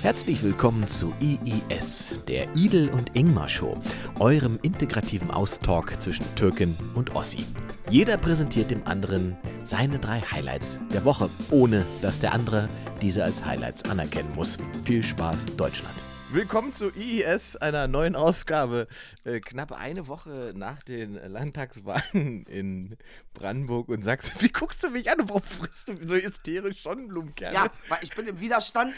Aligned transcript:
Herzlich 0.00 0.44
willkommen 0.44 0.86
zu 0.86 1.12
IIS, 1.20 2.22
der 2.28 2.54
Idel 2.54 2.88
und 2.90 3.16
Ingmar 3.16 3.48
Show, 3.48 3.76
eurem 4.20 4.60
integrativen 4.62 5.32
Austalk 5.32 6.00
zwischen 6.00 6.24
Türkin 6.36 6.76
und 6.94 7.16
Ossi. 7.16 7.44
Jeder 7.90 8.16
präsentiert 8.16 8.70
dem 8.70 8.86
anderen 8.86 9.36
seine 9.64 9.98
drei 9.98 10.20
Highlights 10.20 10.78
der 10.92 11.04
Woche, 11.04 11.28
ohne 11.50 11.84
dass 12.00 12.20
der 12.20 12.32
andere 12.32 12.68
diese 13.02 13.24
als 13.24 13.44
Highlights 13.44 13.82
anerkennen 13.90 14.32
muss. 14.36 14.56
Viel 14.84 15.02
Spaß, 15.02 15.46
Deutschland. 15.56 15.96
Willkommen 16.30 16.72
zu 16.74 16.90
IIS, 16.94 17.56
einer 17.56 17.88
neuen 17.88 18.14
Ausgabe. 18.14 18.86
Äh, 19.24 19.40
knapp 19.40 19.72
eine 19.72 20.06
Woche 20.06 20.52
nach 20.54 20.80
den 20.82 21.14
Landtagswahlen 21.14 22.44
in 22.44 22.96
Brandenburg 23.34 23.88
und 23.88 24.04
Sachsen. 24.04 24.40
Wie 24.40 24.50
guckst 24.50 24.84
du 24.84 24.90
mich 24.90 25.10
an? 25.10 25.28
Warum 25.28 25.42
frisst 25.42 25.88
du 25.88 25.96
so 26.06 26.14
hysterisch 26.14 26.82
Sonnenblumenkerne? 26.82 27.54
Ja, 27.54 27.66
weil 27.88 27.98
ich 28.02 28.14
bin 28.14 28.28
im 28.28 28.38
Widerstand. 28.38 28.94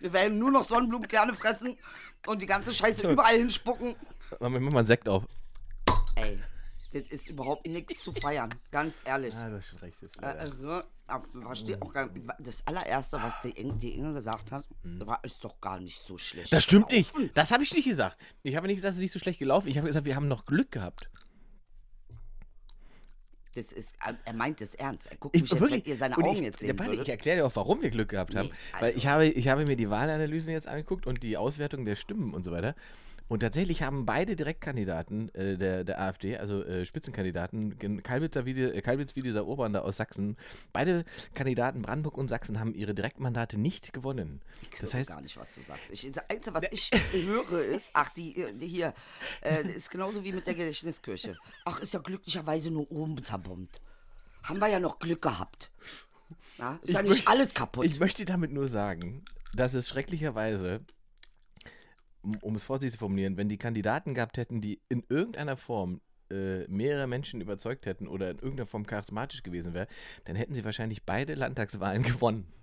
Wir 0.00 0.12
werden 0.12 0.38
nur 0.38 0.50
noch 0.50 0.66
Sonnenblumenkerne 0.66 1.34
fressen 1.34 1.78
und 2.26 2.42
die 2.42 2.46
ganze 2.46 2.72
Scheiße 2.74 3.02
überall 3.10 3.36
hinspucken. 3.36 3.94
Mach 4.40 4.48
mal 4.48 4.56
einen 4.58 4.86
Sekt 4.86 5.08
auf. 5.08 5.24
Ey, 6.14 6.40
das 6.92 7.02
ist 7.08 7.28
überhaupt 7.28 7.66
nichts 7.66 8.02
zu 8.02 8.12
feiern. 8.12 8.54
Ganz 8.70 8.94
ehrlich. 9.04 9.34
Ah, 9.34 9.48
du 9.48 9.56
hast 9.56 9.66
schon 9.66 9.78
recht. 9.78 9.96
Äh, 10.20 10.24
also, 10.24 10.82
verstehe 11.42 11.80
auch 11.80 11.92
gar 11.92 12.08
nicht. 12.08 12.26
Das 12.38 12.66
allererste, 12.66 13.18
was 13.22 13.40
die 13.40 13.50
Inge, 13.50 13.76
die 13.76 13.94
Inge 13.94 14.12
gesagt 14.14 14.50
hat, 14.52 14.64
war, 14.82 15.22
ist 15.22 15.44
doch 15.44 15.60
gar 15.60 15.78
nicht 15.78 16.00
so 16.00 16.18
schlecht. 16.18 16.50
Hm. 16.50 16.56
Das 16.56 16.64
stimmt 16.64 16.90
nicht. 16.90 17.12
gelaufen. 17.12 17.30
Das 17.34 17.50
habe 17.50 17.62
ich 17.62 17.74
nicht 17.74 17.86
gesagt. 17.86 18.16
Ich 18.42 18.56
habe 18.56 18.66
nicht 18.66 18.76
gesagt, 18.76 18.92
es 18.92 18.96
ist 18.96 19.02
nicht 19.02 19.12
so 19.12 19.18
schlecht 19.18 19.38
gelaufen. 19.38 19.68
Ich 19.68 19.76
habe 19.76 19.86
gesagt, 19.86 20.06
wir 20.06 20.16
haben 20.16 20.28
noch 20.28 20.46
Glück 20.46 20.70
gehabt. 20.72 21.10
Das 23.54 23.72
ist, 23.72 23.94
er- 24.24 24.32
meint 24.32 24.60
es 24.60 24.74
ernst. 24.76 25.10
Er 25.10 25.16
guckt 25.16 25.34
Ich, 25.34 25.42
mich 25.42 25.50
jetzt, 25.50 25.60
wirklich, 25.60 25.84
wenn 25.84 25.92
ihr 25.92 25.96
seine 25.96 26.16
Augen 26.16 26.32
ich, 26.36 26.40
jetzt 26.40 26.60
sehen 26.60 26.78
warte, 26.78 26.94
ich 26.94 27.08
erkläre 27.08 27.38
dir 27.38 27.46
auch, 27.46 27.56
warum 27.56 27.82
wir 27.82 27.90
Glück 27.90 28.08
gehabt 28.10 28.34
haben. 28.36 28.48
Nee, 28.48 28.54
weil 28.80 28.90
ich 28.90 29.08
also- 29.08 29.08
habe, 29.08 29.26
ich 29.26 29.48
habe 29.48 29.64
mir 29.64 29.76
die 29.76 29.90
Wahlanalysen 29.90 30.52
jetzt 30.52 30.68
angeguckt 30.68 31.06
und 31.06 31.22
die 31.22 31.36
Auswertung 31.36 31.84
der 31.84 31.96
Stimmen 31.96 32.32
und 32.32 32.44
so 32.44 32.52
weiter. 32.52 32.74
Und 33.30 33.40
tatsächlich 33.40 33.82
haben 33.84 34.06
beide 34.06 34.34
Direktkandidaten 34.34 35.32
äh, 35.36 35.56
der, 35.56 35.84
der 35.84 36.00
AfD, 36.00 36.36
also 36.36 36.64
äh, 36.64 36.84
Spitzenkandidaten, 36.84 38.02
Kalbitzer 38.02 38.44
wie, 38.44 38.54
die- 38.54 38.62
äh, 38.64 38.82
Kalbitz 38.82 39.14
wie 39.14 39.22
dieser 39.22 39.46
Urban 39.46 39.72
da 39.72 39.82
aus 39.82 39.96
Sachsen, 39.98 40.36
beide 40.72 41.04
Kandidaten 41.34 41.80
Brandenburg 41.80 42.18
und 42.18 42.26
Sachsen 42.26 42.58
haben 42.58 42.74
ihre 42.74 42.92
Direktmandate 42.92 43.56
nicht 43.56 43.92
gewonnen. 43.92 44.40
Ich 44.62 44.70
Das 44.80 44.92
höre 44.92 44.98
heißt, 44.98 45.08
gar 45.10 45.20
nicht, 45.20 45.36
was 45.36 45.54
du 45.54 45.60
sagst. 45.62 45.84
Ich, 45.90 46.10
das 46.10 46.28
Einzige, 46.28 46.54
was 46.54 46.64
ich 46.72 46.90
höre, 47.12 47.60
ist, 47.62 47.90
ach, 47.94 48.08
die, 48.08 48.36
äh, 48.36 48.52
die 48.52 48.66
hier, 48.66 48.94
äh, 49.42 49.62
das 49.62 49.76
ist 49.76 49.90
genauso 49.92 50.24
wie 50.24 50.32
mit 50.32 50.48
der 50.48 50.54
Gedächtniskirche. 50.54 51.36
Ach, 51.64 51.78
ist 51.80 51.94
ja 51.94 52.00
glücklicherweise 52.00 52.72
nur 52.72 52.90
oben 52.90 53.22
zerbombt. 53.22 53.80
Haben 54.42 54.58
wir 54.60 54.66
ja 54.66 54.80
noch 54.80 54.98
Glück 54.98 55.22
gehabt. 55.22 55.70
Na, 56.58 56.80
ist 56.82 56.92
ja 56.94 56.98
Ich 57.00 57.06
nicht 57.06 57.18
möcht- 57.20 57.28
alles 57.28 57.54
kaputt. 57.54 57.86
Ich 57.86 58.00
möchte 58.00 58.24
damit 58.24 58.50
nur 58.50 58.66
sagen, 58.66 59.22
dass 59.54 59.74
es 59.74 59.88
schrecklicherweise, 59.88 60.80
um, 62.22 62.54
es 62.54 62.64
vorsichtig 62.64 62.92
zu 62.94 62.98
formulieren, 62.98 63.36
wenn 63.36 63.48
die 63.48 63.58
Kandidaten 63.58 64.14
gehabt 64.14 64.36
hätten, 64.36 64.60
die 64.60 64.80
in 64.88 65.04
irgendeiner 65.08 65.56
Form 65.56 66.00
äh, 66.30 66.66
mehrere 66.68 67.06
Menschen 67.06 67.40
überzeugt 67.40 67.86
hätten 67.86 68.06
oder 68.06 68.30
in 68.30 68.38
irgendeiner 68.38 68.66
Form 68.66 68.86
charismatisch 68.86 69.42
gewesen 69.42 69.74
wäre, 69.74 69.88
dann 70.24 70.36
hätten 70.36 70.54
sie 70.54 70.64
wahrscheinlich 70.64 71.02
beide 71.04 71.34
Landtagswahlen 71.34 72.02
gewonnen. 72.02 72.46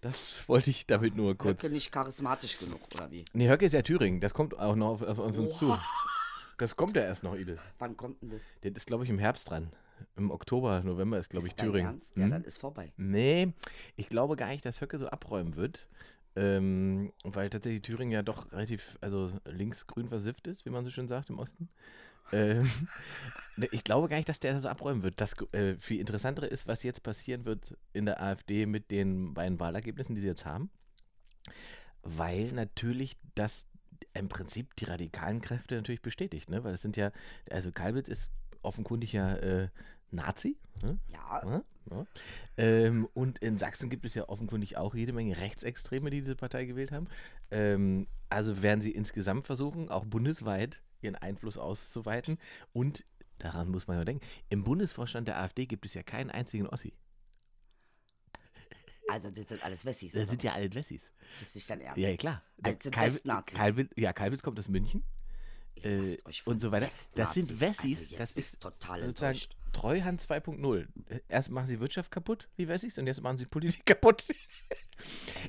Das 0.00 0.48
wollte 0.48 0.70
ich 0.70 0.86
damit 0.86 1.14
nur 1.14 1.36
kurz. 1.36 1.62
Höcke 1.62 1.74
nicht 1.74 1.92
charismatisch 1.92 2.58
genug, 2.58 2.80
oder 2.94 3.10
wie? 3.10 3.24
Nee, 3.32 3.48
Höcke 3.48 3.66
ist 3.66 3.72
ja 3.72 3.82
Thüringen, 3.82 4.20
das 4.20 4.32
kommt 4.32 4.58
auch 4.58 4.76
noch 4.76 5.02
auf, 5.02 5.18
auf, 5.18 5.36
uns 5.36 5.58
zu. 5.58 5.68
Oha. 5.68 5.84
Das 6.58 6.76
kommt 6.76 6.96
ja 6.96 7.02
erst 7.02 7.22
noch, 7.22 7.34
Idel. 7.36 7.58
Wann 7.78 7.96
kommt 7.96 8.22
denn 8.22 8.30
das? 8.30 8.40
Der 8.62 8.74
ist, 8.74 8.86
glaube 8.86 9.04
ich, 9.04 9.10
im 9.10 9.18
Herbst 9.18 9.50
dran. 9.50 9.72
Im 10.16 10.30
Oktober, 10.30 10.82
November 10.82 11.18
ist, 11.18 11.30
glaube 11.30 11.46
ich, 11.46 11.54
Thüringen. 11.54 11.86
Ernst? 11.86 12.16
Ja, 12.16 12.24
Hm? 12.24 12.30
dann 12.30 12.44
ist 12.44 12.58
vorbei. 12.58 12.92
Nee, 12.96 13.52
ich 13.96 14.08
glaube 14.08 14.36
gar 14.36 14.48
nicht, 14.48 14.64
dass 14.64 14.80
Höcke 14.80 14.98
so 14.98 15.08
abräumen 15.08 15.56
wird. 15.56 15.86
Ähm, 16.36 17.12
weil 17.24 17.48
tatsächlich 17.48 17.82
Thüringen 17.82 18.12
ja 18.12 18.22
doch 18.22 18.52
relativ, 18.52 18.98
also 19.00 19.30
links-grün 19.46 20.08
versifft 20.08 20.46
ist, 20.46 20.66
wie 20.66 20.70
man 20.70 20.84
so 20.84 20.90
schön 20.90 21.08
sagt 21.08 21.30
im 21.30 21.38
Osten. 21.38 21.70
Ähm, 22.30 22.70
ne, 23.56 23.68
ich 23.72 23.84
glaube 23.84 24.08
gar 24.08 24.16
nicht, 24.16 24.28
dass 24.28 24.40
der 24.40 24.58
so 24.58 24.68
abräumen 24.68 25.02
wird. 25.02 25.20
Das 25.20 25.34
äh, 25.52 25.76
viel 25.76 25.98
interessantere 25.98 26.46
ist, 26.46 26.66
was 26.66 26.82
jetzt 26.82 27.02
passieren 27.02 27.46
wird 27.46 27.76
in 27.94 28.04
der 28.04 28.22
AfD 28.22 28.66
mit 28.66 28.90
den 28.90 29.32
beiden 29.32 29.58
Wahlergebnissen, 29.58 30.14
die 30.14 30.20
sie 30.20 30.26
jetzt 30.26 30.44
haben. 30.44 30.70
Weil 32.02 32.52
natürlich 32.52 33.16
das 33.34 33.66
im 34.12 34.28
Prinzip 34.28 34.76
die 34.76 34.84
radikalen 34.84 35.40
Kräfte 35.40 35.74
natürlich 35.74 36.02
bestätigt, 36.02 36.50
ne? 36.50 36.64
Weil 36.64 36.72
das 36.72 36.82
sind 36.82 36.96
ja, 36.96 37.12
also 37.50 37.72
Kalbitz 37.72 38.08
ist 38.08 38.30
offenkundig 38.62 39.12
ja 39.12 39.36
äh, 39.36 39.68
Nazi, 40.10 40.56
ne? 40.82 40.98
Ja, 41.08 41.62
Ja, 41.90 41.96
ja. 41.98 42.06
Ähm, 42.56 43.08
und 43.14 43.38
in 43.38 43.58
Sachsen 43.58 43.90
gibt 43.90 44.04
es 44.04 44.14
ja 44.14 44.28
offenkundig 44.28 44.76
auch 44.76 44.94
jede 44.94 45.12
Menge 45.12 45.36
Rechtsextreme, 45.36 46.10
die 46.10 46.20
diese 46.20 46.36
Partei 46.36 46.64
gewählt 46.64 46.92
haben. 46.92 47.08
Ähm, 47.50 48.06
also 48.28 48.62
werden 48.62 48.80
sie 48.80 48.90
insgesamt 48.92 49.46
versuchen, 49.46 49.88
auch 49.88 50.04
bundesweit 50.04 50.82
ihren 51.00 51.16
Einfluss 51.16 51.58
auszuweiten. 51.58 52.38
Und 52.72 53.04
daran 53.38 53.68
muss 53.68 53.86
man 53.86 53.98
ja 53.98 54.04
denken, 54.04 54.24
im 54.48 54.64
Bundesvorstand 54.64 55.28
der 55.28 55.38
AfD 55.38 55.66
gibt 55.66 55.86
es 55.86 55.94
ja 55.94 56.02
keinen 56.02 56.30
einzigen 56.30 56.66
Ossi. 56.66 56.94
also 59.08 59.30
das 59.30 59.46
sind 59.48 59.62
alles 59.64 59.84
Wessis. 59.84 60.12
Das 60.12 60.28
sind 60.28 60.42
ja 60.42 60.50
was? 60.50 60.56
alle 60.56 60.74
Wessis. 60.74 61.00
Das 61.38 61.48
ist 61.48 61.54
nicht 61.54 61.70
dein 61.70 61.80
Ernst. 61.80 61.98
Ja, 61.98 62.08
ja 62.08 62.16
klar. 62.16 62.42
Also 62.62 62.78
sind 62.82 62.94
Kalb- 62.94 63.12
Westnazis. 63.14 63.58
Kalbitz- 63.58 64.00
ja, 64.00 64.12
Kalbitz 64.12 64.42
kommt 64.42 64.58
aus 64.58 64.68
München. 64.68 65.04
Äh, 65.82 66.16
und 66.46 66.60
so 66.60 66.72
weiter. 66.72 66.88
Das 67.14 67.34
sind 67.34 67.60
Wessis. 67.60 67.98
Also 67.98 68.10
jetzt 68.10 68.20
das 68.20 68.32
ist 68.32 68.60
total 68.60 69.02
sozusagen 69.02 69.34
enttäuscht. 69.34 69.56
Treuhand 69.76 70.22
2.0. 70.22 70.86
Erst 71.28 71.50
machen 71.50 71.66
sie 71.66 71.80
Wirtschaft 71.80 72.10
kaputt, 72.10 72.48
die 72.56 72.66
Wessis, 72.66 72.96
und 72.96 73.06
jetzt 73.06 73.20
machen 73.22 73.36
sie 73.36 73.44
Politik 73.44 73.84
kaputt. 73.86 74.24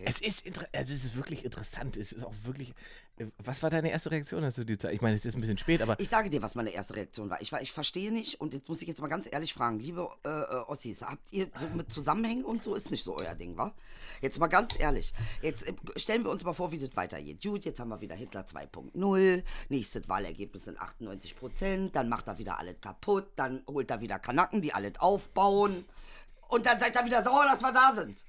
es, 0.04 0.20
ist 0.20 0.46
also 0.74 0.94
es 0.94 1.06
ist 1.06 1.16
wirklich 1.16 1.46
interessant. 1.46 1.96
Es 1.96 2.12
ist 2.12 2.24
auch 2.26 2.34
wirklich. 2.44 2.74
äh, 3.18 3.28
Was 3.38 3.64
war 3.64 3.70
deine 3.70 3.90
erste 3.90 4.12
Reaktion, 4.12 4.44
als 4.44 4.56
du 4.56 4.66
die 4.66 4.78
Zeit? 4.78 4.94
Ich 4.94 5.02
meine, 5.02 5.16
es 5.16 5.24
ist 5.24 5.36
ein 5.36 5.40
bisschen 5.40 5.58
spät, 5.58 5.82
aber. 5.82 5.98
Ich 6.02 6.10
sage 6.10 6.30
dir, 6.30 6.42
was 6.42 6.56
meine 6.56 6.72
erste 6.72 6.96
Reaktion 6.98 7.30
war. 7.30 7.42
Ich, 7.42 7.54
war, 7.54 7.62
ich 7.62 7.72
verstehe 7.72 8.12
nicht 8.12 8.42
und 8.42 8.54
jetzt 8.54 8.68
muss 8.68 8.82
ich 8.82 8.88
jetzt 8.90 9.00
mal 9.00 9.08
ganz 9.08 9.30
ehrlich 9.32 9.54
fragen, 9.54 9.80
liebe 9.80 10.10
äh, 10.26 10.30
äh, 10.30 10.64
Ossis, 10.68 11.02
habt 11.02 11.32
ihr 11.32 11.50
so 11.58 11.68
mit 11.70 11.90
Zusammenhängen 11.90 12.44
und 12.44 12.64
so 12.64 12.76
ist 12.76 12.92
nicht 12.92 13.06
so 13.06 13.18
euer 13.18 13.34
Ding, 13.36 13.56
wa? 13.56 13.74
Jetzt 14.22 14.40
mal 14.40 14.48
ganz 14.48 14.78
ehrlich. 14.78 15.14
Jetzt 15.42 15.66
äh, 15.70 15.74
stellen 15.96 16.26
wir 16.26 16.32
uns 16.32 16.44
mal 16.44 16.52
vor, 16.54 16.74
wie 16.74 16.80
das 16.80 16.94
weitergeht. 16.98 17.42
Gut, 17.42 17.64
jetzt 17.64 17.80
haben 17.80 17.90
wir 17.90 18.02
wieder 18.02 18.16
Hitler 18.16 18.42
2.0, 18.42 19.44
nächstes 19.70 20.10
Wahlergebnis 20.10 20.66
sind 20.66 20.78
98 20.78 21.38
Prozent, 21.38 21.96
dann 21.96 22.10
macht 22.10 22.28
er 22.28 22.38
wieder 22.38 22.60
alles 22.60 22.82
kaputt, 22.82 23.28
dann 23.38 23.64
holt 23.68 23.90
er 23.90 24.02
wieder 24.02 24.17
Kanaken, 24.20 24.62
die 24.62 24.74
alles 24.74 24.94
aufbauen 25.00 25.86
und 26.50 26.66
dann 26.66 26.80
seid 26.80 26.96
ihr 26.96 27.06
wieder 27.06 27.22
sauer, 27.24 27.46
dass 27.46 27.62
wir 27.62 27.72
da 27.72 27.94
sind. 27.94 28.24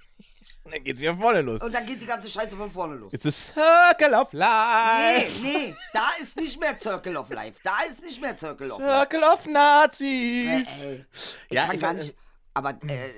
dann 0.71 0.85
geht's 0.85 1.01
wieder 1.01 1.17
vorne 1.17 1.41
los. 1.41 1.61
Und 1.63 1.73
dann 1.75 1.87
geht 1.87 2.03
die 2.03 2.07
ganze 2.07 2.29
Scheiße 2.29 2.57
von 2.57 2.71
vorne 2.71 2.97
los. 2.97 3.13
It's 3.13 3.27
a 3.27 3.31
circle 3.31 4.15
of 4.15 4.33
Nee, 4.33 4.39
life. 4.39 5.43
nee, 5.43 5.75
da 5.93 6.09
ist 6.21 6.37
nicht 6.37 6.61
mehr 6.61 6.79
Circle 6.79 7.17
of 7.17 7.31
Life. 7.31 7.59
Da 7.65 7.79
ist 7.89 8.03
nicht 8.03 8.21
mehr 8.21 8.37
Circle 8.37 8.71
of 8.73 8.79
Life. 8.79 8.93
Circle 8.93 9.23
of 9.25 9.47
Nazis. 9.47 10.83
Äh, 10.83 10.95
ich 10.95 11.07
Ja, 11.51 11.67
kann 11.67 11.75
ich 11.77 11.81
gar 11.81 11.95
nicht. 11.95 12.15
Aber 12.55 12.71
äh, 12.71 13.13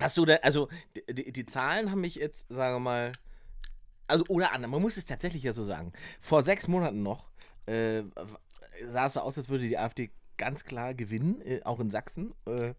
Hast 0.00 0.16
du 0.16 0.24
da, 0.24 0.34
also 0.36 0.68
die, 0.96 1.14
die, 1.14 1.32
die 1.32 1.46
Zahlen 1.46 1.90
haben 1.90 2.00
mich 2.00 2.16
jetzt, 2.16 2.46
sagen 2.48 2.74
wir 2.76 2.80
mal, 2.80 3.12
also 4.08 4.24
oder 4.28 4.52
anders, 4.52 4.70
man 4.70 4.82
muss 4.82 4.96
es 4.96 5.04
tatsächlich 5.04 5.42
ja 5.44 5.52
so 5.52 5.62
sagen. 5.64 5.92
Vor 6.20 6.42
sechs 6.42 6.66
Monaten 6.66 7.02
noch 7.02 7.28
äh, 7.66 8.02
sah 8.88 9.06
es 9.06 9.12
so 9.12 9.20
aus, 9.20 9.38
als 9.38 9.48
würde 9.48 9.68
die 9.68 9.78
AfD 9.78 10.10
ganz 10.36 10.64
klar 10.64 10.94
gewinnen, 10.94 11.40
äh, 11.42 11.60
auch 11.64 11.80
in 11.80 11.90
Sachsen. 11.90 12.34
Äh, 12.46 12.74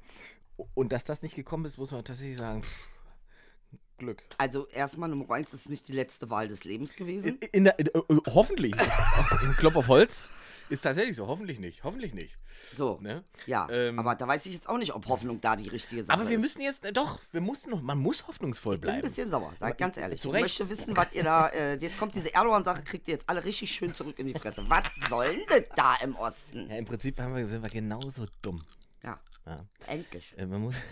und 0.74 0.92
dass 0.92 1.04
das 1.04 1.22
nicht 1.22 1.36
gekommen 1.36 1.66
ist, 1.66 1.78
muss 1.78 1.92
man 1.92 2.04
tatsächlich 2.06 2.38
sagen, 2.38 2.64
pff, 2.64 2.94
Glück. 3.98 4.24
also 4.38 4.68
erstmal 4.68 5.10
Nummer 5.10 5.32
eins 5.34 5.54
ist 5.54 5.70
nicht 5.70 5.88
die 5.88 5.94
letzte 5.94 6.30
Wahl 6.30 6.48
des 6.48 6.64
Lebens 6.64 6.96
gewesen. 6.96 7.40
In, 7.40 7.50
in 7.52 7.64
der, 7.66 7.80
in, 7.80 7.88
äh, 7.88 8.22
hoffentlich. 8.28 8.74
Klopf 9.58 9.76
auf 9.76 9.88
Holz 9.88 10.30
ist 10.74 10.82
tatsächlich 10.82 11.16
so. 11.16 11.28
Hoffentlich 11.28 11.60
nicht. 11.60 11.84
Hoffentlich 11.84 12.14
nicht. 12.14 12.38
So, 12.76 12.98
Ne? 13.02 13.24
ja. 13.46 13.68
Ähm, 13.70 14.00
aber 14.00 14.16
da 14.16 14.28
weiß 14.28 14.46
ich 14.46 14.54
jetzt 14.54 14.70
auch 14.70 14.78
nicht, 14.78 14.94
ob 14.94 15.06
Hoffnung 15.08 15.40
da 15.42 15.56
die 15.56 15.68
richtige 15.68 16.04
Sache 16.04 16.20
Aber 16.20 16.30
wir 16.30 16.38
ist. 16.38 16.42
müssen 16.42 16.62
jetzt, 16.62 16.84
äh, 16.86 16.94
doch, 16.94 17.20
wir 17.32 17.42
mussten 17.42 17.70
noch, 17.72 17.82
man 17.82 17.98
muss 18.00 18.26
hoffnungsvoll 18.28 18.76
Ich 18.76 18.82
bin 18.82 18.90
ein 18.90 19.00
bleiben. 19.02 19.08
bisschen 19.14 19.30
sauer, 19.32 19.54
sag 19.60 19.78
ganz 19.78 19.98
ehrlich. 19.98 20.22
Zu 20.22 20.34
Ich 20.34 20.42
möchte 20.42 20.70
wissen, 20.70 20.96
was 20.96 21.12
ihr 21.14 21.24
da. 21.24 21.48
Äh, 21.50 21.76
jetzt 21.80 21.98
kommt 21.98 22.16
diese 22.16 22.34
Erdogan-Sache, 22.34 22.84
kriegt 22.84 23.08
ihr 23.08 23.16
jetzt 23.16 23.30
alle 23.30 23.44
richtig 23.44 23.72
schön 23.72 23.94
zurück 23.94 24.18
in 24.20 24.28
die 24.28 24.34
Fresse. 24.34 24.64
Was 24.70 24.84
soll 25.10 25.30
denn 25.36 25.46
das 25.50 25.64
da 25.76 25.96
im 26.04 26.16
Osten? 26.16 26.70
Ja, 26.70 26.78
im 26.78 26.86
Prinzip 26.86 27.18
wir, 27.18 27.48
sind 27.48 27.62
wir 27.64 27.70
genauso 27.70 28.26
dumm. 28.42 28.62
Ja, 29.04 29.20
Ja. 29.46 29.58
endlich. 29.88 30.34
Äh, 30.38 30.46
Man 30.46 30.62
muss, 30.62 30.76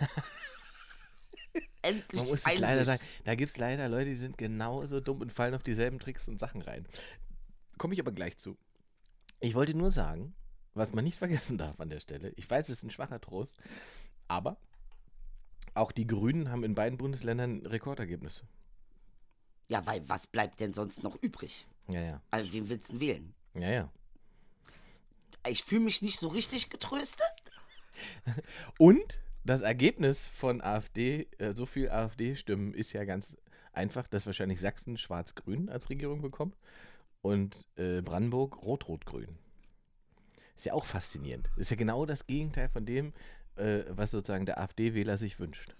Endlich. 1.82 2.20
man 2.20 2.28
muss 2.30 2.44
leider 2.60 2.84
sagen, 2.84 3.02
da 3.24 3.34
gibt 3.34 3.52
es 3.52 3.56
leider 3.58 3.88
Leute, 3.88 4.10
die 4.10 4.16
sind 4.16 4.38
genauso 4.38 5.00
dumm 5.00 5.20
und 5.20 5.32
fallen 5.32 5.54
auf 5.54 5.62
dieselben 5.64 5.98
Tricks 5.98 6.28
und 6.28 6.38
Sachen 6.38 6.62
rein. 6.62 6.86
Komme 7.76 7.94
ich 7.94 8.00
aber 8.00 8.12
gleich 8.12 8.38
zu. 8.38 8.56
Ich 9.42 9.56
wollte 9.56 9.74
nur 9.74 9.90
sagen, 9.90 10.34
was 10.72 10.92
man 10.92 11.02
nicht 11.02 11.18
vergessen 11.18 11.58
darf 11.58 11.80
an 11.80 11.90
der 11.90 11.98
Stelle, 11.98 12.32
ich 12.36 12.48
weiß, 12.48 12.68
es 12.68 12.78
ist 12.78 12.84
ein 12.84 12.92
schwacher 12.92 13.20
Trost, 13.20 13.52
aber 14.28 14.56
auch 15.74 15.90
die 15.90 16.06
Grünen 16.06 16.48
haben 16.48 16.62
in 16.62 16.76
beiden 16.76 16.96
Bundesländern 16.96 17.66
Rekordergebnisse. 17.66 18.42
Ja, 19.66 19.84
weil 19.84 20.08
was 20.08 20.28
bleibt 20.28 20.60
denn 20.60 20.74
sonst 20.74 21.02
noch 21.02 21.20
übrig? 21.22 21.66
Ja, 21.88 22.00
ja. 22.00 22.22
Also, 22.30 22.52
wen 22.52 22.68
willst 22.68 22.92
du 22.92 23.00
wählen? 23.00 23.34
Ja, 23.54 23.70
ja. 23.70 23.92
Ich 25.48 25.64
fühle 25.64 25.84
mich 25.84 26.02
nicht 26.02 26.20
so 26.20 26.28
richtig 26.28 26.70
getröstet. 26.70 27.26
Und 28.78 29.18
das 29.44 29.62
Ergebnis 29.62 30.28
von 30.28 30.60
AfD, 30.60 31.26
äh, 31.38 31.52
so 31.52 31.66
viel 31.66 31.90
AfD-Stimmen, 31.90 32.74
ist 32.74 32.92
ja 32.92 33.04
ganz 33.04 33.36
einfach, 33.72 34.06
dass 34.06 34.24
wahrscheinlich 34.24 34.60
Sachsen 34.60 34.98
schwarz-grün 34.98 35.68
als 35.68 35.90
Regierung 35.90 36.22
bekommt 36.22 36.56
und 37.22 37.64
äh, 37.76 38.02
Brandenburg 38.02 38.60
rot-rot-grün. 38.62 39.38
Ist 40.56 40.66
ja 40.66 40.74
auch 40.74 40.84
faszinierend. 40.84 41.50
Ist 41.56 41.70
ja 41.70 41.76
genau 41.76 42.04
das 42.04 42.26
Gegenteil 42.26 42.68
von 42.68 42.84
dem, 42.84 43.12
äh, 43.56 43.84
was 43.88 44.10
sozusagen 44.10 44.46
der 44.46 44.60
AfD-Wähler 44.60 45.16
sich 45.16 45.38
wünscht. 45.40 45.74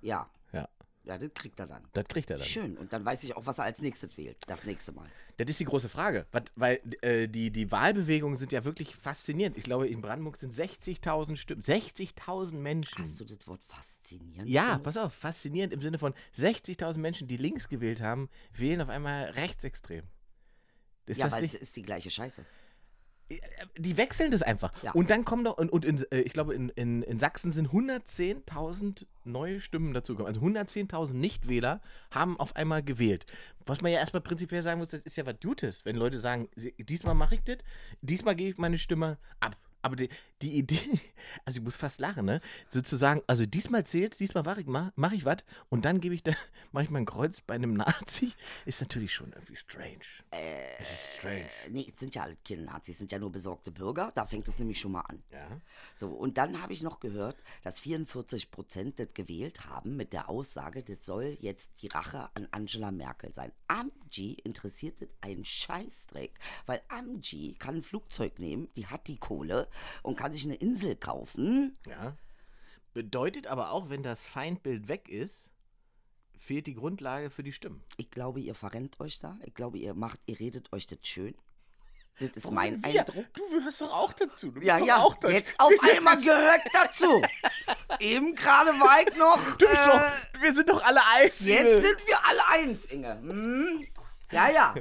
Ja. 0.00 0.28
Ja. 0.52 0.68
Ja, 1.04 1.18
das 1.18 1.34
kriegt 1.34 1.58
er 1.58 1.66
dann. 1.66 1.82
Das 1.94 2.04
kriegt 2.06 2.30
er 2.30 2.38
dann. 2.38 2.46
Schön. 2.46 2.76
Und 2.78 2.92
dann 2.92 3.04
weiß 3.04 3.24
ich 3.24 3.34
auch, 3.34 3.44
was 3.46 3.58
er 3.58 3.64
als 3.64 3.80
nächstes 3.80 4.16
wählt. 4.16 4.36
Das 4.46 4.64
nächste 4.64 4.92
Mal. 4.92 5.08
Das 5.36 5.50
ist 5.50 5.58
die 5.58 5.64
große 5.64 5.88
Frage, 5.88 6.26
weil 6.54 6.80
äh, 7.00 7.26
die, 7.26 7.50
die 7.50 7.72
Wahlbewegungen 7.72 8.38
sind 8.38 8.52
ja 8.52 8.64
wirklich 8.64 8.94
faszinierend. 8.94 9.56
Ich 9.56 9.64
glaube, 9.64 9.88
in 9.88 10.00
Brandenburg 10.00 10.36
sind 10.36 10.54
60.000 10.54 11.36
Stimmen. 11.36 11.60
60.000 11.60 12.54
Menschen. 12.54 12.98
Hast 12.98 13.18
du 13.18 13.24
das 13.24 13.44
Wort 13.48 13.64
faszinierend? 13.64 14.48
ja, 14.48 14.78
pass 14.78 14.96
auf, 14.96 15.12
faszinierend 15.12 15.72
im 15.72 15.82
Sinne 15.82 15.98
von 15.98 16.14
60.000 16.36 16.98
Menschen, 16.98 17.26
die 17.26 17.36
links 17.36 17.68
gewählt 17.68 18.00
haben, 18.00 18.28
wählen 18.52 18.80
auf 18.80 18.88
einmal 18.88 19.24
rechtsextrem. 19.30 20.04
Ist 21.06 21.18
Ja, 21.18 21.26
das 21.26 21.32
weil 21.34 21.42
nicht, 21.42 21.54
es 21.54 21.60
ist 21.60 21.76
die 21.76 21.82
gleiche 21.82 22.10
Scheiße. 22.10 22.44
die 23.78 23.96
wechseln 23.96 24.30
das 24.30 24.42
einfach. 24.42 24.72
Ja. 24.82 24.92
Und 24.92 25.10
dann 25.10 25.24
kommen 25.24 25.44
doch, 25.44 25.56
und, 25.56 25.70
und 25.70 25.84
in, 25.84 26.04
äh, 26.10 26.20
ich 26.20 26.32
glaube, 26.32 26.54
in, 26.54 26.68
in, 26.70 27.02
in 27.02 27.18
Sachsen 27.18 27.50
sind 27.50 27.68
110.000 27.70 29.06
neue 29.24 29.60
Stimmen 29.60 29.94
dazugekommen. 29.94 30.34
Also 30.34 30.46
110.000 30.46 31.14
Nichtwähler 31.14 31.80
haben 32.10 32.38
auf 32.38 32.56
einmal 32.56 32.82
gewählt. 32.82 33.24
Was 33.64 33.80
man 33.80 33.90
ja 33.92 33.98
erstmal 33.98 34.20
prinzipiell 34.20 34.62
sagen 34.62 34.80
muss, 34.80 34.90
das 34.90 35.00
ist 35.02 35.16
ja 35.16 35.24
was 35.24 35.36
Gutes, 35.40 35.84
wenn 35.84 35.96
Leute 35.96 36.20
sagen, 36.20 36.48
diesmal 36.78 37.14
mache 37.14 37.36
ich 37.36 37.42
das, 37.44 37.58
diesmal 38.02 38.36
gebe 38.36 38.50
ich 38.50 38.58
meine 38.58 38.78
Stimme 38.78 39.18
ab. 39.40 39.56
Aber 39.82 39.96
die, 39.96 40.08
die 40.40 40.56
Idee, 40.56 41.00
also 41.44 41.58
ich 41.58 41.64
muss 41.64 41.76
fast 41.76 42.00
lachen, 42.00 42.24
ne? 42.24 42.40
Sozusagen, 42.68 43.22
also 43.26 43.46
diesmal 43.46 43.84
zählt's, 43.84 44.18
diesmal 44.18 44.42
mache 44.44 44.60
ich, 44.60 44.66
mach, 44.66 44.92
mach 44.96 45.12
ich 45.12 45.24
was 45.24 45.38
und 45.68 45.84
dann 45.84 46.00
gebe 46.00 46.14
ich 46.14 46.22
da, 46.22 46.32
mache 46.72 46.84
ich 46.84 46.90
mein 46.90 47.04
Kreuz 47.04 47.40
bei 47.40 47.54
einem 47.54 47.74
Nazi, 47.74 48.32
ist 48.64 48.80
natürlich 48.80 49.12
schon 49.12 49.32
irgendwie 49.32 49.56
strange. 49.56 50.04
es 50.78 50.92
ist 50.92 51.18
strange. 51.18 51.42
Äh, 51.66 51.70
nee, 51.70 51.86
es 51.92 51.98
sind 51.98 52.14
ja 52.14 52.22
alle 52.22 52.36
keine 52.46 52.62
Nazis, 52.62 52.94
es 52.94 52.98
sind 52.98 53.12
ja 53.12 53.18
nur 53.18 53.32
besorgte 53.32 53.70
Bürger. 53.70 54.12
Da 54.14 54.26
fängt 54.26 54.48
es 54.48 54.58
nämlich 54.58 54.80
schon 54.80 54.92
mal 54.92 55.02
an. 55.02 55.22
Ja. 55.30 55.60
So, 55.94 56.08
und 56.08 56.38
dann 56.38 56.62
habe 56.62 56.72
ich 56.72 56.82
noch 56.82 57.00
gehört, 57.00 57.36
dass 57.62 57.80
44 57.80 58.50
Prozent 58.50 58.98
das 58.98 59.08
gewählt 59.14 59.66
haben 59.66 59.96
mit 59.96 60.12
der 60.12 60.28
Aussage, 60.28 60.82
das 60.82 61.04
soll 61.04 61.36
jetzt 61.40 61.82
die 61.82 61.88
Rache 61.88 62.28
an 62.34 62.48
Angela 62.50 62.90
Merkel 62.90 63.32
sein. 63.32 63.52
Amji 63.66 64.34
interessiert 64.44 65.00
das 65.00 65.08
einen 65.20 65.44
Scheißdreck, 65.44 66.38
weil 66.66 66.80
Amji 66.88 67.54
kann 67.58 67.76
ein 67.76 67.82
Flugzeug 67.82 68.38
nehmen, 68.38 68.68
die 68.76 68.86
hat 68.86 69.08
die 69.08 69.18
Kohle 69.18 69.68
und 70.02 70.16
kann 70.16 70.32
sich 70.32 70.44
eine 70.44 70.54
Insel 70.56 70.96
kaufen. 70.96 71.76
Ja. 71.88 72.16
Bedeutet 72.94 73.46
aber 73.46 73.70
auch, 73.72 73.88
wenn 73.90 74.02
das 74.02 74.24
Feindbild 74.24 74.88
weg 74.88 75.08
ist, 75.08 75.50
fehlt 76.38 76.66
die 76.66 76.74
Grundlage 76.74 77.30
für 77.30 77.42
die 77.42 77.52
Stimmen. 77.52 77.82
Ich 77.96 78.10
glaube, 78.10 78.40
ihr 78.40 78.54
verrennt 78.54 79.00
euch 79.00 79.18
da. 79.18 79.38
Ich 79.44 79.54
glaube, 79.54 79.78
ihr 79.78 79.94
macht, 79.94 80.20
ihr 80.26 80.38
redet 80.40 80.72
euch 80.72 80.86
das 80.86 80.98
schön. 81.02 81.34
Das 82.20 82.30
ist 82.30 82.50
mein 82.50 82.84
Wir? 82.84 83.00
Eindruck. 83.00 83.32
Du 83.32 83.48
gehörst 83.48 83.80
doch 83.80 83.90
auch 83.92 84.12
dazu. 84.12 84.50
Du 84.50 84.60
Ja, 84.60 84.78
ja, 84.78 84.98
auch 84.98 85.14
dazu. 85.14 85.32
jetzt 85.34 85.58
auf 85.58 85.72
einmal 85.96 86.20
gehört 86.20 86.60
dazu. 86.72 87.22
Eben 88.00 88.34
gerade 88.34 88.70
war 88.72 89.00
ich 89.00 89.16
noch. 89.16 89.38
Du 89.56 89.66
bist 89.66 89.72
äh, 89.72 89.86
doch, 89.86 90.42
wir 90.42 90.54
sind 90.54 90.68
doch 90.68 90.84
alle 90.84 91.00
eins. 91.14 91.34
Jetzt 91.40 91.60
Inge. 91.60 91.80
sind 91.80 92.06
wir 92.06 92.26
alle 92.26 92.48
eins, 92.48 92.84
Inge. 92.86 93.18
Hm? 93.20 93.86
Ja, 94.30 94.50
ja. 94.50 94.74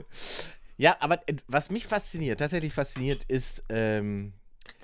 Ja, 0.78 0.98
aber 1.00 1.28
äh, 1.30 1.36
was 1.48 1.70
mich 1.70 1.88
fasziniert, 1.88 2.40
tatsächlich 2.40 2.74
fasziniert, 2.74 3.24
ist, 3.26 3.64
ähm, 3.70 4.34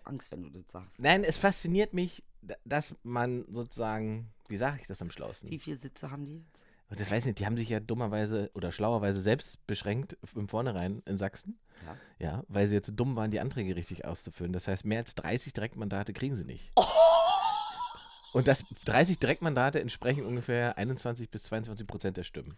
Angst, 0.07 0.31
wenn 0.31 0.43
du 0.43 0.49
das 0.49 0.63
sagst. 0.69 0.99
nein, 0.99 1.23
es 1.23 1.37
fasziniert 1.37 1.93
mich, 1.93 2.23
dass 2.65 2.95
man 3.03 3.45
sozusagen, 3.49 4.29
wie 4.47 4.57
sage 4.57 4.77
ich 4.81 4.87
das 4.87 5.01
am 5.01 5.11
schlausten? 5.11 5.49
Wie 5.49 5.59
viele 5.59 5.77
Sitze 5.77 6.11
haben 6.11 6.25
die 6.25 6.37
jetzt? 6.37 6.65
Das 6.89 7.11
weiß 7.11 7.23
ich 7.23 7.25
nicht, 7.25 7.39
die 7.39 7.45
haben 7.45 7.57
sich 7.57 7.67
ja 7.67 7.81
dummerweise 7.81 8.49
oder 8.53 8.71
schlauerweise 8.71 9.19
selbst 9.19 9.65
beschränkt 9.67 10.17
im 10.35 10.47
Vornherein 10.47 11.01
in 11.05 11.17
Sachsen. 11.17 11.59
Ja. 11.85 11.97
Ja, 12.19 12.43
weil 12.47 12.67
sie 12.67 12.75
jetzt 12.75 12.91
dumm 12.95 13.17
waren, 13.17 13.29
die 13.29 13.41
Anträge 13.41 13.75
richtig 13.75 14.05
auszuführen. 14.05 14.53
Das 14.53 14.67
heißt, 14.69 14.85
mehr 14.85 14.99
als 14.99 15.13
30 15.15 15.51
Direktmandate 15.51 16.13
kriegen 16.13 16.37
sie 16.37 16.45
nicht. 16.45 16.71
Und 18.33 18.47
das 18.47 18.63
30 18.85 19.19
Direktmandate 19.19 19.79
entsprechen 19.79 20.25
ungefähr 20.25 20.77
21 20.77 21.29
bis 21.29 21.43
22 21.43 21.87
Prozent 21.87 22.17
der 22.17 22.23
Stimmen. 22.23 22.57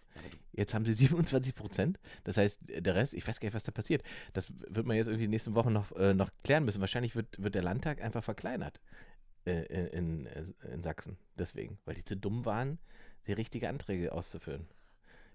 Jetzt 0.51 0.73
haben 0.73 0.85
sie 0.85 0.93
27 0.93 1.55
Prozent. 1.55 1.99
Das 2.23 2.37
heißt, 2.37 2.59
der 2.67 2.95
Rest, 2.95 3.13
ich 3.13 3.27
weiß 3.27 3.39
gar 3.39 3.47
nicht, 3.47 3.55
was 3.55 3.63
da 3.63 3.71
passiert. 3.71 4.03
Das 4.33 4.51
wird 4.67 4.85
man 4.85 4.97
jetzt 4.97 5.07
irgendwie 5.07 5.25
die 5.25 5.31
nächsten 5.31 5.55
Wochen 5.55 5.71
noch, 5.71 5.91
äh, 5.93 6.13
noch 6.13 6.31
klären 6.43 6.65
müssen. 6.65 6.81
Wahrscheinlich 6.81 7.15
wird, 7.15 7.41
wird 7.41 7.55
der 7.55 7.61
Landtag 7.61 8.01
einfach 8.01 8.23
verkleinert 8.23 8.79
äh, 9.45 9.63
in, 9.65 10.25
in, 10.25 10.55
in 10.73 10.81
Sachsen. 10.81 11.17
Deswegen, 11.37 11.77
weil 11.85 11.95
die 11.95 12.05
zu 12.05 12.17
dumm 12.17 12.45
waren, 12.45 12.79
die 13.27 13.33
richtigen 13.33 13.67
Anträge 13.67 14.11
auszuführen. 14.11 14.67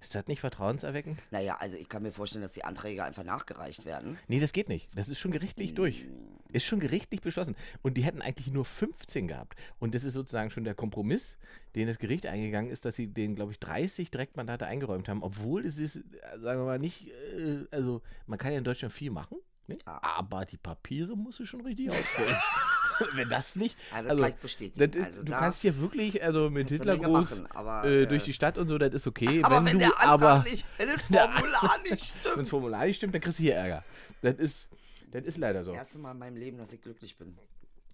Ist 0.04 0.14
das 0.14 0.26
nicht 0.26 0.40
vertrauenserweckend? 0.40 1.18
naja, 1.30 1.56
also 1.58 1.76
ich 1.78 1.88
kann 1.88 2.02
mir 2.02 2.12
vorstellen, 2.12 2.42
dass 2.42 2.52
die 2.52 2.62
Anträge 2.62 3.02
einfach 3.02 3.24
nachgereicht 3.24 3.86
werden. 3.86 4.18
Nee, 4.28 4.38
das 4.38 4.52
geht 4.52 4.68
nicht. 4.68 4.90
Das 4.94 5.08
ist 5.08 5.18
schon 5.18 5.32
gerichtlich 5.32 5.74
durch. 5.74 6.04
Ist 6.52 6.66
schon 6.66 6.78
gerichtlich 6.78 7.22
beschlossen. 7.22 7.56
Und 7.82 7.96
die 7.96 8.04
hätten 8.04 8.20
eigentlich 8.20 8.52
nur 8.52 8.66
15 8.66 9.28
gehabt. 9.28 9.58
Und 9.78 9.94
das 9.94 10.04
ist 10.04 10.12
sozusagen 10.12 10.50
schon 10.50 10.64
der 10.64 10.74
Kompromiss, 10.74 11.38
den 11.74 11.88
das 11.88 11.98
Gericht 11.98 12.26
eingegangen 12.26 12.70
ist, 12.70 12.84
dass 12.84 12.96
sie 12.96 13.06
den, 13.06 13.34
glaube 13.34 13.52
ich, 13.52 13.58
30 13.60 14.10
Direktmandate 14.10 14.66
eingeräumt 14.66 15.08
haben, 15.08 15.22
obwohl 15.22 15.64
es 15.64 15.78
ist, 15.78 15.94
sagen 15.94 16.60
wir 16.60 16.66
mal, 16.66 16.78
nicht, 16.78 17.08
äh, 17.08 17.64
also 17.70 18.02
man 18.26 18.38
kann 18.38 18.52
ja 18.52 18.58
in 18.58 18.64
Deutschland 18.64 18.92
viel 18.92 19.10
machen, 19.10 19.38
ne? 19.66 19.78
Aber 19.86 20.44
die 20.44 20.58
Papiere 20.58 21.16
musst 21.16 21.40
du 21.40 21.46
schon 21.46 21.62
richtig 21.62 21.90
ausfüllen. 21.90 22.36
Wenn 23.14 23.28
das 23.28 23.56
nicht, 23.56 23.76
Also, 23.92 24.10
also, 24.10 24.22
kann 24.22 24.32
ich 24.32 24.38
bestätigen. 24.38 24.90
das 24.90 25.00
ist, 25.00 25.06
also 25.06 25.22
du 25.24 25.32
kannst 25.32 25.62
hier 25.62 25.78
wirklich, 25.80 26.22
also 26.22 26.50
mit 26.50 26.68
Hitlergruß 26.68 27.30
machen, 27.30 27.46
aber, 27.50 27.84
äh, 27.84 28.02
äh, 28.02 28.06
durch 28.06 28.24
die 28.24 28.32
Stadt 28.32 28.58
und 28.58 28.68
so, 28.68 28.78
das 28.78 28.92
ist 28.92 29.06
okay. 29.06 29.42
aber 29.42 29.56
wenn, 29.56 29.66
wenn, 29.66 29.72
du 29.74 29.78
der 29.80 30.00
Antrag 30.00 30.22
aber 30.22 30.42
nicht, 30.50 30.66
wenn 30.78 30.88
das 30.88 31.02
Formular 31.02 31.78
nicht 31.82 31.90
wenn 31.90 31.98
stimmt. 31.98 32.38
das 32.38 32.48
Formular 32.48 32.86
nicht 32.86 32.96
stimmt, 32.96 33.14
dann 33.14 33.20
kriegst 33.20 33.38
du 33.38 33.42
hier 33.42 33.54
Ärger. 33.54 33.84
Das 34.22 34.34
ist, 34.34 34.68
das 35.10 35.24
ist 35.24 35.38
leider 35.38 35.64
so. 35.64 35.70
Das 35.70 35.78
erste 35.78 35.98
Mal 35.98 36.12
in 36.12 36.18
meinem 36.18 36.36
Leben, 36.36 36.58
dass 36.58 36.72
ich 36.72 36.80
glücklich 36.80 37.16
bin. 37.16 37.36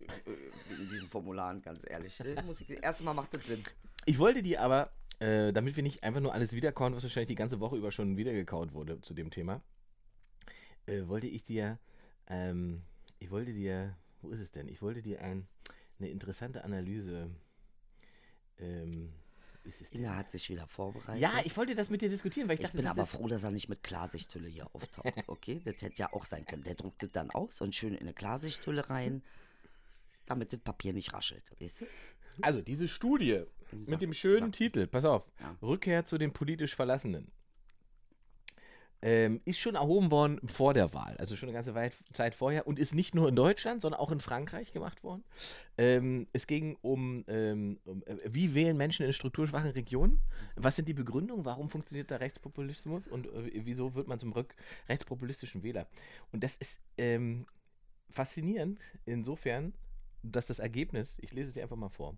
Äh, 0.01 0.09
Wegen 0.69 0.89
diesen 0.89 1.09
Formularen, 1.09 1.63
ganz 1.63 1.81
ehrlich. 1.87 2.17
Das 2.17 2.45
muss 2.45 2.61
ich, 2.61 2.69
das 2.69 2.79
erste 2.79 3.05
Mal 3.05 3.15
macht 3.15 3.35
das 3.35 3.45
Sinn. 3.47 3.63
Ich 4.07 4.19
wollte 4.19 4.43
dir 4.43 4.63
aber, 4.63 4.91
äh, 5.19 5.53
damit 5.53 5.77
wir 5.77 5.83
nicht 5.83 6.03
einfach 6.03 6.21
nur 6.21 6.33
alles 6.33 6.53
wiederkauen, 6.53 6.95
was 6.95 7.03
wahrscheinlich 7.03 7.29
die 7.29 7.35
ganze 7.35 7.61
Woche 7.61 7.77
über 7.77 7.93
schon 7.93 8.17
wiedergekaut 8.17 8.73
wurde 8.73 9.01
zu 9.03 9.13
dem 9.13 9.31
Thema, 9.31 9.61
äh, 10.87 11.07
wollte 11.07 11.27
ich 11.27 11.45
dir, 11.45 11.79
ähm, 12.27 12.83
ich 13.19 13.31
wollte 13.31 13.53
dir, 13.53 13.95
wo 14.23 14.31
ist 14.31 14.41
es 14.41 14.51
denn? 14.51 14.69
Ich 14.69 14.83
wollte 14.83 15.03
dir 15.03 15.23
ein, 15.23 15.47
eine 15.99 16.09
interessante 16.09 16.65
Analyse. 16.65 17.31
Ähm, 18.59 19.13
ist 19.65 19.81
es 19.81 19.91
denn? 19.91 20.01
Inge 20.03 20.17
hat 20.17 20.31
sich 20.31 20.49
wieder 20.49 20.67
vorbereitet. 20.67 21.21
Ja, 21.21 21.33
ich 21.45 21.57
wollte 21.57 21.75
das 21.75 21.91
mit 21.91 22.01
dir 22.03 22.09
diskutieren, 22.09 22.49
weil 22.49 22.55
ich, 22.55 22.61
Ich 22.61 22.67
dachte, 22.67 22.77
bin 22.79 22.87
aber 22.87 23.07
froh, 23.07 23.29
dass 23.29 23.43
er 23.43 23.51
nicht 23.51 23.69
mit 23.69 23.83
Klarsichthülle 23.83 24.49
hier 24.49 24.67
auftaucht. 24.75 25.13
Okay, 25.27 25.61
das 25.65 25.81
hätte 25.83 25.97
ja 25.97 26.13
auch 26.13 26.25
sein 26.25 26.47
können. 26.47 26.63
Der 26.65 26.75
druckt 26.75 27.03
das 27.03 27.11
dann 27.13 27.31
aus 27.31 27.61
und 27.61 27.75
schön 27.75 27.95
in 27.95 28.01
eine 28.01 28.15
Klarsichthülle 28.15 28.89
rein, 28.89 29.23
damit 30.27 30.53
das 30.53 30.61
Papier 30.61 30.93
nicht 30.93 31.13
raschelt. 31.13 31.51
Weißt 31.61 31.83
du? 31.83 31.87
Also, 32.43 32.63
diese 32.63 32.89
Studie 32.89 33.45
mit 33.73 34.01
dem 34.01 34.15
schönen 34.15 34.53
Titel, 34.53 34.87
pass 34.87 35.05
auf, 35.05 35.25
Ja. 35.41 35.57
Rückkehr 35.61 36.07
zu 36.07 36.17
den 36.17 36.33
politisch 36.33 36.75
Verlassenen, 36.75 37.31
ähm, 39.03 39.41
ist 39.45 39.59
schon 39.59 39.75
erhoben 39.75 40.11
worden 40.11 40.41
vor 40.49 40.75
der 40.75 40.93
Wahl, 40.93 41.17
also 41.19 41.37
schon 41.37 41.49
eine 41.49 41.57
ganze 41.57 41.75
Zeit 42.13 42.35
vorher. 42.35 42.67
Und 42.67 42.79
ist 42.79 42.95
nicht 42.95 43.15
nur 43.15 43.29
in 43.29 43.37
Deutschland, 43.37 43.83
sondern 43.83 44.01
auch 44.01 44.13
in 44.13 44.21
Frankreich 44.21 44.73
gemacht 44.73 45.03
worden. 45.03 45.25
Ähm, 45.79 46.27
es 46.33 46.47
ging 46.47 46.77
um, 46.83 47.25
ähm, 47.29 47.79
um 47.85 48.03
äh, 48.03 48.17
wie 48.27 48.55
wählen 48.55 48.77
Menschen 48.77 49.07
in 49.07 49.13
strukturschwachen 49.13 49.71
Regionen, 49.71 50.21
was 50.57 50.77
sind 50.77 50.89
die 50.89 50.95
Begründungen, 50.95 51.45
warum 51.45 51.71
funktioniert 51.71 52.11
der 52.11 52.21
Rechtspopulismus? 52.21 53.09
Und 53.09 53.27
äh, 53.27 53.65
wieso 53.65 53.95
wird 53.95 54.09
man 54.09 54.19
zum 54.19 54.35
rechtspopulistischen 54.89 55.63
Wähler. 55.63 55.87
Und 56.33 56.45
das 56.45 56.57
ist 56.57 56.79
ähm, 56.99 57.47
faszinierend 58.11 58.81
insofern, 59.07 59.73
dass 60.23 60.47
das 60.47 60.59
Ergebnis, 60.59 61.17
ich 61.21 61.33
lese 61.33 61.49
es 61.49 61.55
dir 61.55 61.63
einfach 61.63 61.77
mal 61.77 61.89
vor, 61.89 62.17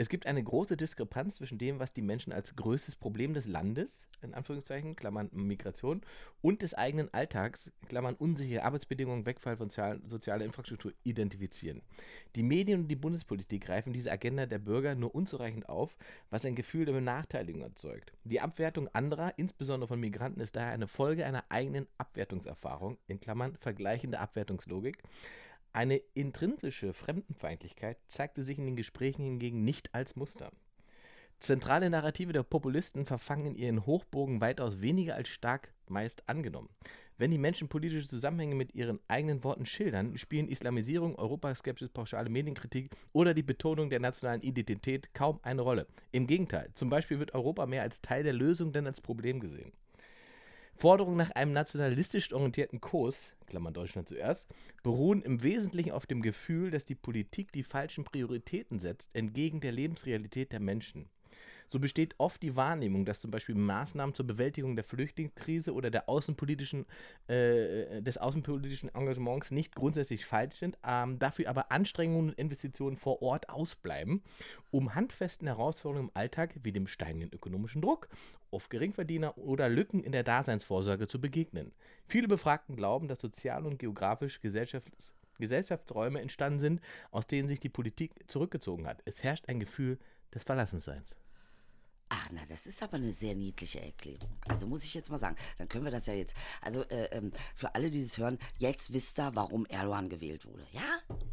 es 0.00 0.08
gibt 0.08 0.24
eine 0.24 0.42
große 0.42 0.78
Diskrepanz 0.78 1.36
zwischen 1.36 1.58
dem, 1.58 1.78
was 1.78 1.92
die 1.92 2.00
Menschen 2.00 2.32
als 2.32 2.56
größtes 2.56 2.96
Problem 2.96 3.34
des 3.34 3.46
Landes, 3.46 4.06
in 4.22 4.32
Anführungszeichen, 4.32 4.96
Klammern 4.96 5.28
Migration, 5.32 6.00
und 6.40 6.62
des 6.62 6.72
eigenen 6.72 7.12
Alltags, 7.12 7.70
Klammern 7.86 8.14
unsichere 8.14 8.62
Arbeitsbedingungen, 8.62 9.26
Wegfall 9.26 9.58
von 9.58 9.68
sozial- 9.68 10.00
sozialer 10.06 10.46
Infrastruktur 10.46 10.94
identifizieren. 11.02 11.82
Die 12.34 12.42
Medien 12.42 12.82
und 12.82 12.88
die 12.88 12.96
Bundespolitik 12.96 13.64
greifen 13.66 13.92
diese 13.92 14.10
Agenda 14.10 14.46
der 14.46 14.58
Bürger 14.58 14.94
nur 14.94 15.14
unzureichend 15.14 15.68
auf, 15.68 15.94
was 16.30 16.46
ein 16.46 16.54
Gefühl 16.54 16.86
der 16.86 16.94
Benachteiligung 16.94 17.60
erzeugt. 17.60 18.14
Die 18.24 18.40
Abwertung 18.40 18.88
anderer, 18.94 19.34
insbesondere 19.36 19.88
von 19.88 20.00
Migranten, 20.00 20.40
ist 20.40 20.56
daher 20.56 20.72
eine 20.72 20.88
Folge 20.88 21.26
einer 21.26 21.44
eigenen 21.50 21.86
Abwertungserfahrung, 21.98 22.96
in 23.06 23.20
Klammern 23.20 23.56
vergleichende 23.60 24.18
Abwertungslogik, 24.18 25.02
eine 25.72 25.96
intrinsische 26.14 26.92
Fremdenfeindlichkeit 26.92 27.98
zeigte 28.08 28.44
sich 28.44 28.58
in 28.58 28.66
den 28.66 28.76
Gesprächen 28.76 29.24
hingegen 29.24 29.64
nicht 29.64 29.94
als 29.94 30.16
Muster. 30.16 30.50
Zentrale 31.40 31.88
Narrative 31.88 32.34
der 32.34 32.42
Populisten 32.42 33.06
verfangen 33.06 33.46
in 33.46 33.54
ihren 33.54 33.86
Hochburgen 33.86 34.42
weitaus 34.42 34.82
weniger 34.82 35.14
als 35.14 35.30
stark 35.30 35.72
meist 35.88 36.28
angenommen. 36.28 36.68
Wenn 37.16 37.30
die 37.30 37.38
Menschen 37.38 37.68
politische 37.68 38.08
Zusammenhänge 38.08 38.54
mit 38.54 38.74
ihren 38.74 38.98
eigenen 39.08 39.44
Worten 39.44 39.66
schildern, 39.66 40.16
spielen 40.18 40.48
Islamisierung, 40.48 41.16
Europaskepsis, 41.16 41.90
pauschale 41.90 42.30
Medienkritik 42.30 42.90
oder 43.12 43.34
die 43.34 43.42
Betonung 43.42 43.90
der 43.90 44.00
nationalen 44.00 44.42
Identität 44.42 45.12
kaum 45.14 45.38
eine 45.42 45.62
Rolle. 45.62 45.86
Im 46.12 46.26
Gegenteil, 46.26 46.70
zum 46.74 46.90
Beispiel 46.90 47.18
wird 47.18 47.34
Europa 47.34 47.66
mehr 47.66 47.82
als 47.82 48.00
Teil 48.00 48.22
der 48.22 48.32
Lösung 48.32 48.72
denn 48.72 48.86
als 48.86 49.00
Problem 49.00 49.40
gesehen. 49.40 49.72
Forderungen 50.80 51.18
nach 51.18 51.32
einem 51.32 51.52
nationalistisch 51.52 52.32
orientierten 52.32 52.80
Kurs, 52.80 53.32
Klammern 53.44 53.74
Deutschland 53.74 54.08
zuerst, 54.08 54.48
beruhen 54.82 55.20
im 55.20 55.42
Wesentlichen 55.42 55.90
auf 55.90 56.06
dem 56.06 56.22
Gefühl, 56.22 56.70
dass 56.70 56.86
die 56.86 56.94
Politik 56.94 57.52
die 57.52 57.64
falschen 57.64 58.04
Prioritäten 58.04 58.78
setzt, 58.78 59.10
entgegen 59.12 59.60
der 59.60 59.72
Lebensrealität 59.72 60.52
der 60.52 60.60
Menschen. 60.60 61.10
So 61.72 61.78
besteht 61.78 62.14
oft 62.18 62.42
die 62.42 62.56
Wahrnehmung, 62.56 63.04
dass 63.04 63.20
zum 63.20 63.30
Beispiel 63.30 63.54
Maßnahmen 63.54 64.14
zur 64.14 64.26
Bewältigung 64.26 64.74
der 64.74 64.84
Flüchtlingskrise 64.84 65.72
oder 65.72 65.90
der 65.90 66.08
außenpolitischen, 66.08 66.86
äh, 67.28 68.02
des 68.02 68.16
außenpolitischen 68.18 68.92
Engagements 68.94 69.50
nicht 69.50 69.76
grundsätzlich 69.76 70.24
falsch 70.24 70.56
sind, 70.56 70.78
ähm, 70.84 71.18
dafür 71.18 71.48
aber 71.48 71.70
Anstrengungen 71.70 72.30
und 72.30 72.38
Investitionen 72.38 72.96
vor 72.96 73.22
Ort 73.22 73.50
ausbleiben, 73.50 74.22
um 74.70 74.94
handfesten 74.94 75.46
Herausforderungen 75.46 76.08
im 76.08 76.16
Alltag 76.16 76.54
wie 76.62 76.72
dem 76.72 76.88
steigenden 76.88 77.32
ökonomischen 77.32 77.82
Druck 77.82 78.08
auf 78.50 78.68
Geringverdiener 78.68 79.38
oder 79.38 79.68
Lücken 79.68 80.02
in 80.02 80.12
der 80.12 80.24
Daseinsvorsorge 80.24 81.08
zu 81.08 81.20
begegnen. 81.20 81.72
Viele 82.06 82.28
Befragten 82.28 82.76
glauben, 82.76 83.08
dass 83.08 83.20
sozial 83.20 83.66
und 83.66 83.78
geografisch 83.78 84.40
Gesellschafts 84.40 85.12
Gesellschaftsräume 85.38 86.20
entstanden 86.20 86.60
sind, 86.60 86.80
aus 87.10 87.26
denen 87.26 87.48
sich 87.48 87.60
die 87.60 87.70
Politik 87.70 88.12
zurückgezogen 88.26 88.86
hat. 88.86 89.00
Es 89.06 89.22
herrscht 89.22 89.48
ein 89.48 89.58
Gefühl 89.58 89.98
des 90.34 90.44
Verlassenseins. 90.44 91.19
Ach, 92.12 92.26
na, 92.32 92.40
das 92.48 92.66
ist 92.66 92.82
aber 92.82 92.96
eine 92.96 93.12
sehr 93.12 93.36
niedliche 93.36 93.80
Erklärung. 93.80 94.28
Also 94.48 94.66
muss 94.66 94.82
ich 94.82 94.92
jetzt 94.94 95.10
mal 95.10 95.18
sagen, 95.18 95.36
dann 95.58 95.68
können 95.68 95.84
wir 95.84 95.92
das 95.92 96.06
ja 96.06 96.12
jetzt, 96.14 96.34
also 96.60 96.82
äh, 96.88 97.04
ähm, 97.16 97.30
für 97.54 97.72
alle, 97.76 97.88
die 97.88 98.02
das 98.02 98.18
hören, 98.18 98.36
jetzt 98.58 98.92
wisst 98.92 99.20
ihr, 99.20 99.30
warum 99.34 99.64
Erdogan 99.66 100.08
gewählt 100.08 100.44
wurde. 100.44 100.66
Ja, 100.72 100.82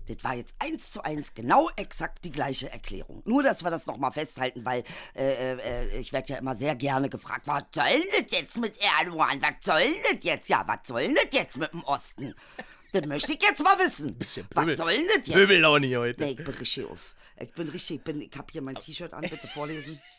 das 0.08 0.24
war 0.24 0.36
jetzt 0.36 0.56
eins 0.60 0.92
zu 0.92 1.02
eins 1.04 1.34
genau 1.34 1.68
exakt 1.78 2.24
die 2.26 2.32
gleiche 2.32 2.72
Erklärung. 2.72 3.24
Nur, 3.26 3.42
dass 3.42 3.64
wir 3.64 3.72
das 3.72 3.88
nochmal 3.88 4.12
festhalten, 4.12 4.66
weil 4.66 4.84
äh, 5.16 5.54
äh, 5.58 6.00
ich 6.00 6.14
werde 6.14 6.34
ja 6.34 6.38
immer 6.38 6.56
sehr 6.56 6.76
gerne 6.76 7.10
gefragt, 7.10 7.48
was 7.48 7.64
soll 7.74 7.84
denn 7.90 8.24
das 8.26 8.38
jetzt 8.40 8.58
mit 8.58 8.76
Erdogan? 8.80 9.42
Was 9.42 9.56
soll 9.64 9.82
denn 9.82 9.96
das 10.04 10.24
jetzt? 10.24 10.48
Ja, 10.48 10.64
was 10.68 10.88
soll 10.88 11.02
denn 11.02 11.16
das 11.16 11.28
jetzt 11.32 11.58
mit 11.58 11.74
dem 11.74 11.84
Osten? 11.86 12.36
Das 12.92 13.04
möchte 13.06 13.34
ich 13.34 13.42
jetzt 13.42 13.64
mal 13.64 13.78
wissen. 13.80 14.16
Bisschen 14.16 14.48
was 14.54 14.64
Pöbel- 14.64 14.78
soll 14.78 14.92
denn 14.96 15.08
das 15.08 15.16
jetzt? 15.28 15.34
Pöbellaune 15.34 15.88
hier 15.88 16.00
heute. 16.02 16.24
Nee, 16.24 16.32
ich 16.32 16.38
bin 16.38 16.54
richtig 16.54 16.86
auf. 16.86 17.16
Ich 17.40 17.52
bin 17.54 17.68
richtig, 17.70 17.98
ich, 17.98 18.04
bin, 18.04 18.22
ich 18.22 18.36
habe 18.38 18.48
hier 18.52 18.62
mein 18.62 18.76
T-Shirt 18.76 19.14
an, 19.14 19.22
bitte 19.22 19.48
vorlesen. 19.48 20.00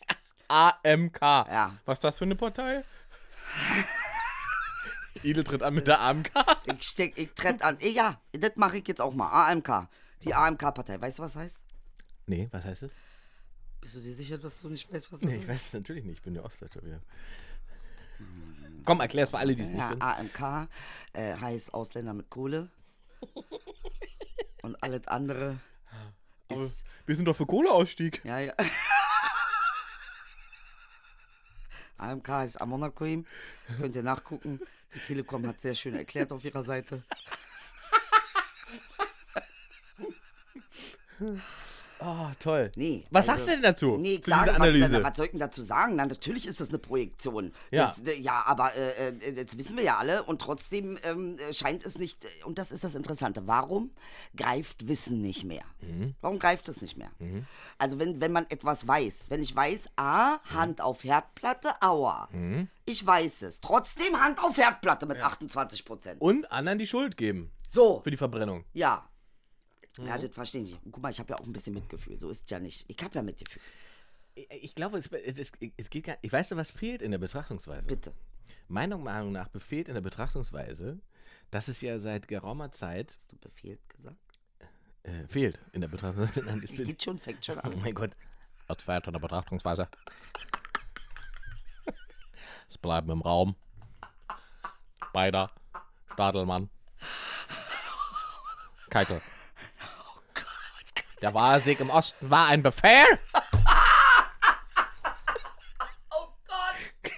AMK. 0.49 1.21
Ja. 1.21 1.77
Was 1.85 1.97
ist 1.97 2.03
das 2.03 2.17
für 2.17 2.25
eine 2.25 2.35
Partei? 2.35 2.83
Idel 5.23 5.43
tritt 5.43 5.63
an 5.63 5.73
mit 5.73 5.87
der 5.87 5.99
AMK. 6.01 6.31
Ich, 6.65 6.83
steck, 6.83 7.17
ich 7.17 7.31
trett 7.33 7.61
an. 7.61 7.77
Eh, 7.79 7.89
Ja, 7.89 8.19
das 8.33 8.55
mache 8.55 8.77
ich 8.77 8.87
jetzt 8.87 9.01
auch 9.01 9.13
mal. 9.13 9.29
AMK. 9.49 9.87
Die 10.23 10.33
AMK-Partei. 10.33 11.01
Weißt 11.01 11.19
du, 11.19 11.23
was 11.23 11.35
heißt? 11.35 11.59
Nee, 12.27 12.47
was 12.51 12.63
heißt 12.63 12.83
das? 12.83 12.91
Bist 13.81 13.95
du 13.95 14.01
dir 14.01 14.13
sicher, 14.13 14.37
dass 14.37 14.61
du 14.61 14.69
nicht 14.69 14.91
weißt, 14.93 15.11
was 15.11 15.19
das 15.21 15.29
Nee, 15.29 15.35
ich 15.37 15.41
ist? 15.43 15.47
weiß 15.49 15.65
es 15.67 15.73
natürlich 15.73 16.03
nicht. 16.03 16.17
Ich 16.17 16.21
bin 16.21 16.35
ja 16.35 16.43
Ostdeutscher. 16.43 16.81
Ja. 16.85 16.99
Komm, 18.85 18.99
erklär's 18.99 19.29
für 19.29 19.37
alle, 19.37 19.55
die 19.55 19.63
es 19.63 19.69
nicht 19.69 19.79
Ja, 19.79 19.89
sind. 19.89 20.01
AMK 20.01 20.67
äh, 21.13 21.35
heißt 21.35 21.73
Ausländer 21.73 22.13
mit 22.13 22.29
Kohle. 22.29 22.69
Und 24.61 24.81
alles 24.83 25.07
andere 25.07 25.59
ist. 26.49 26.83
wir 27.05 27.15
sind 27.15 27.25
doch 27.25 27.35
für 27.35 27.45
Kohleausstieg. 27.45 28.23
Ja, 28.25 28.39
ja. 28.39 28.53
AMK 32.09 32.27
heißt 32.27 32.61
Amona 32.61 32.89
Cream. 32.89 33.25
Könnt 33.79 33.95
ihr 33.95 34.03
nachgucken. 34.03 34.59
Die 34.93 34.99
Telekom 34.99 35.45
hat 35.47 35.61
sehr 35.61 35.75
schön 35.75 35.95
erklärt 35.95 36.31
auf 36.31 36.43
ihrer 36.43 36.63
Seite. 36.63 37.03
Oh, 42.01 42.27
toll. 42.39 42.71
Nee. 42.75 43.05
Was 43.11 43.27
also- 43.27 43.39
sagst 43.39 43.47
du 43.47 43.51
denn 43.55 43.61
dazu? 43.63 43.97
Nee, 43.97 44.21
zu 44.21 44.29
sage, 44.29 44.43
dieser 44.51 44.59
was, 44.59 44.61
Analyse? 44.67 45.03
was 45.03 45.17
soll 45.17 45.25
ich 45.25 45.31
denn 45.31 45.39
dazu 45.39 45.63
sagen? 45.63 45.95
Na, 45.97 46.05
natürlich 46.05 46.45
ist 46.47 46.61
das 46.61 46.69
eine 46.69 46.79
Projektion. 46.79 47.53
Ja. 47.71 47.87
Das, 47.87 48.07
äh, 48.07 48.19
ja, 48.19 48.43
aber 48.45 48.73
äh, 48.75 49.09
äh, 49.09 49.33
das 49.45 49.57
wissen 49.57 49.75
wir 49.75 49.83
ja 49.83 49.97
alle 49.97 50.23
und 50.23 50.39
trotzdem 50.41 50.97
ähm, 51.03 51.37
äh, 51.39 51.53
scheint 51.53 51.85
es 51.85 51.97
nicht, 51.97 52.25
und 52.45 52.57
das 52.57 52.71
ist 52.71 52.83
das 52.83 52.95
Interessante, 52.95 53.47
warum 53.47 53.91
greift 54.35 54.87
Wissen 54.87 55.21
nicht 55.21 55.43
mehr? 55.43 55.63
Mhm. 55.81 56.15
Warum 56.21 56.39
greift 56.39 56.69
es 56.69 56.81
nicht 56.81 56.97
mehr? 56.97 57.09
Also 57.77 57.99
wenn, 57.99 58.21
wenn 58.21 58.31
man 58.31 58.45
etwas 58.49 58.87
weiß, 58.87 59.25
wenn 59.29 59.41
ich 59.41 59.55
weiß, 59.55 59.89
A, 59.97 60.37
Mhm. 60.37 60.53
Hand 60.53 60.81
auf 60.81 61.03
Herdplatte, 61.03 61.69
aua. 61.81 62.29
Ich 62.85 63.05
weiß 63.05 63.41
es. 63.41 63.59
Trotzdem 63.61 64.19
Hand 64.21 64.41
auf 64.43 64.57
Herdplatte 64.57 65.05
mit 65.05 65.21
28 65.21 65.83
Prozent. 65.85 66.21
Und 66.21 66.51
anderen 66.51 66.79
die 66.79 66.87
Schuld 66.87 67.17
geben 67.17 67.51
So, 67.67 67.99
für 68.03 68.11
die 68.11 68.17
Verbrennung. 68.17 68.63
ja. 68.73 69.03
Ja, 69.97 70.15
Mhm. 70.17 70.21
das 70.21 70.29
verstehe 70.33 70.61
ich. 70.63 70.77
Guck 70.91 71.01
mal, 71.01 71.09
ich 71.09 71.19
habe 71.19 71.31
ja 71.33 71.39
auch 71.39 71.45
ein 71.45 71.51
bisschen 71.53 71.73
Mitgefühl. 71.73 72.19
So 72.19 72.29
ist 72.29 72.43
es 72.45 72.49
ja 72.49 72.59
nicht. 72.59 72.85
Ich 72.87 73.03
habe 73.03 73.15
ja 73.15 73.21
Mitgefühl. 73.21 73.61
Ich, 74.35 74.47
ich 74.51 74.75
glaube, 74.75 74.97
es, 74.97 75.07
es, 75.07 75.51
es 75.77 75.89
geht 75.89 76.05
gar 76.05 76.17
Ich 76.21 76.31
weiß, 76.31 76.51
was 76.51 76.71
fehlt 76.71 77.01
in 77.01 77.11
der 77.11 77.17
Betrachtungsweise. 77.17 77.87
Bitte. 77.87 78.13
Meiner 78.67 78.97
Meinung 78.97 79.31
nach 79.31 79.47
befehlt 79.49 79.87
in 79.87 79.95
der 79.95 80.01
Betrachtungsweise, 80.01 80.99
dass 81.51 81.67
es 81.67 81.81
ja 81.81 81.99
seit 81.99 82.27
geraumer 82.27 82.71
Zeit 82.71 83.13
Hast 83.15 83.31
du 83.31 83.37
befehlt 83.37 83.79
gesagt? 83.89 84.17
äh, 85.03 85.27
fehlt 85.27 85.59
in 85.73 85.81
der 85.81 85.87
Betrachtungsweise. 85.87 86.43
Geht 86.67 87.03
schon, 87.03 87.17
fängt 87.19 87.43
schon 87.43 87.57
Oh 87.57 87.61
an. 87.61 87.81
mein 87.81 87.93
Gott. 87.95 88.11
Als 88.67 88.83
fehlt 88.83 89.07
in 89.07 89.13
der 89.13 89.19
Betrachtungsweise. 89.19 89.87
Es 92.69 92.77
bleiben 92.77 93.09
im 93.09 93.21
Raum. 93.21 93.55
Beider. 95.11 95.51
Stadelmann. 96.13 96.69
Keitel. 98.91 99.21
Der 101.21 101.33
Wahlsieg 101.33 101.79
im 101.79 101.89
Osten 101.89 102.29
war 102.29 102.47
ein 102.47 102.61
Befehl. 102.63 103.19
Oh 106.11 106.27
Gott! 106.47 107.11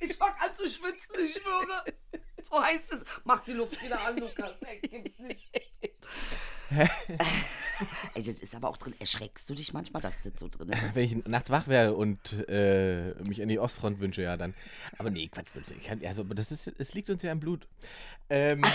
Ich 0.00 0.16
fang 0.16 0.32
an 0.40 0.54
zu 0.56 0.68
schwitzen, 0.68 1.14
ich 1.24 1.34
schwöre. 1.34 1.84
So 2.42 2.62
heiß 2.62 2.80
es. 2.90 3.04
Mach 3.24 3.44
die 3.44 3.52
Luft 3.52 3.82
wieder 3.82 4.00
an, 4.06 4.16
Lukas. 4.18 4.56
Ey, 4.62 4.80
gibt's 4.80 5.18
nicht. 5.18 5.48
Ey, 8.14 8.22
das 8.22 8.40
ist 8.40 8.54
aber 8.54 8.68
auch 8.68 8.76
drin. 8.76 8.94
Erschreckst 8.98 9.48
du 9.48 9.54
dich 9.54 9.72
manchmal, 9.72 10.02
dass 10.02 10.20
das 10.22 10.32
so 10.36 10.48
drin 10.48 10.68
ist? 10.70 10.94
Wenn 10.94 11.04
ich 11.04 11.26
nachts 11.26 11.50
wach 11.50 11.66
werde 11.68 11.94
und 11.94 12.32
äh, 12.48 13.14
mich 13.24 13.40
an 13.42 13.48
die 13.48 13.58
Ostfront 13.58 14.00
wünsche, 14.00 14.22
ja 14.22 14.36
dann. 14.36 14.54
Aber 14.98 15.10
nee, 15.10 15.28
Quatsch, 15.28 15.54
Wünsche. 15.54 15.74
ich 15.74 15.86
kann, 15.86 16.04
also, 16.04 16.24
das 16.24 16.50
ist, 16.52 16.66
es 16.78 16.94
liegt 16.94 17.10
uns 17.10 17.22
ja 17.22 17.32
im 17.32 17.40
Blut. 17.40 17.66
Ähm, 18.30 18.62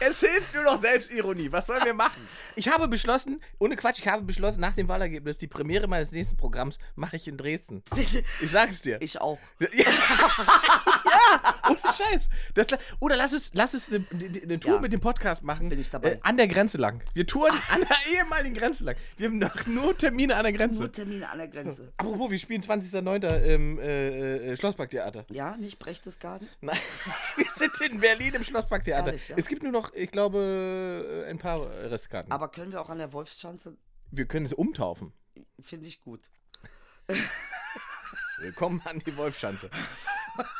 es 0.00 0.20
hilft 0.20 0.54
nur 0.54 0.64
noch 0.64 0.80
Selbstironie. 0.80 1.52
Was 1.52 1.66
sollen 1.66 1.84
wir 1.84 1.94
machen? 1.94 2.26
Ich 2.56 2.68
habe 2.68 2.88
beschlossen, 2.88 3.42
ohne 3.58 3.76
Quatsch, 3.76 3.98
ich 4.00 4.08
habe 4.08 4.22
beschlossen, 4.22 4.60
nach 4.60 4.74
dem 4.74 4.88
Wahlergebnis, 4.88 5.38
die 5.38 5.46
Premiere 5.46 5.86
meines 5.86 6.12
nächsten 6.12 6.36
Programms 6.36 6.78
mache 6.94 7.16
ich 7.16 7.28
in 7.28 7.36
Dresden. 7.36 7.82
Ich 7.96 8.50
sag 8.50 8.70
es 8.70 8.82
dir. 8.82 9.00
Ich 9.00 9.20
auch. 9.20 9.38
ja, 9.60 11.54
ohne 11.68 11.78
Scheiß. 11.78 12.28
Das, 12.54 12.66
oder 12.98 13.16
lass 13.16 13.32
es, 13.32 13.50
lass 13.54 13.74
es 13.74 13.88
eine, 13.88 14.04
eine, 14.12 14.60
Tour 14.60 14.74
Ja. 14.74 14.80
mit 14.80 14.92
dem 14.92 15.00
Podcast 15.00 15.42
machen. 15.42 15.68
Bin 15.68 15.80
ich 15.80 15.90
dabei. 15.90 16.12
Äh, 16.12 16.18
an 16.22 16.36
der 16.36 16.48
Grenze 16.48 16.78
lang. 16.78 17.02
Wir 17.14 17.26
touren 17.26 17.54
an 17.70 17.80
der 17.80 18.14
ehemaligen 18.14 18.54
Grenze 18.54 18.84
lang. 18.84 18.96
Wir 19.16 19.28
haben 19.28 19.38
noch 19.38 19.66
nur 19.66 19.96
Termine 19.96 20.36
an 20.36 20.44
der 20.44 20.52
Grenze. 20.52 20.80
Nur 20.80 20.92
Termine 20.92 21.28
an 21.30 21.38
der 21.38 21.48
Grenze. 21.48 21.92
Apropos, 21.96 22.30
wir 22.30 22.38
spielen 22.38 22.62
20.09. 22.62 23.42
im 23.42 23.78
äh, 23.78 24.52
äh, 24.52 24.56
Schlossparktheater. 24.56 25.26
Ja, 25.30 25.56
nicht 25.56 25.78
Berchtesgaden? 25.78 26.48
Nein, 26.60 26.78
wir 27.36 27.46
sind 27.54 27.92
in 27.92 28.00
Berlin 28.00 28.34
im 28.34 28.44
Schlossparktheater. 28.44 29.08
Ehrlich, 29.08 29.28
ja? 29.28 29.36
Es 29.38 29.46
gibt 29.48 29.62
nur 29.62 29.72
noch, 29.72 29.89
ich 29.94 30.10
glaube, 30.10 31.24
äh, 31.26 31.30
ein 31.30 31.38
paar 31.38 31.60
Restkarten. 31.68 32.32
Aber 32.32 32.48
können 32.48 32.72
wir 32.72 32.80
auch 32.80 32.90
an 32.90 32.98
der 32.98 33.12
Wolfschanze? 33.12 33.76
wir 34.12 34.26
können 34.26 34.44
es 34.46 34.52
umtaufen. 34.52 35.12
Finde 35.62 35.86
ich 35.88 36.00
gut. 36.00 36.20
Willkommen 38.40 38.80
an 38.84 38.98
die 39.00 39.16
Wolfschanze. 39.16 39.70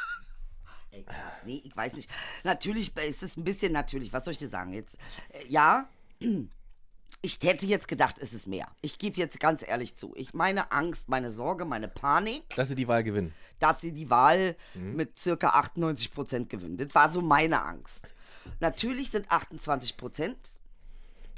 Ey, 0.92 1.02
krass. 1.04 1.34
Nee, 1.44 1.60
ich 1.64 1.76
weiß 1.76 1.94
nicht. 1.94 2.10
Natürlich 2.44 2.96
ist 2.96 3.22
es 3.22 3.36
ein 3.36 3.44
bisschen 3.44 3.72
natürlich. 3.72 4.12
Was 4.12 4.24
soll 4.24 4.32
ich 4.32 4.38
dir 4.38 4.48
sagen? 4.48 4.72
Jetzt, 4.72 4.96
äh, 5.30 5.46
ja, 5.46 5.88
ich 7.22 7.38
hätte 7.42 7.66
jetzt 7.66 7.88
gedacht, 7.88 8.16
es 8.20 8.32
ist 8.32 8.46
mehr. 8.46 8.68
Ich 8.82 8.98
gebe 8.98 9.18
jetzt 9.18 9.40
ganz 9.40 9.66
ehrlich 9.66 9.96
zu. 9.96 10.12
Ich 10.16 10.34
meine 10.34 10.70
Angst, 10.72 11.08
meine 11.08 11.32
Sorge, 11.32 11.64
meine 11.64 11.88
Panik, 11.88 12.42
Dass 12.56 12.68
sie 12.68 12.74
die 12.76 12.88
Wahl 12.88 13.02
gewinnen. 13.04 13.32
dass 13.58 13.80
sie 13.80 13.92
die 13.92 14.10
Wahl 14.10 14.56
Mhm. 14.74 14.96
mit 14.96 15.18
circa 15.18 15.50
98 15.50 16.12
Prozent 16.12 16.50
gewinnen. 16.50 16.76
Das 16.76 16.94
war 16.94 17.08
so 17.10 17.20
meine 17.22 17.62
Angst. 17.62 18.14
Natürlich 18.60 19.10
sind 19.10 19.30
28 19.30 19.96
Prozent 19.96 20.36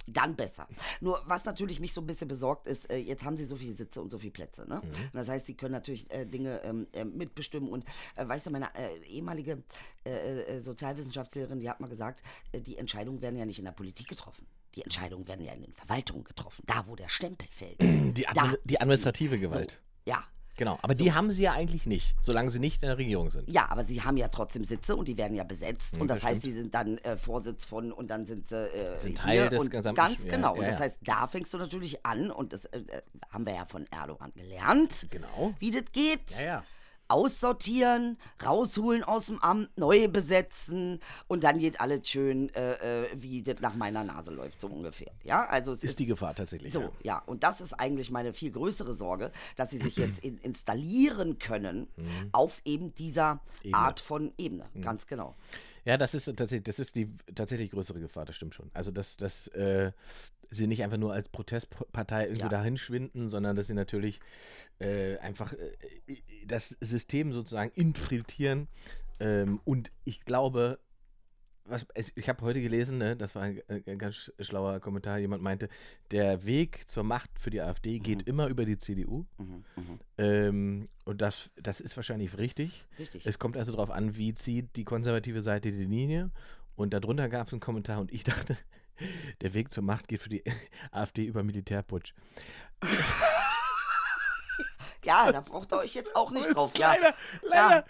dann 0.07 0.37
besser. 0.37 0.67
Nur 1.01 1.23
was 1.27 1.45
natürlich 1.45 1.81
mich 1.81 1.93
so 1.93 2.01
ein 2.01 2.07
bisschen 2.07 2.29
besorgt 2.29 2.67
ist, 2.67 2.91
äh, 2.91 2.97
jetzt 2.97 3.25
haben 3.25 3.37
sie 3.37 3.45
so 3.45 3.57
viele 3.57 3.75
Sitze 3.75 4.01
und 4.01 4.11
so 4.11 4.19
viele 4.19 4.33
Plätze. 4.33 4.67
Ne? 4.69 4.81
Und 4.81 5.15
das 5.15 5.29
heißt, 5.29 5.47
sie 5.47 5.55
können 5.55 5.73
natürlich 5.73 6.11
äh, 6.11 6.25
Dinge 6.27 6.61
ähm, 6.65 6.87
äh, 6.93 7.05
mitbestimmen. 7.05 7.69
Und 7.69 7.85
äh, 8.17 8.27
weißt 8.27 8.47
du, 8.47 8.51
meine 8.51 8.75
äh, 8.75 8.99
ehemalige 9.09 9.63
äh, 10.05 10.61
Sozialwissenschaftslehrerin, 10.61 11.61
die 11.61 11.71
hat 11.71 11.81
mal 11.81 11.89
gesagt, 11.89 12.23
die 12.53 12.77
Entscheidungen 12.77 13.23
werden 13.23 13.37
ja 13.37 13.47
nicht 13.47 13.59
in 13.59 13.65
der 13.65 13.73
Politik 13.73 14.09
getroffen. 14.09 14.47
Die 14.75 14.83
Entscheidungen 14.83 15.29
werden 15.29 15.45
ja 15.45 15.53
in 15.53 15.63
den 15.63 15.73
Verwaltungen 15.75 16.25
getroffen. 16.25 16.65
Da, 16.67 16.87
wo 16.89 16.97
der 16.97 17.09
Stempel 17.09 17.47
fällt. 17.51 17.77
Die, 17.81 18.27
Admi 18.27 18.57
die 18.65 18.81
administrative 18.81 19.39
Gewalt. 19.39 19.73
So, 20.07 20.11
ja. 20.11 20.25
Genau, 20.57 20.79
aber 20.83 20.95
die 20.95 21.13
haben 21.13 21.33
sie 21.33 21.43
ja 21.43 21.53
eigentlich 21.53 21.87
nicht, 21.87 22.15
solange 22.21 22.51
sie 22.51 22.59
nicht 22.59 22.83
in 22.83 22.89
der 22.89 22.99
Regierung 22.99 23.31
sind. 23.31 23.49
Ja, 23.49 23.71
aber 23.71 23.85
sie 23.85 24.03
haben 24.03 24.17
ja 24.17 24.29
trotzdem 24.29 24.65
Sitze 24.65 24.95
und 24.97 25.09
die 25.09 25.17
werden 25.17 25.35
ja 25.35 25.45
besetzt. 25.45 25.95
Hm, 25.95 26.03
und 26.03 26.09
das, 26.09 26.21
das 26.21 26.29
heißt, 26.31 26.43
sie 26.43 26.53
sind 26.53 26.75
dann 26.75 26.99
äh, 26.99 27.17
Vorsitz 27.17 27.65
von 27.65 27.91
und 27.91 28.09
dann 28.09 28.27
sind 28.27 28.49
sie 28.49 28.57
äh, 28.57 29.01
Sind 29.01 29.19
hier 29.23 29.41
Teil 29.43 29.49
des 29.49 29.61
und 29.61 29.71
gesamten 29.71 29.97
ganz 29.97 30.25
ja, 30.25 30.31
genau. 30.31 30.55
ja, 30.55 30.61
und 30.61 30.69
das 30.69 30.79
ja. 30.79 30.85
heißt, 30.85 30.99
da 31.03 31.27
fängst 31.27 31.55
du 31.55 31.59
natürlich 31.59 32.05
an 32.05 32.31
und 32.31 32.53
das 32.53 32.67
äh, 32.67 32.79
äh, 32.79 33.03
haben 33.31 33.47
wir 33.47 33.55
ja 33.55 33.65
von 33.65 33.87
Erdogan 33.91 34.33
gelernt, 34.35 35.07
Genau. 35.11 35.55
wie 35.59 35.71
das 35.71 35.91
geht. 35.93 36.31
Ja, 36.39 36.45
ja. 36.45 36.65
Aussortieren, 37.09 38.19
rausholen 38.45 39.03
aus 39.05 39.27
dem 39.27 39.39
Amt, 39.43 39.77
neue 39.79 40.09
besetzen 40.09 41.01
und 41.29 41.45
dann 41.45 41.59
geht 41.59 41.81
alles 41.81 42.09
schön, 42.09 42.49
äh, 42.55 43.05
äh, 43.05 43.09
wie 43.15 43.43
das 43.43 43.61
nach 43.61 43.75
meiner 43.75 44.03
Nase 44.05 44.31
läuft, 44.33 44.61
so 44.61 44.67
ungefähr. 44.69 45.13
Ja, 45.25 45.47
also 45.47 45.73
es 45.73 45.85
Ist 45.85 45.99
die 45.99 46.07
Gefahr 46.07 46.35
tatsächlich. 46.35 46.73
so, 46.73 46.81
ja. 46.81 46.91
ja. 47.03 47.23
Und 47.27 47.43
das 47.45 47.61
ist 47.61 47.75
eigentlich 47.75 48.11
meine 48.11 48.33
viel 48.33 48.51
größere 48.51 48.93
Sorge, 48.95 49.31
dass 49.57 49.71
sie 49.71 49.79
sich 49.79 49.97
jetzt 49.97 50.25
in, 50.25 50.39
installieren 50.39 51.39
können 51.39 51.89
auf 52.33 52.61
eben 52.65 52.95
dieser 52.95 53.35
Mhm. 53.35 53.41
Ebene. 53.63 53.69
Mhm. 53.69 53.75
Art 53.75 54.01
von 54.01 54.33
Ebene. 54.39 54.71
Ganz 54.81 55.07
genau. 55.07 55.37
Ja, 55.85 55.97
das 55.97 56.15
ist 56.15 56.27
tatsächlich, 56.27 56.63
das 56.65 56.79
ist 56.79 56.95
die 56.95 57.11
tatsächlich 57.35 57.71
größere 57.73 57.99
Gefahr, 58.01 58.25
das 58.25 58.37
stimmt 58.37 58.55
schon. 58.55 58.71
Also, 58.73 58.91
dass, 58.91 59.17
dass 59.17 59.49
äh, 59.49 59.93
sie 60.53 60.67
nicht 60.67 60.83
einfach 60.83 60.99
nur 60.99 61.13
als 61.13 61.29
Protestpartei 61.29 62.25
irgendwie 62.25 62.43
Ja. 62.43 62.49
dahin 62.49 62.77
schwinden, 62.77 63.29
sondern 63.29 63.57
dass 63.57 63.67
sie 63.67 63.75
natürlich 63.75 64.21
äh, 64.79 65.19
einfach 65.19 65.53
äh, 65.55 66.17
das 66.47 66.77
System 66.81 67.33
sozusagen 67.33 67.71
infiltrieren. 67.75 68.69
Ähm, 69.21 69.61
und 69.65 69.91
ich 70.05 70.25
glaube, 70.25 70.79
was, 71.65 71.87
ich 72.17 72.29
habe 72.29 72.45
heute 72.45 72.61
gelesen, 72.61 72.99
ne, 72.99 73.17
das 73.17 73.35
war 73.37 73.43
ein, 73.43 73.59
äh, 73.69 73.83
ein 73.87 73.99
ganz 73.99 74.33
schlauer 74.41 74.81
Kommentar, 74.81 75.19
jemand 75.19 75.43
meinte, 75.43 75.69
der 76.11 76.45
Weg 76.45 76.89
zur 76.89 77.05
Macht 77.05 77.31
für 77.39 77.51
die 77.51 77.61
AfD 77.61 78.01
geht 78.01 78.27
immer 78.27 78.49
über 78.49 78.65
die 78.65 78.79
CDU. 78.79 79.25
Mhm, 79.39 79.65
mhm. 79.77 80.01
Ähm, 80.19 80.89
und 81.05 81.21
das, 81.23 81.51
das 81.57 81.81
ist 81.81 81.97
wahrscheinlich 81.97 82.37
richtig. 82.37 82.85
Richtig. 82.99 83.27
Es 83.27 83.39
kommt 83.39 83.57
also 83.57 83.71
darauf 83.73 83.91
an, 83.91 84.17
wie 84.17 84.35
zieht 84.35 84.75
die 84.77 84.85
konservative 84.85 85.41
Seite 85.41 85.71
die 85.71 85.85
Linie. 85.85 86.31
Und 86.75 86.93
darunter 86.95 87.29
gab 87.29 87.47
es 87.47 87.53
einen 87.53 87.61
Kommentar 87.61 88.01
und 88.01 88.13
ich 88.13 88.25
dachte, 88.25 88.57
der 89.41 89.55
Weg 89.55 89.73
zur 89.73 89.83
Macht 89.83 90.09
geht 90.09 90.23
für 90.23 90.29
die 90.29 90.43
AfD 90.91 91.25
über 91.25 91.43
Militärputsch. 91.43 92.13
ja, 95.05 95.31
da 95.33 95.41
braucht 95.41 95.73
ihr 95.73 95.79
euch 95.79 95.95
jetzt 95.95 96.15
auch 96.17 96.31
nicht 96.31 96.55
drauf. 96.55 96.73
Ja. 96.77 96.95
Leider, 96.95 97.15
leider, 97.43 97.77
Ja. 97.77 97.85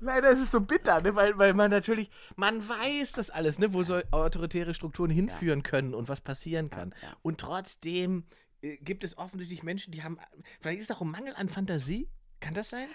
leider 0.00 0.30
ist 0.30 0.40
es 0.40 0.50
so 0.50 0.60
bitter, 0.60 1.00
ne? 1.00 1.14
weil, 1.14 1.36
weil 1.38 1.54
man 1.54 1.70
natürlich, 1.70 2.10
man 2.36 2.66
weiß 2.68 3.12
das 3.12 3.30
alles, 3.30 3.58
ne? 3.58 3.72
wo 3.72 3.82
so 3.82 4.00
autoritäre 4.10 4.74
Strukturen 4.74 5.10
hinführen 5.10 5.62
können 5.62 5.94
und 5.94 6.08
was 6.08 6.20
passieren 6.20 6.70
kann. 6.70 6.94
ja. 7.02 7.16
Und 7.22 7.40
trotzdem 7.40 8.24
äh, 8.62 8.76
gibt 8.78 9.04
es 9.04 9.18
offensichtlich 9.18 9.62
Menschen, 9.62 9.92
die 9.92 10.02
haben, 10.02 10.18
vielleicht 10.60 10.80
ist 10.80 10.90
es 10.90 10.96
auch 10.96 11.00
ein 11.02 11.10
Mangel 11.10 11.34
an 11.36 11.48
Fantasie, 11.48 12.08
kann 12.40 12.54
das 12.54 12.70
sein? 12.70 12.88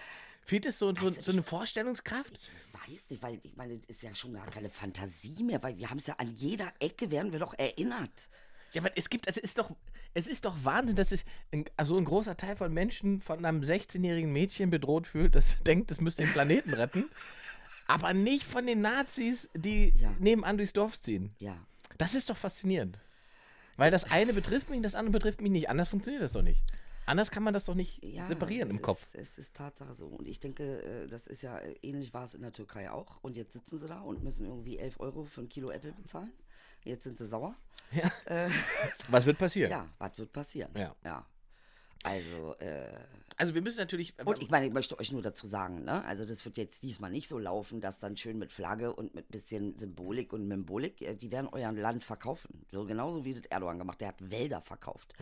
Fehlt 0.48 0.66
es 0.66 0.80
so, 0.80 0.96
so, 0.96 1.08
Also 1.08 1.22
so 1.22 1.32
eine 1.34 1.42
ich- 1.42 1.46
Vorstellungskraft? 1.46 2.32
Ich 2.34 2.92
weiß 2.92 3.10
nicht, 3.10 3.22
weil 3.22 3.40
ich 3.44 3.56
meine, 3.58 3.78
das 3.78 3.98
ist 3.98 4.02
ja 4.04 4.16
schon 4.16 4.34
gar 4.34 4.46
keine 4.48 4.70
Fantasie 4.70 5.44
mehr, 5.44 5.62
weil 5.62 5.78
wir 5.78 5.90
haben 5.90 5.98
es 5.98 6.08
ja 6.08 6.16
an 6.18 6.34
jeder 6.38 6.72
Ecke, 6.80 7.12
werden 7.12 7.34
wir 7.34 7.40
doch 7.40 7.54
erinnert. 7.60 8.30
Ja, 8.72 8.82
aber 8.82 8.92
es 8.98 9.10
gibt, 9.10 9.28
es 9.28 9.36
ist 9.38 9.58
doch, 9.58 9.72
es 10.14 10.26
ist 10.28 10.46
doch 10.46 10.56
Wahnsinn, 10.64 10.96
dass 10.96 11.10
sich 11.10 11.26
also 11.76 11.98
ein 11.98 12.06
großer 12.06 12.38
Teil 12.38 12.56
von 12.56 12.74
Menschen 12.74 13.20
von 13.22 13.44
einem 13.46 13.62
16-jährigen 13.62 14.32
Mädchen 14.32 14.70
bedroht 14.70 15.06
fühlt, 15.08 15.36
das 15.36 15.58
denkt, 15.64 15.92
es 15.92 16.00
müsste 16.00 16.24
den 16.24 16.32
Planeten 16.32 16.74
retten. 16.74 17.06
Aber 17.88 18.14
nicht 18.14 18.44
von 18.46 18.66
den 18.66 18.80
Nazis, 18.82 19.50
die 19.54 19.94
Ja. 20.00 20.14
nebenan 20.20 20.58
durchs 20.58 20.74
Dorf 20.74 21.00
ziehen. 21.00 21.36
Ja. 21.40 21.58
Das 21.98 22.16
ist 22.16 22.30
doch 22.30 22.38
faszinierend. 22.38 23.00
Weil 23.76 23.92
das 23.92 24.06
eine 24.06 24.34
betrifft 24.34 24.70
mich, 24.70 24.82
das 24.82 24.96
andere 24.96 25.12
betrifft 25.14 25.42
mich 25.42 25.52
nicht. 25.52 25.70
Anders 25.70 25.90
funktioniert 25.90 26.24
das 26.24 26.32
doch 26.32 26.42
nicht. 26.42 26.62
Anders 27.08 27.32
kann 27.32 27.42
man 27.42 27.54
das 27.54 27.64
doch 27.64 27.74
nicht 27.74 28.04
Ja, 28.04 28.28
separieren 28.28 28.70
im 28.70 28.82
Kopf. 28.82 29.02
Ist, 29.14 29.32
es 29.32 29.38
ist 29.38 29.56
Tatsache 29.56 29.94
so. 29.94 30.08
Und 30.08 30.28
ich 30.28 30.42
denke, 30.42 30.84
äh, 30.84 31.08
das 31.08 31.26
ist 31.26 31.42
ja, 31.42 31.58
äh, 31.58 31.74
ähnlich 31.82 32.14
war 32.14 32.26
es 32.26 32.34
in 32.34 32.42
der 32.42 32.52
Türkei 32.52 32.92
auch. 32.92 33.18
Und 33.22 33.38
jetzt 33.38 33.54
sitzen 33.54 33.80
sie 33.80 33.88
da 33.88 34.02
und 34.02 34.24
müssen 34.24 34.46
irgendwie 34.46 34.78
11 34.78 35.00
Euro 35.00 35.24
für 35.24 35.42
ein 35.42 35.50
Kilo 35.50 35.72
Äpfel 35.72 35.94
bezahlen. 35.94 36.34
Jetzt 36.84 37.06
sind 37.06 37.18
sie 37.18 37.26
sauer. 37.26 37.56
Ja. 37.92 38.12
Äh, 38.26 38.50
Was 39.08 39.26
wird 39.26 39.38
passieren? 39.38 39.72
ja, 39.72 39.88
was 39.98 40.18
wird 40.18 40.34
passieren? 40.34 40.72
Ja. 40.76 40.94
ja. 41.06 41.26
Also, 42.04 42.56
äh, 42.60 43.00
Also 43.38 43.54
wir 43.54 43.62
müssen 43.62 43.78
natürlich. 43.78 44.16
und 44.26 44.42
ich 44.42 44.50
meine, 44.50 44.66
ich 44.66 44.74
möchte 44.74 45.00
euch 45.00 45.12
nur 45.12 45.22
dazu 45.22 45.46
sagen, 45.46 45.84
ne? 45.84 46.04
Also 46.06 46.26
das 46.26 46.44
wird 46.44 46.58
jetzt 46.58 46.82
diesmal 46.82 47.12
nicht 47.12 47.28
so 47.28 47.38
laufen, 47.38 47.82
dass 47.82 48.00
dann 48.00 48.18
schön 48.18 48.40
mit 48.40 48.52
Flagge 48.52 48.94
und 48.94 49.14
mit 49.14 49.30
bisschen 49.30 49.78
Symbolik 49.78 50.34
und 50.34 50.48
Membolik, 50.48 51.02
äh, 51.04 51.16
die 51.16 51.32
werden 51.32 51.48
euer 51.52 51.72
Land 51.72 52.04
verkaufen. 52.04 52.66
So 52.72 52.86
genauso 52.86 53.24
wie 53.26 53.36
das 53.36 53.46
Erdogan 53.46 53.78
gemacht. 53.78 54.02
Der 54.02 54.10
hat 54.10 54.32
Wälder 54.32 54.60
verkauft. 54.60 55.14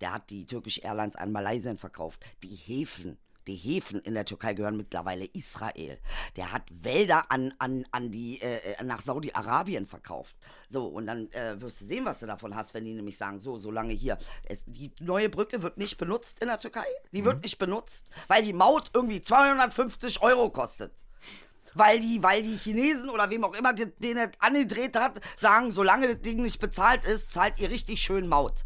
Der 0.00 0.14
hat 0.14 0.30
die 0.30 0.46
Turkish 0.46 0.78
Airlines 0.78 1.16
an 1.16 1.32
Malaysia 1.32 1.74
verkauft. 1.76 2.24
Die 2.44 2.54
Häfen. 2.54 3.18
Die 3.46 3.56
Häfen 3.56 4.00
in 4.00 4.14
der 4.14 4.24
Türkei 4.24 4.54
gehören 4.54 4.76
mittlerweile 4.76 5.26
Israel. 5.26 5.98
Der 6.36 6.52
hat 6.52 6.62
Wälder 6.70 7.30
an, 7.30 7.52
an, 7.58 7.84
an 7.90 8.10
die, 8.10 8.40
äh, 8.40 8.56
äh, 8.78 8.84
nach 8.84 9.00
Saudi-Arabien 9.00 9.86
verkauft. 9.86 10.36
So, 10.70 10.86
und 10.86 11.06
dann 11.06 11.30
äh, 11.32 11.60
wirst 11.60 11.80
du 11.80 11.84
sehen, 11.84 12.04
was 12.06 12.20
du 12.20 12.26
davon 12.26 12.54
hast, 12.54 12.72
wenn 12.72 12.84
die 12.84 12.94
nämlich 12.94 13.18
sagen, 13.18 13.38
so, 13.38 13.58
solange 13.58 13.92
hier, 13.92 14.18
es, 14.44 14.62
die 14.66 14.92
neue 15.00 15.28
Brücke 15.28 15.62
wird 15.62 15.76
nicht 15.76 15.98
benutzt 15.98 16.40
in 16.40 16.48
der 16.48 16.58
Türkei. 16.58 16.86
Die 17.12 17.24
wird 17.24 17.42
nicht 17.42 17.58
benutzt, 17.58 18.10
weil 18.28 18.42
die 18.42 18.52
Maut 18.52 18.90
irgendwie 18.94 19.20
250 19.20 20.22
Euro 20.22 20.50
kostet. 20.50 20.92
Weil 21.74 22.00
die, 22.00 22.22
weil 22.22 22.42
die 22.42 22.56
Chinesen 22.56 23.10
oder 23.10 23.28
wem 23.30 23.44
auch 23.44 23.54
immer 23.54 23.72
den, 23.72 23.92
den 23.98 24.16
das 24.16 24.30
angedreht 24.38 24.96
hat, 24.96 25.20
sagen, 25.38 25.72
solange 25.72 26.06
das 26.06 26.20
Ding 26.20 26.40
nicht 26.40 26.60
bezahlt 26.60 27.04
ist, 27.04 27.32
zahlt 27.32 27.58
ihr 27.58 27.68
richtig 27.68 28.00
schön 28.00 28.28
Maut. 28.28 28.64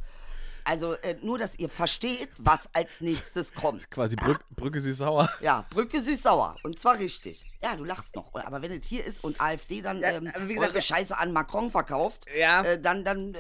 Also 0.69 0.93
äh, 0.97 1.17
nur, 1.23 1.39
dass 1.39 1.59
ihr 1.59 1.71
versteht, 1.71 2.29
was 2.39 2.69
als 2.75 3.01
nächstes 3.01 3.55
kommt. 3.55 3.91
Quasi 3.91 4.17
Brück, 4.17 4.45
Brücke 4.51 4.83
süß-sauer. 4.83 5.31
Ja, 5.41 5.65
Brücke 5.71 6.03
süß-sauer. 6.03 6.57
Und 6.63 6.79
zwar 6.79 6.99
richtig. 6.99 7.47
Ja, 7.63 7.75
du 7.75 7.85
lachst 7.85 8.15
noch. 8.15 8.35
Aber 8.35 8.61
wenn 8.61 8.71
es 8.73 8.85
hier 8.85 9.03
ist 9.03 9.25
und 9.25 9.41
AfD 9.41 9.81
dann 9.81 10.01
Ja, 10.01 10.11
ähm, 10.11 10.31
wie 10.47 10.53
gesagt, 10.55 10.73
eure 10.73 10.83
Scheiße 10.83 11.17
an 11.17 11.33
Macron 11.33 11.71
verkauft, 11.71 12.27
Ja. 12.39 12.63
äh, 12.65 12.79
dann, 12.79 13.03
dann, 13.03 13.35
äh, 13.35 13.39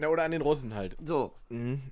Ja, 0.00 0.08
oder 0.10 0.22
an 0.22 0.30
den 0.30 0.42
Russen 0.42 0.72
halt. 0.76 0.96
so. 1.04 1.34
Mhm. 1.48 1.82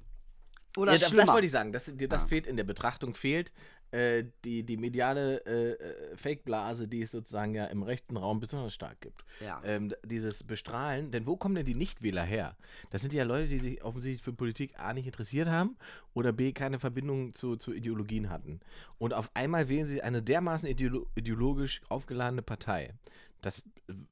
Oder 0.76 0.92
ja, 0.92 0.98
das, 0.98 1.10
das 1.10 1.26
wollte 1.26 1.46
ich 1.46 1.52
sagen. 1.52 1.72
Das, 1.72 1.86
das 1.92 2.22
Ja. 2.22 2.26
fehlt 2.28 2.46
in 2.46 2.56
der 2.56 2.62
Betrachtung, 2.62 3.16
fehlt 3.16 3.50
äh, 3.90 4.24
die, 4.44 4.64
die 4.64 4.76
mediale 4.76 5.44
äh, 5.46 5.72
äh, 5.72 6.16
Fake-Blase, 6.16 6.88
die 6.88 7.02
es 7.02 7.10
sozusagen 7.10 7.54
ja 7.54 7.64
im 7.66 7.82
rechten 7.82 8.16
Raum 8.16 8.40
besonders 8.40 8.74
stark 8.74 9.00
gibt. 9.00 9.24
Ja. 9.40 9.62
Ähm, 9.64 9.94
dieses 10.04 10.44
Bestrahlen, 10.44 11.10
denn 11.10 11.26
wo 11.26 11.36
kommen 11.36 11.54
denn 11.54 11.64
die 11.64 11.74
Nichtwähler 11.74 12.22
her? 12.22 12.56
Das 12.90 13.00
sind 13.00 13.14
ja 13.14 13.24
Leute, 13.24 13.48
die 13.48 13.58
sich 13.58 13.82
offensichtlich 13.82 14.22
für 14.22 14.32
Politik 14.32 14.78
A 14.78 14.92
nicht 14.92 15.06
interessiert 15.06 15.48
haben 15.48 15.76
oder 16.12 16.32
B 16.32 16.52
keine 16.52 16.78
Verbindung 16.78 17.32
zu, 17.32 17.56
zu 17.56 17.72
Ideologien 17.72 18.28
hatten. 18.28 18.60
Und 18.98 19.14
auf 19.14 19.30
einmal 19.34 19.68
wählen 19.68 19.86
sie 19.86 20.02
eine 20.02 20.22
dermaßen 20.22 20.68
ideolo 20.68 21.06
ideologisch 21.14 21.80
aufgeladene 21.88 22.42
Partei. 22.42 22.92
Das 23.40 23.62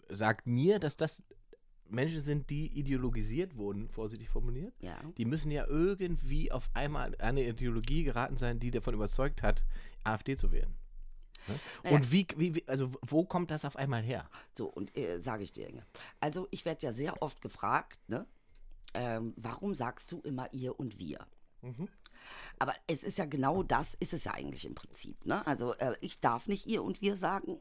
sagt 0.09 0.47
mir, 0.47 0.79
dass 0.79 0.97
das 0.97 1.23
Menschen 1.89 2.23
sind, 2.23 2.51
die 2.51 2.67
ideologisiert 2.79 3.57
wurden, 3.57 3.89
vorsichtig 3.89 4.29
formuliert. 4.29 4.75
ja. 4.81 4.99
Die 5.17 5.25
müssen 5.25 5.51
ja 5.51 5.67
irgendwie 5.67 6.51
auf 6.53 6.69
einmal 6.75 7.15
an 7.15 7.21
eine 7.21 7.47
Ideologie 7.47 8.03
geraten 8.05 8.37
sein, 8.39 8.59
die 8.61 8.71
davon 8.71 8.95
überzeugt 8.95 9.43
hat, 9.43 9.63
AfD 10.05 10.37
zu 10.37 10.53
wählen. 10.53 10.75
Ne? 11.49 11.91
Und 11.93 12.11
wie, 12.11 12.27
wie, 12.37 12.55
wie- 12.57 12.69
also 12.69 12.91
wo 13.07 13.25
kommt 13.25 13.51
das 13.51 13.65
auf 13.65 13.77
einmal 13.77 14.03
her? 14.03 14.29
So, 14.57 14.67
und 14.67 14.97
äh, 14.99 15.19
sage 15.21 15.45
ich 15.45 15.53
dir, 15.53 15.69
Inge. 15.69 15.85
Also, 16.21 16.49
ich 16.51 16.65
werde 16.65 16.85
ja 16.87 16.93
sehr 16.93 17.23
oft 17.23 17.41
gefragt, 17.41 18.01
ne? 18.09 18.27
Ähm, 18.95 19.35
warum 19.37 19.75
sagst 19.75 20.11
du 20.11 20.21
immer 20.23 20.53
ihr 20.53 20.79
und 20.81 20.99
wir? 20.99 21.19
Aber 22.59 22.75
es 22.87 23.03
ist 23.03 23.19
ja 23.19 23.25
genau 23.27 23.63
das, 23.63 23.95
ist 23.95 24.13
es 24.13 24.25
ja 24.25 24.33
eigentlich 24.35 24.65
im 24.65 24.75
Prinzip. 24.75 25.25
Ne? 25.27 25.47
Also 25.47 25.75
äh, 25.75 25.95
ich 26.01 26.21
darf 26.21 26.47
nicht 26.49 26.67
ihr 26.67 26.83
und 26.83 27.01
wir 27.03 27.17
sagen, 27.17 27.59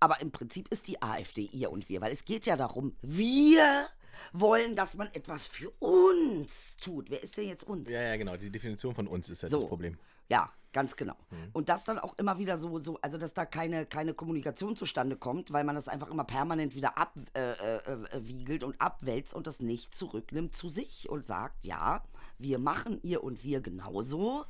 aber 0.00 0.20
im 0.20 0.30
Prinzip 0.30 0.68
ist 0.68 0.86
die 0.88 1.00
AfD 1.02 1.42
ihr 1.52 1.70
und 1.70 1.88
wir, 1.88 2.00
weil 2.00 2.12
es 2.12 2.24
geht 2.24 2.46
ja 2.46 2.56
darum, 2.56 2.96
wir 3.02 3.86
wollen, 4.32 4.76
dass 4.76 4.94
man 4.94 5.08
etwas 5.08 5.46
für 5.46 5.70
uns 5.80 6.76
tut. 6.76 7.10
Wer 7.10 7.22
ist 7.22 7.36
denn 7.36 7.48
jetzt 7.48 7.64
uns? 7.64 7.90
Ja, 7.90 8.02
ja, 8.02 8.16
genau. 8.16 8.36
Die 8.36 8.50
Definition 8.50 8.94
von 8.94 9.06
uns 9.06 9.28
ist 9.28 9.42
ja 9.42 9.48
So. 9.48 9.60
das 9.60 9.68
Problem. 9.68 9.98
Ja, 10.30 10.50
ganz 10.72 10.96
genau. 10.96 11.16
Und 11.52 11.68
das 11.68 11.84
dann 11.84 11.98
auch 11.98 12.18
immer 12.18 12.38
wieder 12.38 12.58
so, 12.58 12.78
so 12.78 12.98
also 13.02 13.18
dass 13.18 13.34
da 13.34 13.44
keine, 13.44 13.86
keine 13.86 14.14
Kommunikation 14.14 14.76
zustande 14.76 15.16
kommt, 15.16 15.52
weil 15.52 15.64
man 15.64 15.74
das 15.74 15.88
einfach 15.88 16.10
immer 16.10 16.24
permanent 16.24 16.74
wieder 16.74 16.96
abwiegelt 16.98 17.36
äh, 17.36 17.76
äh, 17.76 18.26
wiegelt 18.26 18.64
und 18.64 18.80
abwälzt 18.80 19.34
und 19.34 19.46
das 19.46 19.60
nicht 19.60 19.94
zurücknimmt 19.94 20.56
zu 20.56 20.68
sich 20.68 21.08
und 21.08 21.24
sagt, 21.26 21.64
ja, 21.64 22.02
wir 22.38 22.58
machen 22.58 22.98
ihr 23.02 23.22
und 23.22 23.44
wir 23.44 23.60
genauso. 23.60 24.44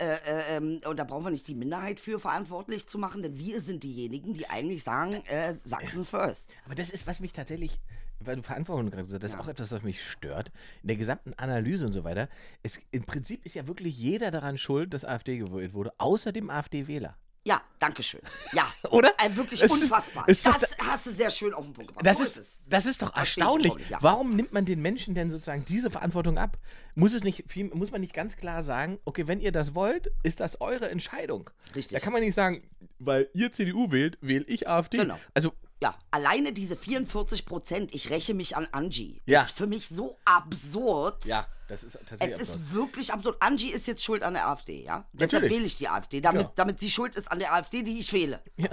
Äh, 0.00 0.14
äh, 0.14 0.56
ähm, 0.56 0.80
und 0.86 0.98
da 0.98 1.04
brauchen 1.04 1.24
wir 1.24 1.30
nicht 1.30 1.46
die 1.46 1.54
Minderheit 1.54 2.00
für 2.00 2.18
verantwortlich 2.18 2.86
zu 2.86 2.98
machen, 2.98 3.20
denn 3.20 3.38
wir 3.38 3.60
sind 3.60 3.82
diejenigen, 3.82 4.32
die 4.32 4.48
eigentlich 4.48 4.82
sagen, 4.82 5.22
äh, 5.26 5.52
Sachsen 5.52 6.06
first. 6.06 6.48
Aber 6.64 6.74
das 6.74 6.88
ist, 6.88 7.06
was 7.06 7.20
mich 7.20 7.34
tatsächlich, 7.34 7.78
weil 8.18 8.36
du 8.36 8.42
Verantwortung 8.42 8.86
gerade 8.90 9.02
gesagt 9.04 9.22
hast, 9.22 9.22
das 9.22 9.32
ist 9.32 9.36
Ja. 9.38 9.44
auch 9.44 9.48
etwas, 9.48 9.70
was 9.72 9.82
mich 9.82 10.02
stört. 10.02 10.50
In 10.82 10.88
der 10.88 10.96
gesamten 10.96 11.34
Analyse 11.34 11.84
und 11.84 11.92
so 11.92 12.02
weiter. 12.02 12.28
Es, 12.62 12.80
Im 12.92 13.04
Prinzip 13.04 13.44
ist 13.44 13.54
ja 13.54 13.66
wirklich 13.66 13.98
jeder 13.98 14.30
daran 14.30 14.56
schuld, 14.56 14.94
dass 14.94 15.04
AfD 15.04 15.36
gewählt 15.36 15.74
wurde, 15.74 15.92
außer 15.98 16.32
dem 16.32 16.48
AfD-Wähler. 16.48 17.16
Ja, 17.46 17.62
danke 17.78 18.02
schön. 18.02 18.20
Ja. 18.52 18.70
Oder? 18.90 19.14
Äh, 19.18 19.34
wirklich 19.34 19.62
Es 19.62 19.70
ist- 19.70 19.82
unfassbar. 19.82 20.28
ist 20.28 20.46
doch 20.46 20.58
das 20.58 20.76
hast 20.78 21.06
du 21.06 21.10
sehr 21.10 21.30
schön 21.30 21.54
auf 21.54 21.64
den 21.64 21.72
Punkt 21.72 21.88
gebracht. 21.88 22.04
Das 22.04 22.18
so 22.18 22.24
ist, 22.24 22.36
es. 22.36 22.62
das 22.68 22.84
ist 22.84 23.00
doch 23.00 23.16
erstaunlich. 23.16 23.74
nicht, 23.74 23.90
ja. 23.90 23.98
Warum 24.02 24.36
nimmt 24.36 24.52
man 24.52 24.66
den 24.66 24.82
Menschen 24.82 25.14
denn 25.14 25.30
sozusagen 25.30 25.64
diese 25.64 25.90
Verantwortung 25.90 26.36
ab? 26.36 26.58
Muss 26.94 27.14
es 27.14 27.24
nicht 27.24 27.44
muss 27.74 27.90
man 27.92 28.02
nicht 28.02 28.12
ganz 28.12 28.36
klar 28.36 28.62
sagen, 28.62 28.98
okay, 29.06 29.26
wenn 29.26 29.40
ihr 29.40 29.52
das 29.52 29.74
wollt, 29.74 30.10
ist 30.22 30.40
das 30.40 30.60
eure 30.60 30.90
Entscheidung. 30.90 31.48
Richtig. 31.74 31.96
Da 31.98 32.04
kann 32.04 32.12
man 32.12 32.20
nicht 32.22 32.34
sagen, 32.34 32.68
weil 32.98 33.28
ihr 33.32 33.52
CDU 33.52 33.90
wählt, 33.90 34.18
wähle 34.20 34.44
ich 34.44 34.68
AfD. 34.68 34.98
Genau. 34.98 35.18
Also, 35.32 35.52
Ja, 35.82 35.98
alleine 36.10 36.52
diese 36.52 36.76
44 36.76 37.46
Prozent, 37.46 37.94
ich 37.94 38.10
räche 38.10 38.34
mich 38.34 38.56
an 38.56 38.68
Angie, 38.72 39.22
Ja. 39.26 39.42
ist 39.42 39.52
für 39.56 39.66
mich 39.66 39.88
so 39.88 40.16
absurd. 40.26 41.24
ja, 41.24 41.46
das 41.68 41.82
ist 41.84 41.94
tatsächlich 42.06 42.34
Es 42.36 42.40
absurd. 42.50 42.56
ist 42.60 42.74
wirklich 42.74 43.12
absurd. 43.12 43.36
Angie 43.40 43.70
ist 43.70 43.86
jetzt 43.86 44.04
schuld 44.04 44.22
an 44.22 44.34
der 44.34 44.46
AfD, 44.48 44.82
ja? 44.84 45.06
Deshalb 45.14 45.32
Natürlich. 45.32 45.52
wähle 45.52 45.64
ich 45.64 45.78
die 45.78 45.88
AfD, 45.88 46.20
damit, 46.20 46.42
Ja. 46.42 46.52
damit 46.56 46.80
sie 46.80 46.90
schuld 46.90 47.16
ist 47.16 47.32
an 47.32 47.38
der 47.38 47.54
AfD, 47.54 47.82
die 47.82 47.98
ich 47.98 48.12
wähle. 48.12 48.42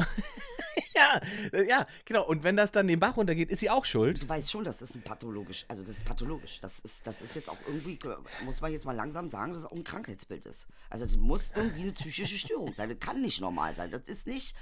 Ja, 0.95 1.21
äh, 1.53 1.67
ja, 1.67 1.85
genau. 2.05 2.25
Und 2.25 2.43
wenn 2.43 2.55
das 2.55 2.71
dann 2.71 2.87
den 2.87 2.99
Bach 2.99 3.17
runtergeht, 3.17 3.49
ist 3.51 3.59
sie 3.59 3.69
auch 3.69 3.85
schuld. 3.85 4.21
Du 4.23 4.29
weißt 4.29 4.49
schon, 4.51 4.63
das 4.63 4.81
ist 4.81 4.95
ein 4.95 5.01
pathologisch, 5.03 5.65
also 5.67 5.83
das 5.83 5.97
ist 5.97 6.05
pathologisch. 6.05 6.59
Das 6.61 6.79
ist, 6.79 7.05
das 7.05 7.21
ist 7.21 7.35
jetzt 7.35 7.49
auch 7.49 7.57
irgendwie, 7.67 7.97
muss 8.45 8.61
man 8.61 8.71
jetzt 8.71 8.85
mal 8.85 8.95
langsam 8.95 9.27
sagen, 9.29 9.51
dass 9.53 9.59
es 9.59 9.65
auch 9.65 9.71
ein 9.75 9.83
Krankheitsbild 9.83 10.45
ist. 10.47 10.67
Also 10.89 11.05
das 11.05 11.15
muss 11.17 11.51
irgendwie 11.55 11.81
eine 11.83 11.91
psychische 11.93 12.37
Störung 12.37 12.73
sein. 12.73 12.89
Das 12.89 12.99
kann 12.99 13.21
nicht 13.21 13.41
normal 13.41 13.75
sein. 13.75 13.91
Das 13.91 14.01
ist 14.07 14.25
nicht. 14.27 14.55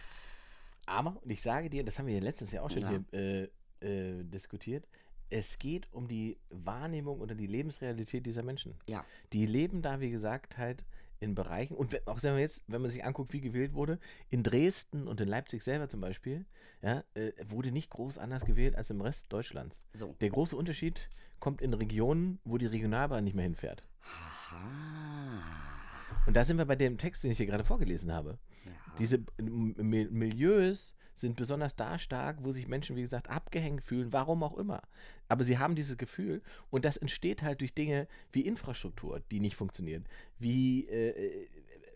Aber, 0.86 1.18
und 1.24 1.30
ich 1.32 1.42
sage 1.42 1.70
dir, 1.70 1.84
das 1.84 1.98
haben 1.98 2.08
wir 2.08 2.16
ja 2.16 2.22
letztens 2.22 2.52
ja 2.52 2.62
auch 2.62 2.70
schon 2.70 2.82
Ja. 2.82 2.90
hier 3.12 3.50
äh, 3.82 4.20
äh, 4.20 4.24
diskutiert, 4.24 4.88
es 5.30 5.58
geht 5.58 5.92
um 5.92 6.08
die 6.08 6.38
Wahrnehmung 6.50 7.20
oder 7.20 7.34
die 7.36 7.48
Lebensrealität 7.48 8.26
dieser 8.26 8.44
Menschen. 8.44 8.76
Ja. 8.88 9.04
Die 9.34 9.46
leben 9.48 9.82
da, 9.82 10.00
wie 10.00 10.12
gesagt, 10.12 10.58
halt 10.58 10.86
in 11.20 11.34
Bereichen, 11.34 11.76
und 11.76 11.92
wenn- 11.94 12.06
auch 12.06 12.22
wenn 12.22 12.34
man 12.34 12.42
jetzt, 12.42 12.62
wenn 12.68 12.82
man 12.82 12.92
sich 12.92 13.04
anguckt, 13.04 13.34
wie 13.34 13.42
gewählt 13.42 13.74
wurde, 13.74 14.00
in 14.30 14.44
Dresden 14.44 15.08
und 15.08 15.20
in 15.22 15.28
Leipzig 15.28 15.64
selber 15.64 15.90
zum 15.90 16.02
Beispiel, 16.02 16.46
ja, 16.82 17.04
äh, 17.16 17.32
wurde 17.48 17.72
nicht 17.72 17.90
groß 17.90 18.18
anders 18.20 18.46
gewählt 18.46 18.76
als 18.76 18.90
im 18.92 19.02
Rest 19.02 19.26
Deutschlands. 19.30 19.76
So. 19.94 20.16
Der 20.22 20.30
große 20.30 20.56
Unterschied 20.56 21.10
kommt 21.40 21.62
in 21.62 21.74
Regionen, 21.74 22.40
wo 22.44 22.58
die 22.58 22.66
Regionalbahn 22.68 23.24
nicht 23.24 23.34
mehr 23.36 23.44
hinfährt. 23.46 23.82
Aha. 24.04 25.42
Und 26.28 26.36
da 26.36 26.46
sind 26.46 26.58
wir 26.58 26.66
bei 26.66 26.76
dem 26.76 26.98
Text, 26.98 27.24
den 27.24 27.32
ich 27.32 27.38
hier 27.38 27.46
gerade 27.46 27.64
vorgelesen 27.64 28.12
habe. 28.12 28.38
Diese 29.00 29.20
Milieus 29.38 30.96
sind 31.16 31.38
besonders 31.38 31.76
da 31.76 31.98
stark, 31.98 32.38
wo 32.42 32.52
sich 32.52 32.68
Menschen, 32.68 32.96
wie 32.96 33.02
gesagt, 33.02 33.30
abgehängt 33.30 33.84
fühlen, 33.84 34.12
warum 34.12 34.44
auch 34.44 34.58
immer. 34.58 34.82
Aber 35.30 35.44
sie 35.44 35.58
haben 35.58 35.76
dieses 35.76 35.98
Gefühl 35.98 36.42
und 36.70 36.86
das 36.86 36.98
entsteht 36.98 37.42
halt 37.42 37.62
durch 37.62 37.74
Dinge 37.74 38.08
wie 38.32 38.42
Infrastruktur, 38.42 39.22
die 39.32 39.40
nicht 39.40 39.56
funktionieren, 39.56 40.06
wie 40.40 40.88
äh, 40.88 41.48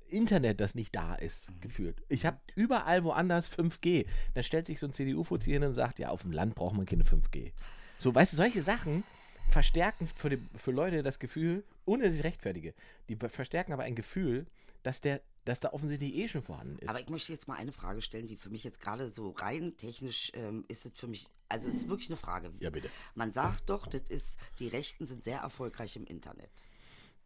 Internet, 0.10 0.60
das 0.60 0.74
nicht 0.74 0.96
da 0.96 1.16
ist, 1.16 1.52
gefühlt. 1.62 2.02
Ich 2.10 2.26
habe 2.26 2.40
überall 2.56 3.04
woanders 3.04 3.52
5G. 3.52 4.06
Dann 4.34 4.44
stellt 4.44 4.68
sich 4.68 4.80
so 4.80 4.88
ein 4.88 4.94
CDU-Fuzzi 4.94 5.52
hin 5.52 5.64
und 5.64 5.74
sagt, 5.74 6.00
ja, 6.00 6.10
auf 6.10 6.24
dem 6.24 6.32
Land 6.32 6.56
braucht 6.56 6.76
man 6.76 6.86
keine 6.86 7.04
5G. 7.04 7.52
So, 8.00 8.16
weißt 8.16 8.34
du, 8.34 8.38
solche 8.38 8.64
Sachen 8.64 9.04
verstärken 9.50 10.08
für, 10.16 10.30
die, 10.30 10.40
für 10.56 10.72
Leute 10.72 11.04
das 11.04 11.20
Gefühl, 11.20 11.64
ohne 11.86 12.06
dass 12.06 12.16
ich 12.16 12.24
rechtfertige, 12.24 12.74
die 13.10 13.16
verstärken 13.16 13.74
aber 13.74 13.84
ein 13.84 13.96
Gefühl, 13.96 14.46
dass, 14.84 15.02
der, 15.02 15.22
dass 15.46 15.60
da 15.60 15.72
offensichtlich 15.74 16.16
eh 16.16 16.28
schon 16.28 16.44
vorhanden 16.44 16.78
ist. 16.80 16.88
Aber 16.90 17.00
ich 17.00 17.10
möchte 17.10 17.32
jetzt 17.32 17.48
mal 17.48 17.56
eine 17.56 17.72
Frage 17.72 18.02
stellen, 18.02 18.28
die 18.28 18.36
für 18.36 18.50
mich 18.50 18.64
jetzt 18.64 18.80
gerade 18.80 19.10
so 19.10 19.32
rein 19.32 19.76
technisch 19.78 20.32
ähm, 20.36 20.66
ist 20.68 20.86
es 20.86 20.94
für 20.96 21.08
mich, 21.08 21.28
also 21.48 21.68
es 21.70 21.78
ist 21.78 21.90
wirklich 21.90 22.10
eine 22.10 22.18
Frage. 22.18 22.52
ja, 22.60 22.70
bitte. 22.70 22.90
Man 23.16 23.34
sagt 23.34 23.70
doch, 23.70 23.88
das 23.88 24.04
ist, 24.10 24.38
die 24.60 24.68
Rechten 24.68 25.06
sind 25.06 25.24
sehr 25.24 25.40
erfolgreich 25.40 25.96
im 25.96 26.06
Internet. 26.06 26.52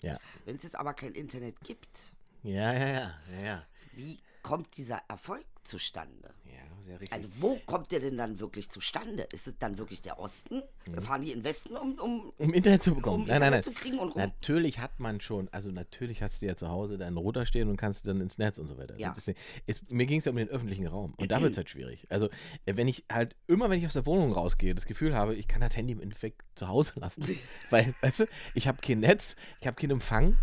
Ja. 0.01 0.17
Wenn 0.45 0.57
es 0.57 0.63
jetzt 0.63 0.75
aber 0.75 0.93
kein 0.93 1.13
Internet 1.13 1.59
gibt, 1.61 2.15
Ja, 2.43 2.73
ja, 2.73 2.87
ja, 2.87 3.39
ja, 3.41 3.67
wie 3.93 4.19
kommt 4.41 4.75
dieser 4.77 5.01
Erfolg 5.07 5.45
zustande? 5.63 6.33
Ja, 6.45 6.81
sehr 6.81 6.99
richtig. 6.99 7.13
Also 7.13 7.29
wo 7.39 7.57
kommt 7.65 7.91
der 7.91 7.99
denn 7.99 8.17
dann 8.17 8.39
wirklich 8.39 8.69
zustande? 8.69 9.23
Ist 9.31 9.47
es 9.47 9.57
dann 9.57 9.77
wirklich 9.77 10.01
der 10.01 10.19
Osten? 10.19 10.61
Fahren 11.01 11.21
die 11.21 11.31
in 11.31 11.39
den 11.39 11.45
Westen, 11.45 11.75
um, 11.75 11.97
um, 11.99 12.33
um 12.37 12.53
Internet 12.53 12.83
zu 12.83 12.95
bekommen. 12.95 13.21
um 13.21 13.27
nein, 13.27 13.39
nein, 13.39 13.53
Internet 13.53 13.65
nein. 13.65 13.75
zu 13.75 13.81
kriegen 13.81 13.99
und 13.99 14.09
rum? 14.09 14.21
Natürlich 14.21 14.79
hat 14.79 14.99
man 14.99 15.21
schon, 15.21 15.49
also 15.51 15.71
natürlich 15.71 16.21
hast 16.21 16.41
du 16.41 16.45
ja 16.45 16.55
zu 16.55 16.69
Hause 16.69 16.97
deinen 16.97 17.17
Router 17.17 17.45
stehen 17.45 17.69
und 17.69 17.77
kannst 17.77 18.05
dann 18.07 18.21
ins 18.21 18.37
Netz 18.37 18.57
und 18.57 18.67
so 18.67 18.77
weiter. 18.77 18.99
Ja. 18.99 19.13
Ist, 19.13 19.31
ist, 19.65 19.91
mir 19.91 20.05
ging 20.05 20.19
es 20.19 20.25
ja 20.25 20.31
um 20.31 20.37
den 20.37 20.49
öffentlichen 20.49 20.87
Raum. 20.87 21.13
Und 21.17 21.31
da 21.31 21.41
wird 21.41 21.51
es 21.51 21.57
halt 21.57 21.69
schwierig. 21.69 22.07
Also, 22.09 22.29
wenn 22.65 22.87
ich 22.87 23.05
halt 23.11 23.35
immer, 23.47 23.69
wenn 23.69 23.79
ich 23.79 23.85
aus 23.85 23.93
der 23.93 24.05
Wohnung 24.05 24.33
rausgehe, 24.33 24.75
das 24.75 24.85
Gefühl 24.85 25.15
habe, 25.15 25.35
ich 25.35 25.47
kann 25.47 25.61
das 25.61 25.75
Handy 25.75 25.93
im 25.93 26.01
Endeffekt 26.01 26.41
zu 26.55 26.67
Hause 26.67 26.99
lassen. 26.99 27.23
Weil, 27.69 27.93
weißt 28.01 28.21
du, 28.21 28.25
ich 28.53 28.67
habe 28.67 28.79
kein 28.81 28.99
Netz, 28.99 29.35
ich 29.61 29.67
habe 29.67 29.79
keinen 29.79 29.91
Empfang. 29.91 30.37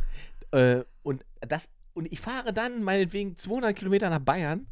Äh, 0.52 0.84
und 1.02 1.24
das, 1.40 1.68
und 1.94 2.12
ich 2.12 2.20
fahre 2.20 2.52
dann 2.52 2.82
meinetwegen 2.82 3.36
200 3.36 3.76
Kilometer 3.76 4.10
nach 4.10 4.20
Bayern 4.20 4.66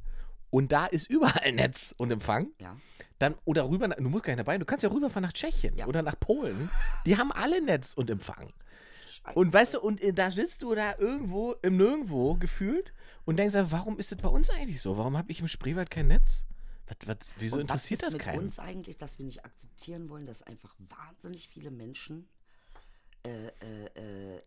und 0.50 0.72
da 0.72 0.86
ist 0.86 1.08
überall 1.10 1.52
Netz 1.52 1.94
und 1.98 2.10
Empfang. 2.10 2.48
Ja. 2.60 2.76
Dann, 3.18 3.34
oder 3.44 3.68
rüber, 3.68 3.88
nach- 3.88 3.96
du 3.96 4.08
musst 4.08 4.24
gar 4.24 4.32
nicht 4.32 4.40
dabei, 4.40 4.58
du 4.58 4.64
kannst 4.64 4.82
ja 4.82 4.90
rüberfahren 4.90 5.24
nach 5.24 5.32
Tschechien 5.32 5.76
Ja. 5.76 5.86
oder 5.86 6.02
nach 6.02 6.18
Polen. 6.18 6.70
Die 7.06 7.16
haben 7.16 7.32
alle 7.32 7.60
Netz 7.62 7.94
und 7.94 8.10
Empfang. 8.10 8.52
Und 9.34 9.52
weißt 9.52 9.74
du, 9.74 9.80
und 9.80 10.00
äh, 10.00 10.12
da 10.14 10.30
sitzt 10.30 10.62
du 10.62 10.74
da 10.74 10.96
irgendwo 10.96 11.52
im 11.62 11.76
Nirgendwo 11.76 12.34
gefühlt 12.36 12.94
und 13.26 13.36
denkst, 13.36 13.54
warum 13.70 13.98
ist 13.98 14.10
das 14.12 14.18
bei 14.20 14.28
uns 14.28 14.48
eigentlich 14.48 14.80
so? 14.80 14.96
Warum 14.96 15.18
habe 15.18 15.30
ich 15.30 15.40
im 15.40 15.48
Spreewald 15.48 15.90
kein 15.90 16.06
Netz? 16.08 16.46
Was, 16.86 16.96
was, 17.06 17.16
wieso 17.38 17.56
Und 17.56 17.62
interessiert 17.62 18.00
was 18.00 18.06
ist 18.08 18.14
das 18.14 18.18
mit 18.18 18.22
keinen? 18.22 18.44
uns 18.44 18.58
eigentlich, 18.58 18.96
dass 18.96 19.18
wir 19.18 19.26
nicht 19.26 19.44
akzeptieren 19.44 20.08
wollen, 20.08 20.24
dass 20.24 20.42
einfach 20.44 20.74
wahnsinnig 20.88 21.48
viele 21.48 21.70
Menschen, 21.70 22.26
äh, 23.26 23.48
äh, 23.48 24.36
äh, 24.36 24.42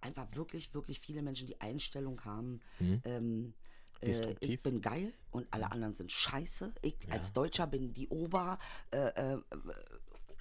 einfach 0.00 0.26
wirklich, 0.32 0.72
wirklich 0.72 1.00
viele 1.00 1.20
Menschen 1.20 1.46
die 1.46 1.60
Einstellung 1.60 2.24
haben, 2.24 2.60
Mhm. 2.78 3.02
ähm, 3.04 3.54
äh, 4.00 4.10
ich 4.10 4.18
Destruktiv. 4.18 4.62
bin 4.62 4.80
geil 4.80 5.12
und 5.30 5.46
alle 5.50 5.70
anderen 5.70 5.94
sind 5.94 6.12
scheiße. 6.12 6.72
Ich 6.82 6.96
als 7.10 7.32
Deutscher 7.32 7.66
bin 7.66 7.92
die 7.94 8.08
Ober, 8.08 8.58
äh, 8.90 9.34
äh, 9.34 9.38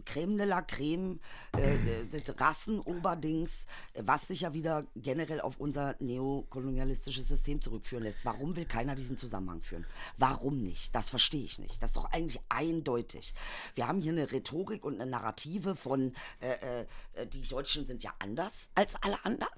Creme 0.06 0.38
de 0.38 0.46
la 0.46 0.62
Creme, 0.62 1.20
äh, 1.58 2.06
das 2.12 2.40
Rassenoberdings, 2.40 3.66
was 3.96 4.28
sich 4.28 4.42
ja 4.42 4.54
wieder 4.54 4.86
generell 4.96 5.42
auf 5.42 5.60
unser 5.60 5.96
neokolonialistisches 6.00 7.28
System 7.28 7.62
zurückführen 7.62 8.04
lässt. 8.04 8.24
Warum 8.24 8.56
will 8.56 8.66
keiner 8.66 8.96
diesen 8.96 9.18
Zusammenhang 9.18 9.62
führen? 9.62 9.86
Warum 10.18 10.62
nicht? 10.62 10.94
Das 10.96 11.10
verstehe 11.10 11.44
ich 11.44 11.60
nicht. 11.60 11.82
Das 11.82 11.90
ist 11.90 11.98
doch 11.98 12.12
eigentlich 12.12 12.40
eindeutig. 12.50 13.34
Wir 13.74 13.88
haben 13.88 14.00
hier 14.02 14.12
eine 14.12 14.32
Rhetorik 14.32 14.86
und 14.86 15.02
eine 15.02 15.10
Narrative 15.10 15.76
von, 15.76 16.14
äh, 16.40 16.86
äh, 17.14 17.28
die 17.28 17.42
Deutschen 17.42 17.86
sind 17.86 18.04
ja 18.04 18.14
anders 18.20 18.70
als 18.76 18.96
alle 19.02 19.24
anderen. 19.26 19.54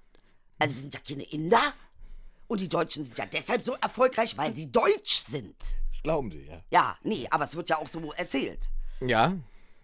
Also 0.60 0.74
wir 0.74 0.82
sind 0.82 0.94
ja 0.94 1.02
keine 1.02 1.24
Inder. 1.24 1.62
Und 2.48 2.62
die 2.62 2.70
Deutschen 2.70 3.04
sind 3.04 3.18
ja 3.18 3.26
deshalb 3.26 3.64
so 3.64 3.74
erfolgreich, 3.82 4.38
weil 4.38 4.54
sie 4.56 4.72
deutsch 4.72 5.24
sind. 5.28 5.56
Das 5.92 6.02
glauben 6.04 6.32
sie, 6.32 6.46
ja. 6.46 6.62
Ja, 6.72 6.98
nee, 7.04 7.28
aber 7.30 7.44
es 7.44 7.56
wird 7.56 7.70
ja 7.70 7.78
auch 7.78 7.88
so 7.88 8.12
erzählt. 8.14 8.70
Ja, 9.02 9.34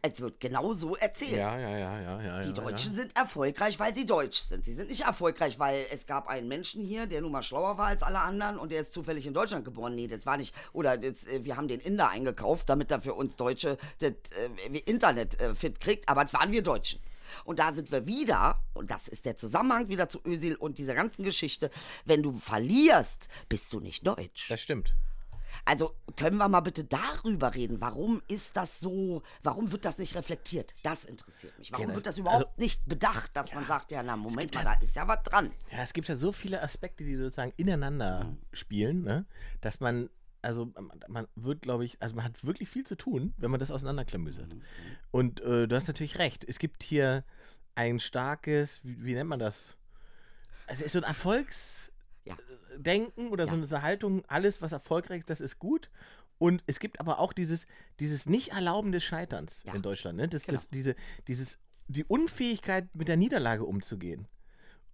Es 0.06 0.20
wird 0.20 0.40
genau 0.40 0.74
so 0.74 0.96
erzählt. 0.98 1.32
ja, 1.32 1.58
ja, 1.58 1.78
ja, 1.78 2.02
ja, 2.02 2.22
ja. 2.22 2.42
Die 2.44 2.54
Deutschen 2.54 2.92
ja. 2.92 3.02
sind 3.04 3.16
erfolgreich, 3.16 3.80
weil 3.80 3.96
sie 3.96 4.06
deutsch 4.06 4.40
sind. 4.42 4.66
Sie 4.66 4.74
sind 4.74 4.90
nicht 4.90 5.02
erfolgreich, 5.06 5.60
weil 5.60 5.86
es 5.92 6.06
gab 6.06 6.28
einen 6.28 6.48
Menschen 6.50 6.84
hier, 6.84 7.06
der 7.06 7.22
nun 7.22 7.32
mal 7.32 7.42
schlauer 7.42 7.78
war 7.78 7.88
als 7.88 8.04
alle 8.04 8.20
anderen 8.20 8.58
und 8.60 8.72
der 8.72 8.82
ist 8.82 8.92
zufällig 8.92 9.26
in 9.26 9.34
Deutschland 9.34 9.64
geboren. 9.64 9.96
Nee, 9.96 10.08
das 10.08 10.26
war 10.26 10.36
nicht. 10.36 10.54
Oder 10.74 10.98
das, 10.98 11.26
äh, 11.26 11.46
wir 11.46 11.56
haben 11.56 11.70
den 11.70 11.80
Inder 11.80 12.10
eingekauft, 12.10 12.68
damit 12.70 12.92
er 12.92 13.02
für 13.02 13.14
uns 13.14 13.38
Deutsche 13.38 13.78
das 14.00 14.12
äh, 14.12 14.78
Internet 14.80 15.40
äh, 15.40 15.56
fit 15.56 15.80
kriegt, 15.80 16.10
aber 16.10 16.24
das 16.24 16.34
waren 16.34 16.52
wir 16.52 16.64
Deutschen. 16.64 17.00
Und 17.46 17.60
da 17.60 17.72
sind 17.74 17.92
wir 17.92 18.06
wieder, 18.08 18.62
und 18.74 18.90
das 18.92 19.08
ist 19.08 19.26
der 19.26 19.38
Zusammenhang 19.38 19.90
wieder 19.90 20.10
zu 20.10 20.20
Özil 20.26 20.56
und 20.56 20.78
dieser 20.78 20.94
ganzen 20.96 21.24
Geschichte, 21.24 21.70
wenn 22.06 22.24
du 22.24 22.34
verlierst, 22.40 23.28
bist 23.50 23.72
du 23.74 23.80
nicht 23.80 24.06
deutsch. 24.06 24.48
Das 24.50 24.62
stimmt. 24.62 24.94
Also 25.66 25.94
können 26.18 26.38
wir 26.38 26.48
mal 26.50 26.62
bitte 26.62 26.84
darüber 26.84 27.54
reden. 27.54 27.80
Warum 27.80 28.22
ist 28.28 28.58
das 28.58 28.80
so? 28.80 29.22
Warum 29.44 29.72
wird 29.72 29.86
das 29.86 29.98
nicht 30.00 30.16
reflektiert? 30.16 30.74
Das 30.82 31.06
interessiert 31.06 31.58
mich. 31.60 31.72
Warum 31.72 31.88
das- 31.88 31.96
wird 31.96 32.06
das 32.08 32.18
überhaupt 32.18 32.46
also- 32.48 32.54
nicht 32.62 32.86
bedacht, 32.88 33.38
dass 33.38 33.54
man 33.54 33.66
sagt, 33.66 33.92
ja, 33.92 34.02
na, 34.04 34.18
Moment 34.18 34.54
mal, 34.56 34.64
ja- 34.66 34.74
da 34.74 34.82
ist 34.82 34.96
ja 34.96 35.08
was 35.08 35.22
dran. 35.24 35.52
Ja, 35.72 35.84
es 35.84 35.94
gibt 35.94 36.08
ja 36.10 36.18
so 36.18 36.32
viele 36.32 36.62
Aspekte, 36.62 37.04
die 37.04 37.16
sozusagen 37.16 37.54
ineinander 37.56 38.24
Mhm. 38.26 38.38
spielen, 38.52 39.04
ne? 39.04 39.26
dass 39.62 39.80
man, 39.80 40.10
also 40.44 40.72
man, 41.08 41.28
wird, 41.36 41.62
glaube 41.62 41.86
ich, 41.86 42.02
also 42.02 42.16
man 42.16 42.26
hat 42.26 42.44
wirklich 42.44 42.70
viel 42.70 42.86
zu 42.86 42.96
tun, 42.96 43.34
wenn 43.38 43.52
man 43.52 43.60
das 43.60 43.72
auseinanderklamüsert. 43.72 44.54
Mhm. 44.54 44.62
Und 45.12 45.42
äh, 45.42 45.68
du 45.68 45.76
hast 45.76 45.88
natürlich 45.88 46.20
recht. 46.20 46.46
Es 46.48 46.60
gibt 46.60 46.84
hier 46.84 47.24
ein 47.76 48.00
starkes, 48.00 48.82
wie, 48.84 49.04
wie 49.04 49.16
nennt 49.16 49.30
man 49.30 49.40
das? 49.40 49.78
Also 50.68 50.82
es 50.82 50.88
ist 50.88 50.94
so 50.94 51.00
ein 51.00 51.04
Erfolgsdenken 51.06 53.26
Ja. 53.26 53.32
oder 53.32 53.48
so 53.48 53.56
Ja. 53.56 53.64
eine 53.64 53.82
Haltung, 53.82 54.24
alles, 54.28 54.62
was 54.62 54.72
erfolgreich 54.72 55.20
ist, 55.20 55.30
das 55.30 55.42
ist 55.42 55.60
gut. 55.60 55.90
Und 56.40 56.64
es 56.68 56.80
gibt 56.80 57.00
aber 57.00 57.20
auch 57.20 57.32
dieses, 57.32 57.68
dieses 58.00 58.26
Nicht-Erlauben 58.26 58.92
des 58.92 59.04
Scheiterns 59.04 59.64
Ja. 59.64 59.74
in 59.74 59.82
Deutschland. 59.82 60.18
Ne? 60.18 60.28
Das, 60.28 60.44
Genau. 60.44 60.58
das, 60.60 60.70
diese, 60.70 60.96
dieses, 61.28 61.58
die 61.88 62.04
Unfähigkeit, 62.04 62.94
mit 62.94 63.08
der 63.08 63.18
Niederlage 63.18 63.66
umzugehen. 63.66 64.28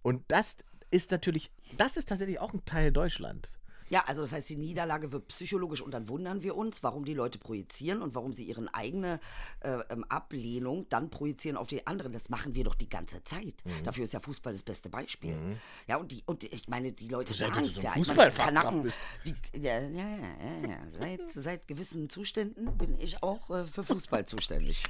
Und 0.02 0.24
das 0.28 0.56
ist 0.90 1.10
natürlich, 1.10 1.50
das 1.76 1.96
ist 1.96 2.08
tatsächlich 2.08 2.38
auch 2.40 2.52
ein 2.52 2.64
Teil 2.64 2.92
Deutschland. 2.92 3.50
Ja, 3.90 4.04
also 4.06 4.22
das 4.22 4.32
heißt, 4.32 4.48
die 4.48 4.56
Niederlage 4.56 5.10
wird 5.10 5.26
psychologisch 5.28 5.82
und 5.82 5.90
dann 5.90 6.08
wundern 6.08 6.42
wir 6.42 6.56
uns, 6.56 6.82
warum 6.84 7.04
die 7.04 7.12
Leute 7.12 7.38
projizieren 7.38 8.02
und 8.02 8.14
warum 8.14 8.32
sie 8.32 8.44
ihre 8.44 8.72
eigene 8.72 9.18
äh, 9.60 9.80
ähm, 9.90 10.04
Ablehnung 10.08 10.86
dann 10.88 11.10
projizieren 11.10 11.56
auf 11.56 11.66
die 11.66 11.86
anderen. 11.88 12.12
Das 12.12 12.30
machen 12.30 12.54
wir 12.54 12.62
doch 12.62 12.76
die 12.76 12.88
ganze 12.88 13.22
Zeit. 13.24 13.64
Mhm. 13.64 13.84
Dafür 13.84 14.04
ist 14.04 14.12
ja 14.12 14.20
Fußball 14.20 14.52
das 14.52 14.62
beste 14.62 14.88
Beispiel. 14.88 15.58
Ja, 15.88 15.96
und, 15.96 16.12
die, 16.12 16.22
und 16.24 16.44
ich 16.44 16.68
meine, 16.68 16.92
die 16.92 17.08
Leute 17.08 17.34
sagen 17.34 17.64
es 17.64 17.82
ja. 17.82 17.92
Ich 17.96 18.14
meine, 18.14 18.30
Kanaken, 18.30 18.92
die, 19.26 19.34
ja, 19.58 19.80
ja, 19.80 19.88
ja, 19.88 20.18
ja, 20.62 20.68
ja. 20.68 20.78
Seit, 20.98 21.20
seit 21.34 21.68
gewissen 21.68 22.08
Zuständen 22.08 22.78
bin 22.78 22.96
ich 23.00 23.22
auch 23.24 23.50
äh, 23.50 23.66
für 23.66 23.82
Fußball 23.82 24.24
zuständig. 24.24 24.84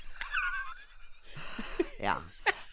ja. 1.99 2.23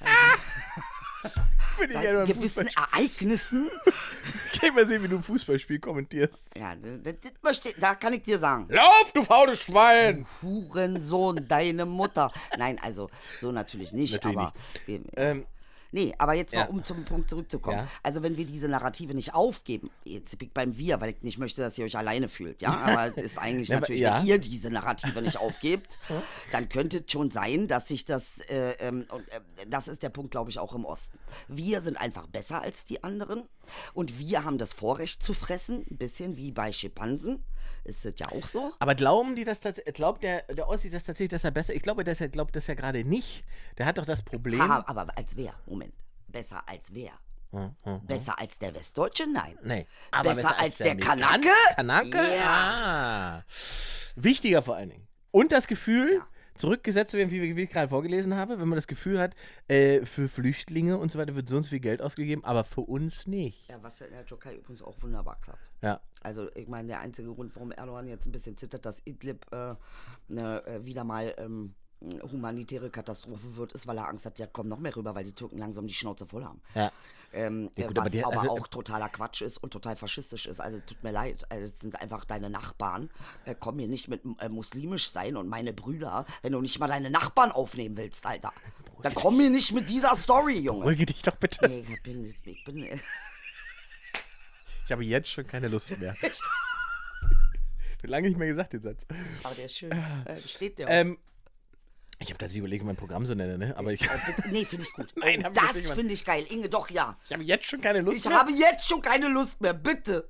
Bin 1.80 1.89
ich 1.89 1.95
beim 1.95 2.25
gewissen. 2.25 2.69
Ereignissen. 2.75 3.69
Geh 4.60 4.71
mal 4.71 4.88
sehen, 4.88 5.03
wie 5.03 5.08
du 5.08 5.17
ein 5.17 5.23
Fußballspiel 5.23 5.80
kommentierst. 5.80 6.34
Ja, 6.56 6.75
das, 6.75 7.15
das 7.21 7.32
möchte, 7.41 7.80
da 7.80 7.95
kann 7.95 8.13
ich 8.13 8.23
dir 8.23 8.39
sagen. 8.39 8.67
Lauf, 8.69 9.12
du 9.13 9.23
faules 9.23 9.60
Schwein! 9.60 10.25
Hurensohn, 10.41 11.47
deine 11.47 11.86
Mutter. 11.86 12.32
Nein, 12.58 12.80
also 12.82 13.10
so 13.39 13.51
natürlich 13.51 13.91
nicht, 13.91 14.13
Natürlich 14.13 14.38
aber 14.38 14.53
wir, 14.86 15.01
Ähm, 15.15 15.45
nee, 15.91 16.13
aber 16.17 16.34
jetzt 16.34 16.54
mal 16.54 16.62
Ja. 16.62 16.67
um 16.67 16.84
zum 16.84 17.06
Punkt 17.06 17.30
zurückzukommen. 17.30 17.78
Ja. 17.78 17.88
Also 18.04 18.23
wenn 18.23 18.38
wir 18.38 18.45
diese 18.45 18.67
Narrative 18.67 19.13
nicht 19.13 19.34
aufgeben, 19.34 19.89
jetzt 20.04 20.38
bin 20.38 20.47
ich 20.47 20.54
beim 20.54 20.78
Wir, 20.78 21.02
weil 21.02 21.12
ich 21.12 21.21
nicht 21.21 21.38
möchte, 21.38 21.62
dass 21.62 21.78
ihr 21.78 21.86
euch 21.86 21.97
alleine 21.97 22.30
fühlt, 22.30 22.62
ja, 22.62 22.71
aber 22.71 23.17
ist 23.17 23.38
eigentlich 23.38 23.69
natürlich, 23.69 24.02
ja. 24.02 24.19
wenn 24.19 24.26
ihr 24.28 24.38
diese 24.39 24.69
Narrative 24.69 25.21
nicht 25.21 25.38
aufgebt, 25.38 25.97
dann 26.52 26.69
könnte 26.69 26.97
es 26.97 27.12
schon 27.12 27.32
sein, 27.32 27.67
dass 27.67 27.88
sich 27.88 28.06
das, 28.06 28.39
äh, 28.50 28.71
ähm, 28.80 29.06
und, 29.12 29.28
äh, 29.30 29.41
das 29.67 29.88
ist 29.88 30.04
der 30.04 30.10
Punkt, 30.10 30.32
glaube 30.32 30.50
ich, 30.50 30.60
auch 30.60 30.73
im 30.73 30.86
Osten. 30.86 31.17
Wir 31.47 31.82
sind 31.82 31.97
einfach 32.00 32.28
besser 32.28 32.62
als 32.62 32.86
die 32.86 33.04
anderen 33.04 33.43
und 33.93 34.19
wir 34.19 34.43
haben 34.43 34.58
das 34.58 34.73
Vorrecht 34.73 35.21
zu 35.23 35.34
fressen, 35.34 35.86
ein 35.89 35.97
bisschen 35.97 36.38
wie 36.38 36.52
bei 36.52 36.71
Schimpansen. 36.71 37.43
Ist 37.88 38.04
das 38.06 38.13
ja 38.17 38.28
auch 38.30 38.45
so? 38.45 38.73
aber 38.80 38.95
glauben 38.95 39.36
die 39.36 39.45
das 39.45 39.60
tatsächlich? 39.62 39.95
Glaubt 39.95 40.21
der, 40.21 40.43
der 40.43 40.67
Ossi 40.67 40.89
das 40.89 41.04
tatsächlich, 41.06 41.30
dass 41.30 41.43
er 41.45 41.52
besser? 41.52 41.73
Ich 41.73 41.82
glaube, 41.82 42.04
dass 42.04 42.19
er 42.21 42.28
glaubt 42.28 42.56
das 42.56 42.67
ja 42.67 42.73
gerade 42.76 43.04
nicht. 43.06 43.43
Der 43.78 43.86
hat 43.86 43.97
doch 43.97 44.06
das 44.06 44.21
Problem. 44.21 44.62
Haha, 44.62 44.84
aber 44.88 45.08
als 45.17 45.36
wer? 45.38 45.54
Moment. 45.65 45.93
Besser 46.28 46.62
als 46.67 46.93
wer? 46.93 47.12
Hm, 47.52 47.73
hm. 47.84 48.06
Besser 48.06 48.38
als 48.38 48.60
der 48.60 48.76
Westdeutsche? 48.76 49.26
Nein. 49.26 49.58
Nee. 49.63 49.88
Besser 50.21 50.60
als 50.60 50.78
der 50.80 50.95
Mikan- 50.95 51.19
Kanake? 51.21 51.47
Kanake? 51.76 52.36
Ja. 52.36 53.39
Ah. 53.39 53.43
Wichtiger 54.15 54.62
vor 54.62 54.76
allen 54.76 54.89
Dingen. 54.89 55.08
Und 55.32 55.52
das 55.54 55.67
Gefühl, 55.67 56.15
Ja. 56.15 56.28
Zurückgesetzt 56.57 57.11
zu 57.11 57.17
werden, 57.17 57.31
wie, 57.31 57.55
wie 57.55 57.63
ich 57.63 57.69
gerade 57.69 57.89
vorgelesen 57.89 58.35
habe, 58.35 58.59
wenn 58.59 58.67
man 58.67 58.77
das 58.77 58.87
Gefühl 58.87 59.19
hat, 59.19 59.35
äh, 59.67 60.05
für 60.05 60.27
Flüchtlinge 60.27 60.97
und 60.97 61.11
so 61.11 61.19
weiter 61.19 61.35
wird 61.35 61.47
so 61.47 61.57
und 61.57 61.63
so 61.63 61.69
viel 61.69 61.79
Geld 61.79 62.01
ausgegeben, 62.01 62.43
aber 62.43 62.63
für 62.63 62.81
uns 62.81 63.27
nicht. 63.27 63.69
Ja, 63.69 63.81
was 63.81 63.99
ja 63.99 64.07
in 64.07 64.13
der 64.13 64.25
Türkei 64.25 64.55
übrigens 64.55 64.81
auch 64.81 65.01
wunderbar 65.01 65.37
klappt. 65.41 65.59
Ja. 65.81 66.01
Also, 66.21 66.49
ich 66.55 66.67
meine, 66.67 66.87
der 66.87 66.99
einzige 66.99 67.33
Grund, 67.33 67.55
warum 67.55 67.71
Erdogan 67.71 68.07
jetzt 68.07 68.25
ein 68.25 68.31
bisschen 68.31 68.57
zittert, 68.57 68.85
dass 68.85 69.01
Idlib 69.05 69.45
äh, 69.51 69.75
ne, 70.27 70.65
äh, 70.65 70.85
wieder 70.85 71.03
mal 71.03 71.33
ähm, 71.37 71.75
humanitäre 72.01 72.89
Katastrophe 72.89 73.55
wird, 73.55 73.73
ist, 73.73 73.87
weil 73.87 73.97
er 73.97 74.07
Angst 74.07 74.25
hat, 74.25 74.39
ja, 74.39 74.47
kommen 74.47 74.69
noch 74.69 74.79
mehr 74.79 74.95
rüber, 74.95 75.15
weil 75.15 75.23
die 75.23 75.33
Türken 75.33 75.57
langsam 75.57 75.87
die 75.87 75.93
Schnauze 75.93 76.25
voll 76.25 76.43
haben. 76.43 76.61
Ja. 76.75 76.91
Ähm, 77.33 77.69
Ja, 77.77 77.85
äh, 77.85 77.87
gut, 77.87 77.97
was 77.97 78.01
aber 78.03 78.09
der- 78.09 78.25
aber 78.27 78.39
also, 78.41 78.51
auch 78.51 78.67
totaler 78.67 79.09
Quatsch 79.09 79.41
ist 79.41 79.57
und 79.57 79.71
total 79.71 79.95
faschistisch 79.97 80.45
ist. 80.45 80.59
Also 80.59 80.79
tut 80.79 81.03
mir 81.03 81.11
leid, 81.11 81.45
also, 81.49 81.65
es 81.65 81.79
sind 81.79 81.99
einfach 82.01 82.23
deine 82.25 82.49
Nachbarn. 82.49 83.09
Äh, 83.45 83.55
komm 83.59 83.75
mir 83.77 83.87
nicht 83.87 84.07
mit 84.07 84.21
äh, 84.39 84.49
muslimisch 84.49 85.11
sein 85.11 85.35
und 85.37 85.47
meine 85.49 85.73
Brüder, 85.73 86.25
wenn 86.41 86.53
du 86.53 86.61
nicht 86.61 86.79
mal 86.79 86.87
deine 86.87 87.09
Nachbarn 87.09 87.51
aufnehmen 87.51 87.97
willst, 87.97 88.25
Alter. 88.25 88.53
Dann 89.03 89.13
komm 89.13 89.37
mir 89.37 89.49
nicht 89.49 89.73
mit 89.73 89.87
dieser 89.89 90.15
Story, 90.15 90.57
Junge. 90.59 90.83
Ruhige 90.85 91.05
dich 91.05 91.21
doch 91.21 91.35
bitte. 91.35 91.67
Nee, 91.67 91.85
ich 91.87 92.01
bin, 92.01 92.33
ich 92.45 92.63
bin, 92.65 92.77
äh, 92.83 92.97
Ich 94.85 94.91
habe 94.91 95.03
jetzt 95.03 95.29
schon 95.29 95.45
keine 95.45 95.67
Lust 95.67 95.95
mehr. 95.99 96.15
Wie 98.01 98.07
lange 98.07 98.27
nicht 98.29 98.37
mehr 98.37 98.47
gesagt, 98.47 98.73
den 98.73 98.81
Satz. 98.83 99.05
aber 99.43 99.55
der 99.55 99.65
ist 99.65 99.75
schön. 99.77 99.91
Äh, 99.91 100.39
steht 100.45 100.79
der. 100.79 100.87
Ähm, 100.87 101.17
ich 102.19 102.30
habe 102.30 102.39
das 102.39 102.56
überlegt, 102.56 102.84
mein 102.84 102.95
Programm 102.95 103.25
so 103.25 103.36
nenne, 103.36 103.58
ne? 103.58 103.77
Aber 103.77 103.93
ich, 103.93 104.01
Äh, 104.03 104.17
nee, 104.49 104.65
finde 104.65 104.86
ich 104.86 104.93
gut. 104.93 105.08
Nein, 105.15 105.43
hab 105.43 105.53
ich 105.53 105.84
das 105.84 105.91
finde 105.91 106.13
ich 106.13 106.25
geil. 106.25 106.43
Inge, 106.49 106.67
doch 106.69 106.89
ja. 106.89 107.17
ich 107.25 107.34
habe 107.34 107.43
jetzt 107.43 107.65
schon 107.65 107.82
keine 107.82 108.01
Lust 108.01 108.17
Ich 108.17 108.25
mehr. 108.25 108.39
habe 108.39 108.51
jetzt 108.51 108.88
schon 108.88 109.01
keine 109.01 109.27
Lust 109.27 109.62
mehr. 109.62 109.73
Bitte. 109.73 110.27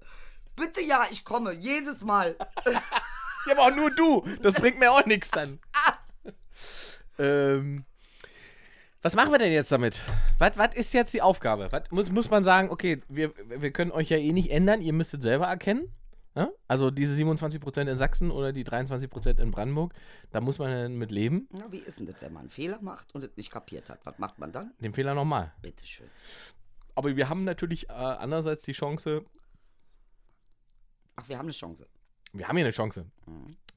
Bitte 0.56 0.82
ja, 0.82 1.06
ich 1.12 1.24
komme. 1.24 1.54
Jedes 1.54 2.04
Mal. 2.04 2.36
Ja, 3.46 3.54
aber 3.54 3.62
auch 3.72 3.76
nur 3.78 3.90
du. 3.92 4.26
Das 4.42 4.56
bringt 4.56 4.78
mir 4.78 4.92
auch 4.92 5.06
nichts 5.06 5.32
dann. 5.32 5.60
ähm, 7.18 7.86
was 9.02 9.16
machen 9.16 9.32
wir 9.32 9.38
denn 9.40 9.54
jetzt 9.54 9.72
damit? 9.72 10.02
Was, 10.38 10.58
was 10.58 10.76
ist 10.76 10.94
jetzt 10.94 11.14
die 11.14 11.22
Aufgabe? 11.22 11.70
Was, 11.72 11.84
muss, 11.90 12.12
muss 12.12 12.30
man 12.30 12.44
sagen, 12.44 12.70
okay, 12.70 13.02
wir, 13.08 13.32
wir 13.48 13.72
können 13.72 13.92
euch 13.92 14.10
ja 14.10 14.18
eh 14.18 14.34
nicht 14.34 14.52
ändern, 14.52 14.82
ihr 14.82 14.92
müsst 14.92 15.14
es 15.14 15.22
selber 15.22 15.46
erkennen. 15.48 15.90
Ja? 16.38 16.52
Also 16.68 16.92
diese 16.92 17.16
27% 17.16 17.90
in 17.90 17.98
Sachsen 17.98 18.30
oder 18.30 18.54
die 18.54 18.64
23% 18.64 19.42
in 19.42 19.50
Brandenburg, 19.50 19.96
da 20.30 20.40
muss 20.40 20.60
man 20.60 20.96
mit 20.96 21.10
leben. 21.10 21.50
Na, 21.52 21.72
wie 21.72 21.80
ist 21.80 21.98
denn 21.98 22.06
das, 22.06 22.22
wenn 22.22 22.32
man 22.32 22.42
einen 22.42 22.50
Fehler 22.52 22.80
macht 22.80 23.16
und 23.16 23.24
es 23.24 23.36
nicht 23.36 23.50
kapiert 23.50 23.90
hat? 23.90 24.06
Was 24.06 24.20
macht 24.20 24.38
man 24.38 24.52
dann? 24.52 24.72
Den 24.80 24.94
Fehler 24.94 25.16
nochmal. 25.16 25.52
Bitteschön. 25.64 26.08
Aber 26.94 27.16
wir 27.16 27.28
haben 27.28 27.44
natürlich 27.44 27.90
äh, 27.90 27.94
andererseits 27.94 28.62
die 28.64 28.74
Chance, 28.74 29.26
Ach, 31.16 31.28
wir 31.28 31.40
haben 31.40 31.48
eine 31.48 31.54
Chance. 31.54 31.88
wir 32.34 32.48
haben 32.48 32.56
hier 32.56 32.66
eine 32.66 32.72
Chance. 32.72 33.08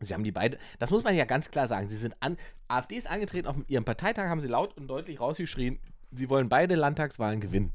Sie 0.00 0.12
haben 0.12 0.24
die 0.24 0.32
beide, 0.32 0.58
das 0.78 0.90
muss 0.90 1.02
man 1.02 1.16
ja 1.16 1.24
ganz 1.24 1.50
klar 1.50 1.66
sagen. 1.66 1.88
Sie 1.88 1.96
sind 1.96 2.14
an, 2.20 2.36
AfD 2.68 2.96
ist 2.96 3.06
angetreten, 3.08 3.48
auf 3.48 3.56
ihrem 3.68 3.86
Parteitag 3.86 4.28
haben 4.28 4.42
sie 4.42 4.48
laut 4.48 4.76
und 4.76 4.86
deutlich 4.86 5.18
rausgeschrien, 5.18 5.78
sie 6.10 6.28
wollen 6.28 6.50
beide 6.50 6.74
Landtagswahlen 6.74 7.40
gewinnen. 7.40 7.72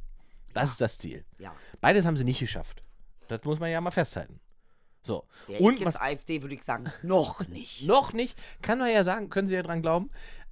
Das 0.54 0.70
ist 0.70 0.80
das 0.82 1.00
Ziel. 1.00 1.26
Ja. 1.40 1.56
Beides 1.82 2.06
haben 2.06 2.18
sie 2.18 2.24
nicht 2.24 2.40
geschafft. 2.40 2.84
Das 3.28 3.44
muss 3.46 3.60
man 3.60 3.72
ja 3.72 3.82
mal 3.82 3.90
festhalten. 3.90 4.40
So. 5.06 5.26
Wäre 5.48 5.64
und 5.64 5.80
jetzt 5.80 6.02
AfD, 6.02 6.42
würde 6.42 6.56
ich 6.56 6.64
sagen, 6.64 6.92
noch 7.04 7.48
nicht. 7.48 7.84
noch 7.88 8.12
nicht, 8.14 8.38
kann 8.62 8.80
man 8.80 8.92
ja 8.92 9.04
sagen, 9.04 9.30
können 9.30 9.48
sie 9.48 9.54
ja 9.56 9.64
dran 9.64 9.82
glauben. 9.82 10.10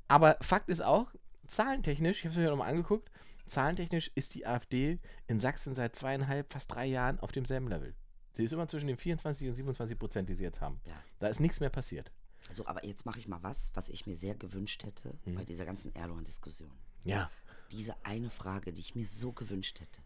Aber 0.07 0.37
Fakt 0.41 0.69
ist 0.69 0.81
auch, 0.81 1.07
zahlentechnisch, 1.47 2.19
ich 2.19 2.25
habe 2.25 2.33
es 2.33 2.37
mir 2.37 2.49
nochmal 2.49 2.69
angeguckt, 2.69 3.09
zahlentechnisch 3.47 4.11
ist 4.15 4.35
die 4.35 4.45
AfD 4.45 4.99
in 5.27 5.39
Sachsen 5.39 5.75
seit 5.75 5.95
zweieinhalb, 5.95 6.53
fast 6.53 6.71
drei 6.71 6.85
Jahren 6.85 7.19
auf 7.19 7.31
demselben 7.31 7.67
Level. 7.67 7.95
Sie 8.33 8.43
ist 8.43 8.51
immer 8.51 8.67
zwischen 8.67 8.87
den 8.87 8.97
24 8.97 9.47
und 9.47 9.55
27 9.55 9.97
Prozent, 9.97 10.29
die 10.29 10.35
sie 10.35 10.43
jetzt 10.43 10.61
haben. 10.61 10.79
Ja. 10.85 10.95
Da 11.19 11.27
ist 11.27 11.39
nichts 11.39 11.59
mehr 11.59 11.69
passiert. 11.69 12.11
So, 12.51 12.65
aber 12.65 12.85
jetzt 12.85 13.05
mache 13.05 13.19
ich 13.19 13.27
mal 13.27 13.41
was, 13.41 13.71
was 13.73 13.89
ich 13.89 14.05
mir 14.05 14.17
sehr 14.17 14.35
gewünscht 14.35 14.83
hätte 14.83 15.13
Hm. 15.23 15.35
bei 15.35 15.45
dieser 15.45 15.65
ganzen 15.65 15.95
Erdogan-Diskussion. 15.95 16.71
Ja. 17.03 17.29
Diese 17.71 17.95
eine 18.03 18.29
Frage, 18.29 18.73
die 18.73 18.81
ich 18.81 18.95
mir 18.95 19.05
so 19.05 19.31
gewünscht 19.31 19.79
hätte. 19.79 20.01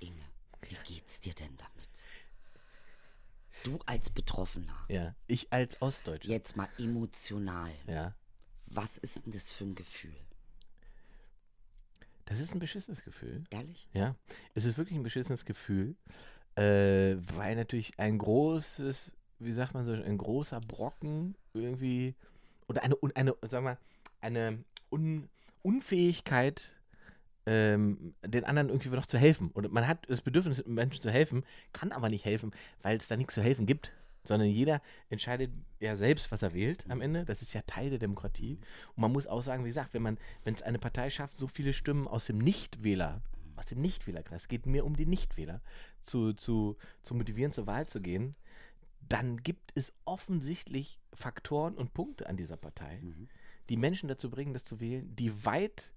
Inge, 0.00 0.22
wie 0.62 0.76
geht's 0.94 1.20
dir 1.20 1.34
denn 1.34 1.56
damit? 1.56 1.88
Du 3.64 3.78
als 3.86 4.10
Betroffener, 4.10 4.76
Ja, 4.88 5.14
ich 5.26 5.52
als 5.52 5.80
Ostdeutscher. 5.82 6.28
jetzt 6.28 6.54
mal 6.56 6.68
emotional, 6.78 7.72
Ja, 7.88 8.14
was 8.66 8.98
ist 8.98 9.24
denn 9.24 9.32
das 9.32 9.50
für 9.50 9.64
ein 9.64 9.74
Gefühl? 9.74 10.14
das 12.26 12.40
ist 12.40 12.54
ein 12.54 12.58
beschissenes 12.58 13.02
Gefühl. 13.04 13.44
Ehrlich? 13.50 13.88
Ja, 13.92 14.14
es 14.54 14.64
ist 14.64 14.78
wirklich 14.78 14.96
ein 14.96 15.02
beschissenes 15.02 15.44
Gefühl, 15.44 15.94
äh, 16.56 17.16
weil 17.34 17.54
natürlich 17.56 17.98
ein 17.98 18.18
großes, 18.18 19.12
wie 19.40 19.52
sagt 19.52 19.74
man 19.74 19.84
so, 19.86 19.92
ein 19.92 20.18
großer 20.18 20.60
Brocken 20.60 21.34
irgendwie 21.54 22.14
oder 22.68 22.82
eine, 22.82 22.96
eine 23.14 23.34
sagen 23.48 23.64
wir, 23.66 23.78
eine 24.20 24.62
Un 24.92 25.28
Unfähigkeit, 25.62 26.72
ähm, 27.46 28.14
den 28.24 28.44
anderen 28.44 28.68
irgendwie 28.68 28.88
noch 28.88 29.06
zu 29.06 29.18
helfen. 29.18 29.50
Und 29.52 29.72
man 29.72 29.86
hat 29.86 30.08
das 30.08 30.20
Bedürfnis, 30.20 30.64
Menschen 30.66 31.02
zu 31.02 31.10
helfen, 31.10 31.44
kann 31.72 31.92
aber 31.92 32.08
nicht 32.08 32.24
helfen, 32.24 32.52
weil 32.82 32.96
es 32.96 33.08
da 33.08 33.16
nichts 33.16 33.34
zu 33.34 33.42
helfen 33.42 33.66
gibt. 33.66 33.92
Sondern 34.26 34.48
jeder 34.48 34.80
entscheidet 35.10 35.50
ja 35.80 35.96
selbst, 35.96 36.32
was 36.32 36.42
er 36.42 36.54
wählt 36.54 36.86
am 36.88 37.02
Ende. 37.02 37.26
Das 37.26 37.42
ist 37.42 37.52
ja 37.52 37.60
Teil 37.66 37.90
der 37.90 37.98
Demokratie. 37.98 38.58
Und 38.96 39.02
man 39.02 39.12
muss 39.12 39.26
auch 39.26 39.42
sagen, 39.42 39.64
wie 39.64 39.68
gesagt, 39.68 39.92
wenn 39.92 40.00
man, 40.00 40.16
wenn 40.44 40.54
es 40.54 40.62
eine 40.62 40.78
Partei 40.78 41.10
schafft, 41.10 41.36
so 41.36 41.46
viele 41.46 41.74
Stimmen 41.74 42.08
aus 42.08 42.24
dem 42.24 42.38
Nichtwähler, 42.38 43.20
aus 43.56 43.66
dem 43.66 43.82
Nichtwählerkreis, 43.82 44.42
es 44.42 44.48
geht 44.48 44.64
mir 44.64 44.86
um 44.86 44.96
die 44.96 45.04
Nichtwähler, 45.04 45.60
zu, 46.02 46.32
zu, 46.32 46.76
zu 47.02 47.14
motivieren, 47.14 47.52
zur 47.52 47.66
Wahl 47.66 47.86
zu 47.86 48.00
gehen, 48.00 48.34
dann 49.08 49.42
gibt 49.42 49.72
es 49.74 49.92
offensichtlich 50.06 50.98
Faktoren 51.12 51.74
und 51.74 51.92
Punkte 51.92 52.26
an 52.26 52.38
dieser 52.38 52.56
Partei, 52.56 53.00
Mhm. 53.02 53.28
die 53.68 53.76
Menschen 53.76 54.08
dazu 54.08 54.30
bringen, 54.30 54.54
das 54.54 54.64
zu 54.64 54.80
wählen, 54.80 55.14
die 55.16 55.44
weit 55.44 55.92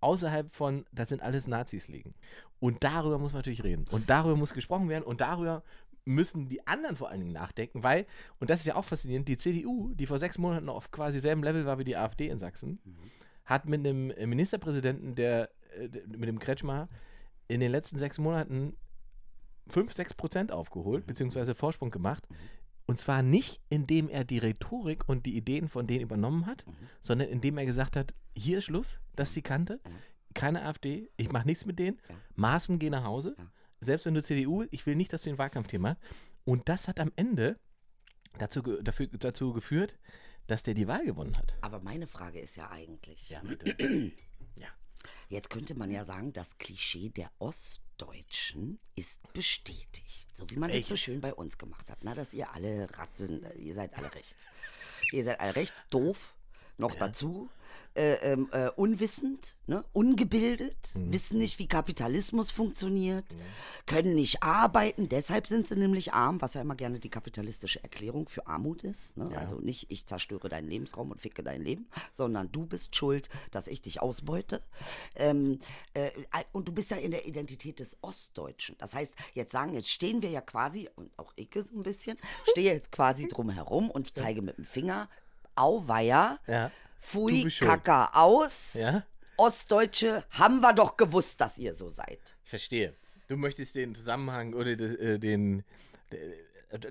außerhalb 0.00 0.54
von, 0.54 0.84
das 0.92 1.08
sind 1.08 1.22
alles 1.22 1.46
Nazis 1.46 1.88
liegen. 1.88 2.14
Und 2.58 2.82
darüber 2.84 3.18
muss 3.18 3.32
man 3.32 3.40
natürlich 3.40 3.64
reden. 3.64 3.86
Und 3.90 4.10
darüber 4.10 4.36
muss 4.36 4.52
gesprochen 4.52 4.88
werden. 4.88 5.04
Und 5.04 5.20
darüber 5.20 5.62
müssen 6.04 6.48
die 6.48 6.66
anderen 6.66 6.96
vor 6.96 7.10
allen 7.10 7.20
Dingen 7.20 7.32
nachdenken, 7.32 7.82
weil, 7.82 8.06
und 8.38 8.50
das 8.50 8.60
ist 8.60 8.66
ja 8.66 8.74
auch 8.74 8.84
faszinierend, 8.84 9.28
die 9.28 9.36
CDU, 9.36 9.92
die 9.94 10.06
vor 10.06 10.18
sechs 10.18 10.38
Monaten 10.38 10.66
noch 10.66 10.76
auf 10.76 10.90
quasi 10.90 11.20
selben 11.20 11.42
Level 11.42 11.66
war 11.66 11.78
wie 11.78 11.84
die 11.84 11.96
AfD 11.96 12.28
in 12.28 12.38
Sachsen, 12.38 12.80
hat 13.44 13.66
mit 13.66 13.80
einem 13.80 14.10
äh, 14.10 14.26
Ministerpräsidenten, 14.26 15.14
der, 15.14 15.50
äh, 15.76 15.88
mit 16.16 16.28
dem 16.28 16.38
Kretschmer, 16.38 16.88
in 17.48 17.60
den 17.60 17.70
letzten 17.70 17.98
sechs 17.98 18.18
Monaten 18.18 18.76
5, 19.70 19.92
6 19.92 20.14
Prozent 20.14 20.52
aufgeholt, 20.52 21.06
beziehungsweise 21.06 21.54
Vorsprung 21.54 21.90
gemacht. 21.90 22.26
Und 22.90 22.98
zwar 22.98 23.22
nicht, 23.22 23.60
indem 23.68 24.08
er 24.08 24.24
die 24.24 24.38
Rhetorik 24.38 25.08
und 25.08 25.24
die 25.24 25.36
Ideen 25.36 25.68
von 25.68 25.86
denen 25.86 26.00
übernommen 26.02 26.46
hat, 26.46 26.64
sondern 27.02 27.28
indem 27.28 27.56
er 27.56 27.64
gesagt 27.64 27.94
hat, 27.96 28.12
hier 28.34 28.58
ist 28.58 28.64
Schluss, 28.64 28.98
das 29.14 29.28
ist 29.28 29.36
die 29.36 29.42
Kante, 29.42 29.80
keine 30.34 30.62
AfD, 30.64 31.08
ich 31.16 31.30
mache 31.30 31.46
nichts 31.46 31.64
mit 31.66 31.78
denen, 31.78 32.00
Ja. 32.08 32.16
Maßen 32.34 32.80
gehen 32.80 32.90
nach 32.90 33.04
Hause, 33.04 33.36
Ja. 33.38 33.46
selbst 33.80 34.06
wenn 34.06 34.14
du 34.14 34.22
CDU, 34.24 34.64
ich 34.72 34.86
will 34.86 34.96
nicht, 34.96 35.12
dass 35.12 35.22
du 35.22 35.30
den 35.30 35.38
Wahlkampfthema. 35.38 35.96
Und 36.44 36.68
das 36.68 36.88
hat 36.88 36.98
am 36.98 37.12
Ende 37.14 37.60
dazu, 38.38 38.60
dafür, 38.60 39.06
dazu 39.06 39.52
geführt, 39.52 39.96
dass 40.48 40.64
der 40.64 40.74
die 40.74 40.88
Wahl 40.88 41.04
gewonnen 41.04 41.36
hat. 41.38 41.54
Aber 41.60 41.78
meine 41.78 42.08
Frage 42.08 42.40
ist 42.40 42.56
ja 42.56 42.70
eigentlich, 42.70 43.30
Ja, 43.30 43.40
bitte. 43.44 44.12
Jetzt 45.28 45.50
könnte 45.50 45.74
man 45.74 45.90
ja 45.90 46.04
sagen, 46.04 46.32
das 46.32 46.58
Klischee 46.58 47.10
der 47.10 47.30
Ostdeutschen 47.38 48.78
ist 48.94 49.20
bestätigt. 49.32 50.28
So 50.34 50.48
wie 50.50 50.56
man 50.56 50.70
das 50.70 50.88
so 50.88 50.96
schön 50.96 51.20
bei 51.20 51.34
uns 51.34 51.58
gemacht 51.58 51.90
hat. 51.90 51.98
Na, 52.02 52.14
dass 52.14 52.34
ihr 52.34 52.52
alle 52.52 52.88
Ratten, 52.96 53.44
ihr 53.58 53.74
seid 53.74 53.94
alle 53.96 54.14
rechts. 54.14 54.44
Ihr 55.12 55.24
seid 55.24 55.40
alle 55.40 55.56
rechts, 55.56 55.86
doof, 55.88 56.34
noch 56.80 56.94
dazu. 56.94 57.48
Äh, 57.94 58.12
ähm, 58.22 58.48
äh, 58.52 58.68
unwissend, 58.76 59.56
ne? 59.66 59.84
ungebildet, 59.92 60.92
Mhm. 60.94 61.12
wissen 61.12 61.38
nicht, 61.38 61.58
wie 61.58 61.66
Kapitalismus 61.66 62.52
funktioniert, 62.52 63.24
können 63.86 64.14
nicht 64.14 64.44
arbeiten, 64.44 65.08
deshalb 65.08 65.48
sind 65.48 65.66
sie 65.66 65.74
nämlich 65.74 66.12
arm, 66.14 66.40
was 66.40 66.54
ja 66.54 66.60
immer 66.60 66.76
gerne 66.76 67.00
die 67.00 67.08
kapitalistische 67.08 67.82
Erklärung 67.82 68.28
für 68.28 68.46
Armut 68.46 68.84
ist. 68.84 69.16
Ne? 69.16 69.28
Ja. 69.32 69.38
Also 69.38 69.56
nicht, 69.56 69.90
ich 69.90 70.06
zerstöre 70.06 70.48
deinen 70.48 70.68
Lebensraum 70.68 71.10
und 71.10 71.20
ficke 71.20 71.42
dein 71.42 71.62
Leben, 71.62 71.88
sondern 72.14 72.52
du 72.52 72.64
bist 72.64 72.94
schuld, 72.94 73.28
dass 73.50 73.66
ich 73.66 73.82
dich 73.82 74.00
ausbeute. 74.00 74.62
Ähm, 75.16 75.58
äh, 75.94 76.10
und 76.52 76.68
du 76.68 76.72
bist 76.72 76.92
ja 76.92 76.96
in 76.96 77.10
der 77.10 77.26
Identität 77.26 77.80
des 77.80 77.96
Ostdeutschen. 78.02 78.76
Das 78.78 78.94
heißt, 78.94 79.12
jetzt 79.34 79.50
sagen, 79.50 79.74
jetzt 79.74 79.90
stehen 79.90 80.22
wir 80.22 80.30
ja 80.30 80.42
quasi, 80.42 80.88
und 80.94 81.10
auch 81.18 81.32
ich 81.34 81.48
so 81.54 81.74
ein 81.74 81.82
bisschen, 81.82 82.16
stehe 82.52 82.72
jetzt 82.72 82.92
quasi 82.92 83.26
drum 83.28 83.50
herum 83.50 83.90
und 83.90 84.16
zeige 84.16 84.42
mit 84.42 84.58
dem 84.58 84.64
Finger, 84.64 85.08
auweia, 85.60 86.38
Ja. 86.46 86.70
Pfui. 87.00 87.50
Kaka 87.60 88.10
aus. 88.12 88.74
Ja? 88.74 89.04
Ostdeutsche 89.36 90.22
haben 90.30 90.60
wir 90.60 90.72
doch 90.74 90.96
gewusst, 90.96 91.40
dass 91.40 91.56
ihr 91.56 91.72
so 91.74 91.88
seid. 91.88 92.36
Ich 92.44 92.50
verstehe. 92.50 92.94
Du 93.28 93.36
möchtest 93.36 93.74
den 93.74 93.94
Zusammenhang 93.94 94.52
oder 94.54 94.76
de, 94.76 95.14
äh, 95.14 95.18
den, 95.18 95.64
de, 96.12 96.20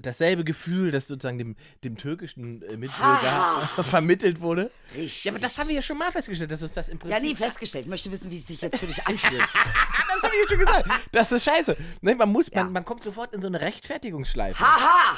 dasselbe 0.02 0.44
Gefühl, 0.44 0.90
das 0.92 1.08
sozusagen 1.08 1.38
dem, 1.38 1.56
dem 1.84 1.96
türkischen 1.96 2.64
äh, 2.64 2.76
Mitbürger 2.76 3.70
vermittelt 3.84 4.42
wurde. 4.42 4.72
Richtig. 4.96 5.26
Ja, 5.26 5.32
aber 5.32 5.40
das 5.40 5.58
haben 5.60 5.68
wir 5.68 5.76
ja 5.76 5.82
schon 5.84 5.98
mal 6.00 6.12
festgestellt, 6.12 6.50
dass 6.52 6.64
uns 6.64 6.74
das 6.74 6.90
im 6.90 6.98
Prinzip. 6.98 7.18
Ja, 7.20 7.24
nie 7.24 7.36
festgestellt. 7.36 7.86
Ich 7.86 7.90
möchte 7.90 8.12
wissen, 8.12 8.32
wie 8.32 8.38
es 8.38 8.48
sich 8.48 8.62
jetzt 8.62 8.80
für 8.80 8.88
dich 8.88 9.06
anfühlt. 9.06 9.42
das 9.42 10.24
habe 10.24 10.34
ich 10.36 10.42
ja 10.42 10.50
schon 10.50 10.60
gesagt. 10.66 10.90
Das 11.12 11.32
ist 11.32 11.44
scheiße. 11.44 11.78
Ne, 12.02 12.16
man, 12.16 12.30
muss, 12.32 12.48
Ja. 12.52 12.64
man, 12.64 12.74
man 12.74 12.86
kommt 12.86 13.04
sofort 13.04 13.32
in 13.34 13.42
so 13.42 13.48
eine 13.48 13.62
Rechtfertigungsschleife. 13.62 14.60
Haha! 14.60 15.18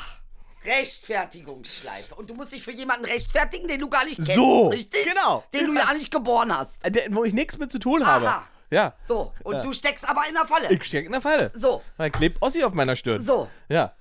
Rechtfertigungsschleife. 0.65 2.15
Und 2.15 2.29
du 2.29 2.33
musst 2.35 2.51
dich 2.51 2.63
für 2.63 2.71
jemanden 2.71 3.05
rechtfertigen, 3.05 3.67
den 3.67 3.79
du 3.79 3.89
gar 3.89 4.05
nicht 4.05 4.17
kennst. 4.17 4.33
So, 4.35 4.67
richtig? 4.69 5.05
genau. 5.05 5.43
Den 5.53 5.67
du 5.67 5.73
ja 5.75 5.93
nicht 5.93 6.11
geboren 6.11 6.55
hast. 6.55 6.83
Äh, 6.85 7.07
Wo 7.11 7.23
ich 7.23 7.33
nichts 7.33 7.57
mit 7.57 7.71
zu 7.71 7.79
tun 7.79 8.05
habe. 8.05 8.27
Aha. 8.27 8.47
Ja. 8.69 8.93
So, 9.03 9.33
und 9.43 9.55
Ja. 9.55 9.61
du 9.61 9.73
steckst 9.73 10.07
aber 10.07 10.21
in 10.29 10.33
der 10.33 10.45
Falle. 10.45 10.71
Ich 10.71 10.83
stecke 10.85 11.05
in 11.07 11.11
der 11.11 11.21
Falle. 11.21 11.51
So, 11.53 11.81
Da 11.97 12.09
klebt 12.09 12.41
Ossi 12.41 12.63
auf 12.63 12.73
meiner 12.73 12.95
Stirn. 12.95 13.19
so. 13.21 13.49
Ja. 13.69 13.93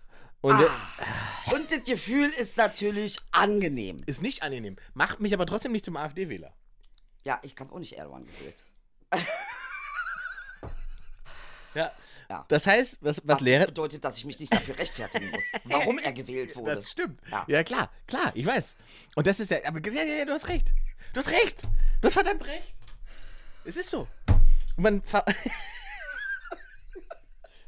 Und 0.42 0.53
Ah. 0.55 0.70
Und 1.53 1.70
das 1.73 1.83
Gefühl 1.85 2.29
ist 2.29 2.57
natürlich 2.57 3.18
angenehm. 3.33 4.03
ist 4.07 4.23
nicht 4.23 4.42
angenehm. 4.42 4.77
Macht 4.94 5.20
mich 5.20 5.35
aber 5.35 5.44
trotzdem 5.46 5.73
nicht 5.73 5.85
zum 5.85 5.96
AfD-Wähler. 5.96 6.53
Ja, 7.25 7.38
ich 7.42 7.55
habe 7.59 7.73
auch 7.75 7.79
nicht 7.79 7.92
Erdogan 7.99 8.25
gewählt. 8.27 8.57
Ja. 11.75 11.90
Ja. 12.31 12.45
Das 12.49 12.64
heißt, 12.66 12.99
was, 13.01 13.19
was 13.19 13.23
Was 13.27 13.40
Lehrer. 13.40 13.61
nicht 13.64 13.75
bedeutet, 13.75 14.05
dass 14.05 14.16
ich 14.16 14.25
mich 14.25 14.38
nicht 14.38 14.53
dafür 14.55 14.79
rechtfertigen 14.79 15.31
muss, 15.31 15.45
warum 15.64 15.99
er 15.99 16.12
gewählt 16.12 16.55
wurde. 16.55 16.77
Das 16.77 16.88
stimmt. 16.90 17.21
Ja. 17.29 17.45
Ja. 17.49 17.64
klar, 17.64 17.90
klar, 18.07 18.31
ich 18.37 18.47
weiß. 18.47 18.77
Und 19.16 19.27
das 19.27 19.40
ist 19.40 19.51
ja, 19.51 19.59
aber 19.64 19.81
ja, 19.90 20.03
ja, 20.05 20.14
ja, 20.19 20.25
du 20.25 20.33
hast 20.33 20.47
recht. 20.49 20.73
Du 21.12 21.19
hast 21.19 21.29
recht. 21.29 21.62
Du 22.01 22.07
hast 22.07 22.14
verdammt 22.14 22.47
recht. 22.47 22.73
Es 23.64 23.77
ist 23.77 23.90
so. 23.90 24.07
Und 24.77 24.83
man, 24.85 25.03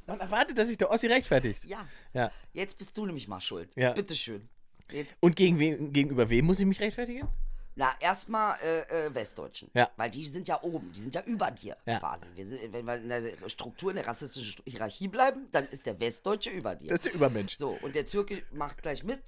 man 0.07 0.21
erwartet, 0.21 0.57
dass 0.59 0.69
sich 0.69 0.79
der 0.79 0.91
Ossi 0.91 1.07
rechtfertigt. 1.09 1.65
Ja, 1.65 1.87
Ja. 2.13 2.31
jetzt 2.53 2.79
bist 2.79 2.97
du 2.97 3.05
nämlich 3.05 3.27
mal 3.29 3.41
schuld. 3.41 3.69
Ja. 3.75 3.93
Bitteschön. 3.93 4.49
Jetzt, 4.93 5.17
Und 5.21 5.35
gegen 5.37 5.59
wen, 5.59 5.93
gegenüber 5.93 6.29
wem 6.31 6.45
muss 6.47 6.61
ich 6.61 6.67
mich 6.67 6.79
rechtfertigen? 6.81 7.27
Na, 7.75 7.95
erstmal 8.01 8.59
äh, 8.63 9.07
äh, 9.07 9.15
Westdeutschen. 9.15 9.71
Ja. 9.75 9.91
Weil 9.97 10.11
die 10.11 10.27
sind 10.27 10.47
ja 10.49 10.63
oben, 10.63 10.93
die 10.93 11.01
sind 11.01 11.15
ja 11.15 11.23
über 11.23 11.51
dir 11.51 11.77
Ja. 11.87 11.99
quasi. 12.01 12.27
Wir 12.35 12.47
sind, 12.47 12.73
wenn 12.73 12.85
wir 12.85 12.97
in 12.97 13.09
der 13.09 13.49
Struktur, 13.49 13.91
in 13.91 13.97
der 13.97 14.07
rassistischen 14.07 14.63
Hierarchie 14.67 15.09
bleiben, 15.09 15.49
dann 15.53 15.67
ist 15.69 15.87
der 15.87 15.99
Westdeutsche 15.99 16.51
über 16.51 16.75
dir. 16.75 16.89
Das 16.89 16.97
ist 16.97 17.05
der 17.07 17.15
Übermensch. 17.15 17.57
so, 17.57 17.71
und 17.83 17.95
der 17.95 18.07
Türke 18.07 18.43
macht 18.53 18.83
gleich 18.83 19.03
mit. 19.05 19.23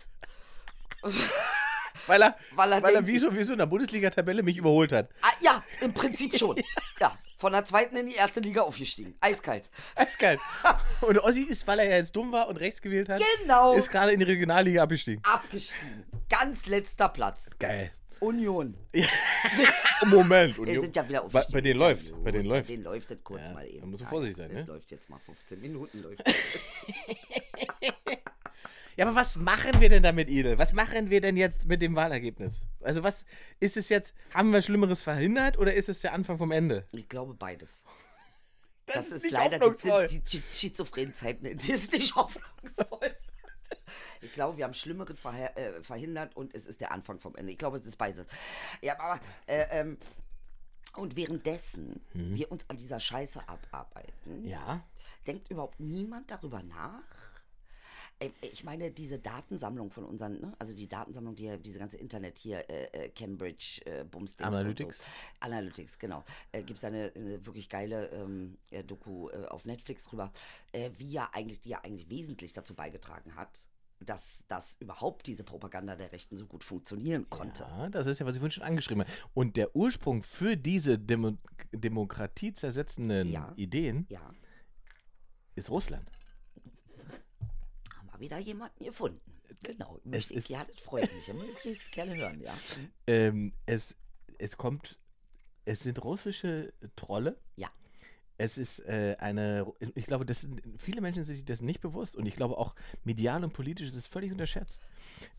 Weil 2.07 2.23
er, 2.23 2.37
Weil 2.57 2.73
er 2.73 2.83
weil 2.83 2.95
er 2.95 3.07
wie 3.07 3.19
so, 3.19 3.35
wie 3.35 3.43
so 3.45 3.53
in 3.53 3.59
der 3.59 3.67
Bundesliga-Tabelle 3.67 4.43
mich 4.43 4.57
überholt 4.57 4.93
hat. 4.93 5.09
Ah, 5.23 5.33
ja, 5.41 5.63
im 5.81 5.93
Prinzip 5.95 6.37
schon. 6.39 6.57
ja, 7.01 7.17
von 7.39 7.53
der 7.53 7.65
zweiten 7.65 7.97
in 7.97 8.07
die 8.09 8.15
erste 8.15 8.41
Liga 8.41 8.63
aufgestiegen. 8.63 9.15
Eiskalt. 9.21 9.69
Eiskalt. 9.95 10.41
Und 11.01 11.19
Ossi 11.19 11.43
ist, 11.43 11.67
weil 11.67 11.79
er 11.79 11.87
ja 11.87 11.97
jetzt 11.97 12.15
dumm 12.17 12.33
war 12.33 12.49
und 12.49 12.57
rechts 12.57 12.81
gewählt 12.81 13.09
hat, 13.09 13.23
Genau. 13.41 13.75
ist 13.75 13.91
gerade 13.91 14.13
in 14.13 14.19
die 14.19 14.25
Regionalliga 14.25 14.83
abgestiegen. 14.83 15.23
Abgestiegen. 15.25 16.05
Ganz 16.29 16.67
letzter 16.67 17.09
Platz. 17.09 17.51
Geil. 17.59 17.91
Union. 18.25 18.77
Moment. 20.07 20.59
Wir 20.59 20.81
sind 20.81 20.97
ja 20.97 21.09
wieder 21.09 21.25
auf 21.25 21.33
bei, 21.33 21.43
bei 21.53 21.61
denen 21.61 21.79
läuft. 21.79 22.25
Bei 22.25 22.31
denen 22.33 22.47
läuft. 22.47 22.67
Bei 22.69 22.73
denen 22.75 22.85
läuft 22.85 23.11
das 23.11 23.19
kurz 23.23 23.47
Ja, 23.47 23.53
mal 23.53 23.67
eben. 23.67 23.81
da 23.81 23.87
musst 23.87 24.03
du 24.03 24.07
vorsichtig 24.07 24.37
sein, 24.37 24.49
das 24.49 24.67
ne? 24.67 24.73
läuft 24.73 24.91
jetzt 24.91 25.09
mal 25.11 25.19
15 25.19 25.61
Minuten. 25.61 26.03
Läuft. 26.03 26.23
Ja, 28.97 29.07
aber 29.07 29.17
was 29.17 29.35
machen 29.35 29.81
wir 29.81 29.89
denn 29.89 30.05
damit, 30.05 30.29
Idel? 30.31 30.57
Was 30.57 30.73
machen 30.73 31.11
wir 31.11 31.21
denn 31.21 31.37
jetzt 31.37 31.67
mit 31.67 31.83
dem 31.83 31.97
Wahlergebnis? 31.97 32.65
Also 32.81 33.03
was 33.03 33.25
ist 33.59 33.77
es 33.77 33.89
jetzt, 33.89 34.15
haben 34.33 34.53
wir 34.53 34.63
Schlimmeres 34.63 35.03
verhindert 35.03 35.59
oder 35.59 35.75
ist 35.75 35.89
es 35.89 36.01
der 36.01 36.13
Anfang 36.13 36.39
vom 36.39 36.53
Ende? 36.53 36.87
ich 36.93 37.09
glaube 37.09 37.35
beides. 37.35 37.83
Das 38.87 38.95
Das, 38.97 39.07
ist 39.07 39.13
ist, 39.15 39.23
nicht 39.25 39.33
leider 39.33 39.59
die, 39.59 40.09
die, 40.11 40.21
die 40.21 40.43
schizophrenen 40.49 41.13
Zeiten. 41.13 41.45
Das 41.57 41.65
ist 41.69 41.93
nicht 41.93 42.15
hoffnungsvoll. 42.15 43.17
Ich 44.21 44.33
glaube, 44.33 44.57
wir 44.59 44.65
haben 44.65 44.75
Schlimmeres 44.75 45.19
verhe- 45.19 45.55
äh, 45.57 45.83
verhindert 45.83 46.37
und 46.37 46.55
es 46.55 46.67
ist 46.67 46.81
der 46.81 46.93
Anfang 46.93 47.19
vom 47.21 47.35
Ende. 47.37 47.53
Ich 47.53 47.59
glaube, 47.59 47.77
es 47.79 47.85
ist 47.85 47.97
beides. 47.97 48.27
Ja, 48.83 48.99
aber 48.99 49.21
äh, 49.47 49.67
ähm, 49.71 49.99
und 50.97 51.17
währenddessen 51.17 52.01
wir 52.13 52.51
uns 52.53 52.65
an 52.71 52.77
dieser 52.77 53.01
Scheiße 53.01 53.49
abarbeiten. 53.49 54.47
Ja. 54.47 54.83
denkt 55.27 55.51
überhaupt 55.51 55.81
niemand 55.81 56.31
darüber 56.31 56.63
nach? 56.63 57.01
Ich 58.41 58.65
meine, 58.65 58.91
diese 58.91 59.19
Datensammlung 59.19 59.91
von 59.91 60.05
unseren, 60.05 60.41
ne? 60.41 60.55
also 60.59 60.73
die 60.73 60.89
Datensammlung, 60.89 61.35
die 61.35 61.45
ja 61.45 61.57
diese 61.57 61.79
ganze 61.79 61.97
Internet 61.97 62.39
hier, 62.39 62.69
äh, 62.71 62.85
äh, 62.93 63.09
Cambridge, 63.11 63.81
äh, 63.85 64.05
Bumsdings 64.05 64.47
Analytics. 64.47 64.99
So. 64.99 65.11
Analytics, 65.41 65.99
genau. 65.99 66.25
Äh, 66.53 66.63
Gibt 66.63 66.79
es 66.79 66.85
eine, 66.85 67.13
eine 67.15 67.45
wirklich 67.45 67.69
geile 67.69 68.09
ähm, 68.11 68.59
äh, 68.71 68.83
Doku 68.83 69.29
äh, 69.31 69.47
auf 69.47 69.65
Netflix 69.65 70.05
drüber, 70.05 70.33
äh, 70.73 70.91
wie 70.99 71.11
ja 71.11 71.29
eigentlich, 71.33 71.61
die 71.61 71.71
ja 71.71 71.81
eigentlich 71.83 72.09
wesentlich 72.11 72.53
dazu 72.53 72.75
beigetragen 72.75 73.37
hat, 73.37 73.69
dass, 74.01 74.45
dass 74.49 74.77
überhaupt 74.81 75.27
diese 75.27 75.45
Propaganda 75.45 75.97
der 75.97 76.13
Rechten 76.13 76.37
so 76.37 76.47
gut 76.47 76.65
funktionieren 76.65 77.29
konnte. 77.31 77.63
Ja, 77.63 77.89
das 77.89 78.07
ist 78.07 78.19
ja, 78.19 78.27
was 78.27 78.35
ich 78.35 78.41
vorhin 78.41 78.53
schon 78.53 78.63
angeschrieben 78.63 79.05
habe. 79.05 79.13
Und 79.33 79.57
der 79.57 79.75
Ursprung 79.75 80.23
für 80.23 80.57
diese 80.57 80.99
Demo 80.99 81.37
demokratiezersetzenden 81.73 83.29
Ja. 83.29 83.53
Ideen 83.57 84.07
Ja, 84.09 84.33
ist 85.55 85.71
Russland. 85.71 86.11
Wir 88.15 88.21
wieder 88.21 88.39
jemanden 88.39 88.85
gefunden. 88.85 89.21
Genau. 89.63 90.01
Möchte 90.05 90.35
ich, 90.35 90.49
ja, 90.49 90.65
das 90.65 90.81
freut 90.81 91.13
mich. 91.15 91.27
Das 91.27 91.37
möchte 91.37 91.69
ich 91.69 91.79
jetzt 91.79 91.93
gerne 91.93 92.17
hören, 92.17 92.41
ja. 92.41 92.57
Ähm, 93.07 93.53
es, 93.67 93.95
es 94.39 94.57
kommt, 94.57 94.99
es 95.65 95.81
sind 95.81 96.03
russische 96.03 96.73
Trolle. 96.97 97.39
Ja. 97.57 97.71
Es 98.37 98.59
ist 98.59 98.81
äh, 98.81 99.17
eine, 99.21 99.73
ich 99.95 100.07
glaube, 100.07 100.27
das 100.27 100.41
sind, 100.41 100.61
viele 100.79 101.01
Menschen 101.01 101.23
sind 101.25 101.37
sich 101.37 101.45
das 101.45 101.61
nicht 101.61 101.81
bewusst 101.81 102.17
und 102.17 102.27
ich 102.27 102.35
glaube 102.35 102.59
auch 102.59 102.75
medial 103.05 103.45
und 103.45 103.53
politisch 103.53 103.89
ist 103.89 103.95
es 103.95 104.07
völlig 104.09 104.33
unterschätzt. 104.33 104.81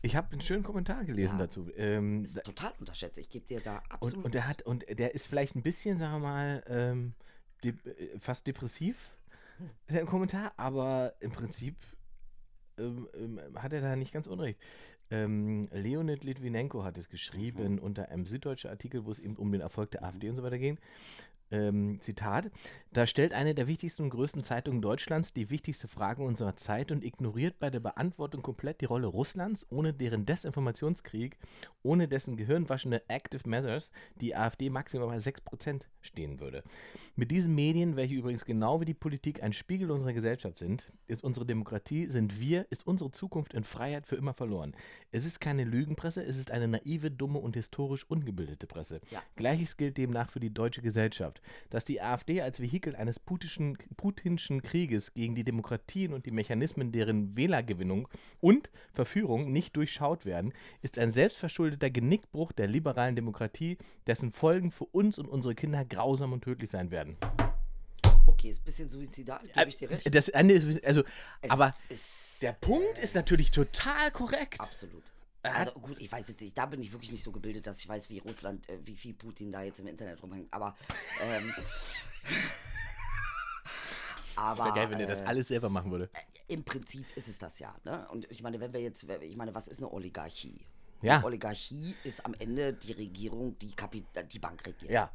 Ich 0.00 0.16
habe 0.16 0.32
einen 0.32 0.40
schönen 0.40 0.62
Kommentar 0.62 1.04
gelesen 1.04 1.34
Ja. 1.38 1.44
dazu. 1.46 1.70
Ähm, 1.76 2.24
ist 2.24 2.42
total 2.42 2.72
unterschätzt. 2.80 3.18
Ich 3.18 3.28
gebe 3.28 3.46
dir 3.46 3.60
da 3.60 3.76
und, 3.78 3.90
absolut. 3.90 4.24
und 4.24 4.34
der 4.34 4.48
hat, 4.48 4.62
und 4.62 4.86
der 4.88 5.14
ist 5.14 5.26
vielleicht 5.26 5.56
ein 5.56 5.62
bisschen, 5.62 5.98
sagen 5.98 6.14
wir 6.14 6.28
mal, 6.28 6.64
ähm, 6.68 7.12
de 7.62 7.74
äh, 7.84 8.18
fast 8.18 8.46
depressiv, 8.46 9.10
der 9.90 10.04
Kommentar, 10.06 10.52
aber 10.56 11.14
im 11.20 11.32
Prinzip 11.32 11.76
ähm, 12.78 13.08
ähm, 13.14 13.40
hat 13.56 13.72
er 13.72 13.80
da 13.80 13.96
nicht 13.96 14.12
ganz 14.12 14.26
unrecht. 14.26 14.58
Ähm, 15.10 15.68
Leonid 15.72 16.24
Litvinenko 16.24 16.82
hat 16.84 16.98
es 16.98 17.08
geschrieben 17.08 17.74
Mhm. 17.74 17.78
unter 17.78 18.08
einem 18.08 18.26
süddeutschen 18.26 18.70
Artikel, 18.70 19.04
wo 19.04 19.12
es 19.12 19.20
eben 19.20 19.36
um 19.36 19.52
den 19.52 19.60
Erfolg 19.60 19.90
der 19.92 20.02
AfD 20.04 20.28
und 20.28 20.36
so 20.36 20.42
weiter 20.42 20.58
ging. 20.58 20.78
Ähm, 21.50 22.00
Zitat, 22.00 22.50
da 22.92 23.06
stellt 23.06 23.34
eine 23.34 23.54
der 23.54 23.68
wichtigsten 23.68 24.02
und 24.04 24.10
größten 24.10 24.42
Zeitungen 24.42 24.82
Deutschlands 24.82 25.32
die 25.32 25.50
wichtigste 25.50 25.86
Frage 25.86 26.22
unserer 26.22 26.56
Zeit 26.56 26.90
und 26.90 27.04
ignoriert 27.04 27.58
bei 27.58 27.70
der 27.70 27.80
Beantwortung 27.80 28.42
komplett 28.42 28.80
die 28.80 28.86
Rolle 28.86 29.06
Russlands, 29.06 29.66
ohne 29.70 29.92
deren 29.92 30.24
Desinformationskrieg, 30.24 31.36
ohne 31.82 32.08
dessen 32.08 32.36
gehirnwaschende 32.36 33.02
Active 33.08 33.48
Measures 33.48 33.92
die 34.20 34.34
AfD 34.34 34.70
maximal 34.70 35.08
bei 35.08 35.18
6% 35.18 35.82
stehen 36.00 36.40
würde. 36.40 36.64
Mit 37.16 37.30
diesen 37.30 37.54
Medien, 37.54 37.96
welche 37.96 38.14
übrigens 38.14 38.44
genau 38.44 38.80
wie 38.80 38.86
die 38.86 38.94
Politik 38.94 39.42
ein 39.42 39.52
Spiegel 39.52 39.90
unserer 39.90 40.12
Gesellschaft 40.12 40.58
sind, 40.58 40.90
ist 41.06 41.22
unsere 41.22 41.46
Demokratie, 41.46 42.06
sind 42.06 42.40
wir, 42.40 42.66
ist 42.70 42.86
unsere 42.86 43.10
Zukunft 43.10 43.54
in 43.54 43.64
Freiheit 43.64 44.06
für 44.06 44.16
immer 44.16 44.32
verloren. 44.32 44.74
Es 45.12 45.24
ist 45.24 45.40
keine 45.40 45.64
Lügenpresse, 45.64 46.24
es 46.24 46.38
ist 46.38 46.50
eine 46.50 46.68
naive, 46.68 47.10
dumme 47.10 47.38
und 47.38 47.56
historisch 47.56 48.04
ungebildete 48.08 48.66
Presse. 48.66 49.00
Ja. 49.10 49.22
Gleiches 49.36 49.76
gilt 49.76 49.96
demnach 49.98 50.30
für 50.30 50.40
die 50.40 50.52
deutsche 50.52 50.82
Gesellschaft. 50.82 51.35
Gesellschaft, 51.36 51.42
dass 51.70 51.84
die 51.84 52.00
AfD 52.00 52.40
als 52.40 52.60
Vehikel 52.60 52.96
eines 52.96 53.18
Putinschen, 53.18 53.76
putinschen 53.96 54.62
Krieges 54.62 55.12
gegen 55.14 55.34
die 55.34 55.44
Demokratien 55.44 56.12
und 56.12 56.26
die 56.26 56.30
Mechanismen 56.30 56.92
deren 56.92 57.36
Wählergewinnung 57.36 58.08
und 58.40 58.70
Verführung 58.92 59.52
nicht 59.52 59.76
durchschaut 59.76 60.24
werden, 60.24 60.52
ist 60.82 60.98
ein 60.98 61.12
selbstverschuldeter 61.12 61.90
Genickbruch 61.90 62.52
der 62.52 62.66
liberalen 62.66 63.16
Demokratie, 63.16 63.78
dessen 64.06 64.32
Folgen 64.32 64.70
für 64.70 64.84
uns 64.84 65.18
und 65.18 65.26
unsere 65.28 65.54
Kinder 65.54 65.84
grausam 65.84 66.32
und 66.32 66.42
tödlich 66.42 66.70
sein 66.70 66.90
werden. 66.90 67.16
Okay, 68.26 68.50
ist 68.50 68.62
ein 68.62 68.64
bisschen 68.64 68.88
suizidal, 68.88 69.40
gebe 69.54 69.68
ich 69.68 69.76
dir 69.76 69.90
recht. 69.90 70.14
Das 70.14 70.28
Ende 70.28 70.54
ist, 70.54 70.84
also, 70.84 71.02
Es 71.40 71.50
aber 71.50 71.74
der 72.42 72.52
Punkt 72.52 72.98
ist 72.98 73.14
natürlich 73.14 73.50
total 73.50 74.10
korrekt. 74.10 74.60
absolut. 74.60 75.04
Also 75.52 75.72
gut, 75.72 76.00
ich 76.00 76.10
weiß 76.10 76.28
jetzt 76.28 76.40
nicht, 76.40 76.56
da 76.56 76.66
bin 76.66 76.80
ich 76.80 76.92
wirklich 76.92 77.12
nicht 77.12 77.24
so 77.24 77.32
gebildet, 77.32 77.66
dass 77.66 77.80
ich 77.80 77.88
weiß, 77.88 78.08
wie 78.10 78.18
Russland, 78.18 78.68
äh, 78.68 78.78
wie 78.84 78.96
viel 78.96 79.14
Putin 79.14 79.52
da 79.52 79.62
jetzt 79.62 79.80
im 79.80 79.86
Internet 79.86 80.22
rumhängt. 80.22 80.52
Aber, 80.52 80.76
ähm, 81.22 81.52
aber 84.36 84.64
Wäre 84.64 84.74
geil, 84.74 84.90
wenn 84.90 85.00
er 85.00 85.06
das 85.06 85.22
äh, 85.22 85.24
alles 85.24 85.48
selber 85.48 85.68
machen 85.68 85.90
würde. 85.90 86.10
im 86.48 86.64
Prinzip 86.64 87.04
ist 87.16 87.28
es 87.28 87.38
das 87.38 87.58
ja. 87.58 87.74
Ne? 87.84 88.06
Und 88.10 88.30
ich 88.30 88.42
meine, 88.42 88.60
wenn 88.60 88.72
wir 88.72 88.80
jetzt, 88.80 89.04
ich 89.04 89.36
meine, 89.36 89.54
was 89.54 89.68
ist 89.68 89.78
eine 89.78 89.92
Oligarchie? 89.92 90.66
Ja. 91.02 91.16
Eine 91.16 91.26
Oligarchie 91.26 91.94
ist 92.04 92.24
am 92.24 92.34
Ende 92.34 92.72
die 92.72 92.92
Regierung, 92.92 93.58
die, 93.58 93.72
Kapi 93.72 94.04
die 94.32 94.38
Bank 94.38 94.66
regiert. 94.66 94.90
Ja. 94.90 95.10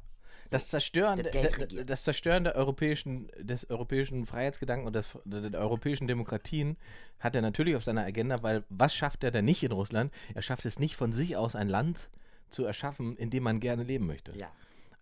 Das 0.51 0.69
Zerstören, 0.69 1.23
das 1.31 1.85
das, 1.85 2.03
Zerstören 2.03 2.43
der 2.43 2.55
europäischen, 2.55 3.29
des 3.39 3.69
europäischen 3.69 4.25
Freiheitsgedanken 4.25 4.85
und 4.85 4.93
des, 4.93 5.07
der 5.25 5.59
europäischen 5.59 6.07
Demokratien 6.07 6.77
hat 7.19 7.35
er 7.35 7.41
natürlich 7.41 7.75
auf 7.75 7.83
seiner 7.83 8.03
Agenda, 8.03 8.35
weil 8.41 8.63
was 8.69 8.93
schafft 8.93 9.23
er 9.23 9.31
denn 9.31 9.45
nicht 9.45 9.63
in 9.63 9.71
Russland? 9.71 10.13
Er 10.35 10.41
schafft 10.41 10.65
es 10.65 10.77
nicht 10.77 10.95
von 10.97 11.13
sich 11.13 11.37
aus 11.37 11.55
ein 11.55 11.69
Land 11.69 12.09
zu 12.49 12.65
erschaffen, 12.65 13.15
in 13.15 13.29
dem 13.29 13.43
man 13.43 13.59
gerne 13.61 13.83
leben 13.83 14.05
möchte. 14.07 14.33
Ja. 14.37 14.51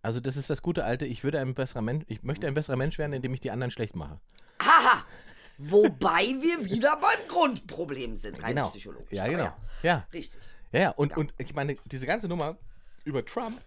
Also 0.02 0.20
das 0.20 0.38
ist 0.38 0.50
das 0.50 0.62
gute 0.62 0.86
alte, 0.86 1.06
ich 1.06 1.24
würde 1.24 1.40
ein 1.40 1.56
besserer 1.56 1.82
Mensch, 1.82 2.06
ich 2.08 2.24
möchte 2.24 2.48
ein 2.48 2.54
besserer 2.54 2.78
Mensch 2.78 2.98
werden, 2.98 3.14
indem 3.14 3.34
ich 3.34 3.42
die 3.42 3.52
anderen 3.52 3.72
schlecht 3.72 3.96
mache. 3.96 4.20
Haha! 4.62 5.04
Wobei 5.58 6.22
wir 6.42 6.64
wieder 6.64 6.96
beim 6.96 7.28
Grundproblem 7.28 8.16
sind, 8.16 8.42
rein 8.42 8.56
Genau. 8.56 8.70
psychologisch. 8.70 9.12
Ja, 9.12 9.28
genau. 9.28 9.52
Ja. 9.84 10.08
Richtig. 10.14 10.40
Ja, 10.72 10.80
ja. 10.80 10.90
Und, 10.92 11.12
Ja. 11.12 11.18
und 11.18 11.34
ich 11.38 11.54
meine, 11.54 11.76
diese 11.86 12.06
ganze 12.06 12.28
Nummer 12.30 12.58
über 13.04 13.26
Trump 13.26 13.60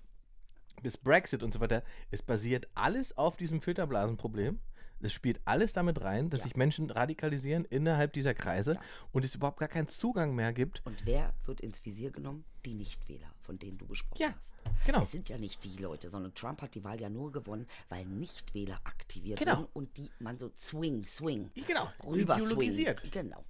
bis 0.82 0.96
Brexit 0.96 1.42
und 1.42 1.52
so 1.52 1.60
weiter, 1.60 1.82
es 2.10 2.22
basiert 2.22 2.68
alles 2.74 3.16
auf 3.16 3.36
diesem 3.36 3.60
Filterblasenproblem. 3.60 4.58
Es 5.04 5.12
spielt 5.12 5.40
alles 5.44 5.72
damit 5.72 6.00
rein, 6.02 6.30
dass 6.30 6.40
Ja. 6.40 6.44
sich 6.44 6.54
Menschen 6.56 6.88
radikalisieren 6.88 7.64
innerhalb 7.64 8.12
dieser 8.12 8.34
Kreise 8.34 8.74
Ja. 8.74 8.80
und 9.10 9.24
es 9.24 9.34
überhaupt 9.34 9.58
gar 9.58 9.68
keinen 9.68 9.88
Zugang 9.88 10.32
mehr 10.36 10.52
gibt. 10.52 10.80
Und 10.86 11.04
wer 11.04 11.34
wird 11.44 11.60
ins 11.60 11.84
Visier 11.84 12.12
genommen? 12.12 12.44
Die 12.64 12.74
Nichtwähler, 12.74 13.26
von 13.40 13.58
denen 13.58 13.78
du 13.78 13.86
gesprochen 13.88 14.22
Ja, 14.22 14.28
hast. 14.28 14.86
genau. 14.86 15.02
Es 15.02 15.10
sind 15.10 15.28
ja 15.28 15.38
nicht 15.38 15.64
die 15.64 15.76
Leute, 15.76 16.08
sondern 16.08 16.32
Trump 16.34 16.62
hat 16.62 16.76
die 16.76 16.84
Wahl 16.84 17.00
ja 17.00 17.08
nur 17.10 17.32
gewonnen, 17.32 17.66
weil 17.88 18.04
Nichtwähler 18.06 18.76
aktiviert 18.84 19.40
Genau. 19.40 19.56
wurden 19.58 19.68
und 19.72 19.96
die 19.96 20.08
man 20.20 20.38
so 20.38 20.52
swing, 20.56 21.04
swing, 21.04 21.50
Genau, 21.66 21.90
rüber 22.06 22.36
ideologisiert. 22.36 23.00
swing. 23.00 23.10
Genau. 23.10 23.44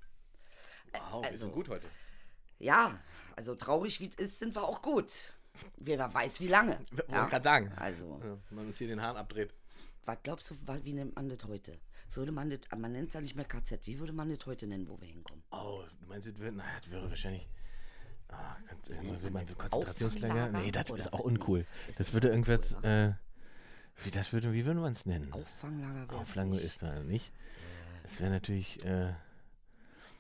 Wow, 1.11 1.31
wir 1.31 1.37
sind 1.39 1.53
gut 1.53 1.69
heute. 1.69 1.87
Ja, 2.59 2.99
also 3.37 3.55
traurig 3.57 4.01
wie 4.01 4.07
es 4.09 4.15
ist, 4.15 4.39
sind 4.39 4.55
wir 4.55 4.65
auch 4.65 4.81
gut. 4.81 5.35
Wer 5.77 6.13
weiß 6.13 6.41
wie 6.41 6.49
lange. 6.49 6.79
Wollte 6.91 7.13
ja. 7.13 7.27
gerade 7.27 7.45
sagen. 7.45 7.73
Also, 7.77 8.21
Ja, 8.23 8.39
man 8.51 8.67
uns 8.67 8.79
hier 8.79 8.89
den 8.89 9.01
Hahn 9.01 9.17
abdreht. 9.17 9.53
was 10.05 10.19
glaubst 10.23 10.51
du, 10.51 10.57
wie 10.85 10.93
nennt 10.93 11.15
man 11.15 11.29
das 11.29 11.45
heute? 11.45 11.79
Würde 12.15 12.33
man 12.33 12.51
das, 12.51 12.61
man 12.77 12.93
nennt 12.93 13.09
es 13.09 13.15
ja 13.15 13.21
nicht 13.21 13.37
mehr 13.37 13.45
KZ, 13.45 13.87
wie 13.87 13.99
würde 13.99 14.13
man 14.13 14.29
das 14.29 14.45
heute 14.45 14.67
nennen, 14.67 14.87
wo 14.89 15.01
wir 15.01 15.09
hinkommen? 15.09 15.43
Oh, 15.51 15.83
du 16.01 16.07
meinst, 16.07 16.39
wird, 16.39 16.55
naja, 16.55 16.81
das 16.81 16.91
wäre 16.91 17.09
wahrscheinlich. 17.09 17.49
Ah, 18.29 18.57
ganz, 18.69 18.89
will 18.89 19.31
man 19.31 19.33
man? 19.33 19.47
Konzentrationslager? 19.47 20.35
Auffanglager 20.35 20.65
Nee, 20.65 20.71
das 20.71 20.91
ist 20.91 21.13
auch 21.13 21.21
uncool. 21.21 21.67
Ist 21.89 22.01
Das 22.01 22.13
würde 22.13 22.29
irgendwas, 22.29 22.73
äh, 22.83 23.13
wie, 24.03 24.11
das 24.11 24.33
würde, 24.33 24.53
wie 24.53 24.65
würde 24.65 24.81
man 24.81 24.93
es 24.93 25.07
nennen? 25.07 25.33
Auffanglager 25.33 26.09
wäre 26.09 26.21
Auflange 26.21 26.59
ist 26.59 26.83
da 26.83 27.03
nicht. 27.03 27.33
Es 28.05 28.21
wäre 28.21 28.31
natürlich, 28.31 28.85
äh, 28.85 29.13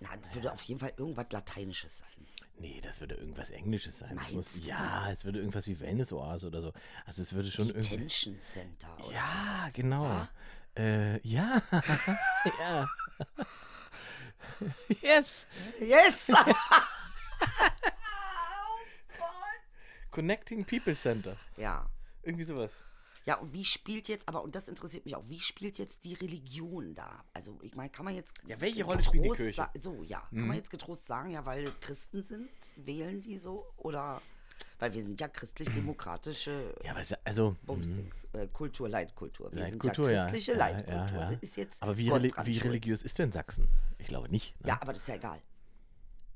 Na, 0.01 0.17
das 0.23 0.35
würde 0.35 0.53
auf 0.53 0.63
jeden 0.63 0.81
Fall 0.81 0.93
irgendwas 0.97 1.27
Lateinisches 1.31 1.99
sein. 1.99 2.27
Nee, 2.63 2.81
das 2.81 3.01
würde 3.01 3.17
irgendwas 3.17 3.51
Englisches 3.51 3.99
sein. 3.99 4.17
Es 4.19 4.31
muss, 4.33 4.47
Meinst 4.47 4.65
du? 4.65 4.69
ja, 4.69 5.11
es 5.11 5.25
würde 5.25 5.41
irgendwas 5.41 5.67
wie 5.67 5.79
Wellness-Oase 5.79 6.47
oder 6.47 6.63
so. 6.63 6.73
Also 7.05 7.23
es 7.23 7.33
würde 7.33 7.51
schon 7.51 7.69
irgendwie. 7.69 7.89
Detention 7.91 8.39
Center. 8.41 8.97
Oder? 9.05 9.13
Ja, 9.13 9.69
genau. 9.75 10.05
Ja? 10.05 10.29
Äh, 10.77 11.21
ja. 11.29 11.61
ja. 12.61 12.89
yes. 15.03 15.47
Yes! 15.81 16.29
Connecting 20.11 20.65
People 20.65 20.95
Center. 20.95 21.37
ja. 21.57 21.87
Irgendwie 22.25 22.45
sowas. 22.45 22.71
Ja, 23.25 23.37
und 23.37 23.53
wie 23.53 23.65
spielt 23.65 24.09
jetzt, 24.09 24.27
aber, 24.29 24.43
und 24.43 24.55
das 24.55 24.67
interessiert 24.69 25.05
mich 25.05 25.15
auch, 25.15 25.29
wie 25.29 25.39
spielt 25.41 25.79
jetzt 25.79 26.05
die 26.05 26.15
Religion 26.15 26.95
da? 26.95 27.25
Also, 27.33 27.59
ich 27.63 27.75
meine, 27.77 27.91
kann 27.91 28.05
man 28.05 28.15
jetzt. 28.15 28.35
Ja, 28.47 28.61
welche 28.61 28.85
Rolle 28.85 29.03
spielt 29.03 29.25
die 29.25 29.29
getrost 29.29 29.55
Kirche? 29.55 29.69
So, 29.81 30.03
ja. 30.03 30.21
Kann 30.31 30.49
man 30.49 30.57
jetzt 30.57 30.71
getrost 30.71 31.07
sagen, 31.07 31.31
ja, 31.31 31.45
weil 31.47 31.73
Christen 31.81 32.23
sind, 32.23 32.49
wählen 32.77 33.21
die 33.23 33.39
so? 33.39 33.67
Oder. 33.77 34.21
Weil 34.79 34.93
wir 34.95 35.03
sind 35.03 35.21
ja 35.21 35.29
christlich-demokratische 35.29 36.75
Ja, 36.85 36.95
also. 37.25 37.51
mhm. 37.51 37.57
Bumsdings. 37.67 38.27
Äh, 38.33 38.49
Kultur, 38.49 38.89
Leitkultur. 38.89 39.51
Wir 39.53 39.59
sind 39.65 39.71
Leitkultur, 39.85 40.11
ja 40.11 40.17
ja. 40.17 40.23
christliche 40.25 40.53
Ja, 40.53 40.59
Leitkultur. 40.59 41.19
ja, 41.21 41.31
ja. 41.31 41.39
Ist 41.41 41.57
jetzt 41.57 41.83
Aber 41.83 41.97
wie, 41.97 42.09
reli 42.11 42.33
wie 42.45 42.59
religiös 42.59 43.03
ist 43.03 43.19
denn 43.19 43.33
Sachsen? 43.33 43.69
Ich 43.99 44.09
glaube 44.09 44.29
nicht. 44.29 44.61
Ne? 44.61 44.69
Ja, 44.69 44.79
aber 44.81 44.93
das 44.93 45.03
ist 45.03 45.09
ja 45.09 45.15
egal. 45.17 45.41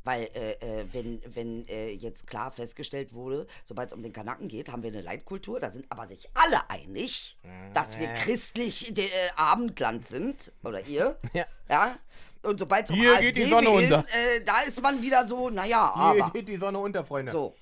Weil, 0.06 0.28
äh, 0.36 0.52
äh, 0.52 0.86
wenn, 0.92 1.20
wenn 1.34 1.66
äh, 1.66 1.90
jetzt 1.90 2.28
klar 2.28 2.52
festgestellt 2.52 3.12
wurde, 3.12 3.48
sobald 3.64 3.90
es 3.90 3.92
um 3.92 4.04
den 4.04 4.12
Kanaken 4.12 4.46
geht, 4.46 4.70
haben 4.70 4.84
wir 4.84 4.92
eine 4.92 5.00
Leitkultur, 5.00 5.58
da 5.58 5.72
sind 5.72 5.84
aber 5.88 6.06
sich 6.06 6.30
alle 6.32 6.70
einig, 6.70 7.36
dass 7.74 7.98
wir 7.98 8.06
christlich 8.14 8.94
de, 8.94 9.04
äh, 9.04 9.08
Abendland 9.34 10.06
sind. 10.06 10.52
Oder 10.62 10.86
ihr. 10.86 11.16
Ja. 11.32 11.44
Ja. 11.68 11.96
Und 12.42 12.60
sobald 12.60 12.84
es 12.84 12.90
um 12.90 12.96
Hier 12.96 13.14
AfD 13.14 13.32
geht 13.32 13.36
die 13.36 13.50
Sonne 13.50 13.66
wählen, 13.66 13.92
unter. 13.94 14.06
Äh, 14.10 14.44
da 14.44 14.60
ist 14.60 14.80
man 14.80 15.02
wieder 15.02 15.26
so, 15.26 15.50
naja, 15.50 15.92
Hier 15.92 16.24
aber. 16.24 16.32
geht 16.32 16.48
die 16.48 16.56
Sonne 16.56 16.78
unter, 16.78 17.04
Freunde. 17.04 17.32
So. 17.32 17.56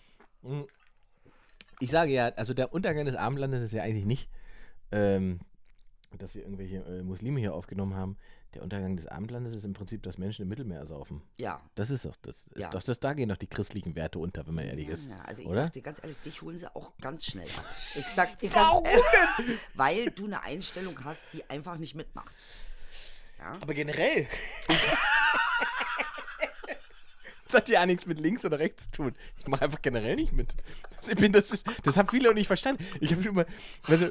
Ich 1.80 1.90
sage 1.90 2.12
ja, 2.12 2.26
also 2.36 2.52
der 2.52 2.74
Untergang 2.74 3.06
des 3.06 3.16
Abendlandes 3.16 3.62
ist 3.62 3.72
ja 3.72 3.82
eigentlich 3.82 4.04
nicht, 4.04 4.28
ähm, 4.92 5.40
dass 6.18 6.34
wir 6.34 6.42
irgendwelche 6.42 6.76
äh, 6.76 7.02
Muslime 7.02 7.40
hier 7.40 7.54
aufgenommen 7.54 7.94
haben. 7.94 8.18
Der 8.54 8.62
Untergang 8.62 8.96
des 8.96 9.06
Abendlandes 9.08 9.52
ist 9.52 9.64
im 9.64 9.72
Prinzip, 9.72 10.02
dass 10.04 10.16
Menschen 10.16 10.42
im 10.42 10.48
Mittelmeer 10.48 10.78
ersaufen. 10.78 11.20
Ja. 11.38 11.60
Das 11.74 11.90
ist 11.90 12.04
doch 12.04 12.14
das. 12.22 12.36
Ist 12.52 12.56
Ja. 12.60 12.70
doch 12.70 12.82
das. 12.82 13.00
Da 13.00 13.12
gehen 13.14 13.28
doch 13.28 13.36
die 13.36 13.48
christlichen 13.48 13.96
Werte 13.96 14.18
unter, 14.20 14.46
wenn 14.46 14.54
man 14.54 14.64
ehrlich 14.64 14.88
ist. 14.88 15.08
Ja, 15.08 15.20
also 15.22 15.42
ich 15.42 15.48
oder? 15.48 15.64
sag 15.64 15.72
dir 15.72 15.82
ganz 15.82 15.98
ehrlich, 16.00 16.18
dich 16.18 16.40
holen 16.42 16.58
sie 16.58 16.72
auch 16.74 16.92
ganz 17.00 17.24
schnell 17.26 17.48
ab. 17.48 17.64
Ich 17.96 18.06
sag 18.06 18.38
dir 18.38 18.50
ganz 18.54 18.86
ehrlich, 18.86 19.58
weil 19.74 20.10
du 20.12 20.26
eine 20.26 20.42
Einstellung 20.44 21.04
hast, 21.04 21.24
die 21.32 21.48
einfach 21.50 21.78
nicht 21.78 21.94
mitmacht. 21.96 22.34
Ja? 23.38 23.58
Aber 23.60 23.74
generell. 23.74 24.28
Das 27.46 27.54
hat 27.54 27.68
ja 27.68 27.84
nichts 27.86 28.06
mit 28.06 28.18
links 28.20 28.44
oder 28.44 28.58
rechts 28.58 28.84
zu 28.90 29.02
tun. 29.02 29.14
Ich 29.38 29.46
mache 29.46 29.64
einfach 29.64 29.82
generell 29.82 30.16
nicht 30.16 30.32
mit. 30.32 30.54
Ich 31.08 31.16
bin, 31.16 31.32
das, 31.32 31.50
ist, 31.50 31.66
das 31.82 31.96
haben 31.96 32.08
viele 32.08 32.30
auch 32.30 32.34
nicht 32.34 32.46
verstanden. 32.46 32.84
Ich 33.00 33.12
habe 33.12 33.22
immer, 33.22 33.44
also, 33.82 34.08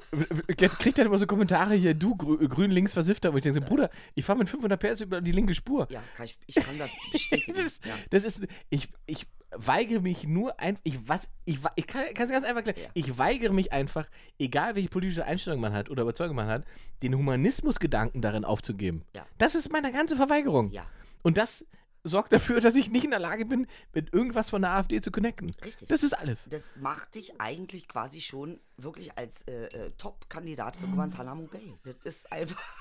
jetzt 0.59 0.77
kriegt 0.79 0.97
dann 0.99 1.07
immer 1.07 1.17
so 1.17 1.25
Kommentare 1.25 1.73
hier, 1.73 1.93
du 1.95 2.15
grü 2.15 2.47
grün 2.47 2.69
links 2.71 2.93
versifter, 2.93 3.33
wo 3.33 3.37
ich 3.37 3.43
denke 3.43 3.59
so, 3.59 3.65
Bruder, 3.65 3.89
ich 4.13 4.23
fahre 4.25 4.37
mit 4.39 4.49
500 4.49 4.79
PS 4.79 5.01
über 5.01 5.21
die 5.21 5.31
linke 5.31 5.55
Spur. 5.55 5.87
Ja, 5.89 6.03
kann 6.15 6.25
ich, 6.25 6.37
ich 6.45 6.55
kann 6.55 6.77
das 6.77 6.91
bestätigen. 7.11 7.53
Das, 7.63 7.73
Ja. 7.85 7.95
das 8.11 8.23
ist, 8.23 8.47
ich, 8.69 8.89
ich 9.07 9.25
weigere 9.55 10.01
mich 10.01 10.25
nur 10.25 10.59
ein, 10.59 10.77
ich 10.83 11.07
was, 11.07 11.27
ich, 11.45 11.59
ich 11.75 11.87
kann 11.87 12.03
es 12.13 12.29
ganz 12.29 12.43
einfach 12.45 12.65
erklären. 12.65 12.77
Ja. 12.81 12.89
Ich 12.93 13.17
weigere 13.17 13.53
mich 13.53 13.71
einfach, 13.71 14.07
egal 14.39 14.75
welche 14.75 14.89
politische 14.89 15.25
Einstellung 15.25 15.61
man 15.61 15.73
hat 15.73 15.89
oder 15.89 16.03
Überzeugung 16.03 16.35
man 16.35 16.47
hat, 16.47 16.65
den 17.01 17.15
Humanismusgedanken 17.15 18.21
darin 18.21 18.45
aufzugeben. 18.45 19.03
Ja. 19.15 19.25
Das 19.37 19.55
ist 19.55 19.71
meine 19.71 19.91
ganze 19.91 20.15
Verweigerung. 20.15 20.71
Ja. 20.71 20.85
Und 21.21 21.37
das 21.37 21.65
sorgt 22.03 22.33
dafür, 22.33 22.59
dass 22.61 22.75
ich 22.75 22.89
nicht 22.89 23.05
in 23.05 23.11
der 23.11 23.19
Lage 23.19 23.45
bin, 23.45 23.67
mit 23.93 24.13
irgendwas 24.13 24.49
von 24.49 24.61
der 24.61 24.71
AfD 24.71 24.99
zu 25.01 25.09
connecten. 25.11 25.51
Richtig. 25.63 25.87
Das 25.87 26.03
ist 26.03 26.13
alles. 26.13 26.47
Das 26.49 26.63
macht 26.81 27.15
dich 27.15 27.39
eigentlich 27.39 27.87
quasi 27.87 28.19
schon 28.21 28.59
wirklich 28.77 29.17
als 29.17 29.41
äh, 29.43 29.65
äh, 29.67 29.91
Top-Kandidat 29.97 30.75
für 30.75 30.87
Guantanamo 30.87 31.43
Bay. 31.47 31.73
Das 31.83 31.95
ist 32.03 32.31
einfach. 32.31 32.61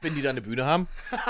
Wenn 0.00 0.14
die 0.14 0.22
da 0.22 0.30
eine 0.30 0.42
Bühne 0.42 0.64
haben. 0.64 0.88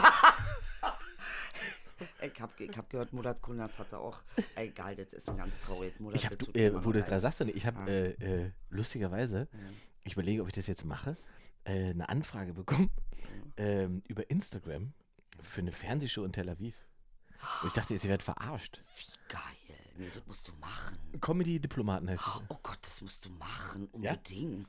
Ich 2.20 2.40
hab, 2.40 2.56
ge- 2.56 2.68
ich 2.70 2.76
hab 2.76 2.90
gehört, 2.90 3.12
Murat 3.12 3.40
Kunatz 3.40 3.78
hatte 3.78 3.98
auch. 3.98 4.18
Egal, 4.56 4.96
das 4.96 5.12
ist 5.12 5.28
ein 5.28 5.36
ganz 5.36 5.58
traurig. 5.60 5.98
Murat, 6.00 6.16
Ich 6.16 6.24
habe, 6.26 6.36
das 6.36 6.46
tut 6.48 6.56
äh, 6.56 6.72
wo 6.84 6.90
du 6.90 7.00
gerade 7.02 7.20
sagst, 7.20 7.40
ich 7.42 7.66
habe 7.66 7.78
Ah. 7.80 7.86
äh, 7.86 8.08
äh, 8.46 8.50
lustigerweise, 8.70 9.46
ich 10.02 10.14
überlege, 10.14 10.42
ob 10.42 10.48
ich 10.48 10.54
das 10.54 10.66
jetzt 10.66 10.84
mache, 10.84 11.16
äh, 11.64 11.90
eine 11.90 12.08
Anfrage 12.08 12.52
bekommen 12.52 12.90
ähm, 13.56 14.02
über 14.06 14.30
Instagram 14.30 14.92
für 15.42 15.60
eine 15.60 15.72
Fernsehshow 15.72 16.24
in 16.24 16.32
Tel 16.32 16.48
Aviv. 16.48 16.76
Und 17.62 17.68
ich 17.68 17.74
dachte, 17.74 17.94
jetzt, 17.94 18.04
ihr 18.04 18.10
werdet 18.10 18.24
verarscht. 18.24 18.80
Wie 18.96 19.32
geil. 19.32 19.40
Nee, 19.96 20.08
das 20.12 20.26
musst 20.26 20.48
du 20.48 20.52
machen. 20.54 20.98
Comedy-Diplomaten 21.20 22.10
heißt 22.10 22.26
es. 22.26 22.42
Oh 22.48 22.58
Gott, 22.62 22.78
das 22.82 23.00
musst 23.02 23.24
du 23.24 23.30
machen. 23.30 23.88
Unbedingt. 23.92 24.68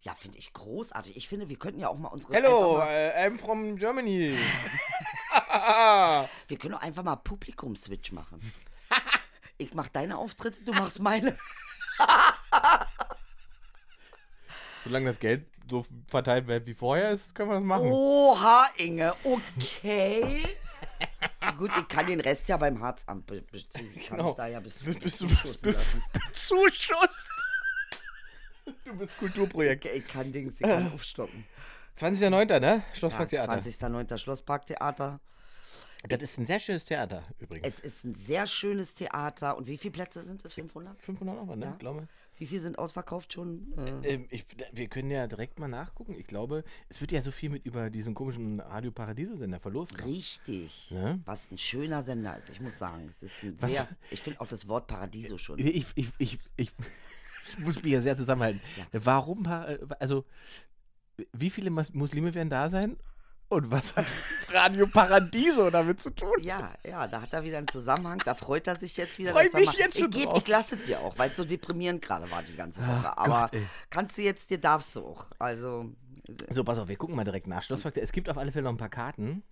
Ja, 0.00 0.14
finde 0.14 0.38
ich 0.38 0.52
großartig. 0.52 1.16
Ich 1.16 1.28
finde, 1.28 1.48
wir 1.48 1.58
könnten 1.58 1.80
ja 1.80 1.88
auch 1.88 1.98
mal 1.98 2.08
unsere. 2.08 2.34
Hello, 2.34 2.76
einfach 2.76 2.86
mal, 2.86 3.14
I'm 3.16 3.38
from 3.38 3.76
Germany. 3.76 4.38
wir 6.48 6.58
können 6.58 6.72
doch 6.72 6.82
einfach 6.82 7.02
mal 7.02 7.16
Publikum-Switch 7.16 8.12
machen. 8.12 8.52
ich 9.58 9.72
mach 9.74 9.88
deine 9.88 10.18
Auftritte, 10.18 10.62
du 10.62 10.72
machst 10.72 11.00
meine. 11.00 11.36
Solange 14.86 15.06
das 15.10 15.18
Geld 15.18 15.46
so 15.68 15.84
verteilt 16.06 16.46
wird 16.46 16.64
wie 16.66 16.74
vorher 16.74 17.10
ist, 17.10 17.34
können 17.34 17.50
wir 17.50 17.54
das 17.56 17.64
machen. 17.64 17.90
Oha, 17.90 18.68
Inge, 18.76 19.14
okay. 19.24 20.44
Gut, 21.58 21.70
ich 21.78 21.88
kann 21.88 22.06
den 22.06 22.20
Rest 22.20 22.48
ja 22.48 22.56
beim 22.56 22.80
Harzamt 22.80 23.26
be 23.26 23.42
be 23.50 23.62
kann 23.72 24.16
Genau. 24.18 24.30
ich 24.30 24.36
da 24.36 24.46
ja 24.46 24.60
bis, 24.60 24.74
Bist, 24.82 25.00
bist 25.00 25.20
du 25.20 25.26
zuschussen 25.26 25.72
lassen. 25.72 26.02
bezuschusst? 26.12 27.28
Du 28.84 28.94
bist 28.96 29.16
Kulturprojekt. 29.18 29.84
Okay, 29.84 29.98
ich 29.98 30.06
kann 30.08 30.32
Dings, 30.32 30.54
ich 30.54 30.60
kann 30.60 30.92
aufstocken. 30.94 31.44
20.09., 31.98 32.60
ne? 32.60 32.66
Ja, 32.66 32.82
Schlossparktheater. 32.94 33.52
20.09. 33.54 34.18
Schlossparktheater. 34.18 35.20
Das 36.08 36.22
ist 36.22 36.38
ein 36.38 36.46
sehr 36.46 36.60
schönes 36.60 36.84
Theater 36.84 37.24
übrigens. 37.38 37.66
Es 37.66 37.80
ist 37.80 38.04
ein 38.04 38.14
sehr 38.14 38.46
schönes 38.46 38.94
Theater. 38.94 39.56
Und 39.56 39.66
wie 39.66 39.76
viele 39.78 39.92
Plätze 39.92 40.22
sind 40.22 40.44
es? 40.44 40.54
500? 40.54 40.96
500 41.00 41.36
Euro, 41.38 41.56
ne? 41.56 41.66
Ja. 41.66 41.72
Glaube 41.78 42.06
Wie 42.38 42.46
viele 42.46 42.60
sind 42.60 42.78
ausverkauft 42.78 43.32
schon? 43.32 43.72
Äh, 44.04 44.14
ähm, 44.14 44.26
ich. 44.30 44.44
Wir 44.72 44.88
können 44.88 45.10
ja 45.10 45.26
direkt 45.26 45.58
mal 45.58 45.68
nachgucken. 45.68 46.14
Ich 46.18 46.26
glaube, 46.26 46.64
es 46.90 47.00
wird 47.00 47.10
ja 47.12 47.22
so 47.22 47.30
viel 47.30 47.48
mit 47.50 47.64
über 47.64 47.88
diesen 47.90 48.14
komischen 48.14 48.60
Radio 48.60 48.90
Paradiso-Sender 48.92 49.58
verlost. 49.58 50.04
richtig. 50.04 50.90
Ja. 50.90 51.18
Was 51.24 51.50
ein 51.50 51.58
schöner 51.58 52.02
Sender 52.02 52.36
ist, 52.36 52.50
ich 52.50 52.60
muss 52.60 52.78
sagen. 52.78 53.08
Es 53.08 53.22
ist 53.22 53.42
ein 53.42 53.56
Was- 53.60 53.70
sehr. 53.72 53.88
Ich 54.10 54.20
finde 54.20 54.40
auch 54.40 54.48
das 54.48 54.68
Wort 54.68 54.86
Paradiso 54.86 55.38
schon. 55.38 55.58
Ich, 55.58 55.86
ich, 55.94 56.08
ich, 56.18 56.38
ich, 56.56 56.72
muss 57.58 57.82
mich 57.82 57.92
ja 57.92 58.00
sehr 58.02 58.16
zusammenhalten. 58.16 58.60
Warum, 58.92 59.42
Par- 59.42 59.68
äh, 59.68 59.78
also, 59.98 60.24
wie 61.32 61.48
viele 61.50 61.70
Muslime 61.70 62.34
werden 62.34 62.50
da 62.50 62.68
sein? 62.68 62.96
Und 63.48 63.70
was 63.70 63.94
hat 63.94 64.06
Radio 64.52 64.86
Paradiso 64.88 65.70
damit 65.70 66.00
zu 66.02 66.10
tun? 66.10 66.32
Ja, 66.40 66.72
ja, 66.84 67.06
da 67.06 67.22
hat 67.22 67.32
er 67.32 67.44
wieder 67.44 67.58
einen 67.58 67.68
Zusammenhang, 67.68 68.20
da 68.24 68.34
freut 68.34 68.66
er 68.66 68.76
sich 68.76 68.96
jetzt 68.96 69.18
wieder. 69.18 69.32
Freu 69.32 69.46
er 69.52 69.60
mich 69.60 69.72
jetzt 69.74 69.98
schon 69.98 70.10
ich, 70.10 70.16
geb- 70.26 70.36
ich 70.36 70.48
lasse 70.48 70.74
es 70.76 70.82
dir 70.86 71.00
auch, 71.00 71.16
weil 71.16 71.30
es 71.30 71.36
so 71.36 71.44
deprimierend 71.44 72.02
gerade 72.02 72.28
war 72.30 72.42
die 72.42 72.56
ganze 72.56 72.80
Woche. 72.82 73.12
Ach 73.12 73.16
Aber 73.16 73.48
Gott, 73.52 73.60
kannst 73.90 74.18
du 74.18 74.22
jetzt, 74.22 74.50
dir 74.50 74.58
darfst 74.58 74.96
du 74.96 75.00
auch. 75.06 75.26
Also, 75.38 75.92
So, 76.50 76.64
pass 76.64 76.78
auf, 76.78 76.88
wir 76.88 76.96
gucken 76.96 77.14
mal 77.14 77.22
direkt 77.24 77.46
nach. 77.46 77.62
Schlossfaktor. 77.62 78.02
Es 78.02 78.10
gibt 78.12 78.28
auf 78.28 78.36
alle 78.36 78.50
Fälle 78.50 78.64
noch 78.64 78.72
ein 78.72 78.78
paar 78.78 78.88
Karten. 78.88 79.44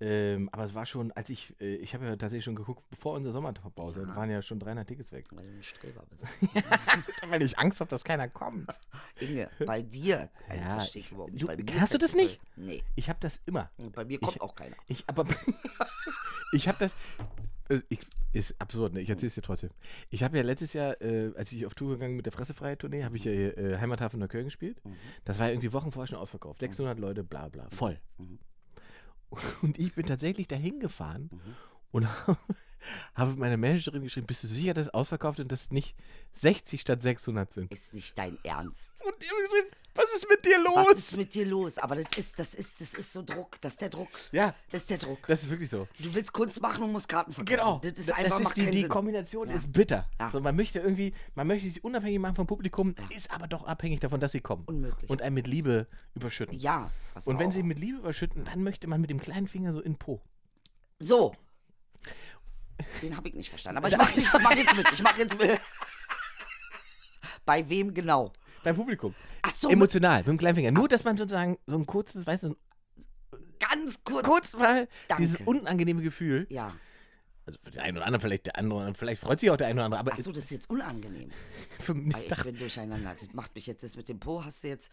Ähm, 0.00 0.48
aber 0.52 0.64
es 0.64 0.74
war 0.74 0.86
schon, 0.86 1.12
als 1.12 1.28
ich, 1.28 1.54
äh, 1.60 1.74
ich 1.76 1.92
habe 1.94 2.06
ja 2.06 2.16
tatsächlich 2.16 2.44
schon 2.44 2.54
geguckt, 2.56 2.82
bevor 2.88 3.14
unsere 3.14 3.32
Sommerpause, 3.34 4.06
da 4.06 4.16
waren 4.16 4.30
ja 4.30 4.40
schon 4.40 4.58
300 4.58 4.88
Tickets 4.88 5.12
weg. 5.12 5.26
weil 5.30 5.44
du 5.46 5.52
ein 5.58 5.62
Streber 5.62 6.04
bist. 6.08 6.54
Weil 7.30 7.42
ich 7.42 7.58
Angst 7.58 7.80
habe, 7.80 7.90
dass 7.90 8.02
keiner 8.02 8.28
kommt. 8.28 8.70
Inge, 9.20 9.50
bei 9.66 9.82
dir, 9.82 10.30
also, 10.48 10.62
Ja, 10.62 10.74
verstehe 10.76 11.02
ich 11.02 11.12
überhaupt 11.12 11.32
nicht. 11.32 11.42
du- 11.46 11.80
hast 11.80 11.92
du 11.94 11.98
das 11.98 12.14
nicht? 12.14 12.40
Nee, 12.56 12.82
Ich 12.96 13.08
habe 13.08 13.18
das 13.20 13.38
immer. 13.46 13.70
und 13.76 13.94
bei 13.94 14.04
mir 14.04 14.18
kommt 14.18 14.40
auch 14.40 14.54
keiner. 14.54 14.74
Ich, 14.88 15.04
aber, 15.06 15.26
ich 16.52 16.66
habe 16.68 16.78
das, 16.80 16.94
äh, 17.68 17.80
ich, 17.88 18.00
ist 18.32 18.60
absurd, 18.60 18.94
ne? 18.94 19.00
Ich 19.00 19.10
erzähle 19.10 19.26
es 19.28 19.34
dir 19.34 19.42
trotzdem. 19.42 19.70
Ich 20.08 20.22
habe 20.22 20.36
ja 20.36 20.42
letztes 20.42 20.72
Jahr, 20.72 21.00
äh, 21.02 21.32
als 21.36 21.52
ich 21.52 21.66
auf 21.66 21.74
Tour 21.74 21.90
gegangen 21.94 22.16
mit 22.16 22.24
der 22.26 22.32
Fressefreie-Tournee, 22.32 23.04
habe 23.04 23.16
ich 23.16 23.24
ja 23.24 23.32
äh, 23.32 23.78
Heimathafen 23.78 24.18
Neukölln 24.20 24.46
gespielt. 24.46 24.82
Mhm. 24.84 24.96
Das 25.24 25.38
war 25.38 25.46
ja 25.46 25.52
irgendwie 25.52 25.72
Wochen 25.72 25.92
vorher 25.92 26.06
schon 26.08 26.18
ausverkauft. 26.18 26.60
600 26.60 26.98
Leute, 26.98 27.22
bla 27.24 27.48
bla, 27.48 27.68
voll. 27.70 27.98
Mhm. 28.18 28.38
Und 29.62 29.78
ich 29.78 29.94
bin 29.94 30.06
tatsächlich 30.06 30.48
dahin 30.48 30.80
gefahren 30.80 31.30
Mhm. 31.32 31.56
und 31.92 32.08
habe 33.14 33.32
meiner 33.36 33.56
Managerin 33.56 34.02
geschrieben, 34.02 34.26
bist 34.26 34.42
du 34.42 34.46
sicher, 34.46 34.74
dass 34.74 34.86
es 34.86 34.94
ausverkauft 34.94 35.38
und 35.40 35.50
dass 35.52 35.62
es 35.62 35.70
nicht 35.70 35.94
60 36.34 36.80
statt 36.80 37.02
600 37.02 37.52
sind? 37.52 37.72
Ist 37.72 37.94
nicht 37.94 38.16
dein 38.16 38.38
Ernst. 38.44 38.90
Und 39.04 39.14
die 39.22 39.26
haben 39.28 39.42
geschrieben, 39.44 39.68
was 40.02 40.14
ist 40.16 40.28
mit 40.28 40.44
dir 40.44 40.58
Was 40.64 40.86
los? 40.86 40.98
ist 40.98 41.16
mit 41.16 41.34
dir 41.34 41.46
los? 41.46 41.78
Aber 41.78 41.96
das 41.96 42.06
ist, 42.16 42.38
das 42.38 42.54
ist, 42.54 42.80
das 42.80 42.94
ist 42.94 43.12
so 43.12 43.22
Druck. 43.22 43.60
Das 43.60 43.72
ist 43.72 43.80
der 43.80 43.90
Druck. 43.90 44.08
ja, 44.32 44.54
Das 44.70 44.82
ist 44.82 44.90
der 44.90 44.98
Druck. 44.98 45.26
das 45.26 45.42
ist 45.42 45.50
wirklich 45.50 45.68
so. 45.70 45.86
Du 45.98 46.12
willst 46.14 46.32
Kunst 46.32 46.60
machen 46.60 46.82
und 46.84 46.92
musst 46.92 47.08
Karten 47.08 47.32
verkaufen. 47.32 47.56
Genau. 47.56 47.78
Das 47.82 47.92
ist 47.92 48.08
Das 48.10 48.16
einfach 48.18 48.38
ist 48.38 48.44
macht 48.44 48.56
die, 48.56 48.70
die. 48.70 48.88
Kombination 48.88 49.48
Ja. 49.48 49.54
ist 49.56 49.72
bitter. 49.72 50.08
Ja. 50.18 50.30
So, 50.30 50.40
man 50.40 50.56
möchte 50.56 50.78
irgendwie, 50.80 51.12
man 51.34 51.46
möchte 51.46 51.68
sich 51.68 51.84
unabhängig 51.84 52.18
machen 52.20 52.36
vom 52.36 52.46
Publikum, 52.46 52.94
Ja. 52.98 53.16
ist 53.16 53.30
aber 53.30 53.46
doch 53.48 53.64
abhängig 53.64 54.00
davon, 54.00 54.20
dass 54.20 54.32
sie 54.32 54.40
kommen. 54.40 54.64
Unmöglich. 54.66 55.10
Und 55.10 55.22
einen 55.22 55.34
mit 55.34 55.46
Liebe 55.46 55.86
überschütten. 56.14 56.58
Ja. 56.58 56.90
was 57.14 57.26
Und 57.26 57.38
wenn 57.38 57.48
auch. 57.48 57.52
sie 57.52 57.62
mit 57.62 57.78
Liebe 57.78 57.98
überschütten, 57.98 58.44
dann 58.44 58.62
möchte 58.62 58.86
man 58.86 59.00
mit 59.00 59.10
dem 59.10 59.20
kleinen 59.20 59.48
Finger 59.48 59.72
so 59.72 59.80
in 59.80 59.96
Po. 59.96 60.20
So. 60.98 61.34
Den 63.02 63.16
habe 63.16 63.28
ich 63.28 63.34
nicht 63.34 63.50
verstanden. 63.50 63.78
Aber 63.78 63.88
ich 63.88 63.96
mache 63.98 64.18
mach 64.42 64.54
jetzt 64.54 64.74
mit. 64.76 64.92
Ich 64.92 65.02
mache 65.02 65.20
jetzt 65.20 65.38
mit. 65.38 65.60
Bei 67.44 67.68
wem 67.68 67.92
genau? 67.94 68.32
Beim 68.62 68.76
Publikum. 68.76 69.14
Ach 69.42 69.50
so, 69.50 69.68
Emotional, 69.70 70.18
mit 70.18 70.28
dem 70.28 70.38
kleinen 70.38 70.56
Finger. 70.56 70.70
Nur, 70.70 70.88
dass 70.88 71.04
man 71.04 71.16
sozusagen 71.16 71.58
so 71.66 71.76
ein 71.76 71.86
kurzes, 71.86 72.26
weißt 72.26 72.44
du, 72.44 72.56
ganz 73.58 74.02
kurz. 74.04 74.26
kurz 74.26 74.56
mal 74.56 74.88
Danke. 75.08 75.22
dieses 75.22 75.40
unangenehme 75.46 76.02
Gefühl. 76.02 76.46
Ja. 76.50 76.74
Also 77.46 77.58
für 77.62 77.70
den 77.70 77.80
einen 77.80 77.96
oder 77.96 78.06
anderen 78.06 78.20
vielleicht 78.20 78.46
der 78.46 78.56
andere, 78.56 78.94
vielleicht 78.94 79.20
freut 79.20 79.40
sich 79.40 79.50
auch 79.50 79.56
der 79.56 79.66
eine 79.66 79.80
oder 79.80 79.86
andere, 79.86 80.00
aber 80.00 80.12
Ach 80.14 80.18
so, 80.18 80.30
das 80.30 80.44
ist 80.44 80.50
jetzt 80.50 80.70
unangenehm. 80.70 81.30
für 81.80 81.94
Weil 81.94 82.02
mich 82.02 82.16
ich 82.16 82.28
dachte, 82.28 82.44
bin 82.44 82.58
durcheinander. 82.58 83.16
Das 83.18 83.32
macht 83.32 83.54
mich 83.54 83.66
jetzt, 83.66 83.82
das 83.82 83.96
mit 83.96 84.08
dem 84.08 84.20
Po 84.20 84.44
hast 84.44 84.62
du 84.62 84.68
jetzt, 84.68 84.92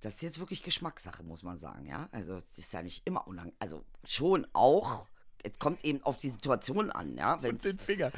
das 0.00 0.14
ist 0.14 0.22
jetzt 0.22 0.38
wirklich 0.38 0.62
Geschmackssache, 0.62 1.22
muss 1.22 1.42
man 1.42 1.58
sagen, 1.58 1.86
ja. 1.86 2.08
Also, 2.12 2.36
es 2.36 2.58
ist 2.58 2.72
ja 2.72 2.82
nicht 2.82 3.06
immer 3.06 3.26
unangenehm. 3.26 3.56
Also, 3.58 3.84
schon 4.04 4.46
auch. 4.52 5.06
Es 5.42 5.58
kommt 5.58 5.84
eben 5.84 6.02
auf 6.02 6.18
die 6.18 6.30
Situation 6.30 6.90
an, 6.90 7.16
ja. 7.16 7.42
Wenn 7.42 7.58
den 7.58 7.78
Finger. 7.78 8.12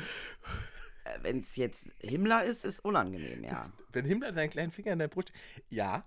Es 1.23 1.57
jetzt 1.57 1.87
Himmler 2.01 2.45
ist, 2.45 2.65
ist 2.65 2.81
unangenehm, 2.85 3.45
ja. 3.45 3.71
Wenn 3.93 4.05
Himmler 4.05 4.33
seinen 4.33 4.51
kleinen 4.51 4.73
Finger 4.73 4.93
in 4.93 4.99
der 4.99 5.09
Brust. 5.09 5.33
Ja, 5.69 6.05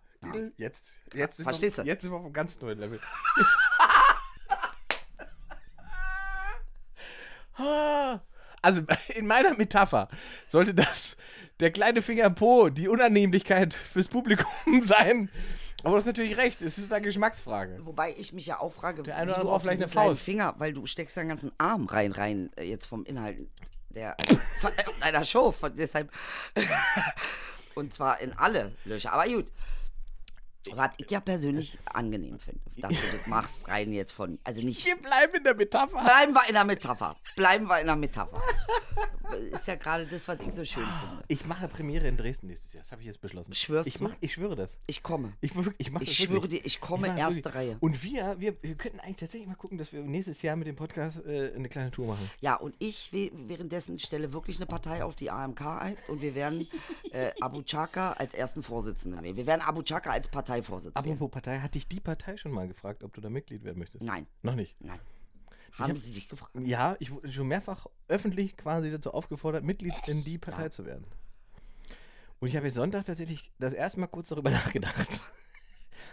jetzt. 0.57 0.93
Jetzt 1.13 1.37
sind, 1.37 1.45
Verstehst 1.45 1.77
wir, 1.77 1.83
du? 1.83 1.89
jetzt 1.89 2.01
sind 2.03 2.11
wir 2.11 2.17
auf 2.17 2.23
einem 2.23 2.33
ganz 2.33 2.59
neuen 2.61 2.79
Level. 2.79 2.99
also 8.61 8.81
in 9.09 9.27
meiner 9.27 9.55
Metapher 9.55 10.07
sollte 10.47 10.73
das 10.73 11.17
der 11.59 11.71
kleine 11.71 12.01
Finger 12.01 12.29
Po 12.29 12.69
die 12.69 12.87
Unannehmlichkeit 12.87 13.73
fürs 13.73 14.07
Publikum 14.07 14.47
sein. 14.85 15.29
Aber 15.83 15.91
du 15.91 15.97
hast 15.97 16.05
natürlich 16.05 16.37
recht, 16.37 16.61
es 16.61 16.77
ist 16.77 16.93
eine 16.93 17.03
Geschmacksfrage. 17.05 17.79
Wobei 17.85 18.13
ich 18.17 18.31
mich 18.31 18.45
ja 18.45 18.59
auch 18.59 18.71
frage, 18.71 19.03
Der 19.03 19.17
eine 19.17 19.27
wie 19.27 19.31
oder 19.31 19.39
andere 19.39 19.55
auf 19.55 19.61
vielleicht 19.63 19.81
eine 19.81 19.91
Faust. 19.91 20.21
Finger, 20.21 20.55
weil 20.57 20.73
du 20.73 20.85
steckst 20.85 21.17
deinen 21.17 21.27
ganzen 21.27 21.51
Arm 21.57 21.85
rein, 21.85 22.13
rein, 22.13 22.51
äh, 22.55 22.63
jetzt 22.63 22.85
vom 22.85 23.05
Inhalt 23.05 23.37
der, 23.93 24.15
von 24.59 24.71
deiner 24.99 25.23
Show, 25.23 25.51
von, 25.51 25.75
deshalb, 25.75 26.11
und 27.75 27.93
zwar 27.93 28.19
in 28.19 28.33
alle 28.33 28.73
Löcher, 28.85 29.13
aber 29.13 29.25
gut. 29.25 29.51
Was 30.71 30.91
ich 30.97 31.09
ja 31.09 31.19
persönlich 31.19 31.77
angenehm 31.85 32.39
finde, 32.39 32.59
dass 32.77 32.91
du 32.91 33.17
das 33.17 33.27
machst, 33.27 33.67
rein 33.67 33.91
jetzt 33.91 34.11
von, 34.11 34.39
also 34.43 34.61
nicht, 34.61 34.85
Wir 34.85 34.95
bleiben 34.95 35.35
in 35.35 35.43
der 35.43 35.55
Metapher. 35.55 36.03
bleiben 36.03 36.33
wir 36.33 36.47
in 36.47 36.53
der 36.53 36.65
Metapher, 36.65 37.15
bleiben 37.35 37.67
wir 37.67 37.79
in 37.79 37.85
der 37.87 37.95
Metapher. 37.95 38.41
Ist 39.51 39.67
ja 39.67 39.75
gerade 39.75 40.05
das, 40.05 40.27
was 40.27 40.37
ich 40.45 40.53
so 40.53 40.63
schön 40.63 40.85
finde. 40.85 41.23
Ich 41.27 41.45
mache 41.45 41.67
Premiere 41.67 42.07
in 42.07 42.17
Dresden 42.17 42.47
nächstes 42.47 42.73
Jahr. 42.73 42.83
Das 42.83 42.91
habe 42.91 43.01
ich 43.01 43.07
jetzt 43.07 43.19
beschlossen. 43.19 43.53
Schwörst 43.55 43.87
ich 43.87 43.95
du? 43.95 44.03
Mach, 44.03 44.15
ich 44.19 44.33
schwöre 44.33 44.55
das. 44.55 44.77
Ich 44.85 45.01
komme. 45.01 45.33
Ich, 45.41 45.53
ich, 45.77 45.91
mach 45.91 46.01
Ich 46.01 46.15
schwöre 46.15 46.47
dir, 46.47 46.63
ich 46.63 46.79
komme 46.79 47.07
das 47.07 47.19
erste 47.19 47.35
wirklich. 47.37 47.55
Reihe. 47.55 47.77
Und 47.79 48.03
wir, 48.03 48.39
wir, 48.39 48.55
wir 48.61 48.75
könnten 48.75 48.99
eigentlich 48.99 49.17
tatsächlich 49.17 49.47
mal 49.47 49.55
gucken, 49.55 49.77
dass 49.77 49.91
wir 49.91 50.01
nächstes 50.01 50.41
Jahr 50.43 50.55
mit 50.55 50.67
dem 50.67 50.75
Podcast 50.75 51.25
äh, 51.25 51.51
eine 51.55 51.67
kleine 51.69 51.89
Tour 51.89 52.07
machen. 52.07 52.29
Ja, 52.41 52.55
und 52.55 52.75
ich 52.79 53.11
währenddessen 53.11 53.97
stelle 53.97 54.33
wirklich 54.33 54.57
eine 54.57 54.67
Partei 54.67 55.03
auf, 55.03 55.15
die 55.15 55.31
AMK 55.31 55.61
heißt. 55.61 56.09
Und 56.09 56.21
wir 56.21 56.35
werden 56.35 56.67
äh, 57.11 57.31
Abu 57.41 57.63
Chaka 57.63 58.13
als 58.13 58.33
ersten 58.35 58.61
Vorsitzenden 58.61 59.23
wählen. 59.23 59.35
Wir 59.35 59.47
werden 59.47 59.61
Abu 59.61 59.81
Chaka 59.81 60.11
als 60.11 60.27
Parteivorsitzenden 60.27 60.52
wählen. 60.61 60.95
Apropos 60.95 61.31
Partei, 61.31 61.59
hat 61.59 61.75
dich 61.75 61.87
die 61.87 61.99
Partei 61.99 62.37
schon 62.37 62.51
mal 62.51 62.67
gefragt, 62.67 63.03
ob 63.03 63.13
du 63.13 63.21
da 63.21 63.29
Mitglied 63.29 63.63
werden 63.63 63.79
möchtest? 63.79 64.03
Nein, 64.03 64.27
Noch 64.41 64.55
nicht. 64.55 64.75
nein. 64.79 64.99
Haben 65.73 65.93
hab- 65.93 65.97
Sie 65.97 66.11
dich 66.11 66.29
gefragt? 66.29 66.51
Ja, 66.59 66.95
ich 66.99 67.09
wurde 67.11 67.31
schon 67.31 67.47
mehrfach 67.47 67.87
öffentlich 68.07 68.55
quasi 68.57 68.91
dazu 68.91 69.11
aufgefordert, 69.13 69.63
Mitglied 69.63 69.95
in 70.07 70.23
die 70.23 70.37
Partei 70.37 70.63
Ja. 70.63 70.71
zu 70.71 70.85
werden. 70.85 71.05
Und 72.39 72.47
ich 72.49 72.55
habe 72.55 72.65
jetzt 72.67 72.75
Sonntag 72.75 73.05
tatsächlich 73.05 73.51
das 73.57 73.73
erste 73.73 73.99
Mal 73.99 74.07
kurz 74.07 74.27
darüber 74.29 74.49
nachgedacht. 74.51 75.21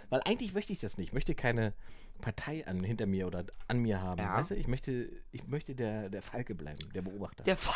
Weil 0.09 0.23
eigentlich 0.25 0.55
möchte 0.55 0.73
ich 0.73 0.81
das 0.81 0.97
nicht. 0.97 1.09
Ich 1.09 1.13
möchte 1.13 1.35
keine 1.35 1.75
Partei 2.21 2.67
an, 2.67 2.83
hinter 2.85 3.07
mir 3.07 3.27
oder 3.27 3.45
an 3.69 3.79
mir 3.81 4.01
haben. 4.01 4.19
Ja. 4.21 4.37
Weißt 4.39 4.51
du, 4.51 4.55
ich 4.55 4.67
möchte, 4.67 5.11
ich 5.33 5.47
möchte 5.47 5.75
der, 5.75 6.09
der 6.11 6.23
Falke 6.23 6.55
bleiben, 6.55 6.91
der 6.95 7.03
Beobachter. 7.03 7.43
Der 7.45 7.57
Fa 7.57 7.73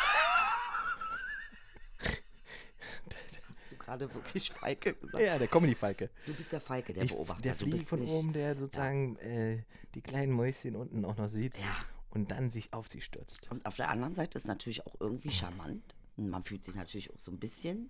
Hast 3.57 3.71
du 3.71 3.74
gerade 3.85 4.13
wirklich 4.13 4.51
Falke 4.51 4.93
gesagt? 4.95 5.23
ja, 5.23 5.37
der 5.37 5.47
Comedy-Falke. 5.47 6.09
Du 6.25 6.33
bist 6.33 6.51
der 6.51 6.61
Falke, 6.61 6.93
der 6.93 7.03
Ich- 7.03 7.11
Beobachter. 7.11 7.41
Der 7.43 7.55
fliegt 7.55 7.87
von 7.87 7.99
nicht, 7.99 8.11
oben, 8.11 8.33
der 8.33 8.55
sozusagen 8.55 9.15
äh, 9.17 9.63
die 9.93 10.01
kleinen 10.01 10.33
Mäuschen 10.33 10.75
unten 10.75 11.05
auch 11.05 11.15
noch 11.17 11.29
sieht 11.29 11.57
Ja. 11.57 11.75
und 12.09 12.31
dann 12.31 12.49
sich 12.51 12.73
auf 12.73 12.87
sie 12.89 13.01
stürzt. 13.01 13.49
Und 13.51 13.65
auf 13.65 13.75
der 13.75 13.89
anderen 13.89 14.15
Seite 14.15 14.37
ist 14.37 14.47
natürlich 14.47 14.85
auch 14.85 14.95
irgendwie 14.99 15.31
charmant. 15.31 15.83
Man 16.17 16.43
fühlt 16.43 16.63
sich 16.63 16.75
natürlich 16.75 17.13
auch 17.13 17.19
so 17.19 17.29
ein 17.29 17.39
bisschen. 17.39 17.89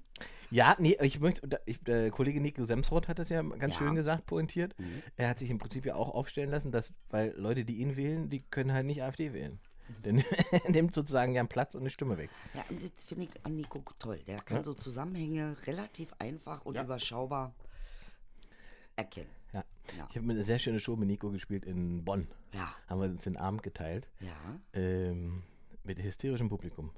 Ja, 0.49 0.75
nee, 0.79 0.97
ich 1.01 1.19
möchte, 1.19 1.47
ich, 1.67 1.79
der 1.83 2.09
Kollege 2.09 2.41
Nico 2.41 2.65
Semsrott 2.65 3.07
hat 3.07 3.19
das 3.19 3.29
ja 3.29 3.43
ganz 3.43 3.73
Ja. 3.75 3.79
schön 3.79 3.93
gesagt, 3.95 4.25
pointiert. 4.25 4.77
Mhm. 4.79 5.03
Er 5.15 5.29
hat 5.29 5.37
sich 5.37 5.51
im 5.51 5.59
Prinzip 5.59 5.85
ja 5.85 5.93
auch 5.95 6.09
aufstellen 6.09 6.49
lassen, 6.49 6.71
dass, 6.71 6.91
weil 7.09 7.35
Leute, 7.37 7.65
die 7.65 7.75
ihn 7.75 7.95
wählen, 7.95 8.29
die 8.31 8.41
können 8.41 8.73
halt 8.73 8.87
nicht 8.87 9.03
AfD 9.03 9.31
wählen. 9.33 9.59
Denn 10.03 10.23
er 10.51 10.69
nimmt 10.71 10.93
sozusagen 10.93 11.33
ja 11.35 11.41
einen 11.41 11.49
Platz 11.49 11.75
und 11.75 11.81
eine 11.81 11.89
Stimme 11.89 12.17
weg. 12.17 12.29
Ja, 12.53 12.63
und 12.69 12.81
das 12.83 12.91
finde 13.05 13.25
ich 13.25 13.45
an 13.45 13.55
Nico 13.55 13.83
toll. 13.99 14.19
Der 14.27 14.37
kann 14.41 14.57
Ja. 14.57 14.63
so 14.63 14.73
Zusammenhänge 14.73 15.55
relativ 15.67 16.13
einfach 16.19 16.65
und 16.65 16.75
Ja. 16.75 16.83
überschaubar 16.83 17.53
erkennen. 18.95 19.29
Ja. 19.53 19.63
Ja. 19.97 20.07
Ich 20.09 20.17
habe 20.17 20.29
eine 20.29 20.43
sehr 20.43 20.59
schöne 20.59 20.79
Show 20.79 20.95
mit 20.95 21.07
Nico 21.07 21.29
gespielt 21.31 21.65
in 21.65 22.03
Bonn. 22.03 22.27
Ja, 22.53 22.73
Haben 22.87 23.01
wir 23.01 23.07
uns 23.09 23.23
den 23.23 23.37
Abend 23.37 23.63
geteilt. 23.63 24.07
ja. 24.19 24.35
Ähm, 24.73 25.43
mit 25.83 26.01
hysterischem 26.01 26.49
Publikum. 26.49 26.89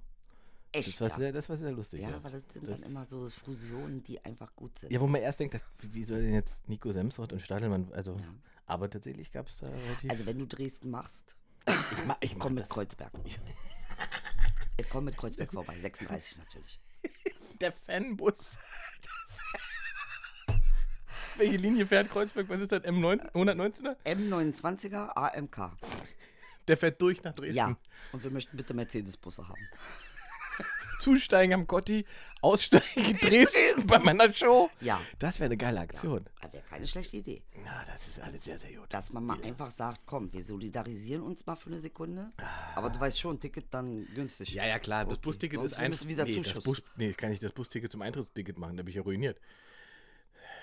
Echt, 0.71 1.01
Das 1.01 1.09
war, 1.09 1.17
sehr, 1.17 1.33
das 1.33 1.49
war 1.49 1.57
sehr 1.57 1.71
lustig. 1.71 2.01
Ja, 2.01 2.11
Ja, 2.11 2.15
aber 2.17 2.29
das 2.29 2.41
sind 2.53 2.67
Das- 2.69 2.79
dann 2.79 2.89
immer 2.89 3.05
so 3.05 3.27
Fusionen, 3.29 4.01
die 4.03 4.23
einfach 4.23 4.55
gut 4.55 4.79
sind. 4.79 4.91
ja 4.93 5.01
wo 5.01 5.07
man 5.07 5.21
erst 5.21 5.39
denkt, 5.41 5.59
wie 5.81 6.03
soll 6.03 6.21
denn 6.21 6.33
jetzt 6.33 6.57
Nico 6.69 6.91
Semsrott 6.91 7.33
und 7.33 7.41
Stadelmann, 7.41 7.91
also, 7.93 8.13
Ja. 8.15 8.33
aber 8.65 8.89
tatsächlich 8.89 9.31
gab 9.33 9.47
es 9.47 9.57
da 9.57 9.67
relativ. 9.67 10.09
Also 10.11 10.25
wenn 10.25 10.39
du 10.39 10.45
Dresden 10.47 10.89
machst, 10.89 11.35
ich 11.67 12.05
mach, 12.05 12.17
ich 12.21 12.35
mach 12.35 12.43
komm 12.45 12.53
mit. 12.55 12.69
Kreuzberg. 12.69 13.11
Ich- 13.25 13.39
Ich 14.77 14.89
komm 14.89 15.05
mit 15.05 15.17
Kreuzberg 15.17 15.51
vorbei, 15.51 15.77
36 15.79 16.37
natürlich. 16.37 16.79
Der 17.61 17.71
Fanbus. 17.71 18.57
Welche 21.37 21.57
Linie 21.57 21.85
fährt 21.85 22.09
Kreuzberg? 22.09 22.49
Was 22.49 22.61
ist 22.61 22.71
das? 22.71 22.83
M9? 22.83 23.31
119er? 23.33 23.95
M29er 24.05 25.09
AMK. 25.15 25.71
Der 26.67 26.77
fährt 26.77 27.01
durch 27.01 27.23
nach 27.23 27.33
Dresden. 27.33 27.55
Ja. 27.55 27.75
Und 28.11 28.23
wir 28.23 28.31
möchten 28.31 28.57
bitte 28.57 28.73
Mercedes-Busse 28.73 29.47
haben. 29.47 29.67
Zusteigen 30.99 31.53
am 31.53 31.67
Gotti, 31.67 32.05
aussteigen 32.41 33.05
in 33.05 33.17
Dresden 33.21 33.87
bei 33.87 33.99
meiner 33.99 34.31
Show. 34.33 34.69
Ja. 34.81 34.99
Das 35.19 35.39
wäre 35.39 35.45
eine 35.45 35.57
geile 35.57 35.79
Aktion. 35.79 36.25
Das 36.41 36.53
wäre 36.53 36.63
keine 36.63 36.87
schlechte 36.87 37.17
Idee. 37.17 37.43
Na, 37.63 37.83
das 37.85 38.07
ist 38.07 38.19
alles 38.19 38.43
sehr, 38.43 38.59
sehr 38.59 38.73
gut. 38.73 38.87
Dass 38.89 39.11
man 39.13 39.25
mal 39.25 39.41
einfach 39.43 39.69
sagt, 39.71 40.01
komm, 40.05 40.31
wir 40.33 40.43
solidarisieren 40.43 41.21
uns 41.23 41.45
mal 41.45 41.55
für 41.55 41.69
eine 41.69 41.79
Sekunde. 41.79 42.29
Aber 42.75 42.89
du 42.89 42.99
weißt 42.99 43.19
schon, 43.19 43.39
Ticket 43.39 43.73
dann 43.73 44.07
günstig. 44.15 44.53
Ja, 44.53 44.65
ja, 44.65 44.79
klar. 44.79 45.05
Das 45.05 45.13
Okay, 45.13 45.21
Busticket 45.23 45.59
sonst 45.59 45.71
ist 45.73 45.77
ein. 45.77 45.89
müssen 45.91 46.09
wir 46.09 46.15
wieder 46.15 46.25
nee, 46.25 46.35
das 46.37 46.47
Zuschuss. 46.47 46.63
Bus, 46.63 46.83
nee, 46.95 47.13
kann 47.13 47.31
ich 47.31 47.39
das 47.39 47.51
Busticket 47.51 47.91
zum 47.91 48.01
Eintrittsticket 48.01 48.57
machen. 48.57 48.77
Da 48.77 48.83
bin 48.83 48.89
ich 48.89 48.95
ja 48.95 49.01
ruiniert. 49.03 49.39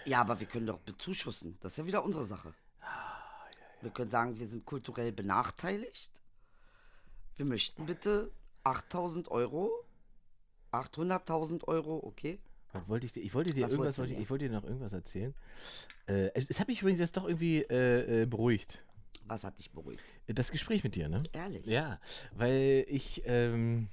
Ja, 0.04 0.20
aber 0.20 0.38
wir 0.40 0.46
können 0.46 0.66
doch 0.66 0.80
bezuschussen. 0.80 1.56
Das 1.60 1.72
ist 1.72 1.78
ja 1.78 1.86
wieder 1.86 2.04
unsere 2.04 2.24
Sache. 2.24 2.54
Wir 3.80 3.90
können 3.90 4.10
sagen, 4.10 4.38
wir 4.38 4.46
sind 4.46 4.64
kulturell 4.64 5.12
benachteiligt. 5.12 6.10
Wir 7.36 7.44
möchten 7.44 7.86
bitte 7.86 8.30
8000 8.62 9.28
Euro, 9.28 9.83
800.000 10.80 11.64
Euro, 11.68 12.00
okay? 12.04 12.38
Was 12.72 12.88
wollte 12.88 13.06
ich 13.06 13.12
dir? 13.12 13.22
Ich 13.22 13.34
wollte 13.34 13.52
dir 13.54 13.64
Was 13.64 13.72
irgendwas, 13.72 13.98
wollte, 13.98 14.14
ich- 14.14 14.20
ich 14.20 14.30
wollte 14.30 14.48
dir 14.48 14.54
noch 14.54 14.64
irgendwas 14.64 14.92
erzählen. 14.92 15.34
Äh, 16.06 16.30
es, 16.34 16.50
es 16.50 16.58
hat 16.60 16.68
mich 16.68 16.80
übrigens 16.80 17.00
jetzt 17.00 17.16
doch 17.16 17.24
irgendwie 17.26 17.58
äh, 17.62 18.22
äh, 18.22 18.26
beruhigt. 18.26 18.80
Was 19.26 19.44
hat 19.44 19.58
dich 19.58 19.70
beruhigt? 19.70 20.02
Das 20.26 20.50
Gespräch 20.50 20.84
mit 20.84 20.96
dir, 20.96 21.08
ne? 21.08 21.22
Ehrlich? 21.32 21.64
Ja, 21.66 21.98
weil 22.32 22.84
ich, 22.88 23.22
ähm, 23.24 23.88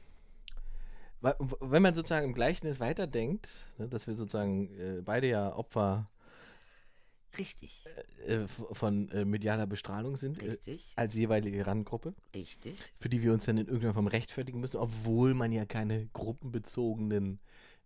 wenn 1.22 1.82
man 1.84 1.94
sozusagen 1.94 2.26
im 2.26 2.34
Gleichnis 2.34 2.80
weiterdenkt, 2.80 3.50
ne, 3.78 3.88
dass 3.88 4.08
wir 4.08 4.16
sozusagen 4.16 4.68
äh, 4.80 5.02
beide 5.02 5.28
ja 5.28 5.56
Opfer 5.56 6.10
Richtig, 7.38 7.84
äh, 8.28 8.44
f- 8.44 8.62
von 8.74 9.10
äh, 9.12 9.26
medialer 9.26 9.66
Bestrahlung 9.68 10.18
sind, 10.18 10.42
äh, 10.42 10.48
richtig, 10.48 10.94
als 10.96 11.16
jeweilige 11.16 11.66
Randgruppe, 11.66 12.14
richtig. 12.36 12.76
für 13.00 13.10
die 13.10 13.22
wir 13.22 13.32
uns 13.34 13.46
dann 13.46 13.58
in 13.58 13.66
irgendeiner 13.68 13.94
Form 13.94 14.08
rechtfertigen 14.08 14.60
müssen, 14.60 14.78
obwohl 14.78 15.34
man 15.34 15.52
ja 15.52 15.66
keine 15.66 16.08
gruppenbezogenen, 16.14 17.40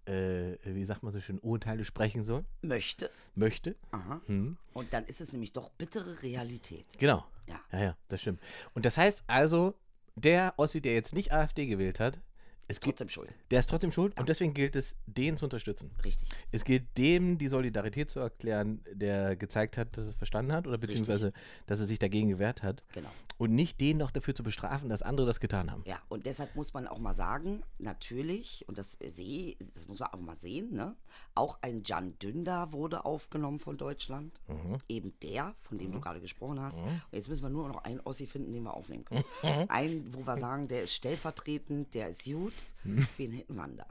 äh, 0.05 0.57
wie 0.63 0.85
sagt 0.85 1.03
man 1.03 1.11
so 1.13 1.21
schön, 1.21 1.39
Urteile 1.39 1.85
sprechen 1.85 2.23
soll, 2.23 2.43
Möchte. 2.61 3.09
möchte. 3.35 3.75
Aha. 3.91 4.21
Hm. 4.25 4.57
Und 4.73 4.93
dann 4.93 5.05
ist 5.05 5.21
es 5.21 5.31
nämlich 5.31 5.53
doch 5.53 5.69
bittere 5.71 6.21
Realität. 6.23 6.85
Genau. 6.99 7.25
Ja. 7.47 7.59
Ja, 7.71 7.79
ja, 7.83 7.97
das 8.09 8.21
stimmt. 8.21 8.41
Und 8.73 8.85
das 8.85 8.97
heißt 8.97 9.23
also, 9.27 9.75
der 10.15 10.53
Ossi, 10.57 10.81
der 10.81 10.93
jetzt 10.93 11.13
nicht 11.13 11.31
AfD 11.31 11.67
gewählt 11.67 11.99
hat, 11.99 12.19
es 12.67 12.79
geht, 12.79 12.93
Trotzdem 12.93 13.09
schuld. 13.09 13.29
der 13.51 13.59
ist 13.59 13.69
trotzdem 13.69 13.91
schuld 13.91 14.19
und 14.19 14.27
deswegen 14.27 14.53
gilt 14.53 14.75
es, 14.75 14.95
den 15.05 15.37
zu 15.37 15.45
unterstützen. 15.45 15.91
Richtig. 16.03 16.29
Es 16.51 16.63
gilt 16.63 16.85
dem 16.97 17.37
die 17.37 17.47
Solidarität 17.47 18.09
zu 18.09 18.19
erklären, 18.19 18.81
der 18.91 19.35
gezeigt 19.35 19.77
hat, 19.77 19.95
dass 19.95 20.05
er 20.05 20.09
es 20.09 20.15
verstanden 20.15 20.51
hat 20.51 20.65
oder 20.67 20.77
beziehungsweise, 20.77 21.31
dass 21.67 21.79
er 21.79 21.85
sich 21.85 21.99
dagegen 21.99 22.29
gewehrt 22.29 22.63
hat 22.63 22.81
Genau. 22.93 23.09
und 23.37 23.53
nicht 23.53 23.79
den 23.79 23.97
noch 23.97 24.09
dafür 24.11 24.33
zu 24.33 24.41
bestrafen, 24.43 24.89
dass 24.89 25.01
andere 25.03 25.27
das 25.27 25.39
getan 25.39 25.71
haben. 25.71 25.83
Ja, 25.85 26.01
und 26.09 26.25
deshalb 26.25 26.55
muss 26.55 26.73
man 26.73 26.87
auch 26.87 26.97
mal 26.97 27.13
sagen, 27.13 27.61
natürlich, 27.77 28.63
und 28.67 28.77
das 28.77 28.97
sehe, 29.13 29.55
das 29.75 29.87
muss 29.87 29.99
man 29.99 30.09
auch 30.09 30.19
mal 30.19 30.37
sehen, 30.37 30.73
ne? 30.73 30.95
Auch 31.35 31.57
ein 31.61 31.83
Jan 31.85 32.17
Dündar 32.19 32.71
wurde 32.73 33.05
aufgenommen 33.05 33.59
von 33.59 33.77
Deutschland. 33.77 34.39
Mhm. 34.47 34.77
Eben 34.89 35.13
der, 35.21 35.53
von 35.61 35.77
dem 35.77 35.91
du 35.91 35.99
gerade 35.99 36.19
gesprochen 36.21 36.59
hast. 36.61 36.79
Und 36.79 37.01
jetzt 37.11 37.27
müssen 37.29 37.43
wir 37.43 37.49
nur 37.49 37.67
noch 37.67 37.83
einen 37.83 37.99
Ossi 38.01 38.25
finden, 38.25 38.53
den 38.53 38.63
wir 38.63 38.73
aufnehmen 38.73 39.05
können. 39.05 39.23
einen, 39.69 40.13
wo 40.13 40.25
wir 40.25 40.37
sagen, 40.37 40.67
der 40.67 40.83
ist 40.83 40.93
stellvertretend, 40.93 41.93
der 41.93 42.09
ist 42.09 42.23
gut. 42.25 42.53
Wen 42.83 43.31
hätten 43.31 43.55
wir 43.55 43.67
da? 43.67 43.87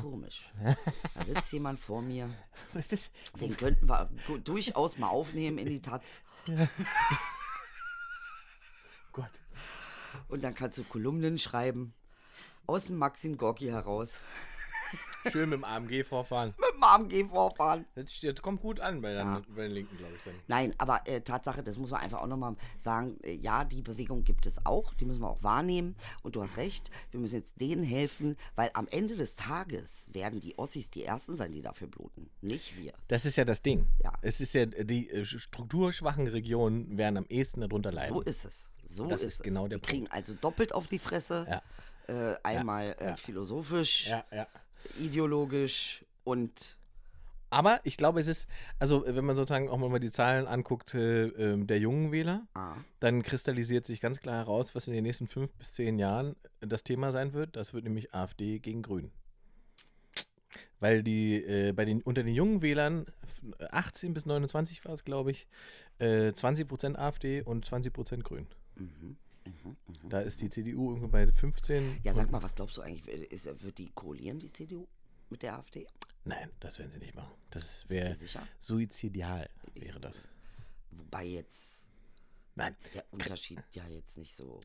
Komisch. 0.00 0.48
Da 1.14 1.24
sitzt 1.24 1.52
jemand 1.52 1.78
vor 1.78 2.00
mir. 2.02 2.30
Den 3.40 3.56
könnten 3.56 3.88
wir 3.88 4.08
durchaus 4.44 4.98
mal 4.98 5.08
aufnehmen 5.08 5.58
in 5.58 5.68
die 5.68 5.82
Taz. 5.82 6.22
Gott. 9.12 9.30
Und 10.28 10.42
dann 10.42 10.54
kannst 10.54 10.78
du 10.78 10.84
Kolumnen 10.84 11.38
schreiben. 11.38 11.92
Aus 12.66 12.86
dem 12.86 12.96
Maxim 12.96 13.36
Gorki 13.36 13.66
heraus. 13.66 14.18
Schön 15.32 15.48
mit 15.48 15.58
dem 15.58 15.64
AMG 15.64 16.04
vorfahren. 16.04 16.54
Mit 16.58 16.74
dem 16.74 16.82
AMG 16.82 17.28
vorfahren. 17.30 17.84
Das, 17.94 18.06
das 18.20 18.42
kommt 18.42 18.60
gut 18.60 18.80
an 18.80 19.00
bei, 19.00 19.14
den, 19.14 19.42
bei 19.54 19.62
den 19.62 19.72
Linken, 19.72 19.96
glaube 19.96 20.14
ich 20.16 20.22
dann. 20.24 20.34
Nein, 20.48 20.74
aber 20.78 21.00
äh, 21.06 21.20
Tatsache, 21.20 21.62
das 21.62 21.78
muss 21.78 21.90
man 21.90 22.00
einfach 22.00 22.20
auch 22.20 22.26
nochmal 22.26 22.56
sagen, 22.78 23.18
äh, 23.22 23.34
ja, 23.34 23.64
die 23.64 23.82
Bewegung 23.82 24.24
gibt 24.24 24.46
es 24.46 24.64
auch, 24.66 24.94
die 24.94 25.04
müssen 25.04 25.22
wir 25.22 25.30
auch 25.30 25.42
wahrnehmen. 25.42 25.96
Und 26.22 26.36
du 26.36 26.42
hast 26.42 26.56
recht, 26.56 26.90
wir 27.10 27.20
müssen 27.20 27.36
jetzt 27.36 27.60
denen 27.60 27.84
helfen, 27.84 28.36
weil 28.54 28.70
am 28.74 28.86
Ende 28.88 29.16
des 29.16 29.36
Tages 29.36 30.08
werden 30.12 30.40
die 30.40 30.58
Ossis 30.58 30.90
die 30.90 31.04
Ersten 31.04 31.36
sein, 31.36 31.52
die 31.52 31.62
dafür 31.62 31.88
bluten, 31.88 32.30
nicht 32.40 32.76
wir. 32.78 32.92
Das 33.08 33.24
ist 33.24 33.36
ja 33.36 33.44
das 33.44 33.62
Ding. 33.62 33.86
Ja. 34.02 34.12
Es 34.22 34.40
ist 34.40 34.54
ja, 34.54 34.66
die 34.66 35.10
äh, 35.10 35.24
strukturschwachen 35.24 36.26
Regionen 36.26 36.96
werden 36.98 37.16
am 37.16 37.26
ehesten 37.28 37.60
darunter 37.60 37.92
leiden. 37.92 38.14
So 38.14 38.20
ist 38.22 38.44
es. 38.44 38.70
So 38.86 39.06
Das 39.06 39.20
ist, 39.20 39.26
ist 39.26 39.34
es. 39.36 39.42
genau 39.42 39.66
der 39.68 39.78
wir 39.78 39.82
kriegen 39.88 40.08
also 40.08 40.34
doppelt 40.34 40.72
auf 40.74 40.88
die 40.88 40.98
Fresse. 40.98 41.46
Ja. 41.48 41.62
Äh, 42.06 42.36
einmal 42.42 42.94
äh, 42.98 43.06
ja. 43.06 43.16
philosophisch, 43.16 44.08
Ja, 44.08 44.24
ja. 44.30 44.46
Ideologisch 44.98 46.04
und 46.24 46.76
Aber 47.50 47.80
ich 47.84 47.96
glaube, 47.96 48.18
es 48.20 48.26
ist, 48.26 48.48
also 48.78 49.04
äh, 49.06 49.14
wenn 49.14 49.24
man 49.24 49.36
sozusagen 49.36 49.68
auch 49.68 49.78
mal 49.78 50.00
die 50.00 50.10
Zahlen 50.10 50.46
anguckt 50.46 50.94
äh, 50.94 51.26
ähm, 51.26 51.66
der 51.66 51.78
jungen 51.78 52.10
Wähler, 52.10 52.46
ah, 52.54 52.76
dann 53.00 53.22
kristallisiert 53.22 53.86
sich 53.86 54.00
ganz 54.00 54.18
klar 54.20 54.36
heraus, 54.36 54.74
was 54.74 54.88
in 54.88 54.94
den 54.94 55.04
nächsten 55.04 55.28
fünf 55.28 55.52
bis 55.54 55.72
zehn 55.74 55.98
Jahren 55.98 56.34
das 56.60 56.82
Thema 56.82 57.12
sein 57.12 57.32
wird. 57.32 57.54
Das 57.56 57.72
wird 57.74 57.84
nämlich 57.84 58.12
AfD 58.14 58.58
gegen 58.58 58.82
Grün. 58.82 59.10
Weil 60.80 61.02
die 61.02 61.36
äh, 61.42 61.72
bei 61.72 61.84
den 61.84 62.02
unter 62.02 62.22
den 62.22 62.34
jungen 62.34 62.60
Wählern 62.62 63.06
f- 63.22 63.70
18 63.70 64.14
bis 64.14 64.26
29 64.26 64.84
war 64.84 64.92
es, 64.94 65.04
glaube 65.04 65.30
ich, 65.30 65.46
äh, 65.98 66.32
20% 66.32 66.96
AfD 66.96 67.42
und 67.42 67.64
20% 67.66 68.22
Grün. 68.22 68.46
mhm, 68.76 69.16
mhm, 69.46 69.76
mhm. 69.86 70.08
Da 70.08 70.20
ist 70.20 70.40
die 70.40 70.50
CDU 70.50 70.88
irgendwo 70.90 71.08
bei 71.08 71.26
15. 71.26 72.00
Ja, 72.02 72.12
sag 72.12 72.30
mal, 72.30 72.42
was 72.42 72.54
glaubst 72.54 72.76
du 72.76 72.82
eigentlich? 72.82 73.06
Ist, 73.32 73.46
wird 73.62 73.78
die 73.78 73.90
koalieren, 73.90 74.38
die 74.38 74.52
CDU, 74.52 74.86
mit 75.30 75.42
der 75.42 75.56
AfD? 75.58 75.86
Nein, 76.24 76.50
das 76.60 76.78
werden 76.78 76.90
sie 76.92 76.98
nicht 76.98 77.14
machen. 77.14 77.32
Das 77.50 77.88
wäre 77.88 78.16
suizidial, 78.58 79.48
wäre 79.74 80.00
das. 80.00 80.26
Wobei 80.90 81.24
jetzt 81.24 81.84
Nein. 82.54 82.76
der 82.94 83.04
Unterschied 83.10 83.62
ja 83.72 83.86
jetzt 83.88 84.16
nicht 84.16 84.34
so. 84.36 84.60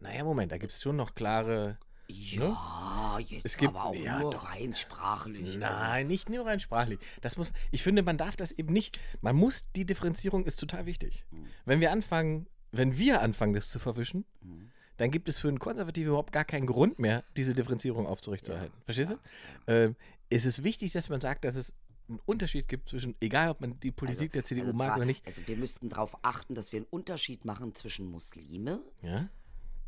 Naja, 0.00 0.24
Moment, 0.24 0.52
da 0.52 0.58
gibt 0.58 0.72
es 0.72 0.82
schon 0.82 0.96
noch 0.96 1.14
klare. 1.14 1.78
Ja, 2.08 3.18
jetzt 3.18 3.32
Ne? 3.32 3.40
Es 3.44 3.56
gibt- 3.58 3.74
aber 3.74 3.84
auch 3.84 3.94
ja, 3.94 4.18
nur 4.18 4.32
doch. 4.32 4.48
rein 4.48 4.74
sprachlich. 4.74 5.46
also. 5.46 5.58
Nein, 5.58 6.06
nicht 6.06 6.30
nur 6.30 6.46
rein 6.46 6.58
sprachlich. 6.58 6.98
Das 7.20 7.36
muss, 7.36 7.52
ich 7.70 7.82
finde, 7.82 8.02
man 8.02 8.16
darf 8.16 8.34
das 8.34 8.50
eben 8.52 8.72
nicht. 8.72 8.98
Man 9.20 9.36
muss, 9.36 9.70
die 9.76 9.84
Differenzierung 9.84 10.46
ist 10.46 10.58
total 10.58 10.86
wichtig. 10.86 11.26
Mhm. 11.30 11.46
Wenn 11.66 11.80
wir 11.80 11.92
anfangen, 11.92 12.46
wenn 12.72 12.98
wir 12.98 13.22
anfangen, 13.22 13.54
das 13.54 13.70
zu 13.70 13.78
verwischen, 13.78 14.24
Mhm. 14.42 14.70
dann 14.96 15.10
gibt 15.10 15.28
es 15.28 15.38
für 15.38 15.48
einen 15.48 15.58
Konservativen 15.58 16.08
überhaupt 16.08 16.32
gar 16.32 16.44
keinen 16.44 16.66
Grund 16.66 16.98
mehr, 16.98 17.24
diese 17.36 17.54
Differenzierung 17.54 18.06
aufrechtzuerhalten. 18.06 18.74
Verstehst 18.84 19.12
du? 19.12 19.18
Ähm, 19.66 19.96
es 20.30 20.44
ist 20.44 20.64
wichtig, 20.64 20.92
dass 20.92 21.08
man 21.08 21.20
sagt, 21.20 21.44
dass 21.44 21.54
es 21.54 21.72
einen 22.08 22.20
Unterschied 22.26 22.68
gibt 22.68 22.88
zwischen, 22.88 23.14
egal 23.20 23.50
ob 23.50 23.60
man 23.60 23.78
die 23.80 23.90
Politik 23.92 24.32
der 24.32 24.42
CDU 24.44 24.62
also 24.62 24.72
mag 24.72 24.86
zwar- 24.88 24.96
oder 24.96 25.04
nicht. 25.06 25.26
Also 25.26 25.46
wir 25.46 25.56
müssten 25.56 25.88
darauf 25.90 26.16
achten, 26.22 26.54
dass 26.54 26.72
wir 26.72 26.78
einen 26.78 26.86
Unterschied 26.90 27.44
machen 27.44 27.74
zwischen 27.74 28.10
Muslime 28.10 28.80
Ja? 29.02 29.28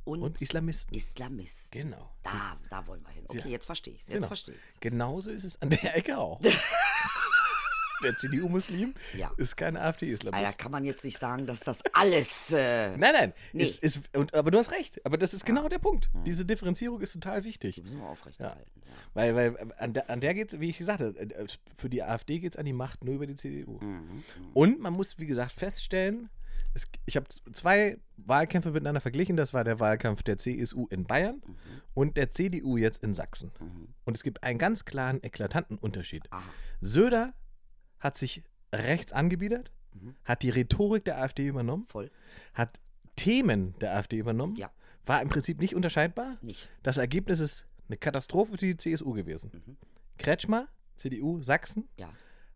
und, 0.04 0.22
Und 0.22 0.40
Islamisten. 0.42 0.94
Islamisten. 0.94 1.80
Genau. 1.82 2.10
Da, 2.22 2.58
da 2.70 2.86
wollen 2.86 3.02
wir 3.02 3.10
hin. 3.10 3.24
Okay, 3.28 3.38
Ja. 3.38 3.46
jetzt 3.48 3.66
verstehe 3.66 3.94
ich 3.94 4.00
es. 4.02 4.08
Jetzt 4.08 4.14
Genau. 4.16 4.26
verstehe 4.28 4.54
ich. 4.54 4.80
Genauso 4.80 5.30
ist 5.30 5.44
es 5.44 5.60
an 5.62 5.70
der 5.70 5.96
Ecke 5.96 6.18
auch. 6.18 6.40
der 8.02 8.16
CDU-Muslim 8.16 8.94
Ja. 9.16 9.30
ist 9.36 9.56
kein 9.56 9.76
Ah, 9.76 9.80
da 9.80 9.86
AfD-Islamist. 9.88 10.58
kann 10.58 10.72
man 10.72 10.84
jetzt 10.84 11.04
nicht 11.04 11.18
sagen, 11.18 11.46
dass 11.46 11.60
das 11.60 11.80
alles. 11.92 12.52
Äh, 12.52 12.96
Nein, 12.96 13.12
nein. 13.12 13.32
Nee. 13.52 13.62
Ist, 13.64 13.82
ist, 13.82 14.00
und, 14.16 14.34
aber 14.34 14.50
du 14.50 14.58
hast 14.58 14.72
recht. 14.72 15.04
Aber 15.04 15.18
das 15.18 15.34
ist 15.34 15.44
genau 15.44 15.68
der 15.68 15.78
Punkt. 15.78 16.10
Diese 16.26 16.44
Differenzierung 16.44 17.00
ist 17.00 17.12
total 17.12 17.44
wichtig. 17.44 17.76
die 17.76 17.82
müssen 17.82 17.98
wir 17.98 18.06
aufrechterhalten. 18.06 18.70
Ja. 18.84 18.92
Weil, 19.14 19.34
weil 19.36 19.72
an 19.78 19.92
der, 19.92 20.08
an 20.10 20.20
der 20.20 20.34
geht 20.34 20.52
es, 20.52 20.60
wie 20.60 20.68
ich 20.68 20.78
gesagt 20.78 21.00
habe, 21.00 21.18
äh, 21.18 21.46
für 21.76 21.88
die 21.90 22.02
AfD 22.02 22.38
geht 22.38 22.52
es 22.52 22.56
an 22.58 22.64
die 22.66 22.72
Macht 22.72 23.04
nur 23.04 23.14
über 23.14 23.26
die 23.26 23.36
CDU. 23.36 23.78
Mhm. 23.80 23.88
mhm. 23.88 24.22
Und 24.54 24.80
man 24.80 24.92
muss, 24.92 25.18
wie 25.18 25.26
gesagt, 25.26 25.52
feststellen, 25.52 26.28
es, 26.72 26.86
ich 27.04 27.16
habe 27.16 27.26
zwei 27.52 27.98
Wahlkämpfe 28.16 28.70
miteinander 28.70 29.00
verglichen. 29.00 29.36
Das 29.36 29.52
war 29.52 29.64
der 29.64 29.80
Wahlkampf 29.80 30.22
der 30.22 30.38
CSU 30.38 30.86
in 30.88 31.04
Bayern 31.04 31.42
Mhm. 31.44 31.56
und 31.94 32.16
der 32.16 32.30
CDU 32.30 32.76
jetzt 32.76 33.02
in 33.02 33.12
Sachsen. 33.14 33.50
Mhm. 33.58 33.88
Und 34.04 34.16
es 34.16 34.22
gibt 34.22 34.42
einen 34.44 34.58
ganz 34.58 34.84
klaren, 34.84 35.20
eklatanten 35.22 35.78
Unterschied. 35.78 36.28
Aha. 36.30 36.42
Söder 36.80 37.32
hat 38.00 38.16
sich 38.18 38.42
rechts 38.72 39.12
angebiedert, 39.12 39.70
Mhm. 39.92 40.14
hat 40.24 40.42
die 40.42 40.50
Rhetorik 40.50 41.04
der 41.04 41.20
AfD 41.20 41.46
übernommen, 41.46 41.84
Voll. 41.86 42.10
hat 42.54 42.78
Themen 43.16 43.74
der 43.80 43.96
AfD 43.96 44.18
übernommen, 44.18 44.54
Ja. 44.56 44.70
war 45.06 45.20
im 45.20 45.28
Prinzip 45.28 45.60
nicht 45.60 45.74
unterscheidbar. 45.74 46.36
Nicht. 46.42 46.68
Das 46.82 46.96
Ergebnis 46.96 47.40
ist 47.40 47.66
eine 47.88 47.96
Katastrophe 47.96 48.52
für 48.52 48.56
die 48.58 48.76
CSU 48.76 49.12
gewesen. 49.12 49.50
Mhm. 49.66 49.76
Kretschmer, 50.18 50.68
CDU, 50.96 51.42
Sachsen, 51.42 51.88
Ja. 51.98 52.12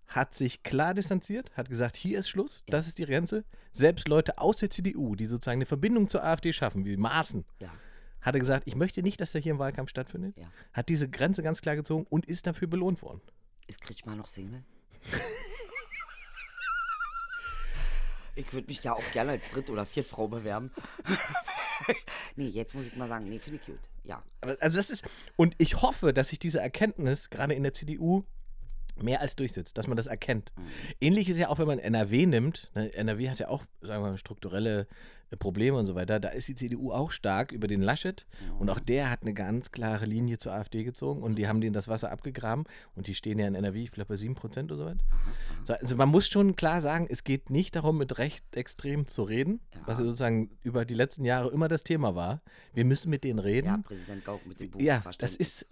hat 0.06 0.34
sich 0.34 0.62
klar 0.62 0.94
distanziert, 0.94 1.50
hat 1.56 1.68
gesagt, 1.68 1.96
hier 1.96 2.18
ist 2.20 2.28
Schluss, 2.28 2.62
das 2.68 2.86
ist 2.86 2.98
die 2.98 3.04
Grenze. 3.06 3.44
Selbst 3.72 4.06
Leute 4.06 4.38
aus 4.38 4.58
der 4.58 4.70
CDU, 4.70 5.16
die 5.16 5.26
sozusagen 5.26 5.58
eine 5.58 5.66
Verbindung 5.66 6.08
zur 6.08 6.22
AfD 6.24 6.52
schaffen, 6.52 6.84
wie 6.84 6.96
Maaßen, 6.96 7.44
Ja. 7.58 7.72
hat 8.20 8.34
er 8.34 8.40
gesagt, 8.40 8.66
ich 8.68 8.76
möchte 8.76 9.02
nicht, 9.02 9.20
dass 9.20 9.32
da 9.32 9.38
hier 9.40 9.54
ein 9.54 9.58
Wahlkampf 9.58 9.90
stattfindet. 9.90 10.36
Ja. 10.36 10.46
Hat 10.72 10.88
diese 10.88 11.08
Grenze 11.08 11.42
ganz 11.42 11.60
klar 11.62 11.74
gezogen 11.74 12.06
und 12.08 12.26
ist 12.26 12.46
dafür 12.46 12.68
belohnt 12.68 13.02
worden. 13.02 13.20
Ist 13.66 13.80
Kretschmer 13.80 14.14
noch 14.14 14.28
Single? 14.28 14.62
Ich 18.36 18.52
würde 18.52 18.66
mich 18.66 18.80
da 18.80 18.92
auch 18.92 19.12
gerne 19.12 19.32
als 19.32 19.48
Dritt- 19.48 19.70
oder 19.70 19.86
Viertfrau 19.86 20.28
bewerben. 20.28 20.70
nee, 22.36 22.48
jetzt 22.48 22.74
muss 22.74 22.86
ich 22.86 22.96
mal 22.96 23.08
sagen, 23.08 23.28
nee, 23.28 23.38
finde 23.38 23.60
ich 23.60 23.66
gut. 23.66 23.80
Ja. 24.04 24.22
Also 24.60 24.78
das 24.78 24.90
ist, 24.90 25.04
und 25.36 25.54
ich 25.58 25.82
hoffe, 25.82 26.12
dass 26.12 26.28
sich 26.28 26.38
diese 26.38 26.60
Erkenntnis 26.60 27.30
gerade 27.30 27.54
in 27.54 27.62
der 27.62 27.72
CDU 27.72 28.24
mehr 29.02 29.20
als 29.20 29.36
durchsetzt, 29.36 29.78
dass 29.78 29.86
man 29.86 29.96
das 29.96 30.06
erkennt. 30.06 30.52
Mhm. 30.56 30.62
Ähnlich 31.00 31.28
ist 31.28 31.38
ja 31.38 31.48
auch, 31.48 31.58
wenn 31.58 31.66
man 31.66 31.78
NRW 31.78 32.26
nimmt. 32.26 32.70
Ne? 32.74 32.92
NRW 32.94 33.30
hat 33.30 33.38
ja 33.38 33.48
auch, 33.48 33.64
sagen 33.80 34.02
wir 34.02 34.10
mal, 34.10 34.18
strukturelle 34.18 34.86
äh, 35.30 35.36
Probleme 35.36 35.76
und 35.76 35.86
so 35.86 35.94
weiter. 35.94 36.20
Da 36.20 36.28
ist 36.28 36.48
die 36.48 36.54
CDU 36.54 36.92
auch 36.92 37.10
stark 37.10 37.52
über 37.52 37.66
den 37.66 37.82
Laschet. 37.82 38.26
Und 38.58 38.70
auch 38.70 38.78
der 38.78 39.10
hat 39.10 39.22
eine 39.22 39.34
ganz 39.34 39.72
klare 39.72 40.06
Linie 40.06 40.38
zur 40.38 40.52
AfD 40.52 40.84
gezogen. 40.84 41.22
Und 41.22 41.36
die 41.36 41.48
haben 41.48 41.60
denen 41.60 41.72
das 41.72 41.88
Wasser 41.88 42.10
abgegraben. 42.10 42.64
Und 42.94 43.06
die 43.06 43.14
stehen 43.14 43.38
ja 43.38 43.46
in 43.46 43.54
NRW, 43.54 43.82
ich 43.82 43.92
glaube, 43.92 44.14
bei 44.14 44.20
7% 44.20 44.64
oder 44.64 44.76
so 44.76 44.84
weit. 44.84 44.98
So, 45.64 45.74
also 45.74 45.96
man 45.96 46.08
muss 46.08 46.28
schon 46.28 46.56
klar 46.56 46.82
sagen, 46.82 47.06
es 47.10 47.24
geht 47.24 47.50
nicht 47.50 47.76
darum, 47.76 47.98
mit 47.98 48.18
rechtsextrem 48.18 49.08
zu 49.08 49.22
reden, 49.22 49.60
was 49.86 49.98
ja 49.98 50.04
sozusagen 50.04 50.50
über 50.62 50.84
die 50.84 50.94
letzten 50.94 51.24
Jahre 51.24 51.50
immer 51.50 51.68
das 51.68 51.84
Thema 51.84 52.14
war. 52.14 52.42
Wir 52.72 52.84
müssen 52.84 53.10
mit 53.10 53.24
denen 53.24 53.38
reden. 53.38 53.66
Ja, 53.66 53.78
Präsident 53.78 54.24
Gauck 54.24 54.46
mit 54.46 54.60
dem 54.60 54.70
Buch. 54.70 54.80
Ja, 54.80 55.02
das 55.18 55.36
ist. 55.36 55.66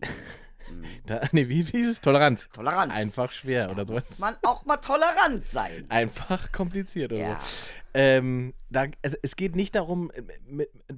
Da, 1.06 1.22
nee, 1.32 1.48
wie, 1.48 1.66
wie 1.68 1.78
hieß 1.78 1.88
es? 1.90 2.00
Toleranz. 2.00 2.48
Toleranz. 2.52 2.92
Einfach 2.92 3.30
schwer 3.32 3.70
oder 3.70 3.84
Muss 3.84 4.08
sowas. 4.10 4.18
man 4.18 4.36
auch 4.44 4.64
mal 4.64 4.76
tolerant 4.78 5.48
sein. 5.50 5.84
Einfach 5.88 6.52
kompliziert 6.52 7.12
oder 7.12 7.20
Ja. 7.20 7.40
so. 7.42 7.46
Ähm, 7.94 8.54
da, 8.70 8.86
also 9.02 9.16
es 9.22 9.36
geht 9.36 9.54
nicht 9.54 9.74
darum, 9.74 10.10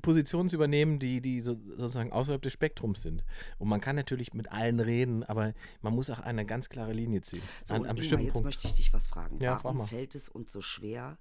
Positionen 0.02 0.48
zu 0.48 0.54
übernehmen, 0.56 0.98
die, 1.00 1.20
die 1.20 1.40
so, 1.40 1.56
sozusagen 1.76 2.12
außerhalb 2.12 2.40
des 2.40 2.52
Spektrums 2.52 3.02
sind. 3.02 3.24
Und 3.58 3.68
man 3.68 3.80
kann 3.80 3.96
natürlich 3.96 4.32
mit 4.32 4.52
allen 4.52 4.78
reden, 4.78 5.24
aber 5.24 5.54
man 5.82 5.92
muss 5.92 6.08
auch 6.10 6.20
eine 6.20 6.46
ganz 6.46 6.68
klare 6.68 6.92
Linie 6.92 7.22
ziehen. 7.22 7.42
So, 7.64 7.74
an, 7.74 7.80
an 7.80 7.82
Dima, 7.88 7.94
bestimmten 7.94 8.24
jetzt 8.26 8.32
Punkten. 8.34 8.46
möchte 8.48 8.66
ich 8.68 8.74
dich 8.74 8.92
was 8.92 9.08
fragen. 9.08 9.38
Ja, 9.40 9.54
frag 9.54 9.64
Warum 9.64 9.78
mal. 9.78 9.86
fällt 9.86 10.14
es 10.14 10.28
uns 10.28 10.52
so 10.52 10.60
schwer, 10.60 11.18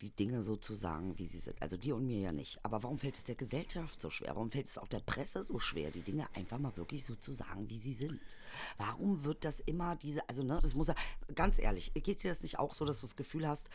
die 0.00 0.10
Dinge 0.10 0.42
so 0.42 0.56
zu 0.56 0.74
sagen, 0.74 1.18
wie 1.18 1.26
sie 1.26 1.40
sind? 1.40 1.60
Also 1.60 1.76
dir 1.76 1.94
und 1.94 2.06
mir 2.06 2.18
ja 2.18 2.32
nicht. 2.32 2.58
Aber 2.64 2.82
warum 2.82 2.98
fällt 2.98 3.16
es 3.16 3.24
der 3.24 3.34
Gesellschaft 3.34 4.00
so 4.00 4.08
schwer? 4.08 4.34
Warum 4.34 4.50
fällt 4.50 4.66
es 4.66 4.78
auch 4.78 4.88
der 4.88 5.00
Presse 5.00 5.42
so 5.42 5.58
schwer, 5.58 5.90
die 5.90 6.00
Dinge 6.00 6.26
einfach 6.34 6.58
mal 6.58 6.74
wirklich 6.76 7.04
so 7.04 7.14
zu 7.14 7.32
sagen, 7.32 7.68
wie 7.68 7.78
sie 7.78 7.92
sind? 7.92 8.20
Warum 8.78 9.24
wird 9.24 9.44
das 9.44 9.60
immer 9.60 9.96
diese, 9.96 10.26
also 10.28 10.42
ne, 10.42 10.58
das 10.62 10.74
muss 10.74 10.88
ja, 10.88 10.94
ganz 11.34 11.58
ehrlich, 11.58 11.92
geht 11.94 12.22
dir 12.22 12.30
das 12.30 12.42
nicht 12.42 12.58
auch 12.58 12.74
so, 12.74 12.84
dass 12.84 13.00
du 13.00 13.06
das 13.06 13.16
Gefühl 13.16 13.46
hast, 13.46 13.68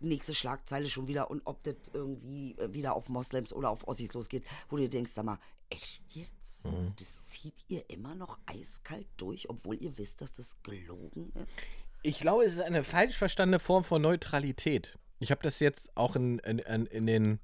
nächste 0.00 0.34
Schlagzeile 0.34 0.88
schon 0.88 1.06
wieder 1.06 1.30
und 1.30 1.42
ob 1.44 1.62
das 1.62 1.76
irgendwie 1.92 2.58
äh, 2.58 2.72
wieder 2.72 2.94
auf 2.94 3.08
Moslems 3.08 3.52
oder 3.52 3.70
auf 3.70 3.86
Ossis 3.86 4.12
losgeht, 4.12 4.44
wo 4.68 4.76
du 4.76 4.82
dir 4.82 4.90
denkst, 4.90 5.12
sag 5.12 5.24
mal, 5.24 5.38
echt 5.70 6.02
jetzt? 6.14 6.64
Mhm. 6.64 6.92
Das 6.98 7.24
zieht 7.26 7.54
ihr 7.68 7.88
immer 7.88 8.14
noch 8.14 8.38
eiskalt 8.46 9.06
durch, 9.16 9.48
obwohl 9.48 9.80
ihr 9.80 9.96
wisst, 9.96 10.20
dass 10.20 10.32
das 10.32 10.56
gelogen 10.62 11.32
ist? 11.34 11.58
Ich 12.02 12.20
glaube, 12.20 12.44
es 12.44 12.54
ist 12.54 12.60
eine 12.60 12.84
falsch 12.84 13.16
verstandene 13.16 13.58
Form 13.58 13.84
von 13.84 14.02
Neutralität. 14.02 14.98
Ich 15.20 15.30
habe 15.30 15.42
das 15.42 15.60
jetzt 15.60 15.96
auch 15.96 16.16
in, 16.16 16.38
in, 16.40 16.58
in, 16.58 17.06
den 17.06 17.38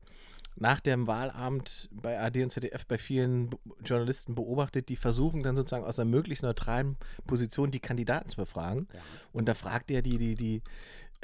nach 0.56 0.80
dem 0.80 1.06
Wahlabend 1.06 1.88
bei 1.90 2.20
AD 2.20 2.42
und 2.44 2.50
ZDF 2.50 2.86
bei 2.86 2.98
vielen 2.98 3.50
Journalisten 3.84 4.34
beobachtet, 4.34 4.88
die 4.88 4.96
versuchen 4.96 5.42
dann 5.42 5.56
sozusagen 5.56 5.84
aus 5.84 5.98
einer 5.98 6.10
möglichst 6.10 6.44
neutralen 6.44 6.96
Position 7.26 7.70
die 7.70 7.80
Kandidaten 7.80 8.28
zu 8.28 8.36
befragen. 8.36 8.86
Ja. 8.92 9.00
Und 9.32 9.46
da 9.46 9.54
fragt 9.54 9.90
er 9.90 10.02
die, 10.02 10.18
die, 10.18 10.36
die, 10.36 10.62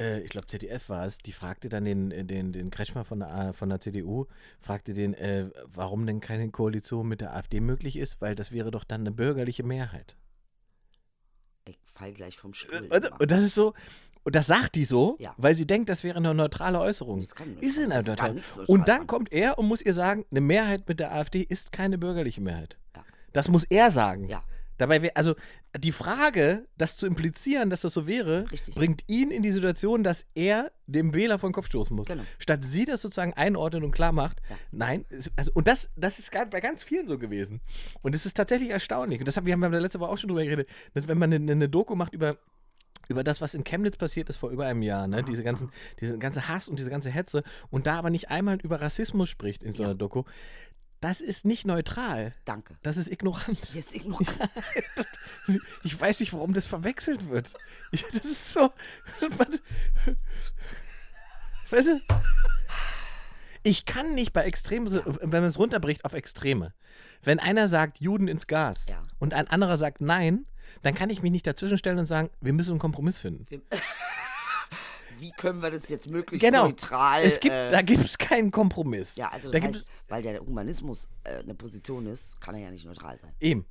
äh, 0.00 0.20
ich 0.20 0.30
glaube 0.30 0.48
ZDF 0.48 0.88
war 0.88 1.04
es, 1.04 1.18
die 1.18 1.32
fragte 1.32 1.68
dann 1.68 1.84
den, 1.84 2.10
äh, 2.10 2.24
den, 2.24 2.52
den 2.52 2.70
Kretschmer 2.70 3.04
von 3.04 3.20
der, 3.20 3.52
von 3.54 3.68
der 3.68 3.78
CDU, 3.78 4.26
fragte 4.60 4.94
den, 4.94 5.14
äh, 5.14 5.50
warum 5.66 6.06
denn 6.06 6.20
keine 6.20 6.50
Koalition 6.50 7.06
mit 7.06 7.20
der 7.20 7.34
AfD 7.34 7.60
möglich 7.60 7.96
ist, 7.96 8.20
weil 8.20 8.34
das 8.34 8.50
wäre 8.50 8.72
doch 8.72 8.84
dann 8.84 9.02
eine 9.02 9.12
bürgerliche 9.12 9.62
Mehrheit. 9.62 10.16
Ich 11.68 11.78
fall 11.94 12.12
gleich 12.12 12.36
vom 12.36 12.54
Stuhl. 12.54 12.88
Und, 12.90 13.20
und 13.20 13.30
das 13.30 13.42
ist 13.42 13.54
so, 13.54 13.74
und 14.24 14.34
das 14.34 14.46
sagt 14.46 14.74
die 14.74 14.84
so, 14.84 15.16
Ja. 15.18 15.34
weil 15.36 15.54
sie 15.54 15.66
denkt, 15.66 15.88
das 15.88 16.04
wäre 16.04 16.16
eine 16.16 16.34
neutrale 16.34 16.78
Äußerung. 16.80 17.20
Das 17.20 17.34
kann 17.34 17.56
Ist 17.60 17.78
eine 17.78 17.88
neutrale. 18.02 18.34
neutral 18.34 18.64
Und 18.66 18.88
dann 18.88 19.06
kommt 19.06 19.32
er 19.32 19.58
und 19.58 19.66
muss 19.66 19.82
ihr 19.82 19.94
sagen, 19.94 20.24
eine 20.30 20.40
Mehrheit 20.40 20.88
mit 20.88 21.00
der 21.00 21.12
AfD 21.14 21.42
ist 21.42 21.72
keine 21.72 21.98
bürgerliche 21.98 22.40
Mehrheit. 22.40 22.76
Ja. 22.96 23.04
Das 23.32 23.48
muss 23.48 23.64
er 23.64 23.90
sagen. 23.90 24.28
Ja. 24.28 24.42
Dabei 24.78 25.02
wäre, 25.02 25.14
also 25.14 25.34
die 25.78 25.92
Frage, 25.92 26.66
das 26.78 26.96
zu 26.96 27.06
implizieren, 27.06 27.68
dass 27.68 27.82
das 27.82 27.92
so 27.92 28.06
wäre, 28.06 28.50
Richtig. 28.50 28.74
bringt 28.74 29.02
ihn 29.08 29.30
in 29.30 29.42
die 29.42 29.52
Situation, 29.52 30.02
dass 30.02 30.24
er 30.34 30.72
dem 30.86 31.12
Wähler 31.12 31.38
vor 31.38 31.50
den 31.50 31.52
Kopf 31.52 31.66
stoßen 31.66 31.94
muss. 31.94 32.06
Genau. 32.08 32.22
Statt 32.38 32.64
sie 32.64 32.86
das 32.86 33.02
sozusagen 33.02 33.34
einordnet 33.34 33.84
und 33.84 33.90
klar 33.92 34.12
macht, 34.12 34.40
Ja. 34.48 34.56
nein, 34.72 35.04
also, 35.36 35.50
und 35.54 35.68
das, 35.68 35.90
das 35.96 36.18
ist 36.18 36.30
bei 36.32 36.60
ganz 36.60 36.82
vielen 36.82 37.08
so 37.08 37.18
gewesen. 37.18 37.60
Und 38.00 38.14
es 38.14 38.24
ist 38.24 38.36
tatsächlich 38.38 38.70
erstaunlich. 38.70 39.18
Und 39.20 39.28
das 39.28 39.36
haben 39.36 39.44
wir 39.46 39.52
haben 39.52 39.60
wir 39.60 39.80
letzte 39.80 40.00
Woche 40.00 40.10
auch 40.10 40.18
schon 40.18 40.28
drüber 40.28 40.44
geredet, 40.44 40.66
dass 40.94 41.06
wenn 41.06 41.18
man 41.18 41.30
eine, 41.32 41.52
eine 41.52 41.68
Doku 41.68 41.94
macht 41.94 42.14
über 42.14 42.38
über 43.10 43.24
das, 43.24 43.40
was 43.40 43.54
in 43.54 43.64
Chemnitz 43.64 43.96
passiert 43.96 44.28
ist 44.30 44.36
vor 44.36 44.50
über 44.50 44.64
einem 44.66 44.82
Jahr, 44.82 45.06
ne? 45.08 45.22
diese 45.24 45.42
ganzen, 45.42 45.70
diese 46.00 46.16
ganze 46.18 46.48
Hass 46.48 46.68
und 46.68 46.78
diese 46.78 46.90
ganze 46.90 47.10
Hetze 47.10 47.42
und 47.70 47.86
da 47.86 47.98
aber 47.98 48.08
nicht 48.10 48.30
einmal 48.30 48.58
über 48.60 48.80
Rassismus 48.80 49.28
spricht 49.28 49.62
in 49.62 49.72
so 49.74 49.82
einer 49.82 49.92
Ja. 49.92 49.98
Doku, 49.98 50.22
das 51.00 51.20
ist 51.20 51.44
nicht 51.46 51.66
neutral. 51.66 52.34
Danke. 52.44 52.74
Das 52.82 52.96
ist 52.96 53.10
ignorant. 53.10 53.58
Hier 53.66 53.80
ist 53.80 53.94
ignorant. 53.94 54.28
Ich 55.82 55.98
weiß 55.98 56.20
nicht, 56.20 56.32
warum 56.32 56.52
das 56.54 56.66
verwechselt 56.66 57.28
wird. 57.30 57.52
Ich, 57.90 58.04
das 58.12 58.24
ist 58.24 58.52
so. 58.52 58.70
Weißt 61.70 61.88
du? 61.88 62.00
Ich 63.62 63.84
kann 63.86 64.14
nicht 64.14 64.32
bei 64.32 64.44
Extremen, 64.44 64.90
wenn 64.92 65.30
man 65.30 65.44
es 65.44 65.58
runterbricht 65.58 66.04
auf 66.04 66.12
Extreme. 66.12 66.72
Wenn 67.22 67.38
einer 67.40 67.68
sagt 67.68 67.98
Juden 68.00 68.28
ins 68.28 68.46
Gas 68.46 68.86
Ja. 68.88 69.02
und 69.18 69.34
ein 69.34 69.48
anderer 69.48 69.76
sagt 69.76 70.00
Nein, 70.00 70.46
dann 70.82 70.94
kann 70.94 71.10
ich 71.10 71.22
mich 71.22 71.30
nicht 71.32 71.46
dazwischenstellen 71.46 71.98
und 71.98 72.06
sagen, 72.06 72.30
wir 72.40 72.52
müssen 72.52 72.70
einen 72.72 72.78
Kompromiss 72.80 73.18
finden. 73.18 73.46
Wie 75.18 75.32
können 75.32 75.60
wir 75.62 75.70
das 75.70 75.88
jetzt 75.90 76.08
möglichst 76.08 76.42
Genau. 76.44 76.64
neutral... 76.64 77.22
es 77.24 77.38
gibt, 77.40 77.52
äh, 77.54 77.70
da 77.70 77.82
gibt 77.82 78.04
es 78.04 78.16
keinen 78.16 78.50
Kompromiss. 78.50 79.16
ja, 79.16 79.28
also 79.28 79.50
da 79.50 79.58
das 79.58 79.62
gibt 79.62 79.74
heißt, 79.76 79.90
weil 80.08 80.22
der 80.22 80.40
Humanismus 80.40 81.08
äh, 81.24 81.40
eine 81.40 81.54
Position 81.54 82.06
ist, 82.06 82.40
kann 82.40 82.54
er 82.54 82.62
ja 82.62 82.70
nicht 82.70 82.86
neutral 82.86 83.18
sein. 83.18 83.34
eben. 83.38 83.66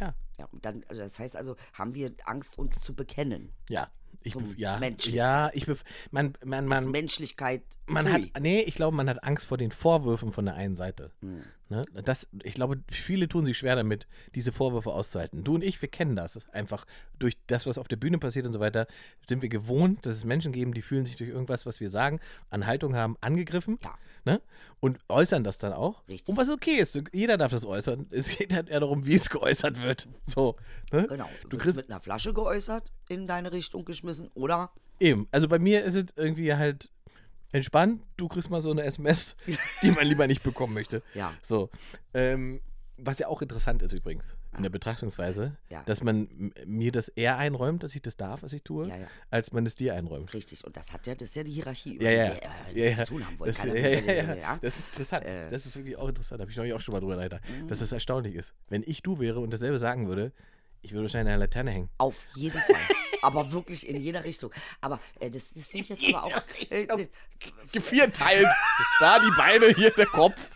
Ja, 0.00 0.14
Ja, 0.40 0.48
dann, 0.60 0.82
also 0.88 1.02
das 1.02 1.18
heißt 1.18 1.36
also, 1.36 1.56
haben 1.74 1.94
wir 1.94 2.12
Angst, 2.24 2.58
uns 2.58 2.80
zu 2.80 2.94
bekennen. 2.94 3.52
ja. 3.68 3.88
Ich, 4.24 4.36
ja, 4.56 4.78
ja, 4.78 5.50
ich 5.52 5.66
man, 6.12 6.34
man, 6.44 6.64
Ist 6.66 6.70
man, 6.70 6.90
Menschlichkeit 6.92 7.62
man 7.86 8.12
hat, 8.12 8.20
nee, 8.40 8.60
ich 8.60 8.74
glaube, 8.74 8.96
man 8.96 9.08
hat 9.08 9.24
Angst 9.24 9.46
vor 9.46 9.58
den 9.58 9.72
Vorwürfen 9.72 10.32
von 10.32 10.44
der 10.44 10.54
einen 10.54 10.76
Seite. 10.76 11.10
Hm. 11.22 11.42
Ne? 11.72 11.86
Das, 12.04 12.28
ich 12.42 12.52
glaube, 12.52 12.82
viele 12.90 13.28
tun 13.28 13.46
sich 13.46 13.56
schwer 13.56 13.76
damit, 13.76 14.06
diese 14.34 14.52
Vorwürfe 14.52 14.90
auszuhalten. 14.90 15.42
Du 15.42 15.54
und 15.54 15.64
ich, 15.64 15.80
wir 15.80 15.88
kennen 15.88 16.16
das. 16.16 16.38
Einfach 16.50 16.84
durch 17.18 17.38
das, 17.46 17.66
was 17.66 17.78
auf 17.78 17.88
der 17.88 17.96
Bühne 17.96 18.18
passiert 18.18 18.44
und 18.44 18.52
so 18.52 18.60
weiter, 18.60 18.86
sind 19.26 19.40
wir 19.40 19.48
gewohnt, 19.48 20.04
dass 20.04 20.14
es 20.14 20.24
Menschen 20.24 20.52
geben, 20.52 20.74
die 20.74 20.82
fühlen 20.82 21.06
sich 21.06 21.16
durch 21.16 21.30
irgendwas, 21.30 21.64
was 21.64 21.80
wir 21.80 21.88
sagen, 21.88 22.20
an 22.50 22.66
Haltung 22.66 22.94
haben, 22.94 23.16
angegriffen. 23.22 23.78
Ja. 23.82 23.94
Ne? 24.26 24.42
Und 24.80 24.98
äußern 25.08 25.44
das 25.44 25.56
dann 25.56 25.72
auch. 25.72 26.06
Richtig. 26.08 26.28
Und 26.28 26.36
was 26.36 26.50
okay 26.50 26.74
ist, 26.74 27.00
jeder 27.12 27.38
darf 27.38 27.52
das 27.52 27.64
äußern. 27.64 28.06
Es 28.10 28.28
geht 28.28 28.52
halt 28.52 28.68
eher 28.68 28.80
darum, 28.80 29.06
wie 29.06 29.14
es 29.14 29.30
geäußert 29.30 29.80
wird. 29.80 30.08
So. 30.26 30.56
Ne? 30.92 31.06
Genau. 31.08 31.28
Du 31.48 31.56
kriegst 31.56 31.76
mit 31.76 31.90
einer 31.90 32.00
Flasche 32.00 32.34
geäußert, 32.34 32.92
in 33.08 33.26
deine 33.26 33.50
Richtung 33.50 33.86
geschmissen, 33.86 34.28
oder? 34.34 34.72
Eben. 35.00 35.26
Also 35.30 35.48
bei 35.48 35.58
mir 35.58 35.84
ist 35.84 35.94
es 35.94 36.06
irgendwie 36.16 36.52
halt 36.54 36.90
entspannt. 37.52 38.02
Du 38.16 38.28
kriegst 38.28 38.50
mal 38.50 38.60
so 38.60 38.70
eine 38.70 38.82
SMS, 38.84 39.36
die 39.82 39.90
man 39.90 40.06
lieber 40.06 40.26
nicht 40.26 40.42
bekommen 40.42 40.74
möchte. 40.74 41.02
Ja. 41.14 41.32
So. 41.42 41.70
Ähm, 42.14 42.60
was 42.98 43.18
ja 43.18 43.26
auch 43.26 43.42
interessant 43.42 43.82
ist 43.82 43.92
übrigens 43.92 44.24
in 44.56 44.62
der 44.62 44.70
Betrachtungsweise, 44.70 45.56
Ja. 45.70 45.82
dass 45.86 46.02
man 46.02 46.52
mir 46.66 46.92
das 46.92 47.08
eher 47.08 47.38
einräumt, 47.38 47.82
dass 47.82 47.94
ich 47.94 48.02
das 48.02 48.16
darf, 48.16 48.42
was 48.42 48.52
ich 48.52 48.62
tue, 48.62 48.86
Ja, 48.88 48.96
ja. 48.96 49.06
als 49.30 49.50
man 49.52 49.64
es 49.66 49.74
dir 49.74 49.94
einräumt. 49.94 50.32
Richtig. 50.34 50.62
Und 50.64 50.76
das 50.76 50.92
hat 50.92 51.06
ja, 51.06 51.14
das 51.14 51.28
ist 51.30 51.34
ja 51.36 51.42
die 51.42 51.52
Hierarchie, 51.52 51.98
Ja, 52.00 52.10
ja. 52.10 52.34
die 52.70 52.74
wir 52.76 52.84
äh, 52.86 52.94
zu 52.94 53.04
tun 53.06 53.26
haben 53.26 53.38
wollen. 53.40 53.54
Das, 53.54 53.64
ja, 53.64 54.58
das 54.60 54.78
ist 54.78 54.88
interessant. 54.90 55.24
Äh. 55.24 55.50
das 55.50 55.64
ist 55.66 55.74
wirklich 55.74 55.96
auch 55.96 56.08
interessant. 56.08 56.38
Da 56.38 56.42
habe 56.42 56.50
ich 56.50 56.56
neulich 56.58 56.74
auch 56.74 56.80
schon 56.82 56.92
mal 56.92 57.00
drüber 57.00 57.16
dass 57.16 57.40
Mhm. 57.48 57.68
das 57.68 57.92
erstaunlich 57.92 58.34
ist. 58.36 58.52
Wenn 58.68 58.82
ich 58.86 59.02
du 59.02 59.18
wäre 59.18 59.40
und 59.40 59.52
dasselbe 59.52 59.78
sagen 59.78 60.06
würde, 60.06 60.32
ich 60.82 60.92
würde 60.92 61.04
wahrscheinlich 61.04 61.30
der 61.30 61.38
Laterne 61.38 61.70
hängen. 61.70 61.90
Auf 61.98 62.26
jeden 62.34 62.60
Fall. 62.60 62.76
aber 63.22 63.52
wirklich 63.52 63.88
in 63.88 64.00
jeder 64.00 64.24
Richtung. 64.24 64.52
Aber 64.80 65.00
äh, 65.20 65.30
das, 65.30 65.54
das 65.54 65.68
finde 65.68 65.94
ich 65.94 66.02
jetzt 66.02 66.14
aber 66.14 66.24
auch. 66.24 66.42
Äh, 66.70 66.82
äh, 66.82 67.08
Gevierteilt. 67.72 68.48
da 69.00 69.20
die 69.20 69.30
Beine, 69.36 69.68
hier 69.68 69.90
der 69.92 70.06
Kopf. 70.06 70.50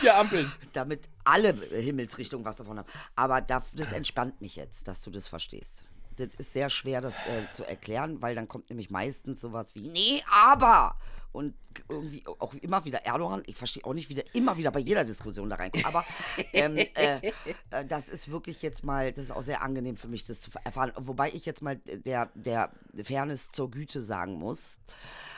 Vier 0.00 0.16
Ampeln. 0.16 0.50
damit 0.72 1.08
alle 1.24 1.54
Himmelsrichtungen 1.70 2.44
was 2.44 2.56
davon 2.56 2.78
haben. 2.78 2.88
Aber 3.14 3.40
da, 3.40 3.64
das 3.74 3.92
entspannt 3.92 4.40
mich 4.40 4.56
jetzt, 4.56 4.88
dass 4.88 5.02
du 5.02 5.10
das 5.10 5.28
verstehst. 5.28 5.84
Das 6.16 6.28
ist 6.38 6.52
sehr 6.54 6.70
schwer, 6.70 7.00
das 7.00 7.18
äh, 7.26 7.52
zu 7.52 7.64
erklären, 7.64 8.22
weil 8.22 8.34
dann 8.34 8.48
kommt 8.48 8.70
nämlich 8.70 8.90
meistens 8.90 9.40
sowas 9.40 9.74
wie, 9.74 9.88
nee, 9.88 10.22
aber. 10.30 10.96
Und 11.36 11.52
irgendwie 11.90 12.24
auch 12.26 12.54
immer 12.54 12.86
wieder 12.86 13.04
Erdogan. 13.04 13.42
Ich 13.44 13.56
verstehe 13.56 13.84
auch 13.84 13.92
nicht, 13.92 14.08
wie 14.08 14.14
der 14.14 14.24
immer 14.34 14.56
wieder 14.56 14.70
bei 14.70 14.80
jeder 14.80 15.04
Diskussion 15.04 15.50
da 15.50 15.56
reinkommt. 15.56 15.84
Aber 15.84 16.02
ähm, 16.54 16.76
äh, 16.94 17.20
äh, 17.70 17.84
das 17.86 18.08
ist 18.08 18.30
wirklich 18.30 18.62
jetzt 18.62 18.84
mal, 18.84 19.12
das 19.12 19.24
ist 19.24 19.32
auch 19.32 19.42
sehr 19.42 19.60
angenehm 19.60 19.98
für 19.98 20.08
mich, 20.08 20.24
das 20.24 20.40
zu 20.40 20.50
erfahren. 20.64 20.92
Wobei 20.96 21.28
ich 21.28 21.44
jetzt 21.44 21.60
mal 21.60 21.76
der, 21.76 22.30
der 22.34 22.70
Fairness 23.02 23.50
zur 23.52 23.70
Güte 23.70 24.00
sagen 24.00 24.38
muss. 24.38 24.78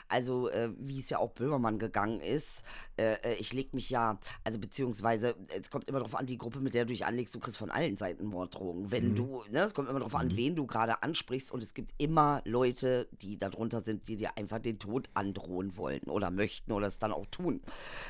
Also, 0.09 0.49
äh, 0.49 0.71
wie 0.79 0.99
es 0.99 1.11
ja 1.11 1.19
auch 1.19 1.31
Böhmermann 1.33 1.79
gegangen 1.79 2.21
ist, 2.21 2.65
äh, 2.97 3.15
äh 3.23 3.35
ich 3.35 3.53
leg 3.53 3.75
mich 3.75 3.91
ja, 3.91 4.19
also 4.45 4.59
beziehungsweise, 4.59 5.37
es 5.49 5.71
kommt 5.71 5.89
immer 5.89 5.99
darauf 5.99 6.15
an, 6.15 6.27
die 6.27 6.39
Gruppe, 6.39 6.61
mit 6.61 6.75
der 6.75 6.85
du 6.85 6.93
dich 6.93 7.07
anlegst, 7.07 7.35
du 7.35 7.41
kriegst 7.41 7.59
von 7.59 7.71
allen 7.71 7.97
Seiten 7.97 8.25
Morddrohungen. 8.27 8.91
Wenn 8.91 9.11
Mhm. 9.11 9.15
du, 9.15 9.45
ne, 9.51 9.61
es 9.61 9.75
kommt 9.75 9.89
immer 9.89 9.99
darauf 9.99 10.15
an, 10.15 10.29
Mhm. 10.29 10.37
wen 10.37 10.57
du 10.57 10.67
gerade 10.67 11.03
ansprichst 11.03 11.53
und 11.53 11.63
es 11.63 11.75
gibt 11.75 11.93
immer 11.99 12.43
Leute, 12.45 13.09
die 13.23 13.39
darunter 13.39 13.81
sind, 13.81 14.09
die 14.09 14.17
dir 14.17 14.37
einfach 14.37 14.59
den 14.59 14.79
Tod 14.79 15.09
androhen 15.15 15.77
wollen 15.77 16.05
oder 16.05 16.31
möchten 16.31 16.73
oder 16.73 16.87
es 16.87 16.99
dann 16.99 17.13
auch 17.13 17.27
tun. 17.27 17.63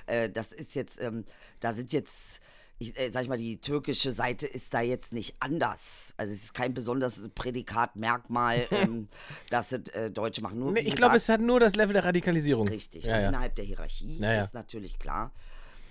Äh, 0.06 0.30
das 0.30 0.52
ist 0.52 0.74
jetzt, 0.74 1.02
ähm, 1.02 1.24
da 1.60 1.72
sind 1.72 1.92
jetzt 1.92 2.40
ich, 2.78 2.98
äh, 2.98 3.10
sag 3.10 3.22
ich 3.22 3.28
mal, 3.28 3.38
die 3.38 3.60
türkische 3.60 4.12
Seite 4.12 4.46
ist 4.46 4.72
da 4.72 4.80
jetzt 4.80 5.12
nicht 5.12 5.36
anders. 5.40 6.14
Also 6.16 6.32
es 6.32 6.44
ist 6.44 6.54
kein 6.54 6.74
besonderes 6.74 7.28
Prädikat, 7.34 7.96
Merkmal, 7.96 8.66
ähm, 8.70 9.08
dass 9.50 9.72
es 9.72 9.88
äh, 9.88 10.10
Deutsche 10.10 10.42
machen. 10.42 10.58
Nur, 10.60 10.76
ich 10.76 10.94
glaube, 10.94 11.16
es 11.16 11.28
hat 11.28 11.40
nur 11.40 11.58
das 11.58 11.74
Level 11.74 11.92
der 11.92 12.04
Radikalisierung. 12.04 12.68
Richtig. 12.68 13.04
Ja, 13.04 13.20
ja. 13.20 13.28
innerhalb 13.28 13.56
der 13.56 13.64
Hierarchie 13.64 14.18
Ja, 14.18 14.40
ist 14.40 14.54
natürlich 14.54 14.98
klar, 14.98 15.32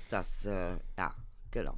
dass, 0.10 0.46
äh, 0.46 0.78
ja, 0.98 1.14
genau. 1.52 1.78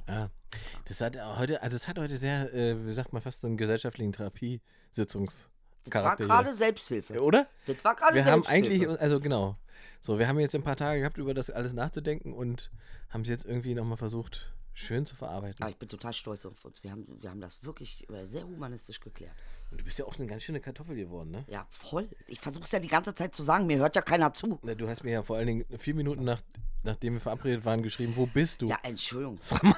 Das 0.86 1.00
hat 1.00 1.16
heute, 1.38 1.60
also 1.62 1.76
es 1.76 1.88
hat 1.88 1.98
heute 1.98 2.16
sehr, 2.16 2.52
äh, 2.54 2.86
wie 2.86 2.92
sagt 2.92 3.12
man, 3.12 3.20
fast 3.20 3.40
so 3.40 3.48
einen 3.48 3.56
gesellschaftlichen 3.56 4.12
Therapiesitzungscharakter. 4.12 5.48
Das 5.84 6.28
war 6.28 6.44
gerade 6.44 6.54
Selbsthilfe. 6.54 7.20
Oder? 7.20 7.48
Das 7.66 7.82
war 7.82 7.96
gerade 7.96 8.14
Wir 8.14 8.24
haben 8.24 8.44
Selbsthilfe. 8.44 8.84
eigentlich, 8.84 9.00
also 9.00 9.18
genau. 9.18 9.56
So, 10.00 10.18
wir 10.18 10.28
haben 10.28 10.38
jetzt 10.38 10.54
ein 10.54 10.62
paar 10.62 10.76
Tage 10.76 11.00
gehabt, 11.00 11.18
über 11.18 11.34
das 11.34 11.50
alles 11.50 11.72
nachzudenken 11.72 12.32
und 12.32 12.70
haben 13.10 13.22
es 13.22 13.28
jetzt 13.28 13.44
irgendwie 13.44 13.74
nochmal 13.74 13.98
versucht, 13.98 14.52
schön 14.80 15.06
zu 15.06 15.14
verarbeiten. 15.16 15.56
Aber 15.62 15.66
Ah, 15.66 15.70
ich 15.70 15.76
bin 15.76 15.88
total 15.88 16.12
stolz 16.12 16.44
auf 16.46 16.64
uns. 16.64 16.82
Wir 16.82 16.90
haben, 16.90 17.06
wir 17.20 17.30
haben 17.30 17.40
das 17.40 17.62
wirklich 17.62 18.08
äh, 18.10 18.24
sehr 18.24 18.44
humanistisch 18.44 19.00
geklärt. 19.00 19.34
Und 19.70 19.80
du 19.80 19.84
bist 19.84 19.98
ja 19.98 20.04
auch 20.04 20.16
eine 20.16 20.26
ganz 20.26 20.42
schöne 20.42 20.60
Kartoffel 20.60 20.96
geworden, 20.96 21.30
ne? 21.30 21.44
Ja, 21.48 21.66
voll. 21.70 22.08
Ich 22.26 22.40
versuche 22.40 22.64
es 22.64 22.72
ja 22.72 22.80
die 22.80 22.88
ganze 22.88 23.14
Zeit 23.14 23.34
zu 23.34 23.42
sagen. 23.44 23.66
Mir 23.66 23.78
hört 23.78 23.94
ja 23.94 24.02
keiner 24.02 24.32
zu. 24.32 24.58
Na, 24.62 24.74
Du 24.74 24.88
hast 24.88 25.04
mir 25.04 25.12
ja 25.12 25.22
vor 25.22 25.36
allen 25.36 25.46
Dingen 25.46 25.64
vier 25.78 25.94
Minuten 25.94 26.24
nach, 26.24 26.42
nachdem 26.82 27.14
wir 27.14 27.20
verabredet 27.20 27.64
waren 27.64 27.82
geschrieben, 27.82 28.14
wo 28.16 28.26
bist 28.26 28.62
du? 28.62 28.66
Ja, 28.66 28.78
Entschuldigung. 28.82 29.38
Sag 29.42 29.62
mal, 29.62 29.76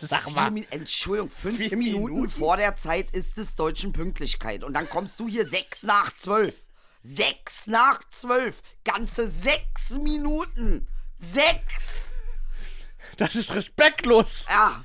sag 0.00 0.22
Vier 0.24 0.32
mal. 0.32 0.50
Min 0.50 0.66
Entschuldigung, 0.70 1.28
fünf 1.28 1.58
Vier 1.58 1.76
Minuten, 1.76 2.14
Minuten? 2.14 2.30
vor 2.30 2.56
der 2.56 2.74
Zeit 2.76 3.10
ist 3.10 3.36
es 3.36 3.54
deutschen 3.54 3.92
Pünktlichkeit. 3.92 4.64
Und 4.64 4.72
dann 4.74 4.88
kommst 4.88 5.20
du 5.20 5.28
hier 5.28 5.46
sechs 5.46 5.82
nach 5.82 6.14
zwölf. 6.16 6.56
Sechs 7.02 7.66
nach 7.66 8.00
zwölf. 8.10 8.62
Ganze 8.84 9.28
sechs 9.28 9.90
Minuten. 9.90 10.86
Sechs. 11.18 12.13
Das 13.16 13.36
ist 13.36 13.54
respektlos. 13.54 14.46
Ja. 14.48 14.84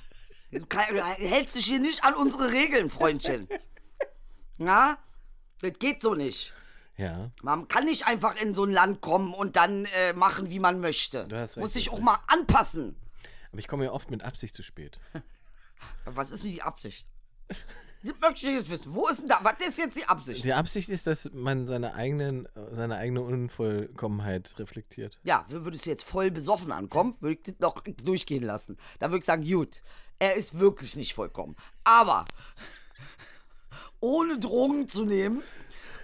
Du, 0.52 0.66
kann, 0.66 0.96
du 0.96 1.04
hältst 1.04 1.56
dich 1.56 1.66
hier 1.66 1.80
nicht 1.80 2.04
an 2.04 2.16
unsere 2.16 2.52
Regeln, 2.52 2.90
Freundchen. 2.90 3.48
Na? 4.58 4.98
Das 5.62 5.74
geht 5.80 6.02
so 6.02 6.16
nicht. 6.16 6.54
Ja, 6.98 7.32
Man 7.44 7.68
kann 7.70 7.86
nicht 7.86 8.08
einfach 8.08 8.36
in 8.42 8.54
so 8.54 8.66
ein 8.66 8.72
Land 8.72 9.00
kommen 9.00 9.34
und 9.34 9.56
dann 9.56 9.86
äh, 9.86 10.12
machen, 10.14 10.50
wie 10.50 10.60
man 10.60 10.82
möchte. 10.82 11.26
Du 11.28 11.38
hast 11.38 11.52
recht, 11.52 11.58
Muss 11.58 11.74
sich 11.74 11.92
auch 11.92 12.00
mal 12.00 12.18
anpassen. 12.28 12.98
aber 13.52 13.60
ich 13.60 13.68
komme 13.70 13.86
ja 13.86 13.92
oft 13.92 14.12
mit 14.12 14.22
Absicht 14.24 14.54
zu 14.54 14.64
spät. 14.64 15.00
Was 16.06 16.32
ist 16.32 16.44
denn 16.44 16.52
die 16.52 16.62
Absicht? 16.62 17.06
Das 18.02 18.14
möchte 18.22 18.48
ich 18.48 18.54
jetzt 18.54 18.70
wissen. 18.70 18.96
Wo 18.96 19.08
ist 19.08 19.20
denn 19.20 19.28
da? 19.28 19.40
Was 19.44 19.68
ist 19.68 19.78
jetzt 19.78 19.98
die 19.98 20.06
Absicht? 20.06 20.44
Die 20.44 20.54
Absicht 20.54 20.88
ist, 20.90 21.06
dass 21.06 21.30
man 21.34 21.68
seine, 21.68 21.96
eigenen, 21.96 22.48
seine 22.72 22.96
eigene 22.96 23.22
Unvollkommenheit 23.22 24.58
reflektiert. 24.58 25.20
Ja, 25.24 25.46
würdest 25.50 25.86
du 25.86 25.90
jetzt 25.90 26.06
voll 26.06 26.32
besoffen 26.32 26.72
ankommen, 26.72 27.16
würde 27.20 27.34
ich 27.34 27.44
das 27.44 27.60
noch 27.60 27.82
durchgehen 27.82 28.44
lassen. 28.44 28.78
Dann 29.00 29.12
würde 29.12 29.20
ich 29.20 29.26
sagen, 29.26 29.44
gut, 29.44 29.82
er 30.18 30.36
ist 30.36 30.58
wirklich 30.60 30.96
nicht 30.96 31.14
vollkommen. 31.14 31.58
Aber 31.84 32.24
ohne 34.00 34.40
Drogen 34.40 34.88
zu 34.88 35.04
nehmen, 35.04 35.44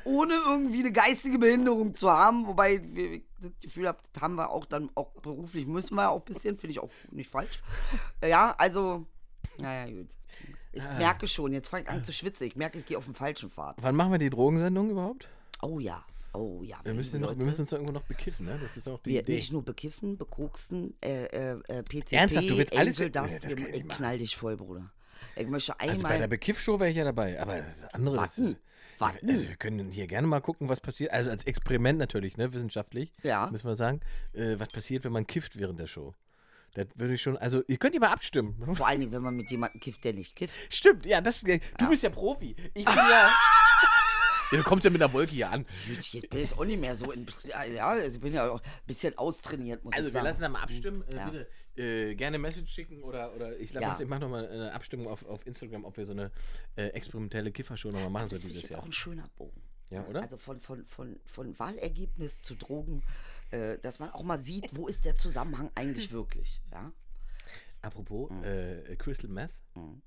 ohne 0.04 0.36
irgendwie 0.36 0.80
eine 0.80 0.92
geistige 0.92 1.40
Behinderung 1.40 1.96
zu 1.96 2.12
haben, 2.12 2.46
wobei 2.46 2.82
wir, 2.94 3.14
ich 3.14 3.24
das 3.40 3.52
Gefühl 3.62 3.88
habe, 3.88 4.00
das 4.12 4.22
haben 4.22 4.36
wir 4.36 4.50
auch 4.50 4.66
dann 4.66 4.90
auch 4.96 5.12
beruflich, 5.22 5.66
müssen 5.66 5.96
wir 5.96 6.10
auch 6.10 6.20
ein 6.20 6.26
bisschen, 6.26 6.58
finde 6.58 6.72
ich 6.72 6.80
auch 6.80 6.92
nicht 7.12 7.30
falsch. 7.30 7.62
Ja, 8.22 8.54
also, 8.58 9.06
naja, 9.58 9.92
gut. 9.94 10.10
Ich 10.76 10.84
merke 10.98 11.26
schon, 11.28 11.54
jetzt 11.54 11.70
fange 11.70 11.84
ich 11.84 11.90
an 11.90 12.04
zu 12.04 12.12
schwitzen. 12.14 12.46
Ich 12.48 12.56
merke, 12.56 12.78
ich 12.80 12.86
gehe 12.86 12.98
auf 12.98 13.06
den 13.06 13.16
falschen 13.16 13.50
Pfad. 13.50 13.78
Wann 13.82 13.96
machen 13.96 14.12
wir 14.12 14.20
die 14.20 14.30
Drogensendung 14.30 14.90
überhaupt? 14.92 15.28
Oh 15.62 15.80
ja, 15.80 16.04
oh 16.34 16.62
ja. 16.64 16.78
Wir 16.84 16.94
müssen, 16.94 17.22
noch, 17.22 17.30
wir 17.38 17.46
müssen 17.46 17.62
uns 17.62 17.70
doch 17.70 17.78
irgendwo 17.78 17.94
noch 17.94 18.04
bekiffen, 18.04 18.46
ne? 18.46 18.60
Das 18.62 18.76
ist 18.76 18.88
auch 18.88 19.00
die 19.00 19.12
Wir 19.12 19.22
Idee. 19.22 19.36
nicht 19.36 19.52
nur 19.54 19.64
bekiffen, 19.64 20.18
bekoksen, 20.18 20.94
äh, 21.04 21.26
äh, 21.26 21.60
äh, 21.70 21.84
PCP, 21.84 22.16
Ernsthaft, 22.18 22.50
du 22.50 22.58
willst 22.58 22.78
alles- 22.78 23.00
Angel 23.00 23.08
Nee, 23.08 23.12
das 23.12 23.54
ich 23.74 23.76
ich, 23.76 23.88
knall 23.88 24.18
dich 24.18 24.36
voll, 24.36 24.58
Bruder. 24.58 24.92
Ich 25.38 25.48
möchte 25.48 25.80
Also 25.80 26.04
bei 26.04 26.10
einmal... 26.10 26.20
der 26.20 26.28
Bekiff-Show 26.28 26.80
wäre 26.80 26.90
ich 26.90 26.98
ja 26.98 27.06
dabei, 27.06 27.40
aber 27.42 27.62
das 27.62 27.94
andere... 27.94 28.18
Warten, 28.18 28.58
Das, 28.98 29.02
warten. 29.02 29.30
Also 29.30 29.48
wir 29.48 29.56
können 29.56 29.92
hier 29.92 30.08
gerne 30.08 30.28
mal 30.28 30.42
gucken, 30.42 30.68
was 30.68 30.82
passiert. 30.82 31.12
Also 31.12 31.30
als 31.30 31.46
Experiment 31.46 32.00
natürlich, 32.00 32.36
ne? 32.38 32.54
Wissenschaftlich. 32.54 33.14
Ja. 33.24 33.50
Müssen 33.50 33.68
wir 33.68 33.76
sagen. 33.76 34.02
Äh, 34.34 34.60
was 34.60 34.68
passiert, 34.70 35.06
wenn 35.06 35.14
man 35.14 35.26
kifft 35.26 35.58
während 35.58 35.80
der 35.80 35.88
Show. 35.88 36.14
Das 36.76 36.88
würde 36.96 37.14
ich 37.16 37.22
schon... 37.22 37.38
Also 37.38 37.64
ihr 37.68 37.78
könnt 37.78 37.96
ja 37.96 38.00
mal 38.02 38.12
abstimmen. 38.12 38.56
Vor 38.76 38.88
allen 38.88 39.00
Dingen, 39.00 39.12
wenn 39.12 39.22
man 39.24 39.36
mit 39.36 39.50
jemandem 39.50 39.80
kifft, 39.82 40.04
der 40.04 40.14
nicht 40.14 40.36
kifft. 40.36 40.54
Stimmt, 40.70 41.06
ja, 41.06 41.20
das... 41.22 41.42
Du 41.42 41.90
bist 41.90 42.04
ja 42.04 42.10
Profi. 42.10 42.56
Ich 42.74 42.86
bin 42.86 42.94
ja... 42.96 43.30
ja, 44.52 44.58
du 44.58 44.64
kommst 44.64 44.84
ja 44.86 44.92
mit 44.92 45.02
einer 45.02 45.12
Wolke 45.14 45.32
hier 45.32 45.50
an. 45.52 45.66
Ich 46.00 46.30
bin 46.30 46.40
jetzt 46.40 46.58
auch 46.58 46.66
nicht 46.66 46.80
mehr 46.80 46.96
so 46.96 47.12
in... 47.12 47.26
Ja, 47.74 47.88
also 47.90 48.16
ich 48.16 48.22
bin 48.22 48.34
ja 48.34 48.50
auch 48.52 48.62
ein 48.62 48.70
bisschen 48.86 49.18
austrainiert, 49.18 49.84
muss 49.84 49.94
Also 49.94 50.08
ich 50.08 50.14
wir 50.14 50.20
sagen. 50.20 50.26
lassen 50.26 50.42
da 50.42 50.50
mal 50.50 50.62
abstimmen. 50.64 51.04
Äh, 51.10 51.16
Ja. 51.16 51.30
Bitte 51.30 51.48
äh, 51.78 52.16
gerne 52.16 52.38
Message 52.38 52.72
schicken 52.74 53.02
oder, 53.04 53.34
oder 53.36 53.58
ich, 53.60 53.72
Ja. 53.74 53.98
ich 54.00 54.08
mache 54.08 54.22
nochmal 54.22 54.48
eine 54.48 54.74
Abstimmung 54.74 55.08
auf, 55.08 55.26
auf 55.26 55.46
Instagram, 55.46 55.84
ob 55.84 55.98
wir 55.98 56.06
so 56.06 56.14
eine 56.14 56.32
äh, 56.78 56.88
experimentelle 56.90 57.52
Kiffershow 57.52 57.90
nochmal 57.90 58.10
machen 58.10 58.30
Das 58.30 58.40
dieses 58.40 58.62
jetzt 58.62 58.72
Jahr. 58.72 58.82
auch 58.82 58.86
ein 58.86 58.94
schöner 58.94 59.30
Bogen. 59.38 59.62
Ja, 59.90 60.04
oder? 60.06 60.22
Also 60.22 60.38
von, 60.38 60.62
von, 60.62 60.86
von, 60.88 61.20
von 61.26 61.58
Wahlergebnis 61.60 62.42
zu 62.42 62.56
Drogen, 62.56 63.04
äh, 63.52 63.78
dass 63.80 64.00
man 64.00 64.10
auch 64.12 64.24
mal 64.24 64.40
sieht, 64.40 64.76
wo 64.76 64.88
ist 64.88 65.06
der 65.06 65.16
Zusammenhang 65.16 65.72
eigentlich 65.76 66.12
wirklich. 66.12 66.62
Ja? 66.72 66.92
Apropos 67.82 68.32
äh, 68.44 68.96
Crystal 68.98 69.30
Meth. 69.30 69.52
Mhm. 69.76 70.02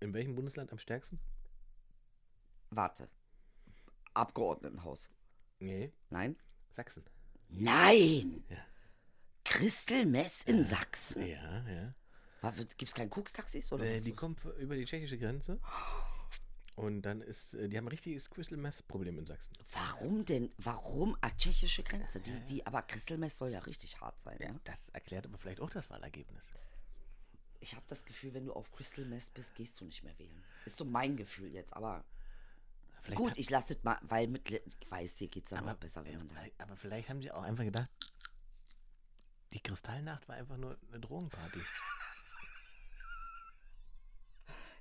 In 0.00 0.12
welchem 0.12 0.34
Bundesland 0.34 0.70
am 0.72 0.78
stärksten? 0.78 1.18
Warte. 2.70 3.08
Abgeordnetenhaus. 4.12 5.08
Nee, 5.58 5.92
Nein? 6.10 6.36
Sachsen. 6.76 7.04
Nein! 7.48 8.44
Ja. 8.48 8.58
Crystal 9.44 10.04
Mess 10.06 10.42
in 10.42 10.64
Sachsen? 10.64 11.26
Ja, 11.26 11.68
ja. 11.68 11.94
Gibt 12.76 12.82
es 12.82 12.94
keine 12.94 13.08
Koks-Taxis? 13.08 13.72
Oder 13.72 13.86
Äh, 13.86 14.00
die 14.00 14.12
kommen 14.12 14.36
über 14.58 14.74
die 14.74 14.84
tschechische 14.84 15.18
Grenze. 15.18 15.58
Und 16.76 17.02
dann 17.02 17.20
ist, 17.20 17.54
äh, 17.54 17.68
die 17.68 17.78
haben 17.78 17.84
ein 17.84 17.88
richtiges 17.88 18.28
Crystal 18.28 18.58
Meth 18.58 18.86
Problem 18.88 19.18
in 19.18 19.26
Sachsen. 19.26 19.56
Warum 19.72 20.24
denn? 20.24 20.50
Warum 20.58 21.16
a 21.20 21.30
tschechische 21.30 21.84
Grenze? 21.84 22.20
Die, 22.20 22.38
die, 22.48 22.66
aber 22.66 22.82
Crystal 22.82 23.16
Mess 23.16 23.38
soll 23.38 23.50
ja 23.50 23.60
richtig 23.60 24.00
hart 24.00 24.20
sein. 24.20 24.38
Ja? 24.40 24.54
Das 24.64 24.88
erklärt 24.88 25.26
aber 25.26 25.38
vielleicht 25.38 25.60
auch 25.60 25.70
das 25.70 25.88
Wahlergebnis. 25.90 26.42
Ich 27.60 27.76
habe 27.76 27.86
das 27.88 28.04
Gefühl, 28.04 28.34
wenn 28.34 28.44
du 28.44 28.52
auf 28.52 28.72
Crystal 28.72 29.04
Mess 29.04 29.30
bist, 29.30 29.54
gehst 29.54 29.80
du 29.80 29.84
nicht 29.84 30.02
mehr 30.02 30.18
wählen. 30.18 30.42
Ist 30.66 30.76
so 30.76 30.84
mein 30.84 31.16
Gefühl 31.16 31.52
jetzt. 31.52 31.74
Aber 31.76 32.04
Vielleicht 33.02 33.18
gut, 33.18 33.36
ich 33.36 33.50
lasse 33.50 33.74
es 33.74 33.84
mal, 33.84 33.98
weil 34.02 34.26
mit, 34.26 34.62
weiß, 34.88 35.14
dir 35.16 35.28
geht 35.28 35.44
es 35.44 35.50
dann 35.50 35.60
aber, 35.60 35.74
besser, 35.74 36.04
wenn 36.04 36.12
ja, 36.12 36.18
man 36.18 36.28
da. 36.28 36.64
aber 36.64 36.74
vielleicht 36.76 37.08
haben 37.08 37.20
sie 37.20 37.30
auch 37.30 37.42
einfach 37.42 37.64
gedacht, 37.64 37.90
die 39.52 39.60
Kristallnacht 39.60 40.26
war 40.26 40.36
einfach 40.36 40.56
nur 40.56 40.76
eine 40.88 41.00
Drogenparty. 41.00 41.60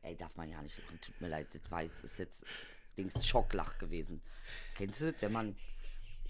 Ey, 0.04 0.16
darf 0.18 0.36
man 0.36 0.50
ja 0.50 0.62
nicht 0.62 0.78
lachen. 0.78 1.00
Tut 1.02 1.20
mir 1.22 1.30
leid, 1.30 1.48
das 1.54 1.72
war 1.72 1.82
jetzt, 1.82 2.04
ist 2.04 2.20
jetzt 2.20 2.44
Dings 2.98 3.26
Schocklach 3.26 3.78
gewesen. 3.78 4.22
Kennst 4.76 5.02
du 5.02 5.12
das, 5.12 5.22
wenn 5.22 5.32
man 5.32 5.56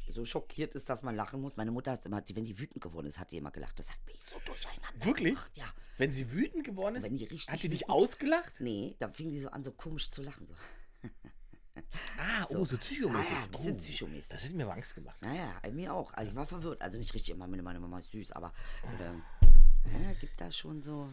so 0.07 0.25
schockiert 0.25 0.75
ist, 0.75 0.89
dass 0.89 1.01
man 1.01 1.15
lachen 1.15 1.41
muss? 1.41 1.57
Meine 1.57 1.71
Mutter 1.71 1.91
hat 1.91 2.05
immer, 2.05 2.23
wenn 2.33 2.45
die 2.45 2.57
wütend 2.59 2.81
geworden 2.81 3.07
ist, 3.07 3.19
hat 3.19 3.31
die 3.31 3.37
immer 3.37 3.51
gelacht. 3.51 3.79
Das 3.79 3.89
hat 3.89 3.97
mich 4.05 4.19
so 4.23 4.37
durcheinander 4.45 5.05
Wirklich? 5.05 5.33
gemacht. 5.33 5.51
Ja. 5.55 5.73
Wenn 5.97 6.11
sie 6.11 6.31
wütend 6.31 6.63
geworden 6.63 6.95
ist, 6.95 7.49
hat 7.49 7.59
sie 7.59 7.69
dich 7.69 7.89
ausgelacht? 7.89 8.53
Nee, 8.59 8.95
dann 8.99 9.11
fing 9.11 9.29
die 9.29 9.39
so 9.39 9.49
an, 9.49 9.63
so 9.63 9.71
komisch 9.71 10.11
zu 10.11 10.21
lachen. 10.21 10.47
So. 10.47 10.55
Ah, 12.17 12.45
oh, 12.49 12.65
so 12.65 12.77
psychomäßig. 12.77 13.31
Ah, 13.31 13.33
ja, 13.33 13.43
ein 13.43 13.51
bisschen 13.51 13.75
oh, 13.75 13.77
psychomäßig. 13.77 14.31
Das 14.31 14.43
hätte 14.43 14.55
mir 14.55 14.65
aber 14.65 14.73
Angst 14.73 14.93
gemacht. 14.93 15.19
Naja, 15.21 15.59
mir 15.71 15.93
auch. 15.93 16.13
Also 16.13 16.31
ich 16.31 16.35
war 16.35 16.45
verwirrt. 16.45 16.81
Also 16.81 16.97
nicht 16.97 17.13
richtig 17.13 17.33
immer, 17.33 17.47
meine 17.47 17.79
Mama 17.79 17.99
ist 17.99 18.11
süß, 18.11 18.31
aber 18.33 18.53
ähm, 19.01 19.23
ja, 19.91 20.13
gibt 20.13 20.39
da 20.39 20.51
schon 20.51 20.83
so. 20.83 21.09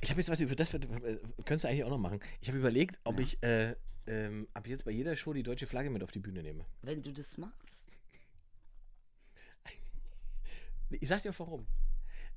Ich 0.00 0.10
habe 0.10 0.20
jetzt 0.20 0.30
was 0.30 0.40
über 0.40 0.54
das, 0.54 0.72
äh, 0.74 0.78
könntest 0.78 1.64
du 1.64 1.68
eigentlich 1.68 1.84
auch 1.84 1.90
noch 1.90 1.98
machen. 1.98 2.20
Ich 2.40 2.48
habe 2.48 2.58
überlegt, 2.58 2.98
ob 3.04 3.18
ich 3.18 3.42
äh, 3.42 3.74
ähm, 4.06 4.48
ab 4.54 4.66
jetzt 4.66 4.84
bei 4.84 4.90
jeder 4.90 5.16
Show 5.16 5.32
die 5.32 5.42
deutsche 5.42 5.66
Flagge 5.66 5.90
mit 5.90 6.02
auf 6.02 6.12
die 6.12 6.20
Bühne 6.20 6.42
nehme. 6.42 6.64
Wenn 6.82 7.02
du 7.02 7.12
das 7.12 7.36
machst. 7.38 7.84
Ich 10.90 11.08
sag 11.08 11.20
dir 11.22 11.30
auch 11.30 11.38
warum. 11.38 11.66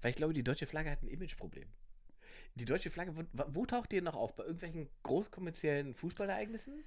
Weil 0.01 0.09
ich 0.11 0.17
glaube, 0.17 0.33
die 0.33 0.43
deutsche 0.43 0.65
Flagge 0.65 0.91
hat 0.91 1.01
ein 1.03 1.07
Imageproblem. 1.07 1.69
Die 2.55 2.65
deutsche 2.65 2.89
Flagge, 2.91 3.15
wo, 3.15 3.23
wo 3.47 3.65
taucht 3.65 3.93
die 3.93 4.01
noch 4.01 4.15
auf? 4.15 4.35
Bei 4.35 4.43
irgendwelchen 4.43 4.89
großkommerziellen 5.03 5.93
Fußballereignissen? 5.93 6.83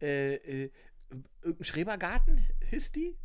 Äh, 0.00 0.34
äh, 0.34 0.70
irgendein 1.42 1.64
Schrebergarten 1.64 2.44
hisst 2.60 2.96
die? 2.96 3.16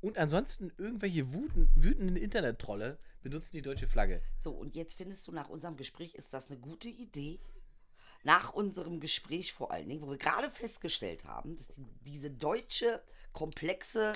Und 0.00 0.16
ansonsten 0.16 0.72
irgendwelche 0.78 1.34
wuten, 1.34 1.68
wütenden 1.74 2.16
Internet-Trolle 2.16 2.98
benutzen 3.24 3.50
die 3.52 3.62
deutsche 3.62 3.88
Flagge. 3.88 4.22
So, 4.38 4.52
und 4.52 4.76
jetzt 4.76 4.94
findest 4.94 5.26
du 5.26 5.32
nach 5.32 5.48
unserem 5.48 5.76
Gespräch, 5.76 6.14
ist 6.14 6.32
das 6.32 6.48
eine 6.48 6.60
gute 6.60 6.88
Idee? 6.88 7.40
Nach 8.22 8.54
unserem 8.54 9.00
Gespräch 9.00 9.52
vor 9.52 9.72
allen 9.72 9.88
Dingen, 9.88 10.00
wo 10.02 10.08
wir 10.10 10.16
gerade 10.18 10.50
festgestellt 10.50 11.24
haben, 11.24 11.56
dass 11.56 11.66
die, 11.68 11.84
diese 12.06 12.30
deutsche, 12.30 13.02
komplexe, 13.32 14.12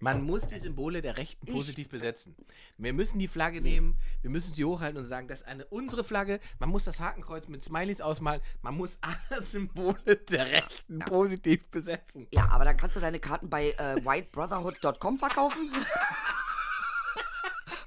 Man 0.00 0.22
muss 0.24 0.46
die 0.46 0.58
Symbole 0.58 1.02
der 1.02 1.16
Rechten 1.18 1.46
positiv 1.46 1.88
besetzen. 1.90 2.34
Wir 2.78 2.92
müssen 2.92 3.18
die 3.18 3.28
Flagge 3.28 3.60
nehmen, 3.60 3.96
wir 4.22 4.30
müssen 4.30 4.54
sie 4.54 4.64
hochhalten 4.64 4.98
und 4.98 5.06
sagen, 5.06 5.28
das 5.28 5.40
ist 5.42 5.46
eine 5.46 5.66
unsere 5.66 6.02
Flagge. 6.02 6.40
Man 6.58 6.70
muss 6.70 6.84
das 6.84 6.98
Hakenkreuz 6.98 7.46
mit 7.46 7.62
Smileys 7.62 8.00
ausmalen. 8.00 8.40
Man 8.62 8.74
muss 8.76 8.98
alle 9.02 9.42
Symbole 9.46 10.16
der 10.16 10.46
Rechten 10.46 11.00
Ja. 11.00 11.06
positiv 11.06 11.64
besetzen. 11.66 12.26
ja, 12.32 12.48
aber 12.48 12.64
dann 12.64 12.76
kannst 12.76 12.96
du 12.96 13.00
deine 13.00 13.20
Karten 13.20 13.50
bei 13.50 13.70
äh, 13.72 13.96
whitebrotherhood.com 14.04 15.18
verkaufen. 15.18 15.70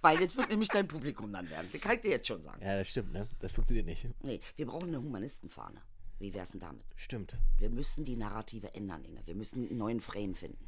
Weil 0.06 0.20
das 0.20 0.36
wird 0.38 0.50
nämlich 0.50 0.70
dein 0.70 0.88
Publikum 0.88 1.34
dann 1.34 1.50
werden. 1.50 1.68
Das 1.72 1.82
kann 1.82 1.96
ich 1.96 2.02
dir 2.02 2.12
jetzt 2.12 2.28
schon 2.28 2.40
sagen. 2.44 2.62
Ja, 2.62 2.78
das 2.78 2.90
stimmt, 2.90 3.12
ne? 3.12 3.28
Das 3.40 3.52
funktioniert 3.54 3.88
nicht. 3.88 4.08
Nee, 4.24 4.40
wir 4.56 4.68
brauchen 4.68 4.90
eine 4.90 5.00
Humanistenfahne. 5.00 5.82
Wie 6.20 6.32
wär's 6.32 6.52
denn 6.52 6.60
damit? 6.62 6.86
Stimmt. 6.96 7.36
Wir 7.58 7.72
müssen 7.72 8.06
die 8.06 8.16
Narrative 8.16 8.76
ändern, 8.76 9.04
Inge. 9.04 9.26
Wir 9.26 9.34
müssen 9.34 9.68
einen 9.68 9.78
neuen 9.80 10.00
Frame 10.00 10.36
finden. 10.36 10.64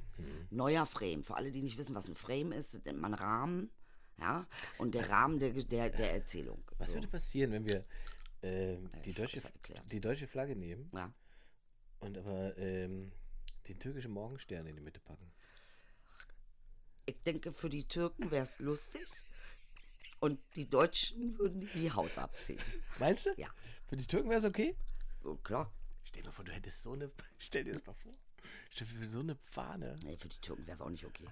Neuer 0.49 0.87
Frame. 0.87 1.23
Für 1.23 1.35
alle, 1.35 1.51
die 1.51 1.61
nicht 1.61 1.77
wissen, 1.77 1.93
was 1.93 2.07
ein 2.07 2.15
Frame 2.15 2.51
ist, 2.51 2.73
nennt 2.83 2.99
man 2.99 3.13
Rahmen. 3.13 3.69
Ja, 4.19 4.47
und 4.79 4.95
der 4.95 5.07
Rahmen 5.11 5.37
der, 5.37 5.51
der, 5.51 5.91
der 5.91 6.13
Erzählung. 6.13 6.63
Was 6.79 6.87
So. 6.87 6.95
würde 6.95 7.07
passieren, 7.07 7.51
wenn 7.51 7.69
wir 7.69 7.85
ähm, 8.41 8.89
die, 9.05 9.11
ich 9.11 9.15
deutsche, 9.15 9.39
die 9.91 9.99
deutsche 10.01 10.25
Flagge 10.27 10.55
nehmen 10.55 10.89
Ja. 10.95 11.13
und 11.99 12.17
aber 12.17 12.57
ähm, 12.57 13.11
den 13.67 13.77
türkischen 13.77 14.09
Morgenstern 14.11 14.65
in 14.65 14.75
die 14.75 14.81
Mitte 14.81 14.99
packen? 14.99 15.31
Ich 17.05 17.21
denke, 17.21 17.53
für 17.53 17.69
die 17.69 17.87
Türken 17.87 18.31
wäre 18.31 18.41
es 18.43 18.57
lustig. 18.57 19.05
Und 20.19 20.39
die 20.55 20.69
Deutschen 20.69 21.37
würden 21.37 21.69
die, 21.73 21.91
Haut 21.91 22.17
abziehen. 22.17 22.59
Meinst 22.99 23.25
du? 23.25 23.29
Ja. 23.37 23.49
Für 23.87 23.95
die 23.95 24.05
Türken 24.05 24.29
wäre 24.29 24.39
es 24.39 24.45
okay? 24.45 24.75
So, 25.23 25.35
klar. 25.35 25.71
Stell 26.03 26.21
dir 26.23 26.29
mal 26.29 26.33
vor, 26.33 26.45
du 26.45 26.51
hättest 26.51 26.81
so 26.81 26.93
eine. 26.93 27.11
Stell 27.37 27.63
dir 27.63 27.73
das 27.73 27.85
mal 27.85 27.93
vor. 27.93 28.11
Stell 28.71 28.87
dir 28.87 29.09
so 29.09 29.19
eine 29.19 29.35
Fahne. 29.35 29.95
Nee, 30.03 30.17
für 30.17 30.29
die 30.29 30.39
Türken 30.39 30.65
wäre 30.65 30.75
es 30.75 30.81
auch 30.81 30.89
nicht 30.89 31.05
okay. 31.05 31.27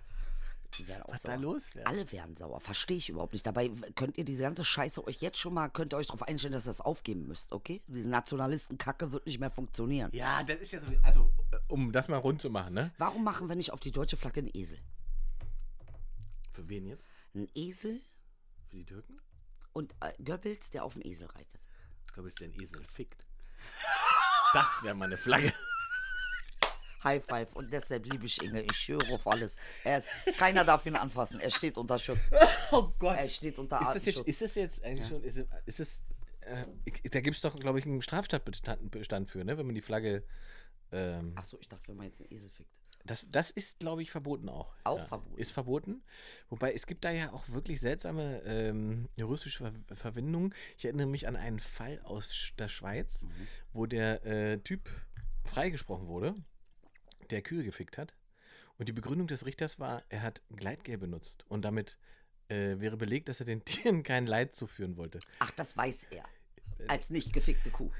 Die 0.77 0.87
wären 0.87 1.03
auch 1.03 1.13
Was 1.13 1.21
sauer. 1.21 1.35
da 1.35 1.41
los 1.41 1.73
wäre. 1.73 1.87
Alle 1.87 2.11
wären 2.11 2.35
sauer. 2.35 2.59
Verstehe 2.59 2.97
ich 2.97 3.09
überhaupt 3.09 3.33
nicht. 3.33 3.45
Dabei 3.45 3.69
könnt 3.95 4.17
ihr 4.17 4.25
diese 4.25 4.43
ganze 4.43 4.65
Scheiße 4.65 5.05
euch 5.05 5.21
jetzt 5.21 5.37
schon 5.37 5.53
mal, 5.53 5.69
könnt 5.69 5.93
ihr 5.93 5.97
euch 5.97 6.07
darauf 6.07 6.23
einstellen, 6.23 6.53
dass 6.53 6.65
ihr 6.65 6.71
das 6.71 6.81
aufgeben 6.81 7.27
müsst, 7.27 7.51
okay? 7.51 7.81
Die 7.87 8.03
Nationalistenkacke 8.03 9.11
wird 9.11 9.25
nicht 9.25 9.39
mehr 9.39 9.49
funktionieren. 9.49 10.11
Ja, 10.13 10.43
das 10.43 10.59
ist 10.59 10.71
ja 10.71 10.81
so. 10.81 10.87
Also, 11.03 11.31
äh, 11.51 11.57
um 11.67 11.91
das 11.91 12.07
mal 12.07 12.17
rund 12.17 12.41
zu 12.41 12.49
machen, 12.49 12.73
ne? 12.73 12.91
Warum 12.97 13.23
machen 13.23 13.47
wir 13.47 13.55
nicht 13.55 13.71
auf 13.71 13.79
die 13.79 13.91
deutsche 13.91 14.17
Flagge 14.17 14.41
einen 14.41 14.51
Esel? 14.53 14.79
Für 16.53 16.67
wen 16.67 16.85
jetzt? 16.87 17.03
Ein 17.33 17.47
Esel 17.53 18.01
Für 18.75 18.79
die 18.79 18.85
Türken? 18.85 19.15
und 19.71 19.93
äh, 20.01 20.11
Goebbels, 20.21 20.69
der 20.71 20.83
auf 20.83 20.93
dem 20.93 21.01
Esel 21.05 21.27
reitet. 21.27 21.61
Ich 22.07 22.13
glaube, 22.13 22.27
es 22.27 22.33
ist 22.35 22.41
der 22.41 22.49
ein 22.49 22.53
Esel 22.55 22.85
fickt. 22.93 23.25
Das 24.53 24.83
wäre 24.83 24.93
meine 24.95 25.15
Flagge. 25.17 25.53
High 27.03 27.23
five 27.23 27.53
und 27.55 27.71
deshalb 27.71 28.05
liebe 28.05 28.25
ich 28.25 28.41
Inge. 28.41 28.63
Ich 28.63 28.75
schwöre 28.77 29.13
auf 29.13 29.25
alles. 29.27 29.55
Er 29.85 29.99
ist, 29.99 30.09
keiner 30.37 30.65
darf 30.65 30.85
ihn 30.85 30.95
anfassen. 30.97 31.39
Er 31.39 31.51
steht 31.51 31.77
unter 31.77 31.99
Schutz. 31.99 32.31
Oh 32.71 32.91
Gott. 32.99 33.17
Er 33.17 33.29
steht 33.29 33.57
unter 33.59 33.79
Ist 33.79 33.95
das 33.95 34.05
jetzt, 34.05 34.17
Artenschutz. 34.17 34.27
ist 34.27 34.41
das 34.41 34.55
jetzt 34.55 34.83
eigentlich 34.83 35.07
schon. 35.07 35.23
Ist, 35.23 35.37
es- 35.37 35.47
ist 35.67 35.79
das. 35.79 35.99
Äh, 36.41 37.09
da 37.09 37.21
gibt 37.21 37.35
es 37.35 37.41
doch, 37.41 37.55
glaube 37.55 37.79
ich, 37.79 37.85
einen 37.85 38.01
Straftatbestand 38.01 38.91
Bestand 38.91 39.29
für, 39.29 39.43
ne? 39.45 39.57
Wenn 39.57 39.65
man 39.67 39.75
die 39.75 39.81
Flagge. 39.81 40.23
Ähm, 40.91 41.33
Achso, 41.37 41.57
ich 41.61 41.67
dachte, 41.69 41.87
wenn 41.89 41.97
man 41.97 42.07
jetzt 42.07 42.19
einen 42.21 42.31
Esel 42.31 42.49
fickt. 42.49 42.71
Das, 43.05 43.25
das 43.29 43.51
ist, 43.51 43.79
glaube 43.79 44.01
ich, 44.01 44.09
verboten 44.11 44.49
auch. 44.49 44.73
Auch 44.83 45.05
verboten. 45.07 45.37
Ist 45.37 45.51
verboten. 45.51 46.03
Wobei 46.49 46.73
es 46.73 46.87
gibt 46.87 47.05
da 47.05 47.11
ja 47.11 47.31
auch 47.33 47.47
wirklich 47.49 47.79
seltsame 47.79 48.41
ähm, 48.45 49.07
juristische 49.15 49.59
Ver 49.59 49.95
Verwendungen. 49.95 50.53
Ich 50.77 50.85
erinnere 50.85 51.05
mich 51.07 51.27
an 51.27 51.35
einen 51.35 51.59
Fall 51.59 52.01
aus 52.03 52.51
der 52.57 52.67
Schweiz, 52.67 53.21
Mhm. 53.21 53.47
wo 53.73 53.85
der 53.85 54.25
äh, 54.25 54.57
Typ 54.59 54.89
freigesprochen 55.43 56.07
wurde, 56.07 56.33
der 57.29 57.41
Kühe 57.41 57.63
gefickt 57.63 57.97
hat. 57.97 58.15
Und 58.77 58.89
die 58.89 58.93
Begründung 58.93 59.27
des 59.27 59.45
Richters 59.45 59.79
war, 59.79 60.03
er 60.09 60.21
hat 60.21 60.41
Gleitgel 60.55 60.97
benutzt. 60.97 61.45
Und 61.47 61.63
damit 61.63 61.97
äh, 62.49 62.79
wäre 62.79 62.97
belegt, 62.97 63.29
dass 63.29 63.39
er 63.39 63.45
den 63.45 63.63
Tieren 63.65 64.01
kein 64.03 64.25
Leid 64.25 64.55
zuführen 64.55 64.97
wollte. 64.97 65.19
Ach, 65.39 65.51
das 65.51 65.77
weiß 65.77 66.07
er. 66.09 66.25
Als 66.87 67.09
nicht 67.09 67.31
gefickte 67.33 67.69
Kuh. 67.69 67.91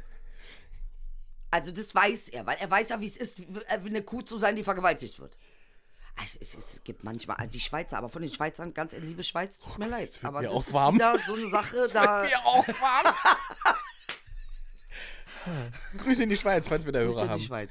Also 1.56 1.72
das 1.72 1.96
weiß 1.96 2.28
er, 2.28 2.46
weil 2.46 2.58
er 2.60 2.70
weiß 2.70 2.90
ja, 2.90 3.00
wie 3.00 3.08
es 3.08 3.16
ist, 3.16 3.40
wie 3.40 3.48
wie 3.48 3.90
eine 3.90 4.02
Kuh 4.02 4.22
zu 4.22 4.38
sein, 4.38 4.58
die 4.58 4.64
vergewaltigt 4.64 5.22
wird. 5.22 5.38
Also 6.18 6.38
es, 6.42 6.54
es 6.54 6.82
gibt 6.84 7.06
manchmal, 7.06 7.38
also 7.38 7.50
die 7.50 7.62
Schweizer, 7.62 7.98
aber 7.98 8.10
von 8.10 8.22
den 8.22 8.30
Schweizern, 8.30 8.74
ganz 8.74 8.92
ehrlich, 8.92 9.08
liebe 9.08 9.24
Schweiz, 9.24 9.60
tut 9.60 9.78
mir 9.80 9.88
leid. 9.88 10.10
Oh 10.20 10.24
wird 10.24 10.26
Aber 10.26 10.42
mir 10.42 10.48
das 10.48 10.56
auch 10.56 10.68
ist 10.68 10.74
warm. 10.74 10.96
wieder 10.96 11.18
so 11.26 11.34
eine 11.34 11.48
Sache, 11.48 11.90
da... 11.94 12.24
Mir 12.24 12.46
auch 12.46 12.68
warm. 12.68 13.16
Grüße 15.98 16.24
in 16.24 16.30
die 16.30 16.36
Schweiz, 16.36 16.68
falls 16.68 16.86
wir 16.86 16.92
da 16.92 17.04
Grüße 17.06 17.20
Hörer 17.20 17.22
in 17.22 17.28
die 17.28 17.34
haben. 17.34 17.42
Schweiz. 17.42 17.70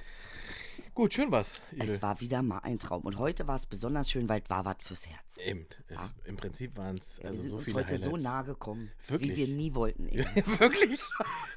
Gut, 0.95 1.13
schön 1.13 1.33
was. 1.33 1.61
Es 1.77 2.01
war 2.03 2.21
wieder 2.21 2.41
mal 2.43 2.59
ein 2.61 2.79
Traum. 2.79 3.03
Und 3.03 3.19
heute 3.19 3.49
war 3.49 3.57
es 3.57 3.67
besonders 3.67 4.09
schön, 4.09 4.29
weil 4.29 4.43
es 4.45 4.49
war 4.51 4.65
was 4.65 4.77
fürs 4.81 5.09
Herz. 5.09 5.39
Eben. 5.45 5.67
Es, 5.89 5.99
Im 6.25 6.37
Prinzip 6.37 6.77
waren 6.77 6.97
es 6.97 7.19
Ja, 7.19 7.31
also 7.31 7.39
wir 7.39 7.43
sind 7.43 7.51
so 7.51 7.57
uns 7.57 7.65
viele 7.65 7.79
heute 7.81 7.99
so 7.99 8.07
Highlights. 8.11 8.23
nah 8.25 8.43
gekommen, 8.43 8.91
Wirklich? 9.09 9.31
wie 9.33 9.37
wir 9.37 9.49
nie 9.49 9.75
wollten. 9.75 10.07
Inge. 10.09 10.25
wirklich? 10.61 11.01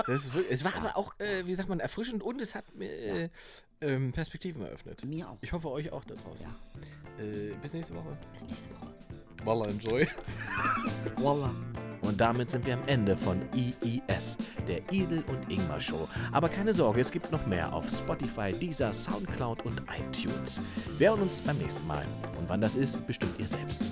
Wirklich? 0.07 0.45
Es 0.49 0.63
war 0.63 0.73
aber 0.75 0.97
auch, 0.97 1.19
äh, 1.19 1.45
wie 1.45 1.53
sagt 1.53 1.69
man, 1.69 1.79
erfrischend 1.79 2.23
und 2.23 2.41
es 2.41 2.55
hat 2.55 2.73
mir 2.73 2.89
äh, 2.91 3.29
ähm, 3.81 4.11
Perspektiven 4.11 4.63
eröffnet. 4.63 5.05
Mir 5.05 5.29
auch. 5.29 5.37
Ich 5.41 5.51
hoffe 5.51 5.69
euch 5.69 5.91
auch 5.91 6.03
da 6.03 6.15
draußen. 6.15 6.45
Ja. 6.45 7.23
Äh, 7.23 7.53
bis 7.61 7.73
nächste 7.73 7.93
Woche. 7.93 8.17
Bis 8.33 8.43
nächste 8.43 8.71
Woche. 8.71 8.91
Walla, 9.43 9.65
enjoy. 9.69 10.07
Voila. 11.17 11.51
Und 12.01 12.21
damit 12.21 12.51
sind 12.51 12.65
wir 12.65 12.75
am 12.75 12.87
Ende 12.87 13.17
von 13.17 13.41
IIS, 13.53 14.37
der 14.67 14.79
Idel 14.91 15.23
und 15.27 15.51
Ingmar 15.51 15.79
Show. 15.79 16.07
Aber 16.31 16.47
keine 16.47 16.73
Sorge, 16.73 17.01
es 17.01 17.11
gibt 17.11 17.31
noch 17.31 17.45
mehr 17.47 17.73
auf 17.73 17.85
Spotify, 17.89 18.53
Deezer, 18.53 18.93
Soundcloud 18.93 19.65
und 19.65 19.81
iTunes. 19.81 20.61
Wir 20.97 21.09
hören 21.09 21.23
uns 21.23 21.41
beim 21.41 21.57
nächsten 21.57 21.85
Mal. 21.85 22.05
Und 22.39 22.47
wann 22.47 22.61
das 22.61 22.75
ist, 22.75 23.05
bestimmt 23.07 23.37
ihr 23.39 23.47
selbst. 23.47 23.83